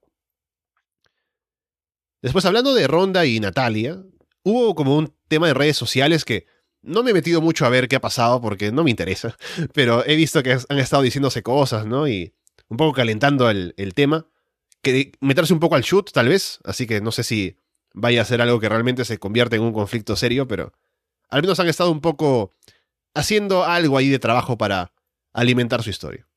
Después, 2.26 2.44
hablando 2.46 2.74
de 2.74 2.88
Ronda 2.88 3.24
y 3.28 3.40
Natalia, 3.40 4.02
hubo 4.42 4.74
como 4.74 4.98
un 4.98 5.14
tema 5.28 5.46
de 5.46 5.54
redes 5.54 5.78
sociales 5.78 6.26
que 6.26 6.48
no 6.82 7.04
me 7.04 7.12
he 7.12 7.14
metido 7.14 7.40
mucho 7.40 7.68
a 7.68 7.70
ver 7.70 7.88
qué 7.88 7.98
ha 7.98 8.02
pasado 8.02 8.42
porque 8.42 8.72
no 8.72 8.84
me 8.84 8.90
interesa, 8.90 9.38
pero 9.76 10.04
he 10.08 10.16
visto 10.16 10.42
que 10.42 10.58
han 10.68 10.80
estado 10.80 11.04
diciéndose 11.04 11.44
cosas, 11.44 11.86
¿no? 11.86 12.08
Y 12.08 12.34
un 12.68 12.78
poco 12.78 12.94
calentando 12.94 13.48
el, 13.52 13.76
tema. 13.94 14.26
Que 14.82 15.12
meterse 15.20 15.54
un 15.54 15.60
poco 15.60 15.76
al 15.76 15.84
shoot, 15.84 16.12
tal 16.12 16.30
vez, 16.30 16.58
así 16.64 16.88
que 16.88 17.00
no 17.00 17.12
sé 17.12 17.22
si 17.22 17.60
vaya 17.94 18.24
a 18.24 18.26
ser 18.26 18.42
algo 18.42 18.60
que 18.60 18.70
realmente 18.70 19.06
se 19.06 19.20
convierta 19.20 19.56
en 19.56 19.62
un 19.62 19.72
conflicto 19.72 20.16
serio, 20.16 20.48
pero 20.48 20.74
al 21.30 21.44
menos 21.44 21.60
han 21.60 21.68
estado 21.68 21.92
un 21.92 22.02
poco 22.02 22.50
haciendo 23.14 23.66
algo 23.66 24.00
ahí 24.00 24.10
de 24.10 24.18
trabajo 24.18 24.58
para 24.58 24.94
alimentar 25.32 25.84
su 25.84 25.92
historia. 25.92 26.28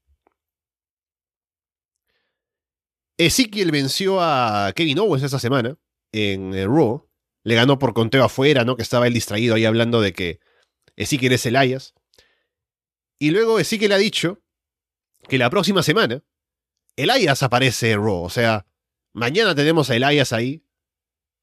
Ezekiel 3.18 3.72
venció 3.72 4.20
a 4.20 4.72
Kevin 4.74 5.00
Owens 5.00 5.24
esa 5.24 5.40
semana 5.40 5.76
en 6.12 6.54
el 6.54 6.68
Raw. 6.68 7.08
Le 7.42 7.54
ganó 7.56 7.78
por 7.78 7.92
conteo 7.92 8.24
afuera, 8.24 8.64
¿no? 8.64 8.76
Que 8.76 8.82
estaba 8.82 9.08
él 9.08 9.14
distraído 9.14 9.56
ahí 9.56 9.64
hablando 9.64 10.00
de 10.00 10.12
que 10.12 10.40
Ezekiel 10.96 11.32
es 11.32 11.44
Elias. 11.44 11.94
Y 13.18 13.30
luego 13.30 13.58
Ezekiel 13.58 13.92
ha 13.92 13.98
dicho 13.98 14.40
que 15.28 15.38
la 15.38 15.50
próxima 15.50 15.82
semana 15.82 16.22
Elias 16.96 17.42
aparece 17.42 17.90
en 17.90 18.04
Raw. 18.04 18.22
O 18.22 18.30
sea, 18.30 18.66
mañana 19.12 19.54
tenemos 19.54 19.90
a 19.90 19.96
Elias 19.96 20.32
ahí. 20.32 20.64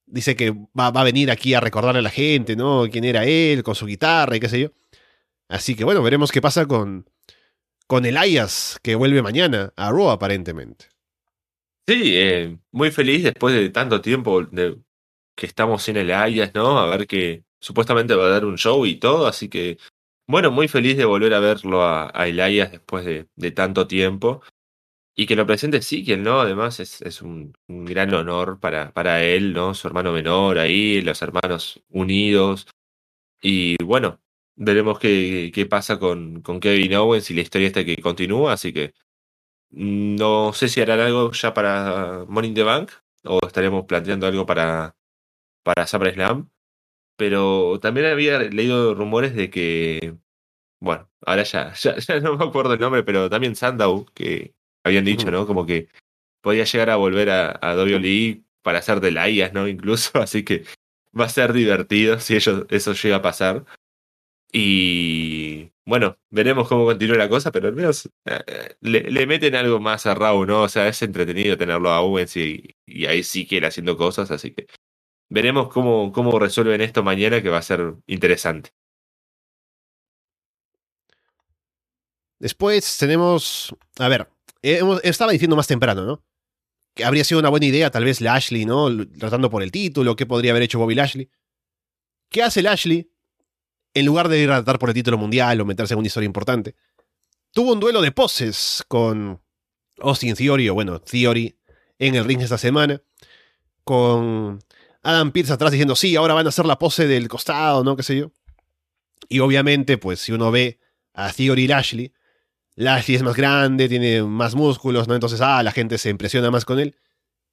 Dice 0.06 0.38
que 0.38 0.52
va, 0.52 0.92
va, 0.92 1.02
a 1.02 1.06
venir 1.06 1.30
aquí 1.30 1.56
a 1.56 1.60
recordarle 1.60 2.00
a 2.00 2.04
la 2.04 2.10
gente, 2.10 2.56
¿no? 2.56 2.88
Quién 2.90 3.04
era 3.04 3.26
él, 3.26 3.64
con 3.64 3.76
su 3.76 3.86
guitarra 3.86 4.38
y 4.38 4.40
qué 4.40 4.48
sé 4.48 4.62
yo. 4.62 4.72
Así 5.50 5.76
que 5.76 5.84
bueno, 5.84 6.02
veremos 6.04 6.32
qué 6.32 6.42
pasa 6.42 6.68
con, 6.68 7.10
con 7.88 8.06
Elias, 8.06 8.80
que 8.82 8.96
vuelve 8.96 9.22
mañana 9.22 9.74
a 9.76 9.92
Raw 9.92 10.12
aparentemente. 10.12 10.95
Sí, 11.88 12.16
eh, 12.16 12.58
muy 12.72 12.90
feliz 12.90 13.24
después 13.24 13.54
de 13.54 13.70
tanto 13.70 14.02
tiempo 14.02 14.44
de, 14.44 14.82
que 15.36 15.46
estamos 15.46 15.84
sin 15.84 15.98
el 15.98 16.12
Ayas, 16.12 16.54
¿no? 16.56 16.80
A 16.80 16.88
ver 16.88 17.08
que 17.08 17.46
supuestamente 17.60 18.16
va 18.16 18.26
a 18.26 18.30
dar 18.30 18.46
un 18.46 18.58
show 18.58 18.86
y 18.88 18.96
todo, 19.00 19.28
así 19.28 19.50
que, 19.50 19.78
bueno, 20.28 20.52
muy 20.52 20.68
feliz 20.68 20.98
de 20.98 21.06
volver 21.06 21.34
a 21.36 21.40
verlo 21.40 21.84
a, 21.84 22.12
a 22.14 22.28
Elias 22.28 22.72
después 22.72 23.06
de, 23.06 23.52
tanto 23.52 23.88
tiempo. 23.88 24.42
Y 25.16 25.28
que 25.28 25.36
lo 25.36 25.48
presente 25.48 25.82
Sikiel, 25.82 26.24
¿no? 26.24 26.42
Además 26.42 26.80
es, 26.80 27.02
es 27.02 27.22
un, 27.22 27.54
un, 27.68 27.86
gran 27.86 28.14
honor 28.14 28.60
para, 28.60 28.94
para 28.94 29.24
él, 29.24 29.54
¿no? 29.54 29.74
Su 29.74 29.88
hermano 29.88 30.12
menor 30.14 30.60
ahí, 30.60 31.02
los 31.02 31.22
hermanos 31.22 31.84
unidos. 31.90 32.68
Y 33.42 33.78
bueno, 33.84 34.22
veremos 34.56 35.00
qué, 35.00 35.52
qué 35.54 35.66
pasa 35.68 36.00
con, 36.00 36.42
con 36.42 36.60
Kevin 36.60 36.96
Owens 36.96 37.32
y 37.32 37.36
la 37.36 37.42
historia 37.42 37.68
esta 37.68 37.86
que 37.86 37.98
continúa, 37.98 38.54
así 38.54 38.74
que 38.74 38.94
no 39.76 40.54
sé 40.54 40.70
si 40.70 40.82
harán 40.82 41.02
algo 41.02 41.32
ya 41.32 41.54
para 41.54 42.26
in 42.44 42.54
the 42.54 42.64
Bank 42.64 42.92
o 43.26 43.40
estaremos 43.46 43.86
planteando 43.86 44.26
algo 44.28 44.46
para, 44.46 44.96
para 45.64 45.88
SummerSlam. 45.88 46.50
Pero 47.18 47.80
también 47.82 48.08
había 48.08 48.40
leído 48.40 48.96
rumores 48.96 49.36
de 49.36 49.50
que, 49.50 50.18
bueno, 50.82 51.10
ahora 51.26 51.44
ya, 51.44 51.74
ya, 51.82 51.98
ya 51.98 52.20
no 52.22 52.38
me 52.38 52.46
acuerdo 52.46 52.74
el 52.74 52.80
nombre, 52.80 53.04
pero 53.04 53.30
también 53.30 53.56
Sandow, 53.56 54.06
que 54.14 54.56
habían 54.84 55.06
dicho, 55.06 55.30
¿no? 55.32 55.48
Como 55.48 55.66
que 55.66 55.90
podía 56.42 56.64
llegar 56.66 56.90
a 56.90 56.98
volver 56.98 57.30
a, 57.30 57.52
a 57.52 57.76
WWE 57.76 58.44
para 58.62 58.80
hacer 58.80 59.02
de 59.02 59.12
la 59.12 59.30
IAS, 59.30 59.54
¿no? 59.54 59.68
Incluso, 59.68 60.20
así 60.20 60.44
que 60.46 60.66
va 61.20 61.26
a 61.26 61.30
ser 61.30 61.54
divertido 61.54 62.20
si 62.20 62.36
ellos, 62.36 62.66
eso 62.70 62.94
llega 62.94 63.18
a 63.18 63.22
pasar. 63.22 63.66
Y 64.58 65.74
bueno, 65.86 66.18
veremos 66.30 66.70
cómo 66.70 66.86
continúa 66.86 67.18
la 67.18 67.28
cosa, 67.28 67.52
pero 67.52 67.68
al 67.68 67.76
menos 67.76 68.10
eh, 68.24 68.78
le, 68.80 69.28
meten 69.28 69.54
algo 69.54 69.82
más 69.82 70.06
a 70.06 70.16
Raw, 70.16 70.46
¿no? 70.46 70.62
O 70.62 70.70
sea, 70.70 70.88
es 70.88 71.02
entretenido 71.02 71.58
tenerlo 71.58 71.90
a 71.90 72.00
Owens 72.00 72.38
y, 72.38 72.78
y 72.86 73.06
ahí 73.06 73.22
sí 73.24 73.46
que 73.46 73.58
él 73.58 73.66
haciendo 73.66 73.98
cosas, 73.98 74.32
así 74.32 74.52
que 74.54 74.68
veremos 75.30 75.68
cómo, 75.68 76.14
cómo 76.14 76.40
resuelven 76.40 76.80
esto 76.80 77.04
mañana, 77.04 77.42
que 77.42 77.50
va 77.50 77.58
a 77.58 77.62
ser 77.64 77.96
interesante. 78.08 78.70
Después 82.40 82.98
tenemos, 82.98 83.76
a 84.00 84.08
ver, 84.08 84.30
estaba 85.04 85.34
diciendo 85.34 85.58
más 85.58 85.68
temprano, 85.68 86.06
¿no? 86.06 86.24
Que 86.96 87.04
habría 87.04 87.26
sido 87.26 87.42
una 87.42 87.50
buena 87.50 87.66
idea, 87.66 87.92
tal 87.92 88.06
vez 88.06 88.22
Lashley, 88.22 88.64
¿no? 88.64 88.88
Tratando 89.20 89.50
por 89.50 89.64
el 89.64 89.72
título, 89.74 90.16
¿qué 90.16 90.26
podría 90.26 90.52
haber 90.52 90.64
hecho 90.64 90.80
Bobby 90.80 90.96
Lashley? 90.96 91.30
¿Qué 92.30 92.42
hace 92.42 92.62
Lashley? 92.62 93.12
En 93.96 94.06
lugar 94.06 94.28
de 94.28 94.40
ir 94.40 94.52
a 94.52 94.58
tratar 94.58 94.78
por 94.78 94.90
el 94.90 94.96
título 94.96 95.18
mundial 95.18 95.60
o 95.62 95.66
meterse 95.66 95.94
en 95.94 96.00
una 96.00 96.08
historia 96.08 96.28
importante, 96.28 96.76
tuvo 97.52 97.74
un 97.74 97.80
duelo 97.80 98.02
de 98.02 98.12
poses 98.12 98.84
con 98.88 99.42
Austin 100.00 100.36
Theory, 100.36 100.70
o 100.70 100.74
bueno, 100.74 101.00
Theory, 101.00 101.58
en 101.98 102.16
el 102.16 102.26
ring 102.26 102.42
esta 102.42 102.58
semana, 102.58 103.02
con 103.86 104.60
Adam 105.02 105.32
Pearce 105.32 105.54
atrás 105.54 105.72
diciendo, 105.72 105.96
sí, 105.96 106.16
ahora 106.18 106.34
van 106.34 106.46
a 106.46 106.50
hacer 106.50 106.66
la 106.66 106.78
pose 106.78 107.08
del 107.08 107.30
costado, 107.30 107.84
¿no? 107.84 107.96
¿Qué 107.96 108.04
sé 108.04 108.18
yo? 108.18 108.32
Y 109.30 109.40
obviamente, 109.40 109.98
pues 109.98 110.20
si 110.20 110.34
uno 110.34 110.52
ve 110.52 110.80
a 111.14 111.32
Theory 111.32 111.64
y 111.64 111.68
Lashley, 111.68 112.14
Lashley 112.76 113.16
es 113.16 113.24
más 113.24 113.38
grande, 113.38 113.88
tiene 113.88 114.24
más 114.24 114.56
músculos, 114.56 115.08
¿no? 115.08 115.16
Entonces, 115.16 115.40
ah, 115.40 115.64
la 115.64 115.72
gente 115.72 115.98
se 115.98 116.10
impresiona 116.10 116.52
más 116.52 116.66
con 116.66 116.80
él. 116.80 116.98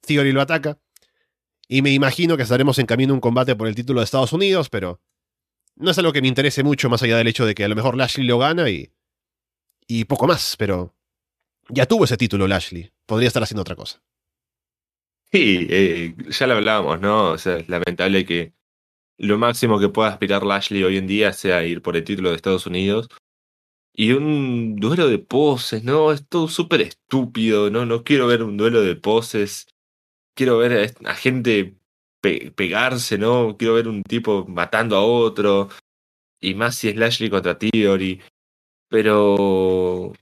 Theory 0.01 0.32
lo 0.32 0.40
ataca. 0.40 0.78
Y 1.69 1.82
me 1.82 1.93
imagino 1.93 2.36
que 2.36 2.43
estaremos 2.43 2.81
en 2.81 2.86
camino 2.86 3.12
a 3.12 3.14
un 3.14 3.20
combate 3.20 3.55
por 3.55 3.69
el 3.69 3.77
título 3.77 4.01
de 4.01 4.05
Estados 4.05 4.32
Unidos, 4.32 4.69
pero 4.69 5.01
no 5.77 5.90
es 5.90 5.99
algo 5.99 6.12
que 6.12 6.23
me 6.23 6.28
interese 6.28 6.62
mucho 6.62 6.89
más 6.89 7.03
allá 7.03 7.16
del 7.16 7.28
hecho 7.28 7.47
de 7.47 7.55
que 7.55 7.65
a 7.65 7.69
lo 7.69 7.77
mejor 7.77 7.97
Lashley 7.97 8.27
lo 8.27 8.39
gana 8.39 8.69
y. 8.70 8.93
y 9.86 10.05
poco 10.05 10.27
más, 10.27 10.57
pero. 10.57 10.94
Ya 11.69 11.86
tuvo 11.86 12.05
ese 12.05 12.16
título 12.16 12.49
Lashley. 12.49 12.93
Podría 13.07 13.28
estar 13.28 13.43
haciendo 13.43 13.62
otra 13.62 13.77
cosa. 13.77 14.03
Sí, 15.31 15.66
eh, 15.70 16.15
ya 16.28 16.47
lo 16.47 16.55
hablábamos, 16.55 17.01
¿no? 17.01 17.31
O 17.31 17.39
sea, 17.39 17.57
es 17.57 17.69
lamentable 17.69 18.27
que 18.27 18.53
lo 19.16 19.39
máximo 19.39 19.78
que 19.78 19.89
pueda 19.89 20.11
aspirar 20.11 20.43
Lashley 20.43 20.82
hoy 20.85 20.99
en 20.99 21.07
día 21.07 21.32
sea 21.32 21.65
ir 21.65 21.81
por 21.81 21.97
el 21.97 22.05
título 22.05 22.31
de 22.31 22.36
Estados 22.36 22.66
Unidos. 22.66 23.09
Y 23.94 24.12
un 24.12 24.77
duelo 24.77 25.09
de 25.09 25.19
poses, 25.19 25.85
¿no? 25.85 26.12
Es 26.12 26.27
todo 26.28 26.49
súper 26.49 26.82
estúpido, 26.82 27.70
¿no? 27.70 27.86
No 27.86 28.05
quiero 28.05 28.27
ver 28.27 28.43
un 28.43 28.57
duelo 28.57 28.82
de 28.82 28.97
poses. 28.97 29.66
Quiero 30.35 30.59
ver 30.59 30.94
a 31.05 31.15
gente 31.15 31.77
pe 32.23 32.53
pegarse, 32.53 33.19
¿no? 33.19 33.57
Quiero 33.59 33.74
ver 33.74 33.89
un 33.89 34.03
tipo 34.05 34.47
matando 34.49 34.97
a 34.97 35.05
otro. 35.05 35.69
Y 36.40 36.55
más 36.55 36.77
si 36.77 36.89
es 36.89 36.97
Lashley 36.97 37.31
contra 37.31 37.59
Theory. 37.59 38.23
Pero. 38.89 40.12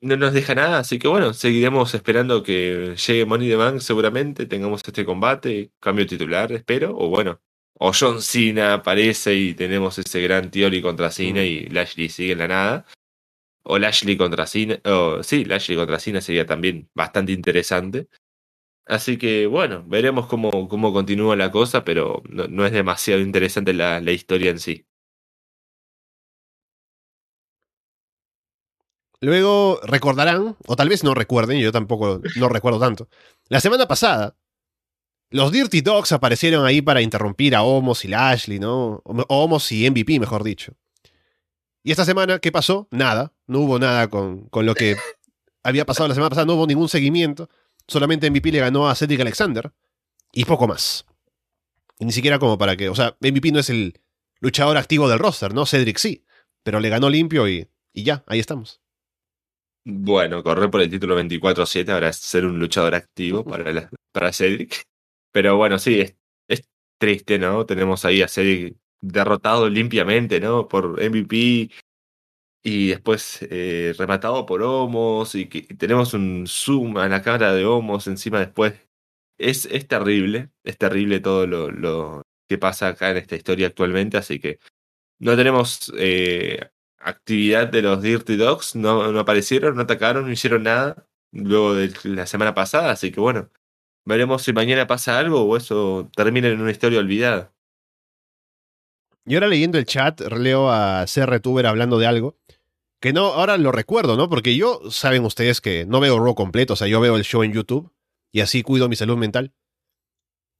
No 0.00 0.16
nos 0.16 0.32
deja 0.32 0.54
nada, 0.54 0.78
así 0.78 0.98
que 1.00 1.08
bueno, 1.08 1.32
seguiremos 1.34 1.94
esperando 1.94 2.42
que 2.44 2.94
llegue 2.96 3.26
Money 3.26 3.48
the 3.48 3.56
Bank 3.56 3.80
seguramente, 3.80 4.46
tengamos 4.46 4.80
este 4.86 5.04
combate, 5.04 5.72
cambio 5.80 6.06
titular, 6.06 6.52
espero, 6.52 6.96
o 6.96 7.08
bueno, 7.08 7.40
o 7.78 7.92
John 7.92 8.22
Cena 8.22 8.74
aparece 8.74 9.34
y 9.34 9.54
tenemos 9.54 9.98
ese 9.98 10.20
gran 10.22 10.50
Theory 10.50 10.80
contra 10.80 11.10
Cena 11.10 11.42
y 11.44 11.66
Lashley 11.66 12.08
sigue 12.08 12.32
en 12.32 12.38
la 12.38 12.48
nada. 12.48 12.86
O 13.64 13.78
Lashley 13.78 14.16
contra 14.16 14.46
Cena, 14.46 14.80
o 14.84 15.22
sí, 15.22 15.44
Lashley 15.44 15.76
contra 15.76 15.98
Cena 15.98 16.20
sería 16.20 16.46
también 16.46 16.88
bastante 16.94 17.32
interesante. 17.32 18.08
Así 18.86 19.16
que 19.16 19.46
bueno, 19.46 19.82
veremos 19.86 20.26
cómo, 20.26 20.68
cómo 20.68 20.92
continúa 20.92 21.36
la 21.36 21.50
cosa, 21.50 21.84
pero 21.84 22.22
no, 22.28 22.46
no 22.48 22.66
es 22.66 22.72
demasiado 22.72 23.20
interesante 23.20 23.72
la, 23.72 24.00
la, 24.00 24.12
historia 24.12 24.50
en 24.50 24.58
sí. 24.58 24.86
Luego 29.20 29.80
recordarán, 29.84 30.56
o 30.66 30.76
tal 30.76 30.90
vez 30.90 31.02
no 31.02 31.14
recuerden, 31.14 31.58
yo 31.60 31.72
tampoco 31.72 32.20
no 32.36 32.48
recuerdo 32.50 32.78
tanto. 32.78 33.08
La 33.48 33.60
semana 33.60 33.88
pasada, 33.88 34.36
los 35.30 35.50
Dirty 35.50 35.80
Dogs 35.80 36.12
aparecieron 36.12 36.66
ahí 36.66 36.82
para 36.82 37.00
interrumpir 37.00 37.56
a 37.56 37.62
Homos 37.62 38.04
y 38.04 38.08
Lashley, 38.08 38.58
¿no? 38.58 39.02
Homos 39.28 39.72
y 39.72 39.88
MVP, 39.90 40.20
mejor 40.20 40.44
dicho. 40.44 40.74
Y 41.82 41.90
esta 41.90 42.04
semana, 42.04 42.38
¿qué 42.38 42.52
pasó? 42.52 42.86
Nada. 42.90 43.32
No 43.46 43.60
hubo 43.60 43.78
nada 43.78 44.08
con, 44.08 44.48
con 44.48 44.66
lo 44.66 44.74
que 44.74 44.96
había 45.62 45.86
pasado 45.86 46.08
la 46.08 46.14
semana 46.14 46.30
pasada, 46.30 46.46
no 46.46 46.54
hubo 46.54 46.66
ningún 46.66 46.88
seguimiento. 46.88 47.48
Solamente 47.86 48.30
MVP 48.30 48.52
le 48.52 48.60
ganó 48.60 48.88
a 48.88 48.94
Cedric 48.94 49.20
Alexander 49.20 49.72
y 50.32 50.44
poco 50.44 50.66
más. 50.66 51.06
Y 51.98 52.04
ni 52.04 52.12
siquiera 52.12 52.38
como 52.38 52.58
para 52.58 52.76
que, 52.76 52.88
o 52.88 52.94
sea, 52.94 53.16
MVP 53.20 53.52
no 53.52 53.60
es 53.60 53.70
el 53.70 54.00
luchador 54.40 54.76
activo 54.76 55.08
del 55.08 55.18
roster, 55.18 55.54
¿no? 55.54 55.66
Cedric 55.66 55.98
sí, 55.98 56.24
pero 56.62 56.80
le 56.80 56.88
ganó 56.88 57.08
limpio 57.08 57.48
y, 57.48 57.68
y 57.92 58.04
ya, 58.04 58.24
ahí 58.26 58.38
estamos. 58.38 58.80
Bueno, 59.86 60.42
correr 60.42 60.70
por 60.70 60.80
el 60.80 60.90
título 60.90 61.20
24-7 61.20 61.90
ahora 61.90 62.08
es 62.08 62.16
ser 62.16 62.46
un 62.46 62.58
luchador 62.58 62.94
activo 62.94 63.44
para, 63.44 63.70
la, 63.70 63.90
para 64.12 64.32
Cedric. 64.32 64.84
Pero 65.30 65.56
bueno, 65.56 65.78
sí, 65.78 66.00
es, 66.00 66.16
es, 66.48 66.62
triste, 66.98 67.38
¿no? 67.38 67.66
Tenemos 67.66 68.04
ahí 68.04 68.22
a 68.22 68.28
Cedric 68.28 68.76
derrotado 69.02 69.68
limpiamente, 69.68 70.40
¿no? 70.40 70.68
Por 70.68 71.02
MVP 71.02 71.70
y 72.64 72.88
después 72.88 73.40
eh, 73.50 73.94
rematado 73.98 74.46
por 74.46 74.62
Homos 74.62 75.34
y, 75.34 75.46
que, 75.48 75.62
tenemos 75.76 76.14
un 76.14 76.46
zoom 76.48 76.96
a 76.96 77.08
la 77.08 77.22
cara 77.22 77.52
de 77.54 77.66
Homos 77.66 78.06
encima 78.06 78.40
después. 78.40 78.74
Es, 79.38 79.66
es 79.66 79.86
terrible, 79.88 80.50
es 80.64 80.78
terrible 80.78 81.20
todo 81.20 81.46
lo, 81.46 81.70
lo, 81.70 82.22
que 82.48 82.58
pasa 82.58 82.88
acá 82.88 83.10
en 83.10 83.18
esta 83.18 83.36
historia 83.36 83.68
actualmente, 83.68 84.16
así 84.16 84.38
que 84.40 84.58
no 85.18 85.36
tenemos 85.36 85.92
eh, 85.98 86.70
actividad 86.98 87.68
de 87.68 87.82
los 87.82 88.02
Dirty 88.02 88.36
Dogs, 88.36 88.76
no, 88.76 89.12
no 89.12 89.20
aparecieron, 89.20 89.76
no 89.76 89.82
atacaron, 89.82 90.26
no 90.26 90.32
hicieron 90.32 90.62
nada 90.64 91.06
luego 91.32 91.74
de 91.74 91.92
la 92.04 92.26
semana 92.26 92.54
pasada, 92.54 92.92
así 92.92 93.12
que 93.12 93.20
bueno, 93.20 93.50
veremos 94.06 94.42
si 94.42 94.52
mañana 94.52 94.86
pasa 94.86 95.18
algo 95.18 95.42
o 95.42 95.56
eso 95.56 96.10
termina 96.16 96.48
en 96.48 96.60
una 96.60 96.70
historia 96.70 97.00
olvidada. 97.00 97.52
Y 99.26 99.34
ahora 99.34 99.48
leyendo 99.48 99.78
el 99.78 99.86
chat, 99.86 100.20
leo 100.20 100.70
a 100.70 101.06
CRTuber 101.06 101.66
hablando 101.66 101.98
de 101.98 102.06
algo. 102.06 102.36
Que 103.04 103.12
no, 103.12 103.34
ahora 103.34 103.58
lo 103.58 103.70
recuerdo, 103.70 104.16
¿no? 104.16 104.30
Porque 104.30 104.56
yo, 104.56 104.80
saben 104.90 105.26
ustedes 105.26 105.60
que 105.60 105.84
no 105.84 106.00
veo 106.00 106.18
Raw 106.18 106.34
completo, 106.34 106.72
o 106.72 106.76
sea, 106.76 106.86
yo 106.86 107.02
veo 107.02 107.16
el 107.16 107.22
show 107.22 107.42
en 107.42 107.52
YouTube 107.52 107.92
y 108.32 108.40
así 108.40 108.62
cuido 108.62 108.88
mi 108.88 108.96
salud 108.96 109.18
mental. 109.18 109.52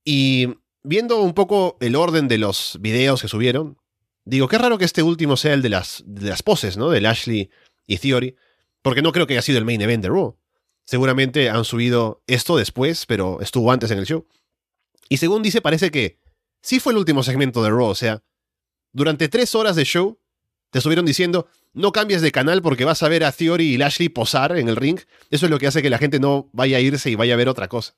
Y 0.05 0.49
viendo 0.83 1.23
un 1.23 1.33
poco 1.33 1.79
el 1.81 1.97
orden 1.97 2.29
de 2.29 2.37
los 2.37 2.77
videos 2.83 3.23
que 3.23 3.29
subieron, 3.29 3.79
digo, 4.27 4.47
qué 4.47 4.59
raro 4.59 4.77
que 4.77 4.85
este 4.85 5.03
último 5.03 5.39
sea 5.39 5.55
el 5.55 5.63
de 5.63 5.71
las, 5.71 6.05
de 6.05 6.29
las 6.29 6.43
poses, 6.43 6.77
¿no? 6.77 6.91
De 6.91 7.07
Ashley 7.09 7.49
y 7.87 7.97
Theory, 7.97 8.37
porque 8.83 9.01
no 9.01 9.13
creo 9.13 9.27
que 9.27 9.33
haya 9.33 9.41
sido 9.41 9.57
el 9.57 9.65
main 9.65 9.81
event 9.81 10.03
de 10.03 10.11
Raw. 10.11 10.37
Seguramente 10.85 11.49
han 11.49 11.65
subido 11.65 12.23
esto 12.27 12.59
después, 12.59 13.07
pero 13.07 13.41
estuvo 13.41 13.73
antes 13.73 13.91
en 13.91 14.01
el 14.01 14.05
show. 14.05 14.27
Y 15.09 15.17
según 15.17 15.43
dice, 15.43 15.63
parece 15.63 15.91
que 15.91 16.19
sí 16.61 16.79
fue 16.79 16.93
el 16.93 16.99
último 16.99 17.23
segmento 17.23 17.63
de 17.63 17.71
Raw, 17.71 17.87
o 17.87 17.95
sea, 17.95 18.23
durante 18.93 19.31
tres 19.31 19.55
horas 19.55 19.77
de 19.77 19.87
show 19.87 20.21
te 20.69 20.81
estuvieron 20.81 21.07
diciendo, 21.07 21.49
no 21.75 21.93
cambies 21.93 22.23
de 22.23 22.33
canal 22.33 22.63
porque 22.63 22.85
vas 22.85 23.03
a 23.03 23.09
ver 23.09 23.25
a 23.25 23.33
Theory 23.33 23.75
y 23.75 23.77
Lashley 23.77 24.09
posar 24.09 24.57
en 24.57 24.69
el 24.69 24.77
ring. 24.77 25.01
Eso 25.31 25.47
es 25.47 25.51
lo 25.51 25.59
que 25.59 25.67
hace 25.67 25.83
que 25.83 25.91
la 25.91 25.99
gente 25.99 26.21
no 26.21 26.49
vaya 26.53 26.79
a 26.79 26.81
irse 26.81 27.11
y 27.11 27.17
vaya 27.17 27.35
a 27.35 27.37
ver 27.37 27.49
otra 27.49 27.69
cosa. 27.69 27.95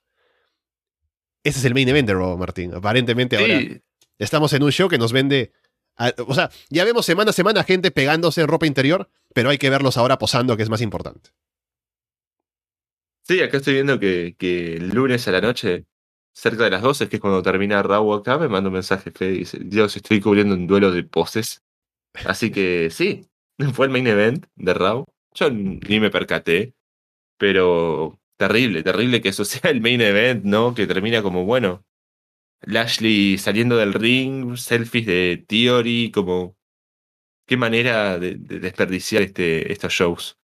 Ese 1.44 1.60
es 1.60 1.64
el 1.64 1.74
main 1.74 1.88
event 1.88 2.08
de 2.08 2.14
Raw, 2.14 2.36
Martín. 2.36 2.74
Aparentemente 2.74 3.36
ahora 3.36 3.60
estamos 4.18 4.52
en 4.54 4.62
un 4.62 4.72
show 4.72 4.88
que 4.88 4.98
nos 4.98 5.12
vende... 5.12 5.52
A, 5.98 6.12
o 6.26 6.34
sea, 6.34 6.50
ya 6.68 6.84
vemos 6.84 7.06
semana 7.06 7.30
a 7.30 7.32
semana 7.32 7.64
gente 7.64 7.90
pegándose 7.90 8.40
en 8.40 8.48
ropa 8.48 8.66
interior, 8.66 9.08
pero 9.32 9.50
hay 9.50 9.58
que 9.58 9.70
verlos 9.70 9.96
ahora 9.96 10.18
posando, 10.18 10.56
que 10.56 10.62
es 10.62 10.68
más 10.68 10.80
importante. 10.80 11.30
Sí, 13.22 13.40
acá 13.40 13.58
estoy 13.58 13.74
viendo 13.74 13.98
que, 13.98 14.36
que 14.38 14.74
el 14.76 14.88
lunes 14.90 15.26
a 15.28 15.32
la 15.32 15.40
noche, 15.40 15.86
cerca 16.32 16.64
de 16.64 16.70
las 16.70 16.82
12, 16.82 17.08
que 17.08 17.16
es 17.16 17.22
cuando 17.22 17.42
termina 17.42 17.82
Raw 17.82 18.14
acá, 18.14 18.38
me 18.38 18.48
manda 18.48 18.68
un 18.68 18.74
mensaje 18.74 19.10
Fede 19.10 19.34
y 19.34 19.38
dice, 19.38 19.58
Dios, 19.62 19.96
estoy 19.96 20.20
cubriendo 20.20 20.54
un 20.54 20.66
duelo 20.66 20.92
de 20.92 21.02
poses. 21.04 21.62
Así 22.24 22.50
que 22.50 22.88
sí, 22.90 23.26
fue 23.74 23.86
el 23.86 23.92
main 23.92 24.06
event 24.06 24.46
de 24.56 24.74
Raw. 24.74 25.04
Yo 25.34 25.50
ni 25.50 26.00
me 26.00 26.10
percaté, 26.10 26.74
pero 27.38 28.18
terrible, 28.36 28.82
terrible 28.82 29.20
que 29.20 29.30
eso 29.30 29.44
sea 29.44 29.70
el 29.70 29.80
main 29.80 30.00
event, 30.00 30.44
¿no? 30.44 30.74
Que 30.74 30.86
termina 30.86 31.22
como, 31.22 31.44
bueno, 31.44 31.84
Lashley 32.62 33.38
saliendo 33.38 33.76
del 33.76 33.94
ring, 33.94 34.56
selfies 34.56 35.06
de 35.06 35.44
Theory, 35.46 36.10
como 36.10 36.56
qué 37.46 37.56
manera 37.56 38.18
de, 38.18 38.34
desperdiciar 38.36 39.22
este, 39.22 39.72
estos 39.72 39.92
shows. 39.92 40.38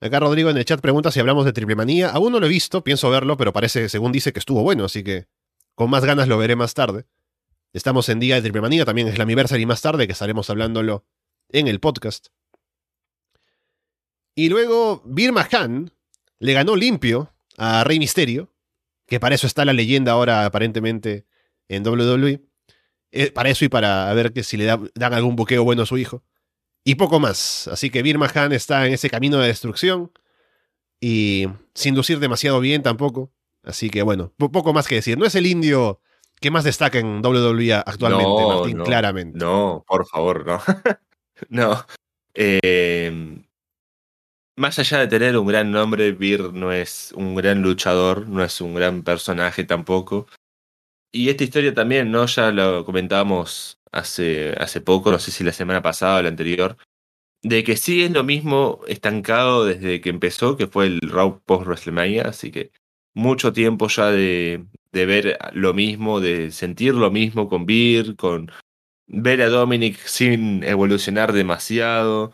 Acá 0.00 0.20
Rodrigo 0.20 0.48
en 0.48 0.56
el 0.56 0.64
chat 0.64 0.80
pregunta 0.80 1.10
si 1.10 1.18
hablamos 1.18 1.44
de 1.44 1.52
Triple 1.52 1.74
Manía. 1.74 2.10
Aún 2.10 2.32
no 2.32 2.40
lo 2.40 2.46
he 2.46 2.50
visto, 2.50 2.84
pienso 2.84 3.10
verlo, 3.10 3.36
pero 3.36 3.52
parece, 3.52 3.88
según 3.88 4.12
dice, 4.12 4.32
que 4.32 4.38
estuvo 4.38 4.62
bueno, 4.62 4.84
así 4.84 5.02
que 5.02 5.26
con 5.74 5.90
más 5.90 6.04
ganas 6.04 6.28
lo 6.28 6.38
veré 6.38 6.54
más 6.54 6.74
tarde. 6.74 7.04
Estamos 7.72 8.08
en 8.08 8.18
día 8.18 8.36
de 8.36 8.42
Triple 8.42 8.62
Manía, 8.62 8.84
también 8.84 9.08
es 9.08 9.18
la 9.18 9.24
anniversary 9.24 9.66
más 9.66 9.82
tarde, 9.82 10.06
que 10.06 10.12
estaremos 10.12 10.48
hablándolo 10.48 11.04
en 11.50 11.68
el 11.68 11.80
podcast. 11.80 12.28
Y 14.34 14.48
luego 14.48 15.02
Birma 15.04 15.46
Khan 15.46 15.90
le 16.38 16.52
ganó 16.52 16.76
limpio 16.76 17.34
a 17.58 17.84
Rey 17.84 17.98
Misterio, 17.98 18.54
que 19.06 19.20
para 19.20 19.34
eso 19.34 19.46
está 19.46 19.64
la 19.64 19.72
leyenda 19.72 20.12
ahora 20.12 20.46
aparentemente 20.46 21.26
en 21.68 21.86
WWE. 21.86 22.40
Eh, 23.10 23.30
para 23.32 23.50
eso 23.50 23.64
y 23.64 23.68
para 23.68 24.12
ver 24.14 24.32
que 24.32 24.44
si 24.44 24.56
le 24.56 24.66
dan 24.66 25.14
algún 25.14 25.36
buqueo 25.36 25.64
bueno 25.64 25.82
a 25.82 25.86
su 25.86 25.98
hijo. 25.98 26.22
Y 26.84 26.94
poco 26.94 27.20
más. 27.20 27.68
Así 27.68 27.90
que 27.90 28.02
Birma 28.02 28.30
Han 28.34 28.52
está 28.52 28.86
en 28.86 28.92
ese 28.94 29.10
camino 29.10 29.38
de 29.38 29.48
destrucción. 29.48 30.12
Y 31.00 31.46
sin 31.74 31.94
lucir 31.94 32.18
demasiado 32.18 32.60
bien 32.60 32.82
tampoco. 32.82 33.32
Así 33.62 33.90
que 33.90 34.02
bueno, 34.02 34.32
poco 34.36 34.72
más 34.72 34.86
que 34.86 34.96
decir. 34.96 35.18
No 35.18 35.26
es 35.26 35.34
el 35.34 35.46
indio 35.46 36.00
que 36.40 36.50
más 36.50 36.64
destaca 36.64 36.98
en 36.98 37.24
WWE 37.24 37.74
actualmente, 37.74 38.46
Martín, 38.46 38.78
claramente. 38.84 39.38
No, 39.38 39.84
por 39.86 40.06
favor, 40.06 40.46
no. 40.46 40.60
no. 41.48 41.86
Eh, 42.34 43.42
más 44.58 44.78
allá 44.78 44.98
de 44.98 45.08
tener 45.08 45.36
un 45.38 45.46
gran 45.46 45.70
nombre, 45.70 46.12
Vir 46.12 46.52
no 46.52 46.72
es 46.72 47.12
un 47.16 47.34
gran 47.34 47.62
luchador, 47.62 48.28
no 48.28 48.42
es 48.42 48.60
un 48.60 48.74
gran 48.74 49.02
personaje 49.02 49.64
tampoco. 49.64 50.26
Y 51.12 51.30
esta 51.30 51.44
historia 51.44 51.72
también, 51.74 52.10
¿no? 52.10 52.26
Ya 52.26 52.50
lo 52.50 52.84
comentábamos 52.84 53.80
hace, 53.92 54.52
hace 54.58 54.80
poco, 54.80 55.10
no 55.10 55.18
sé 55.18 55.30
si 55.30 55.44
la 55.44 55.52
semana 55.52 55.82
pasada 55.82 56.18
o 56.18 56.22
la 56.22 56.28
anterior, 56.28 56.76
de 57.42 57.64
que 57.64 57.76
sí 57.76 58.02
es 58.02 58.10
lo 58.10 58.24
mismo 58.24 58.80
estancado 58.88 59.64
desde 59.64 60.00
que 60.00 60.10
empezó, 60.10 60.56
que 60.56 60.66
fue 60.66 60.86
el 60.86 61.00
Raw 61.02 61.40
post 61.46 61.66
WrestleMania, 61.66 62.22
así 62.22 62.50
que 62.50 62.72
mucho 63.14 63.52
tiempo 63.52 63.88
ya 63.88 64.06
de, 64.10 64.66
de 64.92 65.06
ver 65.06 65.38
lo 65.52 65.74
mismo, 65.74 66.20
de 66.20 66.50
sentir 66.50 66.94
lo 66.94 67.10
mismo 67.10 67.48
con 67.48 67.66
Vir, 67.66 68.16
con 68.16 68.50
ver 69.06 69.42
a 69.42 69.48
Dominic 69.48 69.96
sin 69.98 70.62
evolucionar 70.64 71.32
demasiado, 71.32 72.32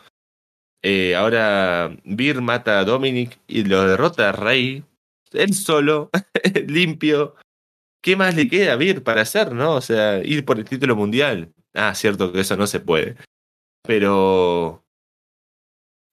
eh, 0.86 1.16
ahora 1.16 1.96
Vir 2.04 2.42
mata 2.42 2.78
a 2.78 2.84
Dominic 2.84 3.40
y 3.46 3.64
lo 3.64 3.86
derrota 3.88 4.28
a 4.28 4.32
Rey. 4.32 4.84
Él 5.32 5.54
solo, 5.54 6.10
limpio. 6.68 7.36
¿Qué 8.02 8.16
más 8.16 8.36
le 8.36 8.48
queda 8.48 8.74
a 8.74 8.76
Vir 8.76 9.02
para 9.02 9.22
hacer, 9.22 9.52
no? 9.52 9.76
O 9.76 9.80
sea, 9.80 10.22
ir 10.22 10.44
por 10.44 10.58
el 10.58 10.66
título 10.66 10.94
mundial. 10.94 11.54
Ah, 11.72 11.94
cierto 11.94 12.32
que 12.32 12.40
eso 12.40 12.56
no 12.58 12.66
se 12.66 12.80
puede. 12.80 13.16
Pero. 13.82 14.84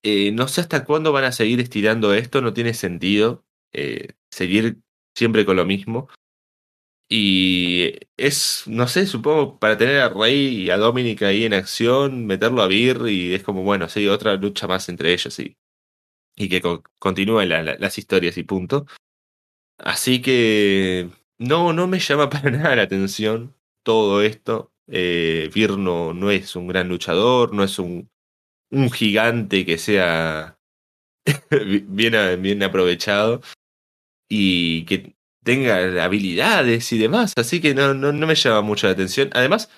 Eh, 0.03 0.31
no 0.31 0.47
sé 0.47 0.61
hasta 0.61 0.85
cuándo 0.85 1.11
van 1.11 1.25
a 1.25 1.31
seguir 1.33 1.59
estirando 1.59 2.13
esto, 2.13 2.41
no 2.41 2.53
tiene 2.53 2.73
sentido. 2.73 3.43
Eh, 3.73 4.13
seguir 4.31 4.77
siempre 5.15 5.45
con 5.45 5.57
lo 5.57 5.65
mismo. 5.65 6.07
Y 7.13 7.99
es, 8.15 8.63
no 8.67 8.87
sé, 8.87 9.05
supongo, 9.05 9.59
para 9.59 9.77
tener 9.77 9.99
a 9.99 10.07
Rey 10.07 10.63
y 10.63 10.69
a 10.69 10.77
Dominic 10.77 11.23
ahí 11.23 11.43
en 11.43 11.53
acción, 11.53 12.25
meterlo 12.25 12.61
a 12.61 12.67
Vir 12.67 13.01
y 13.09 13.33
es 13.33 13.43
como, 13.43 13.63
bueno, 13.63 13.89
sí, 13.89 14.07
otra 14.07 14.35
lucha 14.35 14.65
más 14.65 14.87
entre 14.87 15.11
ellos 15.11 15.37
y, 15.39 15.57
y 16.37 16.47
que 16.47 16.61
continúen 16.99 17.49
las 17.49 17.97
historias 17.97 18.37
y 18.37 18.43
punto. 18.43 18.85
Así 19.77 20.21
que 20.21 21.09
no, 21.37 21.73
no 21.73 21.85
me 21.87 21.99
llama 21.99 22.29
para 22.29 22.49
nada 22.49 22.77
la 22.77 22.83
atención 22.83 23.55
todo 23.83 24.21
esto. 24.21 24.71
Eh, 24.87 25.49
Vir 25.53 25.77
no, 25.77 26.13
no 26.13 26.31
es 26.31 26.55
un 26.55 26.67
gran 26.67 26.87
luchador, 26.87 27.53
no 27.53 27.65
es 27.65 27.77
un, 27.77 28.09
un 28.69 28.89
gigante 28.89 29.65
que 29.65 29.77
sea 29.77 30.57
bien, 31.89 32.41
bien 32.41 32.63
aprovechado 32.63 33.41
y 34.29 34.85
que 34.85 35.15
tenga 35.43 36.03
habilidades 36.03 36.91
y 36.91 36.97
demás, 36.97 37.33
así 37.35 37.61
que 37.61 37.73
no, 37.73 37.93
no, 37.93 38.11
no 38.11 38.27
me 38.27 38.35
llama 38.35 38.61
mucho 38.61 38.87
la 38.87 38.93
atención. 38.93 39.29
Además, 39.33 39.69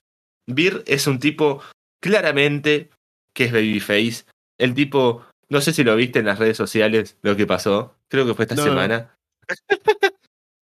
Beer 0.47 0.83
es 0.87 1.07
un 1.07 1.19
tipo 1.19 1.61
claramente 2.01 2.89
que 3.33 3.45
es 3.45 3.51
babyface. 3.51 4.25
El 4.57 4.73
tipo, 4.73 5.25
no 5.49 5.61
sé 5.61 5.73
si 5.73 5.83
lo 5.83 5.95
viste 5.95 6.19
en 6.19 6.25
las 6.25 6.39
redes 6.39 6.57
sociales, 6.57 7.17
lo 7.21 7.35
que 7.35 7.47
pasó, 7.47 7.95
creo 8.07 8.25
que 8.25 8.33
fue 8.33 8.45
esta 8.45 8.61
semana. 8.61 9.17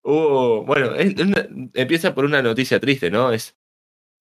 bueno, 0.03 0.91
empieza 1.73 2.13
por 2.13 2.25
una 2.25 2.41
noticia 2.41 2.79
triste, 2.79 3.11
¿no? 3.11 3.31
Es. 3.31 3.55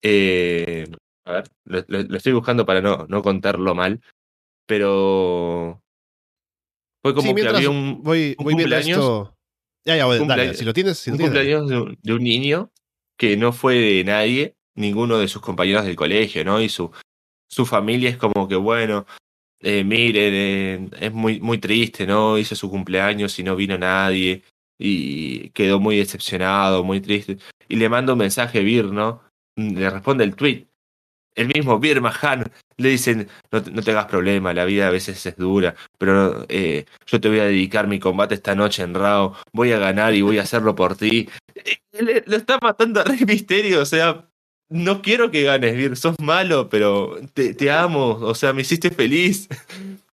Eh, 0.03 0.87
a 1.25 1.33
ver, 1.33 1.43
lo, 1.65 2.17
estoy 2.17 2.33
buscando 2.33 2.65
para 2.65 2.81
no, 2.81 3.05
no 3.07 3.21
contarlo 3.21 3.75
mal, 3.75 4.01
pero. 4.65 5.81
Fue 7.03 7.15
como 7.15 7.33
que 7.33 7.47
había 7.47 7.69
un, 7.69 8.03
voy, 8.03 8.35
voy 8.37 8.53
cumpleaños. 8.53 9.31
Ya, 9.85 9.97
ya, 9.97 10.05
dale, 10.05 10.53
si 10.53 10.65
lo 10.65 10.73
tienes. 10.73 11.05
un 11.07 11.17
cumpleaños 11.17 11.97
de 12.01 12.13
un, 12.13 12.23
niño 12.23 12.71
que 13.17 13.35
no 13.35 13.51
fue 13.51 13.75
de 13.75 14.03
nadie, 14.03 14.55
ninguno 14.75 15.17
de 15.17 15.27
sus 15.27 15.41
compañeros 15.41 15.85
del 15.85 15.95
colegio, 15.95 16.45
¿no? 16.45 16.61
Y 16.61 16.69
su, 16.69 16.91
su 17.49 17.65
familia 17.65 18.09
es 18.09 18.17
como 18.17 18.47
que, 18.47 18.55
bueno, 18.55 19.05
eh, 19.59 19.83
miren, 19.83 20.33
eh, 20.33 20.89
es 20.99 21.13
muy, 21.13 21.39
muy 21.39 21.57
triste, 21.57 22.05
¿no? 22.05 22.37
Hizo 22.37 22.55
su 22.55 22.69
cumpleaños 22.69 23.37
y 23.39 23.43
no 23.43 23.55
vino 23.55 23.77
nadie 23.77 24.43
y 24.77 25.49
quedó 25.49 25.79
muy 25.79 25.97
decepcionado, 25.97 26.83
muy 26.83 27.01
triste. 27.01 27.37
Y 27.67 27.75
le 27.75 27.89
manda 27.89 28.13
un 28.13 28.19
mensaje 28.19 28.59
a 28.59 28.61
Vir, 28.61 28.85
¿no? 28.85 29.21
Le 29.55 29.89
responde 29.89 30.23
el 30.23 30.35
tweet 30.35 30.70
el 31.35 31.47
mismo 31.47 31.79
Bir 31.79 32.01
Mahan 32.01 32.51
le 32.77 32.89
dicen, 32.89 33.29
no, 33.51 33.61
te 33.61 33.91
hagas 33.91 34.05
problema, 34.05 34.53
la 34.53 34.65
vida 34.65 34.87
a 34.87 34.91
veces 34.91 35.25
es 35.25 35.35
dura, 35.37 35.75
pero 35.97 36.45
eh, 36.49 36.85
yo 37.05 37.21
te 37.21 37.29
voy 37.29 37.39
a 37.39 37.45
dedicar 37.45 37.87
mi 37.87 37.99
combate 37.99 38.35
esta 38.35 38.55
noche 38.55 38.83
en 38.83 38.93
Rao, 38.93 39.35
voy 39.53 39.71
a 39.71 39.79
ganar 39.79 40.13
y 40.13 40.21
voy 40.21 40.39
a 40.39 40.43
hacerlo 40.43 40.75
por 40.75 40.95
ti. 40.95 41.29
Eh, 41.55 42.23
lo 42.25 42.35
está 42.35 42.57
matando 42.61 43.01
a 43.01 43.03
Rey 43.03 43.25
Misterio, 43.25 43.81
o 43.81 43.85
sea, 43.85 44.29
no 44.69 45.01
quiero 45.01 45.31
que 45.31 45.43
ganes, 45.43 45.75
Bir, 45.75 45.95
sos 45.97 46.19
malo, 46.19 46.69
pero 46.69 47.17
te, 47.33 47.53
te 47.53 47.71
amo, 47.71 48.17
o 48.21 48.35
sea, 48.35 48.53
me 48.53 48.61
hiciste 48.61 48.89
feliz. 48.89 49.47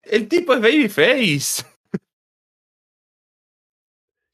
El 0.04 0.28
tipo 0.28 0.54
es 0.54 0.62
Babyface. 0.62 1.64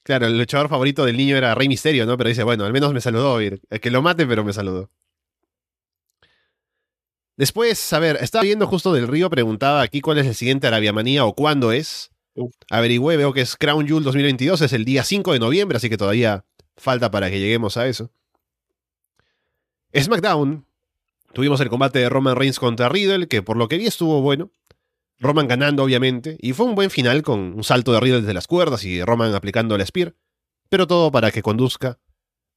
Claro, 0.04 0.26
el 0.26 0.38
luchador 0.38 0.70
favorito 0.70 1.04
del 1.04 1.18
niño 1.18 1.36
era 1.36 1.54
Rey 1.54 1.68
Misterio, 1.68 2.06
¿no? 2.06 2.16
Pero 2.18 2.30
dice, 2.30 2.44
bueno, 2.44 2.64
al 2.64 2.72
menos 2.72 2.94
me 2.94 3.02
saludó, 3.02 3.41
Es 3.41 3.60
que 3.82 3.91
lo 3.91 4.02
mate, 4.02 4.26
pero 4.26 4.45
me 4.45 4.54
saludó. 4.54 4.90
Después, 7.38 7.93
a 7.93 7.99
ver, 7.99 8.18
estaba 8.19 8.43
viendo 8.43 8.65
justo 8.65 8.91
del 8.91 9.07
Río, 9.07 9.30
preguntaba 9.30 9.81
aquí 9.81 10.01
cuál 10.01 10.18
es 10.18 10.26
el 10.26 10.34
siguiente 10.34 10.65
Arabia 10.65 10.91
Manía 10.91 11.23
o 11.23 11.35
cuándo 11.35 11.72
es. 11.72 12.09
Averigüé, 12.72 13.15
veo 13.15 13.31
que 13.31 13.41
es 13.41 13.55
Crown 13.55 13.88
Jewel 13.88 14.03
2022, 14.03 14.61
es 14.61 14.73
el 14.73 14.85
día 14.85 15.03
5 15.03 15.34
de 15.34 15.39
noviembre, 15.39 15.77
así 15.77 15.88
que 15.88 15.97
todavía 15.97 16.45
falta 16.76 17.11
para 17.11 17.30
que 17.30 17.39
lleguemos 17.39 17.77
a 17.77 17.88
eso. 17.88 18.11
SmackDown, 19.95 20.65
tuvimos 21.34 21.61
el 21.61 21.69
combate 21.69 21.99
de 21.99 22.09
Roman 22.09 22.35
Reigns 22.35 22.59
contra 22.59 22.89
Riddle, 22.89 23.27
que 23.27 23.43
por 23.43 23.55
lo 23.55 23.68
que 23.68 23.77
vi 23.77 23.85
estuvo 23.85 24.22
bueno. 24.22 24.51
Roman 25.19 25.47
ganando, 25.47 25.84
obviamente, 25.84 26.38
y 26.39 26.53
fue 26.53 26.65
un 26.65 26.76
buen 26.76 26.89
final 26.89 27.22
con 27.23 27.39
un 27.53 27.64
salto 27.64 27.91
de 27.93 27.99
Riddle 27.99 28.22
desde 28.22 28.34
las 28.34 28.47
cuerdas 28.47 28.84
y 28.84 29.03
Roman 29.03 29.34
aplicando 29.34 29.76
el 29.76 29.85
Spear, 29.85 30.15
pero 30.69 30.88
todo 30.88 31.11
para 31.11 31.31
que 31.31 31.43
conduzca 31.43 31.99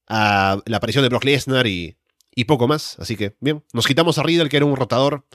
a 0.07 0.59
la 0.65 0.77
aparición 0.77 1.03
de 1.03 1.09
Brock 1.09 1.23
Lesnar 1.23 1.65
y 1.67 1.97
y 2.33 2.45
poco 2.45 2.67
más. 2.67 2.97
Así 2.99 3.15
que, 3.15 3.35
bien, 3.39 3.63
nos 3.73 3.87
quitamos 3.87 4.17
a 4.17 4.23
Riddle, 4.23 4.49
que 4.49 4.57
era 4.57 4.65
un 4.65 4.75
rotador 4.75 5.25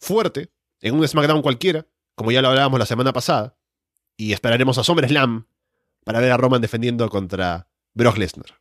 fuerte, 0.00 0.50
en 0.80 0.94
un 0.94 1.06
SmackDown 1.06 1.42
cualquiera, 1.42 1.86
como 2.14 2.32
ya 2.32 2.42
lo 2.42 2.48
hablábamos 2.48 2.78
la 2.78 2.86
semana 2.86 3.12
pasada, 3.12 3.56
y 4.16 4.32
esperaremos 4.32 4.78
a 4.78 4.84
SummerSlam 4.84 5.46
para 6.04 6.20
ver 6.20 6.32
a 6.32 6.36
Roman 6.36 6.60
defendiendo 6.60 7.08
contra 7.08 7.68
Brock 7.94 8.16
Lesnar. 8.16 8.60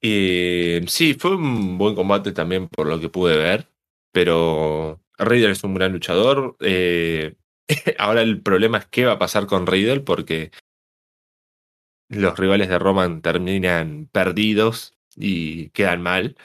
Sí, 0.00 1.16
fue 1.18 1.34
un 1.34 1.76
buen 1.76 1.94
combate 1.94 2.32
también 2.32 2.68
por 2.68 2.86
lo 2.86 3.00
que 3.00 3.08
pude 3.08 3.36
ver, 3.36 3.68
pero 4.12 5.00
Riddle 5.18 5.50
es 5.50 5.64
un 5.64 5.74
gran 5.74 5.92
luchador. 5.92 6.56
Eh, 6.60 7.36
ahora 7.98 8.22
el 8.22 8.40
problema 8.40 8.78
es 8.78 8.86
qué 8.86 9.04
va 9.04 9.12
a 9.12 9.18
pasar 9.18 9.46
con 9.46 9.66
Riddle 9.66 10.00
porque 10.00 10.50
los 12.08 12.38
rivales 12.38 12.68
de 12.68 12.78
Roman 12.78 13.20
terminan 13.20 14.08
perdidos 14.10 14.97
y 15.18 15.70
quedan 15.70 16.02
mal. 16.02 16.36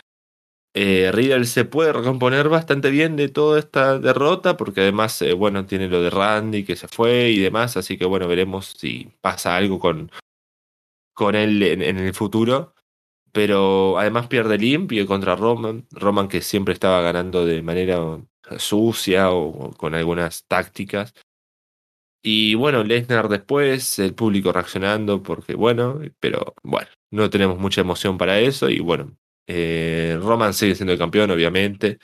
Eh, 0.75 1.11
Riddle 1.13 1.45
se 1.45 1.65
puede 1.65 1.93
recomponer 1.93 2.49
bastante 2.49 2.89
bien 2.89 3.15
de 3.15 3.29
toda 3.29 3.59
esta 3.59 3.99
derrota, 3.99 4.57
porque 4.57 4.81
además, 4.81 5.21
eh, 5.21 5.33
bueno, 5.33 5.65
tiene 5.67 5.87
lo 5.87 6.01
de 6.01 6.09
Randy 6.09 6.63
que 6.65 6.75
se 6.75 6.87
fue 6.87 7.29
y 7.29 7.39
demás, 7.39 7.77
así 7.77 7.97
que 7.97 8.05
bueno, 8.05 8.27
veremos 8.27 8.73
si 8.77 9.11
pasa 9.21 9.55
algo 9.55 9.79
con, 9.79 10.11
con 11.13 11.35
él 11.35 11.61
en, 11.63 11.97
el 11.97 12.13
futuro. 12.13 12.73
Pero 13.31 13.97
además 13.99 14.27
pierde 14.27 14.57
limpio 14.59 15.07
contra 15.07 15.35
Roman, 15.35 15.87
Roman 15.91 16.27
que 16.27 16.41
siempre 16.41 16.73
estaba 16.73 17.01
ganando 17.01 17.45
de 17.45 17.61
manera 17.63 17.99
sucia 18.57 19.31
o 19.31 19.71
con 19.73 19.95
algunas 19.95 20.45
tácticas. 20.47 21.13
Y 22.23 22.55
bueno, 22.55 22.83
Lesnar 22.83 23.27
después, 23.29 23.99
el 23.99 24.15
público 24.15 24.51
reaccionando, 24.53 25.21
porque 25.23 25.55
bueno, 25.55 25.99
pero 26.19 26.53
bueno, 26.63 26.87
no 27.14 27.30
tenemos 27.30 27.60
mucha 27.60 27.81
emoción 27.81 28.18
para 28.18 28.40
eso. 28.40 28.69
Y 28.69 28.80
bueno, 28.80 29.15
eh, 29.48 30.18
Roman 30.22 30.53
sigue 30.53 30.76
siendo 30.76 30.94
el 30.94 30.99
campeón, 30.99 31.30
obviamente. 31.31 31.99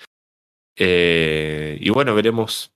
Eh, 0.77 1.77
y 1.81 1.89
bueno, 1.89 2.13
veremos. 2.15 2.71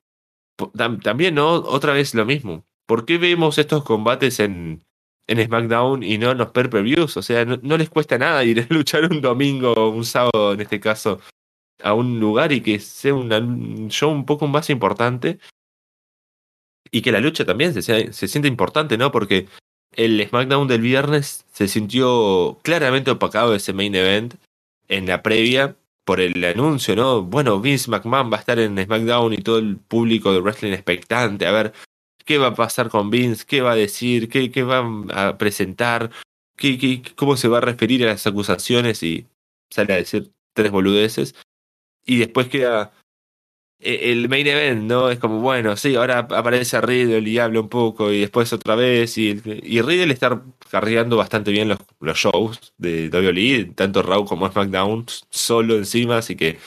También, 1.03 1.35
¿no? 1.35 1.53
Otra 1.53 1.93
vez 1.93 2.14
lo 2.15 2.26
mismo. 2.26 2.65
¿Por 2.88 3.05
qué 3.05 3.18
vemos 3.18 3.57
estos 3.57 3.84
combates 3.84 4.39
en, 4.39 4.84
en 5.27 5.45
SmackDown 5.45 6.03
y 6.03 6.18
no 6.18 6.31
en 6.31 6.38
los 6.39 6.51
per-per-views? 6.51 7.18
O 7.18 7.22
sea, 7.22 7.45
no, 7.45 7.77
les 7.77 7.89
cuesta 7.89 8.18
nada 8.18 8.43
ir 8.43 8.61
a 8.61 8.68
luchar 8.73 9.05
un 9.11 9.22
domingo 9.22 9.73
o 9.73 9.89
un 9.89 10.05
sábado, 10.05 10.53
en 10.53 10.61
este 10.61 10.80
caso, 10.80 11.19
a 11.84 11.93
un 11.93 12.19
lugar 12.19 12.51
y 12.51 12.61
que 12.61 12.80
sea 12.80 13.14
un 13.14 13.89
show 13.89 14.11
un 14.11 14.26
poco 14.26 14.47
más 14.47 14.69
importante. 14.69 15.39
Y 16.91 17.01
que 17.01 17.11
la 17.11 17.19
lucha 17.19 17.45
también 17.45 17.73
se, 17.73 18.14
se 18.14 18.27
siente 18.27 18.47
importante, 18.47 18.97
¿no? 18.97 19.11
Porque 19.11 19.47
el 19.95 20.25
SmackDown 20.27 20.67
del 20.67 20.81
viernes 20.81 21.45
se 21.51 21.67
sintió 21.67 22.59
claramente 22.63 23.11
opacado 23.11 23.55
ese 23.55 23.73
main 23.73 23.95
event 23.95 24.35
en 24.87 25.05
la 25.07 25.21
previa 25.23 25.75
por 26.05 26.19
el 26.19 26.43
anuncio, 26.43 26.95
¿no? 26.95 27.23
Bueno, 27.23 27.59
Vince 27.61 27.89
McMahon 27.89 28.31
va 28.31 28.37
a 28.37 28.39
estar 28.39 28.59
en 28.59 28.77
SmackDown 28.77 29.33
y 29.33 29.37
todo 29.37 29.57
el 29.57 29.77
público 29.77 30.33
de 30.33 30.41
wrestling 30.41 30.73
expectante 30.73 31.45
a 31.45 31.51
ver 31.51 31.73
qué 32.25 32.37
va 32.37 32.47
a 32.47 32.55
pasar 32.55 32.89
con 32.89 33.09
Vince, 33.09 33.45
qué 33.45 33.61
va 33.61 33.73
a 33.73 33.75
decir, 33.75 34.29
qué, 34.29 34.63
va 34.63 34.83
a 35.11 35.37
presentar, 35.37 36.11
cómo 37.15 37.37
se 37.37 37.47
va 37.47 37.59
a 37.59 37.61
referir 37.61 38.03
a 38.03 38.07
las 38.07 38.27
acusaciones 38.27 39.03
y 39.03 39.27
sale 39.69 39.93
a 39.93 39.97
decir 39.97 40.31
tres 40.53 40.71
boludeces. 40.71 41.35
Y 42.05 42.17
después 42.17 42.47
queda 42.47 42.91
el 43.84 44.30
main 44.30 44.47
event, 44.47 44.84
¿no? 44.84 45.10
Es 45.10 45.19
como, 45.19 45.39
bueno, 45.39 45.76
sí, 45.76 45.95
ahora 45.95 46.19
aparece 46.19 46.80
Riddle 46.81 47.30
y 47.30 47.38
habla 47.38 47.60
un 47.60 47.69
poco 47.69 48.11
y 48.11 48.22
después 48.22 48.51
otra 48.53 48.76
vez. 48.76 49.18
Y, 49.18 49.41
y 49.45 49.81
Riddle 49.81 50.14
está 50.14 50.41
cargando 50.69 51.18
bastante 51.18 51.51
bien 51.51 51.68
los, 51.68 51.80
los 51.99 52.18
shows 52.18 52.73
de 52.77 53.10
WWE, 53.10 53.73
tanto 53.76 54.01
Raw 54.01 54.26
como 54.26 54.49
SmackDown, 54.49 55.05
solo 55.30 55.76
encima, 55.76 56.18
así 56.18 56.35
que 56.35 56.60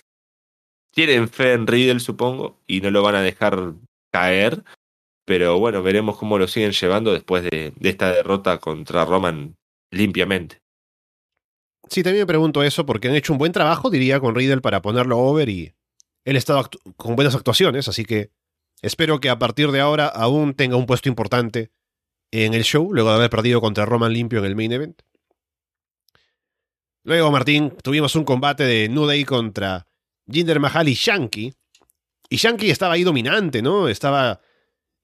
tienen 0.93 1.29
fe 1.29 1.53
en 1.55 1.67
Riddle, 1.67 2.01
supongo, 2.01 2.59
y 2.67 2.81
no 2.81 2.91
lo 2.91 3.03
van 3.03 3.15
a 3.15 3.23
dejar 3.23 3.75
caer. 4.13 4.63
Pero 5.25 5.59
bueno, 5.59 5.83
veremos 5.83 6.17
cómo 6.17 6.39
lo 6.39 6.47
siguen 6.47 6.73
llevando 6.73 7.13
después 7.13 7.43
de, 7.43 7.73
de 7.75 7.89
esta 7.89 8.13
derrota 8.13 8.59
contra 8.59 9.05
Roman 9.05 9.57
limpiamente. 9.91 10.61
Sí, 11.89 12.03
también 12.03 12.23
me 12.23 12.27
pregunto 12.27 12.63
eso, 12.63 12.87
porque 12.87 13.09
han 13.09 13.15
hecho 13.15 13.33
un 13.33 13.39
buen 13.39 13.53
trabajo, 13.53 13.91
diría, 13.91 14.21
con 14.21 14.35
Riddle 14.35 14.61
para 14.61 14.83
ponerlo 14.83 15.19
over 15.19 15.49
y 15.49 15.73
él 16.27 16.35
ha 16.35 16.39
estado 16.39 16.69
con 16.97 17.15
buenas 17.15 17.37
actuaciones, 17.37 17.87
así 17.87 18.05
que 18.05 18.33
espero 18.83 19.21
que 19.21 19.31
a 19.31 19.39
partir 19.39 19.71
de 19.71 19.81
ahora 19.81 20.09
aún 20.09 20.55
tenga 20.55 20.77
un 20.77 20.85
puesto 20.85 21.09
importante 21.09 21.71
en 22.33 22.53
el 22.53 22.65
show, 22.65 22.93
luego 22.93 23.11
de 23.11 23.15
haber 23.15 23.31
perdido 23.31 23.61
contra 23.61 23.87
Roman 23.87 24.13
limpio 24.13 24.41
en 24.41 24.45
el 24.45 24.57
main 24.57 24.73
event. 24.73 25.03
Luego, 27.05 27.31
Martín, 27.31 27.73
tuvimos 27.81 28.17
un 28.17 28.25
combate 28.25 28.65
de 28.65 28.89
New 28.89 29.07
Day 29.07 29.25
contra 29.25 29.87
Jinder 30.29 30.59
Mahal 30.59 30.89
y 30.89 30.95
Shanky. 30.95 31.55
Y 32.29 32.37
Shanky 32.37 32.71
estaba 32.71 32.95
ahí 32.95 33.05
dominante, 33.05 33.63
¿no? 33.63 33.87
Estaba 33.87 34.41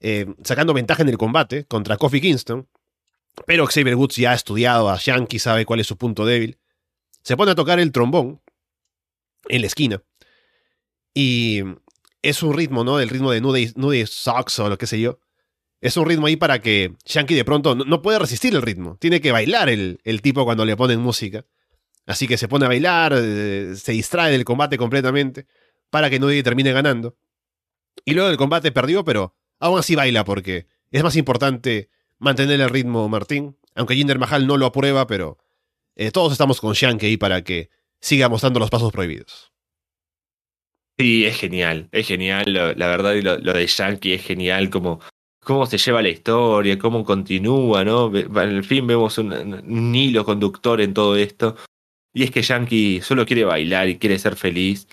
eh, 0.01 0.27
sacando 0.43 0.75
ventaja 0.75 1.03
en 1.03 1.09
el 1.09 1.19
combate 1.19 1.67
contra 1.67 1.97
Kofi 1.97 2.21
Kingston. 2.21 2.69
Pero 3.47 3.69
Xavier 3.69 3.95
Woods 3.95 4.17
ya 4.17 4.33
ha 4.33 4.35
estudiado 4.35 4.91
a 4.91 4.97
Shanky, 4.97 5.39
sabe 5.39 5.65
cuál 5.65 5.79
es 5.79 5.87
su 5.87 5.97
punto 5.97 6.27
débil. 6.27 6.59
Se 7.23 7.37
pone 7.37 7.53
a 7.53 7.55
tocar 7.55 7.79
el 7.79 7.93
trombón 7.93 8.43
en 9.49 9.61
la 9.61 9.69
esquina. 9.69 10.03
Y 11.15 11.63
es 12.23 12.43
un 12.43 12.55
ritmo, 12.55 12.85
¿no? 12.85 13.01
El 13.01 13.09
ritmo 13.09 13.31
de 13.31 13.41
Nude, 13.41 13.73
Nude 13.77 14.07
Socks 14.07 14.59
o 14.61 14.69
lo 14.69 14.79
que 14.79 14.87
sé 14.87 15.01
yo. 15.01 15.19
Es 15.81 15.97
un 15.97 16.07
ritmo 16.07 16.27
ahí 16.27 16.37
para 16.37 16.61
que 16.61 16.95
Shanky 17.05 17.35
de 17.35 17.45
pronto 17.45 17.75
no, 17.75 18.03
puede 18.03 18.19
resistir 18.19 18.55
el 18.55 18.63
ritmo. 18.63 18.97
Tiene 19.01 19.21
que 19.21 19.33
bailar 19.33 19.69
el, 19.69 20.01
el, 20.05 20.23
tipo 20.23 20.45
cuando 20.45 20.65
le 20.65 20.77
ponen 20.77 21.01
música. 21.01 21.45
Así 22.07 22.29
que 22.29 22.39
se 22.39 22.49
pone 22.49 22.67
a 22.67 22.69
bailar, 22.69 23.15
eh, 23.17 23.75
se 23.77 23.93
distrae 23.93 24.31
del 24.31 24.45
combate 24.45 24.79
completamente 24.79 25.47
para 25.91 26.09
que 26.09 26.21
Nude 26.21 26.43
termine 26.43 26.73
ganando. 26.73 27.17
Y 28.05 28.15
luego 28.15 28.31
el 28.31 28.37
combate 28.37 28.73
perdió, 28.73 29.05
pero 29.05 29.35
aún 29.59 29.79
así 29.79 29.95
baila 29.95 30.25
porque 30.25 30.67
es 30.91 31.03
más 31.03 31.17
importante 31.17 31.91
mantener 32.19 32.61
el 32.61 32.71
ritmo, 32.71 33.09
Martín. 33.09 33.57
Aunque 33.75 33.95
Jinder 33.95 34.19
Mahal 34.19 34.47
no 34.47 34.57
lo 34.57 34.67
aprueba, 34.67 35.07
pero 35.07 35.39
eh, 35.97 36.11
todos 36.11 36.33
estamos 36.33 36.61
con 36.61 36.75
Shanky 36.75 37.07
ahí 37.07 37.17
para 37.17 37.43
que 37.43 37.71
siga 38.01 38.29
mostrando 38.29 38.61
los 38.61 38.71
pasos 38.71 38.93
prohibidos. 38.93 39.52
Sí, 40.99 41.25
es 41.25 41.37
genial, 41.39 41.89
es 41.91 42.07
genial, 42.07 42.53
la 42.53 42.87
verdad, 42.87 43.15
y 43.15 43.23
lo, 43.23 43.39
de 43.39 43.67
Yankee 43.67 44.13
es 44.13 44.23
genial, 44.23 44.71
como 44.71 45.01
cómo 45.43 45.67
se 45.67 45.79
lleva 45.79 46.03
la 46.03 46.11
historia, 46.11 46.79
cómo 46.79 47.05
continúa, 47.05 47.85
¿no? 47.85 48.15
En 48.15 48.65
fin 48.65 48.87
vemos 48.87 49.19
un, 49.19 49.95
hilo 49.95 50.25
conductor 50.25 50.81
en 50.81 50.95
todo 50.95 51.17
esto. 51.17 51.57
Y 52.15 52.25
es 52.25 52.31
que 52.31 52.43
Yankee 52.43 53.01
solo 53.03 53.27
quiere 53.27 53.45
bailar 53.45 53.89
y 53.89 53.99
quiere 53.99 54.19
ser 54.19 54.37
feliz. 54.37 54.87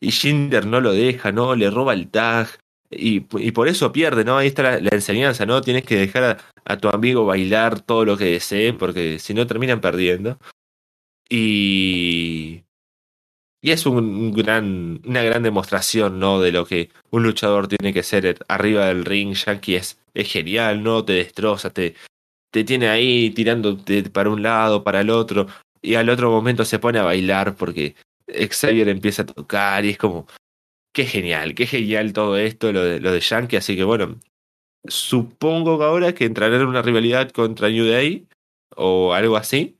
Y 0.00 0.10
Shinder 0.10 0.66
no 0.66 0.80
lo 0.80 0.92
deja, 0.92 1.32
¿no? 1.32 1.54
Le 1.54 1.70
roba 1.70 1.94
el 1.94 2.10
tag. 2.10 2.48
Y, 2.90 3.20
por 3.20 3.68
eso 3.68 3.92
pierde, 3.92 4.24
¿no? 4.24 4.36
Ahí 4.38 4.48
está 4.48 4.80
la, 4.80 4.90
enseñanza, 4.90 5.46
¿no? 5.46 5.62
Tienes 5.62 5.84
que 5.84 5.96
dejar 5.96 6.24
a, 6.24 6.38
a, 6.64 6.76
tu 6.78 6.88
amigo 6.88 7.24
bailar 7.24 7.80
todo 7.80 8.04
lo 8.04 8.16
que 8.16 8.26
desee, 8.26 8.72
porque 8.72 9.18
si 9.18 9.34
no 9.34 9.46
terminan 9.46 9.80
perdiendo. 9.80 10.38
Y, 11.28 12.63
y 13.64 13.70
es 13.70 13.86
un 13.86 14.30
gran, 14.34 15.00
una 15.06 15.22
gran 15.22 15.42
demostración, 15.42 16.20
¿no? 16.20 16.38
De 16.38 16.52
lo 16.52 16.66
que 16.66 16.90
un 17.10 17.22
luchador 17.22 17.66
tiene 17.66 17.94
que 17.94 18.02
ser 18.02 18.44
arriba 18.46 18.88
del 18.88 19.06
ring. 19.06 19.32
Yankee 19.32 19.76
es, 19.76 19.98
es 20.12 20.30
genial, 20.30 20.82
¿no? 20.82 21.02
Te 21.02 21.14
destroza, 21.14 21.70
te, 21.70 21.94
te 22.50 22.62
tiene 22.64 22.88
ahí 22.88 23.30
tirándote 23.30 24.02
para 24.10 24.28
un 24.28 24.42
lado, 24.42 24.84
para 24.84 25.00
el 25.00 25.08
otro. 25.08 25.46
Y 25.80 25.94
al 25.94 26.10
otro 26.10 26.30
momento 26.30 26.66
se 26.66 26.78
pone 26.78 26.98
a 26.98 27.04
bailar 27.04 27.56
porque 27.56 27.94
Xavier 28.28 28.90
empieza 28.90 29.22
a 29.22 29.26
tocar 29.26 29.82
y 29.86 29.90
es 29.92 29.96
como, 29.98 30.26
qué 30.92 31.06
genial, 31.06 31.54
qué 31.54 31.66
genial 31.66 32.12
todo 32.12 32.36
esto, 32.36 32.70
lo 32.70 32.84
de, 32.84 33.00
lo 33.00 33.12
de 33.12 33.20
Yankee. 33.20 33.56
Así 33.56 33.76
que 33.76 33.84
bueno, 33.84 34.20
supongo 34.86 35.78
que 35.78 35.84
ahora 35.84 36.14
que 36.14 36.26
entrará 36.26 36.56
en 36.56 36.66
una 36.66 36.82
rivalidad 36.82 37.30
contra 37.30 37.70
New 37.70 37.86
Day 37.86 38.28
o 38.76 39.14
algo 39.14 39.38
así. 39.38 39.78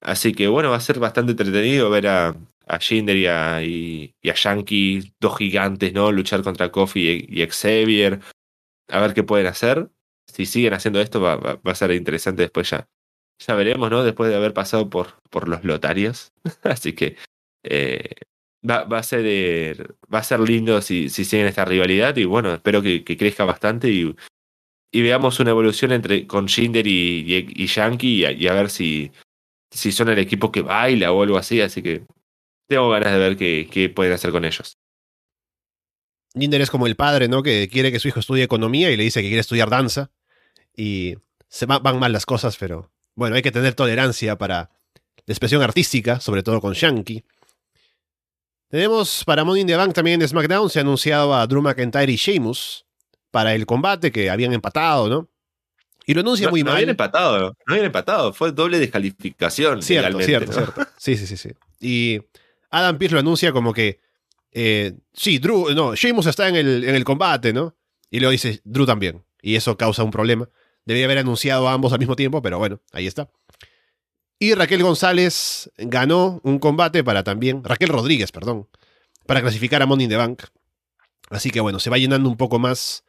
Así 0.00 0.32
que 0.32 0.48
bueno, 0.48 0.70
va 0.70 0.76
a 0.78 0.80
ser 0.80 0.98
bastante 0.98 1.30
entretenido 1.30 1.90
ver 1.90 2.08
a, 2.08 2.36
a 2.70 2.78
Jinder 2.78 3.16
y 3.16 3.26
a, 3.26 3.62
y, 3.64 4.14
a 4.24 4.34
Yankee, 4.34 5.12
dos 5.18 5.36
gigantes, 5.36 5.92
¿no? 5.92 6.12
Luchar 6.12 6.42
contra 6.42 6.70
Kofi 6.70 7.26
y, 7.28 7.46
Xavier. 7.46 8.20
A 8.88 9.00
ver 9.00 9.12
qué 9.12 9.24
pueden 9.24 9.48
hacer. 9.48 9.90
Si 10.28 10.46
siguen 10.46 10.74
haciendo 10.74 11.00
esto, 11.00 11.20
va, 11.20 11.60
a 11.64 11.74
ser 11.74 11.90
interesante 11.90 12.42
después 12.42 12.70
ya. 12.70 12.88
Ya 13.44 13.54
veremos, 13.54 13.90
¿no? 13.90 14.04
Después 14.04 14.30
de 14.30 14.36
haber 14.36 14.54
pasado 14.54 14.88
por, 14.88 15.20
por 15.30 15.48
los 15.48 15.64
lotarios. 15.64 16.32
Así 16.62 16.92
que 16.92 17.16
eh, 17.64 18.14
va, 18.68 18.84
va, 18.84 18.98
a 18.98 19.02
ser, 19.02 19.96
va 20.12 20.20
a 20.20 20.22
ser 20.22 20.38
lindo 20.38 20.80
si, 20.80 21.08
si 21.08 21.24
siguen 21.24 21.48
esta 21.48 21.64
rivalidad. 21.64 22.16
Y 22.18 22.24
bueno, 22.24 22.54
espero 22.54 22.82
que, 22.82 23.02
que 23.02 23.16
crezca 23.16 23.44
bastante 23.44 23.88
y, 23.88 24.14
y, 24.92 25.02
veamos 25.02 25.40
una 25.40 25.50
evolución 25.50 25.90
entre 25.90 26.28
con 26.28 26.46
Jinder 26.46 26.86
y, 26.86 27.52
y, 27.56 27.66
Yankee 27.66 28.26
y 28.26 28.46
a, 28.46 28.54
ver 28.54 28.70
si, 28.70 29.10
si 29.72 29.90
son 29.90 30.08
el 30.10 30.20
equipo 30.20 30.52
que 30.52 30.62
baila 30.62 31.10
o 31.10 31.22
algo 31.24 31.36
así. 31.36 31.60
Así 31.60 31.82
que 31.82 32.04
tengo 32.70 32.88
ganas 32.88 33.12
de 33.12 33.18
ver 33.18 33.36
qué, 33.36 33.92
pueden 33.94 34.12
hacer 34.12 34.30
con 34.30 34.44
ellos. 34.44 34.78
Jinder 36.34 36.60
es 36.60 36.70
como 36.70 36.86
el 36.86 36.94
padre, 36.94 37.26
¿no? 37.26 37.42
Que 37.42 37.68
quiere 37.68 37.90
que 37.90 37.98
su 37.98 38.06
hijo 38.06 38.20
estudie 38.20 38.44
economía 38.44 38.92
y 38.92 38.96
le 38.96 39.02
dice 39.02 39.22
que 39.22 39.26
quiere 39.26 39.40
estudiar 39.40 39.68
danza. 39.68 40.12
Y 40.76 41.16
se 41.48 41.66
van 41.66 41.98
mal 41.98 42.12
las 42.12 42.26
cosas, 42.26 42.56
pero 42.56 42.92
bueno, 43.16 43.34
hay 43.34 43.42
que 43.42 43.50
tener 43.50 43.74
tolerancia 43.74 44.38
para 44.38 44.70
la 45.26 45.32
expresión 45.32 45.62
artística, 45.62 46.20
sobre 46.20 46.44
todo 46.44 46.60
con 46.60 46.74
Shanky. 46.74 47.24
Tenemos 48.68 49.24
para 49.24 49.42
Money 49.42 49.62
in 49.62 49.66
the 49.66 49.74
Bank 49.74 49.92
también 49.92 50.22
en 50.22 50.28
SmackDown, 50.28 50.70
se 50.70 50.78
ha 50.78 50.82
anunciado 50.82 51.34
a 51.34 51.44
Drew 51.48 51.62
McIntyre 51.62 52.12
y 52.12 52.16
Sheamus 52.16 52.86
para 53.32 53.52
el 53.56 53.66
combate 53.66 54.12
que 54.12 54.30
habían 54.30 54.52
empatado, 54.52 55.08
¿no? 55.08 55.28
Y 56.06 56.14
lo 56.14 56.20
anuncia 56.20 56.48
muy 56.48 56.62
mal. 56.62 56.74
No 56.74 56.76
habían 56.76 56.90
empatado, 56.90 57.56
no 57.66 57.72
habían 57.74 57.86
empatado, 57.86 58.32
fue 58.32 58.52
doble 58.52 58.78
descalificación. 58.78 59.82
Cierto, 59.82 60.20
cierto, 60.20 60.52
cierto. 60.52 60.86
Sí, 60.96 61.16
sí, 61.16 61.26
sí, 61.26 61.36
sí. 61.36 61.50
Y 61.80 62.20
Adam 62.70 62.98
Pearce 62.98 63.14
lo 63.14 63.20
anuncia 63.20 63.52
como 63.52 63.72
que, 63.72 64.00
eh, 64.52 64.94
sí, 65.12 65.38
Drew, 65.38 65.74
no, 65.74 65.94
Sheamus 65.94 66.26
está 66.26 66.48
en 66.48 66.56
el, 66.56 66.84
en 66.84 66.94
el 66.94 67.04
combate, 67.04 67.52
¿no? 67.52 67.76
Y 68.10 68.20
luego 68.20 68.32
dice, 68.32 68.60
Drew 68.64 68.86
también. 68.86 69.24
Y 69.42 69.56
eso 69.56 69.76
causa 69.76 70.02
un 70.02 70.10
problema. 70.10 70.48
Debía 70.84 71.04
haber 71.04 71.18
anunciado 71.18 71.68
a 71.68 71.72
ambos 71.72 71.92
al 71.92 71.98
mismo 71.98 72.16
tiempo, 72.16 72.42
pero 72.42 72.58
bueno, 72.58 72.80
ahí 72.92 73.06
está. 73.06 73.30
Y 74.38 74.54
Raquel 74.54 74.82
González 74.82 75.70
ganó 75.76 76.40
un 76.44 76.58
combate 76.58 77.04
para 77.04 77.22
también, 77.22 77.62
Raquel 77.62 77.90
Rodríguez, 77.90 78.32
perdón, 78.32 78.68
para 79.26 79.42
clasificar 79.42 79.82
a 79.82 79.86
Money 79.86 80.04
in 80.04 80.10
the 80.10 80.16
Bank. 80.16 80.44
Así 81.28 81.50
que 81.50 81.60
bueno, 81.60 81.78
se 81.78 81.90
va 81.90 81.98
llenando 81.98 82.28
un 82.28 82.36
poco 82.36 82.58
más 82.58 83.04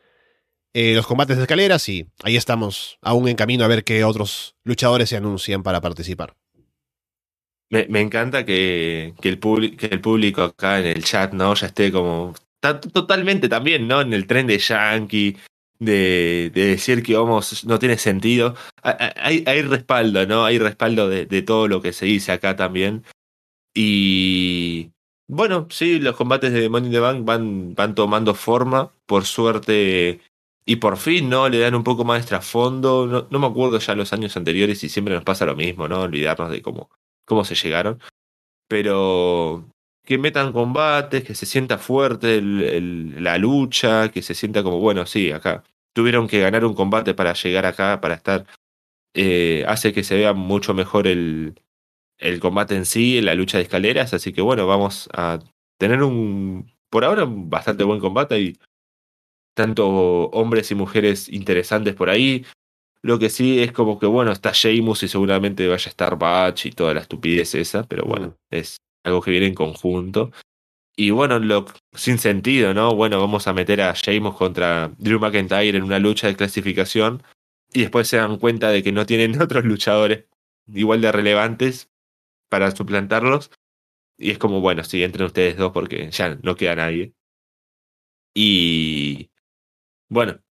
eh, 0.74 0.94
los 0.94 1.08
combates 1.08 1.38
de 1.38 1.44
escaleras 1.44 1.88
y 1.90 2.06
ahí 2.24 2.36
estamos 2.36 2.98
aún 3.02 3.28
en 3.28 3.36
camino 3.36 3.64
a 3.64 3.68
ver 3.68 3.84
qué 3.84 4.04
otros 4.04 4.56
luchadores 4.64 5.10
se 5.10 5.18
anuncian 5.18 5.64
para 5.64 5.82
participar. 5.82 6.36
Me, 7.72 8.02
encanta 8.02 8.46
que, 8.46 9.14
que, 9.22 9.30
el 9.30 9.40
que 9.78 9.86
el 9.88 10.02
público 10.02 10.44
acá 10.44 10.80
en 10.80 10.88
el 10.88 11.06
chat, 11.06 11.32
¿no? 11.34 11.54
Ya 11.56 11.68
esté 11.68 11.92
como. 11.92 12.34
Está 12.56 12.82
totalmente 12.82 13.48
también, 13.48 13.88
¿no? 13.88 14.02
En 14.02 14.14
el 14.14 14.28
tren 14.28 14.46
de 14.46 14.60
Yankee. 14.60 15.38
de, 15.80 16.52
decir 16.54 17.02
que 17.02 17.16
vamos, 17.16 17.66
no 17.66 17.80
tiene 17.80 17.98
sentido. 17.98 18.56
Hay, 18.84 19.44
hay 19.48 19.62
respaldo, 19.62 20.28
¿no? 20.28 20.44
Hay 20.46 20.60
respaldo 20.60 21.08
de, 21.08 21.26
de, 21.26 21.42
todo 21.42 21.70
lo 21.70 21.82
que 21.82 21.94
se 21.94 22.06
dice 22.06 22.34
acá 22.34 22.58
también. 22.58 23.06
Y 23.74 24.92
bueno, 25.28 25.68
sí, 25.70 26.00
los 26.00 26.18
combates 26.18 26.52
de 26.52 26.68
Money 26.70 26.88
in 26.88 26.94
the 26.94 27.00
Bank 27.00 27.26
van, 27.26 27.74
van 27.74 27.96
tomando 27.96 28.36
forma. 28.36 28.92
Por 29.06 29.26
suerte, 29.26 30.20
y 30.66 30.76
por 30.78 30.98
fin, 30.98 31.30
¿no? 31.30 31.50
Le 31.50 31.60
dan 31.60 31.76
un 31.76 31.84
poco 31.84 32.04
más 32.04 32.22
de 32.22 32.28
trasfondo. 32.28 33.08
No, 33.08 33.28
no, 33.30 33.40
me 33.40 33.48
acuerdo 33.48 33.80
ya 33.80 33.96
los 33.96 34.14
años 34.14 34.36
anteriores 34.38 34.84
y 34.84 34.90
siempre 34.90 35.16
nos 35.16 35.24
pasa 35.24 35.46
lo 35.46 35.56
mismo, 35.56 35.88
¿no? 35.88 36.02
Olvidarnos 36.02 36.52
de 36.52 36.62
cómo, 36.62 36.90
cómo 37.26 37.46
se 37.46 37.56
llegaron. 37.56 38.00
Pero 38.68 39.70
que 40.06 40.18
metan 40.18 40.54
combates, 40.54 41.24
que 41.24 41.36
se 41.36 41.46
sienta 41.46 41.78
fuerte 41.78 42.42
la 42.42 43.38
lucha, 43.38 44.10
que 44.10 44.22
se 44.22 44.34
sienta 44.36 44.64
como, 44.64 44.80
bueno, 44.80 45.06
sí, 45.06 45.32
acá 45.32 45.64
tuvieron 45.94 46.28
que 46.28 46.40
ganar 46.40 46.66
un 46.66 46.74
combate 46.74 47.14
para 47.14 47.34
llegar 47.34 47.66
acá, 47.66 48.02
para 48.02 48.16
estar. 48.16 48.46
Eh, 49.14 49.66
hace 49.68 49.94
que 49.94 50.04
se 50.04 50.16
vea 50.16 50.34
mucho 50.34 50.74
mejor 50.74 51.08
el, 51.08 51.60
el 52.18 52.40
combate 52.40 52.76
en 52.76 52.86
sí, 52.86 53.22
la 53.22 53.36
lucha 53.36 53.58
de 53.58 53.64
escaleras. 53.64 54.14
Así 54.14 54.34
que 54.34 54.42
bueno, 54.42 54.68
vamos 54.68 55.10
a 55.14 55.40
tener 55.78 56.04
un, 56.04 56.72
por 56.90 57.04
ahora, 57.04 57.26
un 57.26 57.50
bastante 57.50 57.84
buen 57.84 58.00
combate 58.00 58.40
y 58.40 58.60
tanto 59.54 59.88
hombres 60.30 60.72
y 60.72 60.76
mujeres 60.76 61.28
interesantes 61.30 61.96
por 61.96 62.10
ahí. 62.10 62.46
Lo 63.04 63.18
que 63.18 63.30
sí 63.30 63.60
es 63.60 63.72
como 63.72 64.00
que, 64.00 64.06
bueno, 64.06 64.32
está 64.32 64.52
Sheamus 64.54 65.04
y 65.04 65.08
seguramente 65.08 65.68
vaya 65.68 65.88
a 65.88 65.90
estar 65.90 66.18
Batch 66.18 66.68
y 66.68 66.72
toda 66.72 66.94
la 66.94 67.02
estupidez 67.02 67.56
esa, 67.56 67.84
pero 67.84 68.06
bueno, 68.06 68.28
mm. 68.28 68.56
es 68.56 68.78
algo 69.04 69.22
que 69.22 69.32
viene 69.32 69.48
en 69.48 69.56
conjunto. 69.56 70.32
Y 70.96 71.10
bueno, 71.10 71.40
lo, 71.40 71.66
sin 71.94 72.20
sentido, 72.20 72.74
¿no? 72.74 72.96
Bueno, 72.96 73.20
vamos 73.20 73.48
a 73.48 73.54
meter 73.54 73.82
a 73.82 73.94
Sheamus 73.94 74.36
contra 74.36 74.92
Drew 75.00 75.20
McIntyre 75.20 75.78
en 75.78 75.84
una 75.84 76.00
lucha 76.00 76.28
de 76.28 76.36
clasificación 76.36 77.24
y 77.74 77.82
después 77.82 78.08
se 78.08 78.18
dan 78.18 78.38
cuenta 78.38 78.70
de 78.70 78.84
que 78.84 78.92
no 78.92 79.06
tienen 79.06 79.42
otros 79.42 79.66
luchadores 79.66 80.26
igual 80.68 81.02
de 81.02 81.12
relevantes 81.12 81.90
para 82.50 82.72
suplantarlos. 82.72 83.52
Y 84.18 84.32
es 84.32 84.38
como, 84.38 84.62
bueno, 84.62 84.84
sí, 84.84 85.04
entren 85.04 85.26
ustedes 85.26 85.58
dos 85.58 85.72
porque 85.72 86.12
ya 86.12 86.36
no 86.44 86.56
queda 86.56 86.76
nadie. 86.76 87.14
Y 88.36 89.32
bueno, 90.10 90.42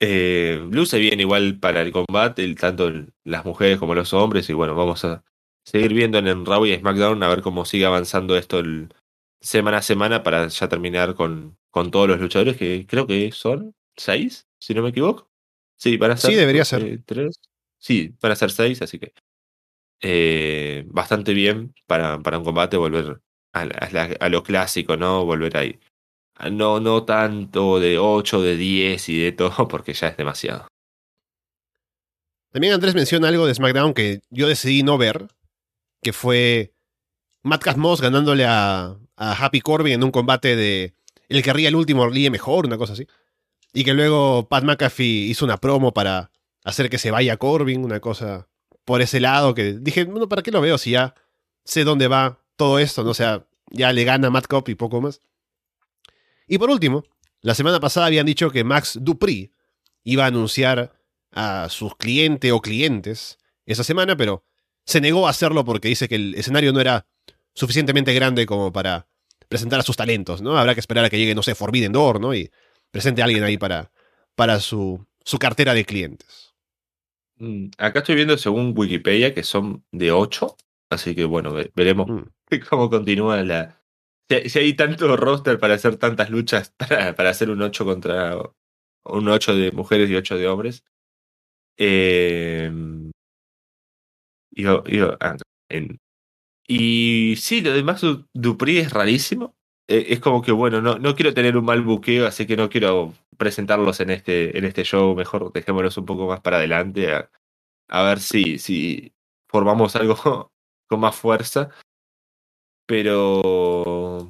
eh, 0.00 0.66
luce 0.70 0.98
bien 0.98 1.20
igual 1.20 1.58
para 1.58 1.82
el 1.82 1.92
combate, 1.92 2.54
tanto 2.54 2.90
las 3.24 3.44
mujeres 3.44 3.78
como 3.78 3.94
los 3.94 4.12
hombres. 4.14 4.48
Y 4.50 4.54
bueno, 4.54 4.74
vamos 4.74 5.04
a 5.04 5.22
seguir 5.64 5.92
viendo 5.92 6.18
en 6.18 6.46
Raw 6.46 6.66
y 6.66 6.76
SmackDown 6.76 7.22
a 7.22 7.28
ver 7.28 7.42
cómo 7.42 7.64
sigue 7.64 7.84
avanzando 7.84 8.36
esto 8.36 8.58
el, 8.58 8.92
semana 9.40 9.78
a 9.78 9.82
semana 9.82 10.22
para 10.22 10.48
ya 10.48 10.68
terminar 10.68 11.14
con, 11.14 11.58
con 11.70 11.90
todos 11.90 12.08
los 12.08 12.20
luchadores, 12.20 12.56
que 12.56 12.86
creo 12.86 13.06
que 13.06 13.32
son 13.32 13.74
seis, 13.96 14.46
si 14.58 14.74
no 14.74 14.82
me 14.82 14.90
equivoco. 14.90 15.30
Sí, 15.76 15.96
van 15.96 16.12
a 16.12 16.16
ser. 16.16 16.30
Sí, 16.30 16.36
debería 16.36 16.64
ser. 16.64 16.82
Eh, 16.82 16.98
tres. 17.04 17.40
Sí, 17.78 18.14
van 18.20 18.32
a 18.32 18.36
ser 18.36 18.50
seis, 18.50 18.82
así 18.82 18.98
que. 18.98 19.12
Eh, 20.02 20.84
bastante 20.86 21.34
bien 21.34 21.74
para, 21.86 22.18
para 22.20 22.38
un 22.38 22.44
combate 22.44 22.78
volver 22.78 23.20
a, 23.52 23.62
a, 23.62 24.28
lo 24.30 24.42
clásico, 24.42 24.96
¿no? 24.96 25.24
Volver 25.26 25.56
ahí. 25.56 25.78
No, 26.50 26.80
no 26.80 27.04
tanto 27.04 27.80
de 27.80 27.98
8, 27.98 28.40
de 28.42 28.56
10 28.56 29.08
y 29.08 29.20
de 29.20 29.32
todo, 29.32 29.68
porque 29.68 29.92
ya 29.92 30.08
es 30.08 30.16
demasiado. 30.16 30.66
También 32.52 32.72
Andrés 32.72 32.94
menciona 32.94 33.28
algo 33.28 33.46
de 33.46 33.54
SmackDown 33.54 33.94
que 33.94 34.22
yo 34.30 34.48
decidí 34.48 34.82
no 34.82 34.98
ver, 34.98 35.28
que 36.02 36.12
fue 36.12 36.72
Matt 37.42 37.76
Moss 37.76 38.00
ganándole 38.00 38.44
a, 38.46 38.96
Happy 39.16 39.60
Corbin 39.60 39.92
en 39.92 40.02
un 40.02 40.10
combate 40.10 40.56
de 40.56 40.94
el 41.28 41.42
que 41.42 41.52
ría 41.52 41.68
el 41.68 41.76
último 41.76 42.08
ríe 42.08 42.30
mejor, 42.30 42.64
una 42.64 42.78
cosa 42.78 42.94
así. 42.94 43.06
Y 43.74 43.84
que 43.84 43.92
luego 43.92 44.48
Pat 44.48 44.64
McAfee 44.64 45.28
hizo 45.28 45.44
una 45.44 45.58
promo 45.58 45.92
para 45.92 46.30
hacer 46.64 46.88
que 46.88 46.96
se 46.96 47.10
vaya 47.10 47.36
Corbin, 47.36 47.84
una 47.84 48.00
cosa 48.00 48.48
por 48.86 49.02
ese 49.02 49.20
lado 49.20 49.54
que 49.54 49.74
dije, 49.74 50.04
bueno, 50.04 50.26
¿para 50.26 50.42
qué 50.42 50.50
lo 50.50 50.62
veo 50.62 50.78
si 50.78 50.92
ya 50.92 51.14
sé 51.64 51.84
dónde 51.84 52.08
va 52.08 52.40
todo 52.56 52.78
esto? 52.78 53.04
¿no? 53.04 53.10
O 53.10 53.14
sea, 53.14 53.46
ya 53.70 53.92
le 53.92 54.04
gana 54.04 54.30
Matt 54.30 54.46
Cop 54.46 54.68
y 54.70 54.74
poco 54.74 55.02
más. 55.02 55.20
Y 56.50 56.58
por 56.58 56.68
último, 56.68 57.04
la 57.42 57.54
semana 57.54 57.78
pasada 57.78 58.06
habían 58.06 58.26
dicho 58.26 58.50
que 58.50 58.64
Max 58.64 58.98
Dupri 59.00 59.52
iba 60.02 60.24
a 60.24 60.26
anunciar 60.26 60.92
a 61.30 61.68
sus 61.70 61.94
clientes 61.94 62.50
o 62.50 62.60
clientes 62.60 63.38
esa 63.66 63.84
semana, 63.84 64.16
pero 64.16 64.44
se 64.84 65.00
negó 65.00 65.28
a 65.28 65.30
hacerlo 65.30 65.64
porque 65.64 65.86
dice 65.86 66.08
que 66.08 66.16
el 66.16 66.34
escenario 66.34 66.72
no 66.72 66.80
era 66.80 67.06
suficientemente 67.54 68.12
grande 68.14 68.46
como 68.46 68.72
para 68.72 69.06
presentar 69.48 69.78
a 69.78 69.84
sus 69.84 69.96
talentos, 69.96 70.42
¿no? 70.42 70.58
Habrá 70.58 70.74
que 70.74 70.80
esperar 70.80 71.04
a 71.04 71.08
que 71.08 71.18
llegue, 71.18 71.36
no 71.36 71.44
sé, 71.44 71.54
Forbidden 71.54 71.92
Door, 71.92 72.20
¿no? 72.20 72.34
Y 72.34 72.50
presente 72.90 73.22
a 73.22 73.26
alguien 73.26 73.44
ahí 73.44 73.56
para, 73.56 73.92
para 74.34 74.58
su, 74.58 75.06
su 75.24 75.38
cartera 75.38 75.72
de 75.72 75.84
clientes. 75.84 76.52
Mm, 77.36 77.66
acá 77.78 78.00
estoy 78.00 78.16
viendo 78.16 78.36
según 78.36 78.74
Wikipedia 78.76 79.32
que 79.32 79.44
son 79.44 79.84
de 79.92 80.10
8, 80.10 80.56
así 80.90 81.14
que 81.14 81.26
bueno, 81.26 81.54
veremos 81.76 82.08
mm. 82.08 82.56
cómo 82.68 82.90
continúa 82.90 83.40
la... 83.44 83.79
Si 84.48 84.58
hay 84.58 84.74
tanto 84.74 85.16
roster 85.16 85.58
para 85.58 85.74
hacer 85.74 85.96
tantas 85.96 86.30
luchas, 86.30 86.70
para, 86.78 87.14
para 87.16 87.30
hacer 87.30 87.50
un 87.50 87.62
8 87.62 87.84
contra 87.84 88.36
un 89.04 89.28
8 89.28 89.54
de 89.56 89.72
mujeres 89.72 90.08
y 90.10 90.16
8 90.16 90.36
de 90.36 90.48
hombres. 90.48 90.84
Eh, 91.76 92.70
ah, 95.20 95.36
y 96.68 97.34
sí, 97.36 97.60
lo 97.62 97.72
de 97.72 97.82
Max 97.82 98.06
Dupri 98.32 98.78
es 98.78 98.92
rarísimo. 98.92 99.56
Eh, 99.88 100.06
es 100.10 100.20
como 100.20 100.42
que, 100.42 100.52
bueno, 100.52 100.80
no, 100.80 100.98
no 100.98 101.16
quiero 101.16 101.34
tener 101.34 101.56
un 101.56 101.64
mal 101.64 101.82
buqueo, 101.82 102.26
así 102.26 102.46
que 102.46 102.56
no 102.56 102.68
quiero 102.68 103.12
presentarlos 103.36 103.98
en 104.00 104.10
este, 104.10 104.56
en 104.56 104.64
este 104.64 104.84
show. 104.84 105.14
Mejor 105.16 105.52
dejémoslos 105.52 105.96
un 105.96 106.06
poco 106.06 106.28
más 106.28 106.40
para 106.40 106.58
adelante, 106.58 107.12
a, 107.12 107.30
a 107.88 108.02
ver 108.04 108.20
si, 108.20 108.58
si 108.58 109.12
formamos 109.48 109.96
algo 109.96 110.14
con 110.88 111.00
más 111.00 111.16
fuerza. 111.16 111.70
Pero 112.90 114.28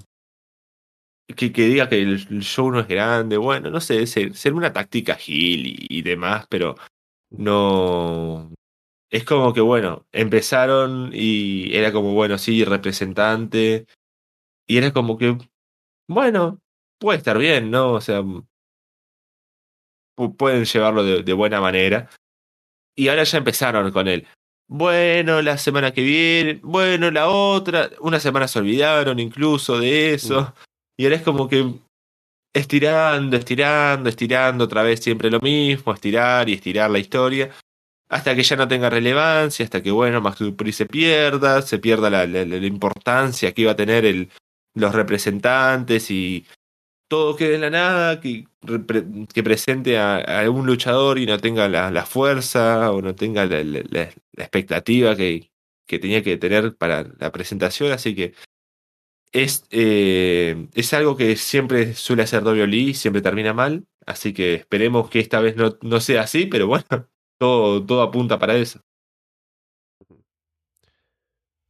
que, 1.35 1.51
que, 1.51 1.63
diga 1.63 1.89
que 1.89 2.03
el 2.03 2.43
show 2.43 2.71
no 2.71 2.81
es 2.81 2.89
grande, 2.89 3.39
bueno, 3.39 3.71
no 3.71 3.81
sé, 3.81 4.07
ser, 4.07 4.35
ser 4.35 4.53
una 4.53 4.71
táctica 4.71 5.15
gil 5.15 5.67
y, 5.67 5.87
y, 5.89 6.03
demás, 6.03 6.47
pero 6.51 6.75
no, 7.31 8.53
es 9.11 9.25
como 9.25 9.55
que, 9.55 9.63
bueno, 9.63 10.07
empezaron 10.13 11.11
y 11.15 11.75
era 11.75 11.91
como, 11.91 12.13
bueno, 12.13 12.37
sí, 12.37 12.65
representante. 12.65 13.87
Y 14.69 14.79
era 14.79 14.93
como 14.93 15.17
que, 15.17 15.39
bueno, 16.09 16.61
puede 16.99 17.19
estar 17.19 17.39
bien, 17.39 17.71
¿no? 17.71 17.95
O 17.95 18.01
sea, 18.03 18.23
pueden 20.37 20.65
llevarlo 20.67 21.05
de, 21.05 21.33
buena 21.33 21.61
manera. 21.63 22.11
Y 22.95 23.09
ahora 23.09 23.25
ya 23.25 23.39
empezaron 23.39 23.91
con 23.93 24.09
él. 24.09 24.27
Bueno, 24.73 25.43
la 25.43 25.59
semana 25.59 25.91
que 25.93 26.03
viene, 26.03 26.61
bueno, 26.63 27.11
la 27.11 27.29
otra. 27.29 27.91
Una 27.99 28.21
semana 28.21 28.47
se 28.47 28.61
olvidaron 28.61 29.19
incluso 29.19 29.81
de 29.81 30.15
eso. 30.15 30.43
Mm. 30.43 30.47
Y 30.99 31.05
ahora 31.05 31.17
es 31.17 31.23
como 31.23 31.49
que 31.49 31.75
estirando, 32.55 33.37
estirando, 33.37 34.09
estirando 34.09 34.65
otra 34.65 34.85
vez 34.85 35.01
siempre 35.01 35.29
lo 35.29 35.41
mismo, 35.41 35.93
estirar 35.93 36.49
y 36.49 36.55
estirar 36.55 36.89
la 36.89 37.01
historia 37.01 37.51
hasta 38.09 38.35
que 38.35 38.43
ya 38.43 38.57
no 38.57 38.69
tenga 38.69 38.91
relevancia, 38.91 39.65
hasta 39.65 39.83
que, 39.83 39.91
bueno, 39.91 40.21
Max 40.21 40.41
Dupri 40.41 40.73
se 40.73 40.87
pierda, 40.87 41.63
se 41.63 41.79
pierda 41.79 42.11
la, 42.11 42.27
la, 42.27 42.45
la, 42.45 42.57
importancia 42.67 43.53
que 43.53 43.63
iba 43.63 43.73
a 43.73 43.77
tener 43.77 44.05
el, 44.05 44.31
los 44.75 44.95
representantes 44.95 46.11
y 46.11 46.45
todo 47.09 47.37
quede 47.37 47.57
en 47.57 47.61
la 47.61 47.71
nada, 47.71 48.21
que, 48.21 48.47
que 49.33 49.43
presente 49.43 49.99
a, 49.99 50.43
a, 50.43 50.51
un 50.51 50.67
luchador 50.67 51.19
y 51.19 51.27
no 51.27 51.39
tenga 51.39 51.69
la, 51.69 51.91
la 51.91 52.05
fuerza 52.05 52.91
o 52.91 53.01
no 53.01 53.15
tenga 53.15 53.47
la, 53.47 54.11
la 54.41 54.45
expectativa 54.47 55.15
que, 55.17 55.53
que, 55.87 55.99
tenía 55.99 56.23
que 56.23 56.37
tener 56.39 56.77
para 56.77 57.05
la 57.19 57.31
presentación, 57.31 57.93
así 57.93 58.15
que 58.15 58.33
es, 59.33 59.65
eh, 59.71 60.67
es 60.75 60.95
algo 60.95 61.17
que 61.17 61.37
siempre 61.37 61.95
suele 61.95 62.23
hacer 62.23 62.43
WWE, 62.43 62.95
siempre 62.95 63.21
termina 63.21 63.53
mal, 63.53 63.87
así 64.07 64.33
que 64.33 64.55
esperemos 64.55 65.11
que 65.11 65.21
esta 65.21 65.41
vez 65.41 65.57
no, 65.57 65.79
no 65.83 66.01
sea 66.01 66.23
así, 66.23 66.47
pero 66.47 66.67
bueno, 66.67 66.87
todo, 67.39 67.85
todo 67.85 68.03
apunta 68.03 68.39
para 68.39 68.57
eso. 68.57 68.81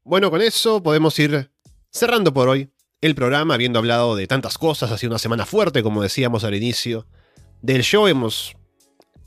Bueno, 0.04 0.30
con 0.30 0.40
eso 0.40 0.82
podemos 0.82 1.18
ir 1.18 1.50
cerrando 1.90 2.32
por 2.32 2.48
hoy 2.48 2.70
el 3.00 3.16
programa, 3.16 3.54
habiendo 3.54 3.80
hablado 3.80 4.14
de 4.14 4.28
tantas 4.28 4.58
cosas, 4.58 4.92
ha 4.92 4.98
sido 4.98 5.10
una 5.10 5.18
semana 5.18 5.44
fuerte, 5.44 5.82
como 5.82 6.02
decíamos 6.02 6.44
al 6.44 6.54
inicio 6.54 7.06
del 7.62 7.82
show, 7.82 8.06
hemos 8.06 8.54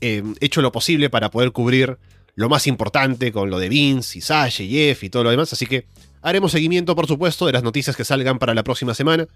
eh, 0.00 0.22
hecho 0.40 0.62
lo 0.62 0.72
posible 0.72 1.10
para 1.10 1.30
poder 1.30 1.52
cubrir 1.52 1.98
lo 2.34 2.48
más 2.48 2.66
importante 2.66 3.32
con 3.32 3.50
lo 3.50 3.58
de 3.58 3.68
Vince 3.68 4.18
y 4.18 4.20
Sasha 4.20 4.62
y 4.62 4.70
Jeff 4.70 5.04
y 5.04 5.10
todo 5.10 5.24
lo 5.24 5.30
demás, 5.30 5.52
así 5.52 5.66
que 5.66 5.86
haremos 6.22 6.52
seguimiento, 6.52 6.96
por 6.96 7.06
supuesto, 7.06 7.46
de 7.46 7.52
las 7.52 7.62
noticias 7.62 7.96
que 7.96 8.04
salgan 8.04 8.38
para 8.38 8.54
la 8.54 8.64
próxima 8.64 8.94
semana 8.94 9.28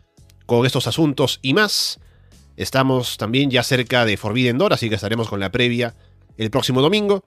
con 0.46 0.64
estos 0.64 0.86
asuntos 0.86 1.38
y 1.42 1.54
más. 1.54 2.00
Estamos 2.56 3.18
también 3.18 3.50
ya 3.50 3.62
cerca 3.62 4.04
de 4.04 4.16
Forbidden 4.16 4.58
Door, 4.58 4.72
así 4.72 4.88
que 4.88 4.96
estaremos 4.96 5.28
con 5.28 5.38
la 5.38 5.52
previa 5.52 5.94
el 6.38 6.50
próximo 6.50 6.80
domingo. 6.80 7.24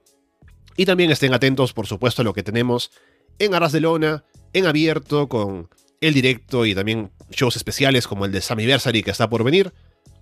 Y 0.76 0.84
también 0.84 1.10
estén 1.10 1.32
atentos, 1.32 1.72
por 1.72 1.86
supuesto, 1.86 2.22
a 2.22 2.24
lo 2.24 2.34
que 2.34 2.42
tenemos 2.42 2.90
en 3.38 3.54
Arras 3.54 3.72
de 3.72 3.80
Lona, 3.80 4.24
en 4.52 4.66
abierto, 4.66 5.28
con 5.28 5.68
el 6.00 6.14
directo 6.14 6.66
y 6.66 6.74
también 6.74 7.10
shows 7.30 7.56
especiales 7.56 8.06
como 8.06 8.26
el 8.26 8.32
de 8.32 8.40
Samiversary 8.40 9.02
que 9.02 9.10
está 9.10 9.30
por 9.30 9.44
venir, 9.44 9.72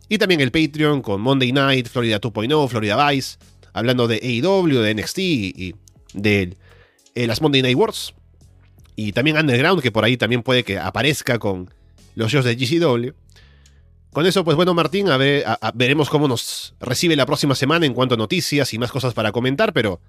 Y 0.09 0.19
también 0.19 0.41
el 0.41 0.51
Patreon 0.51 1.03
con 1.03 1.21
Monday 1.21 1.53
Night, 1.53 1.89
Florida 1.89 2.21
2.0, 2.21 2.69
Florida 2.69 3.09
Vice, 3.09 3.39
hablando 3.73 4.09
de 4.09 4.17
AEW, 4.17 4.81
de 4.81 4.95
NXT 4.95 5.19
y 5.19 5.75
de 6.15 6.57
eh, 7.15 7.27
las 7.27 7.41
Monday 7.41 7.63
Night 7.63 7.77
Wars. 7.77 8.15
Y 8.97 9.13
también 9.13 9.39
Underground, 9.39 9.83
que 9.83 9.93
por 9.93 10.05
ahí 10.05 10.17
también 10.17 10.43
puede 10.43 10.65
que 10.65 10.79
aparezca 10.79 11.39
con 11.39 11.73
los 12.15 12.31
shows 12.31 12.45
de 12.45 12.57
GCW. 12.57 13.11
Con 14.13 14.27
eso, 14.27 14.45
pues 14.45 14.57
bueno, 14.57 14.75
Martín, 14.75 15.07
veremos 15.75 16.11
cómo 16.11 16.27
nos 16.27 16.75
recibe 16.81 17.15
la 17.15 17.27
próxima 17.27 17.55
semana 17.55 17.87
en 17.87 17.95
cuanto 17.95 18.17
a 18.17 18.19
noticias 18.19 18.75
y 18.75 18.79
más 18.79 18.91
cosas 18.91 19.15
para 19.15 19.31
comentar, 19.31 19.73
pero 19.73 20.01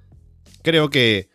creo 0.64 0.90
que 0.90 1.30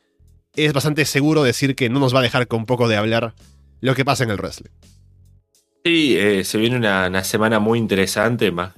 es 0.56 0.72
bastante 0.72 1.04
seguro 1.04 1.44
decir 1.44 1.76
que 1.76 1.88
no 1.88 2.00
nos 2.00 2.14
va 2.14 2.18
a 2.18 2.22
dejar 2.22 2.48
con 2.48 2.66
poco 2.66 2.88
de 2.88 2.96
hablar 2.96 3.34
lo 3.80 3.94
que 3.94 4.04
pasa 4.04 4.24
en 4.24 4.30
el 4.30 4.38
wrestling. 4.38 4.70
Sí, 5.84 6.16
eh, 6.18 6.42
se 6.42 6.58
viene 6.58 6.76
una, 6.76 7.22
semana 7.22 7.60
muy 7.60 7.78
interesante, 7.78 8.50
más, 8.50 8.72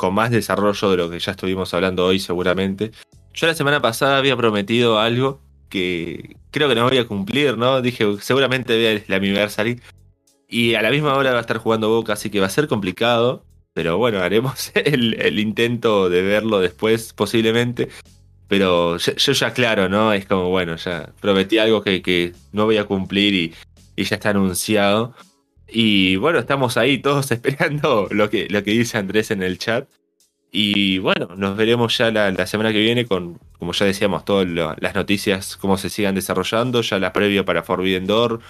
con 0.00 0.14
más 0.14 0.30
desarrollo 0.30 0.90
de 0.90 0.96
lo 0.96 1.10
que 1.10 1.18
ya 1.18 1.32
estuvimos 1.32 1.74
hablando 1.74 2.06
hoy 2.06 2.18
seguramente. 2.18 2.90
Yo 3.34 3.46
la 3.46 3.54
semana 3.54 3.82
pasada 3.82 4.16
había 4.16 4.34
prometido 4.34 4.98
algo 4.98 5.42
que 5.68 6.38
creo 6.50 6.70
que 6.70 6.74
no 6.74 6.88
voy 6.88 6.96
a 6.96 7.06
cumplir, 7.06 7.58
¿no? 7.58 7.82
Dije, 7.82 8.06
seguramente 8.22 8.78
vea 8.78 9.02
la 9.08 9.16
Anniversary. 9.16 9.78
Y 10.48 10.74
a 10.74 10.80
la 10.80 10.90
misma 10.90 11.14
hora 11.16 11.32
va 11.32 11.36
a 11.36 11.42
estar 11.42 11.58
jugando 11.58 11.90
Boca, 11.90 12.14
así 12.14 12.30
que 12.30 12.40
va 12.40 12.46
a 12.46 12.48
ser 12.48 12.66
complicado. 12.66 13.44
Pero 13.74 13.98
bueno, 13.98 14.20
haremos 14.22 14.72
el, 14.74 15.38
intento 15.38 16.08
de 16.08 16.22
verlo 16.22 16.60
después, 16.60 17.12
posiblemente. 17.12 17.90
Pero 18.48 18.96
yo, 18.96 19.32
ya 19.32 19.52
claro, 19.52 19.90
¿no? 19.90 20.14
Es 20.14 20.24
como, 20.24 20.48
bueno, 20.48 20.76
ya 20.76 21.12
prometí 21.20 21.58
algo 21.58 21.82
que, 21.82 22.32
no 22.52 22.64
voy 22.64 22.78
a 22.78 22.86
cumplir 22.86 23.34
y, 23.34 24.02
ya 24.02 24.16
está 24.16 24.30
anunciado. 24.30 25.14
Y 25.72 26.16
bueno, 26.16 26.38
estamos 26.38 26.76
ahí 26.76 26.98
todos 26.98 27.30
esperando 27.30 28.08
lo 28.10 28.30
que, 28.30 28.48
lo 28.48 28.62
que 28.62 28.72
dice 28.72 28.98
Andrés 28.98 29.30
en 29.30 29.42
el 29.42 29.58
chat. 29.58 29.88
Y 30.52 30.98
bueno, 30.98 31.28
nos 31.36 31.56
veremos 31.56 31.96
ya 31.96 32.10
la, 32.10 32.46
semana 32.46 32.72
que 32.72 32.80
viene 32.80 33.06
con, 33.06 33.38
como 33.58 33.72
ya 33.72 33.86
decíamos, 33.86 34.24
todas 34.24 34.48
las 34.48 34.94
noticias, 34.94 35.56
cómo 35.56 35.76
se 35.76 35.90
sigan 35.90 36.16
desarrollando, 36.16 36.82
ya 36.82 36.98
la 36.98 37.12
previa 37.12 37.44
para 37.44 37.62
Forbidden 37.62 38.06
Door, 38.06 38.40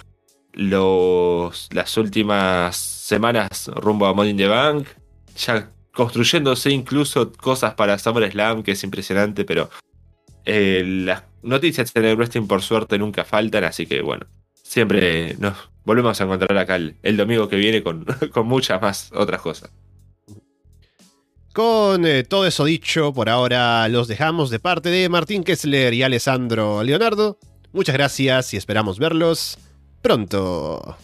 los, 0.53 1.69
las 1.71 1.97
últimas 1.97 2.75
semanas 2.75 3.69
rumbo 3.75 4.07
a 4.07 4.13
Money 4.13 4.31
in 4.31 4.37
the 4.37 4.47
Bank, 4.47 4.87
ya 5.37 5.69
construyéndose 5.93 6.71
incluso 6.71 7.31
cosas 7.33 7.75
para 7.75 7.99
SummerSlam, 7.99 8.63
que 8.63 8.71
es 8.71 8.83
impresionante, 8.83 9.45
pero 9.45 9.69
eh, 10.45 10.83
las 10.83 11.23
noticias 11.43 11.91
en 11.95 12.05
el 12.05 12.15
wrestling 12.15 12.47
por 12.47 12.63
suerte 12.63 12.97
nunca 12.97 13.23
faltan, 13.25 13.63
así 13.63 13.85
que 13.85 14.01
bueno, 14.01 14.25
siempre 14.63 15.35
nos 15.37 15.70
volvemos 15.85 16.19
a 16.19 16.23
encontrar 16.23 16.57
acá 16.57 16.75
el, 16.75 17.17
domingo 17.17 17.47
que 17.47 17.55
viene 17.55 17.83
con, 17.83 18.05
con 18.31 18.47
muchas 18.47 18.81
más 18.81 19.11
otras 19.13 19.41
cosas. 19.41 19.71
Con 21.53 22.05
eh, 22.05 22.23
todo 22.23 22.47
eso 22.47 22.63
dicho, 22.63 23.13
por 23.13 23.27
ahora 23.27 23.87
los 23.89 24.07
dejamos 24.07 24.49
de 24.49 24.59
parte 24.59 24.89
de 24.89 25.09
Martín 25.09 25.43
Kessler 25.43 25.93
y 25.93 26.03
Alessandro 26.03 26.81
Leonardo. 26.81 27.37
Muchas 27.73 27.95
gracias 27.95 28.53
y 28.53 28.57
esperamos 28.57 28.99
verlos 28.99 29.57
pronto. 30.01 30.97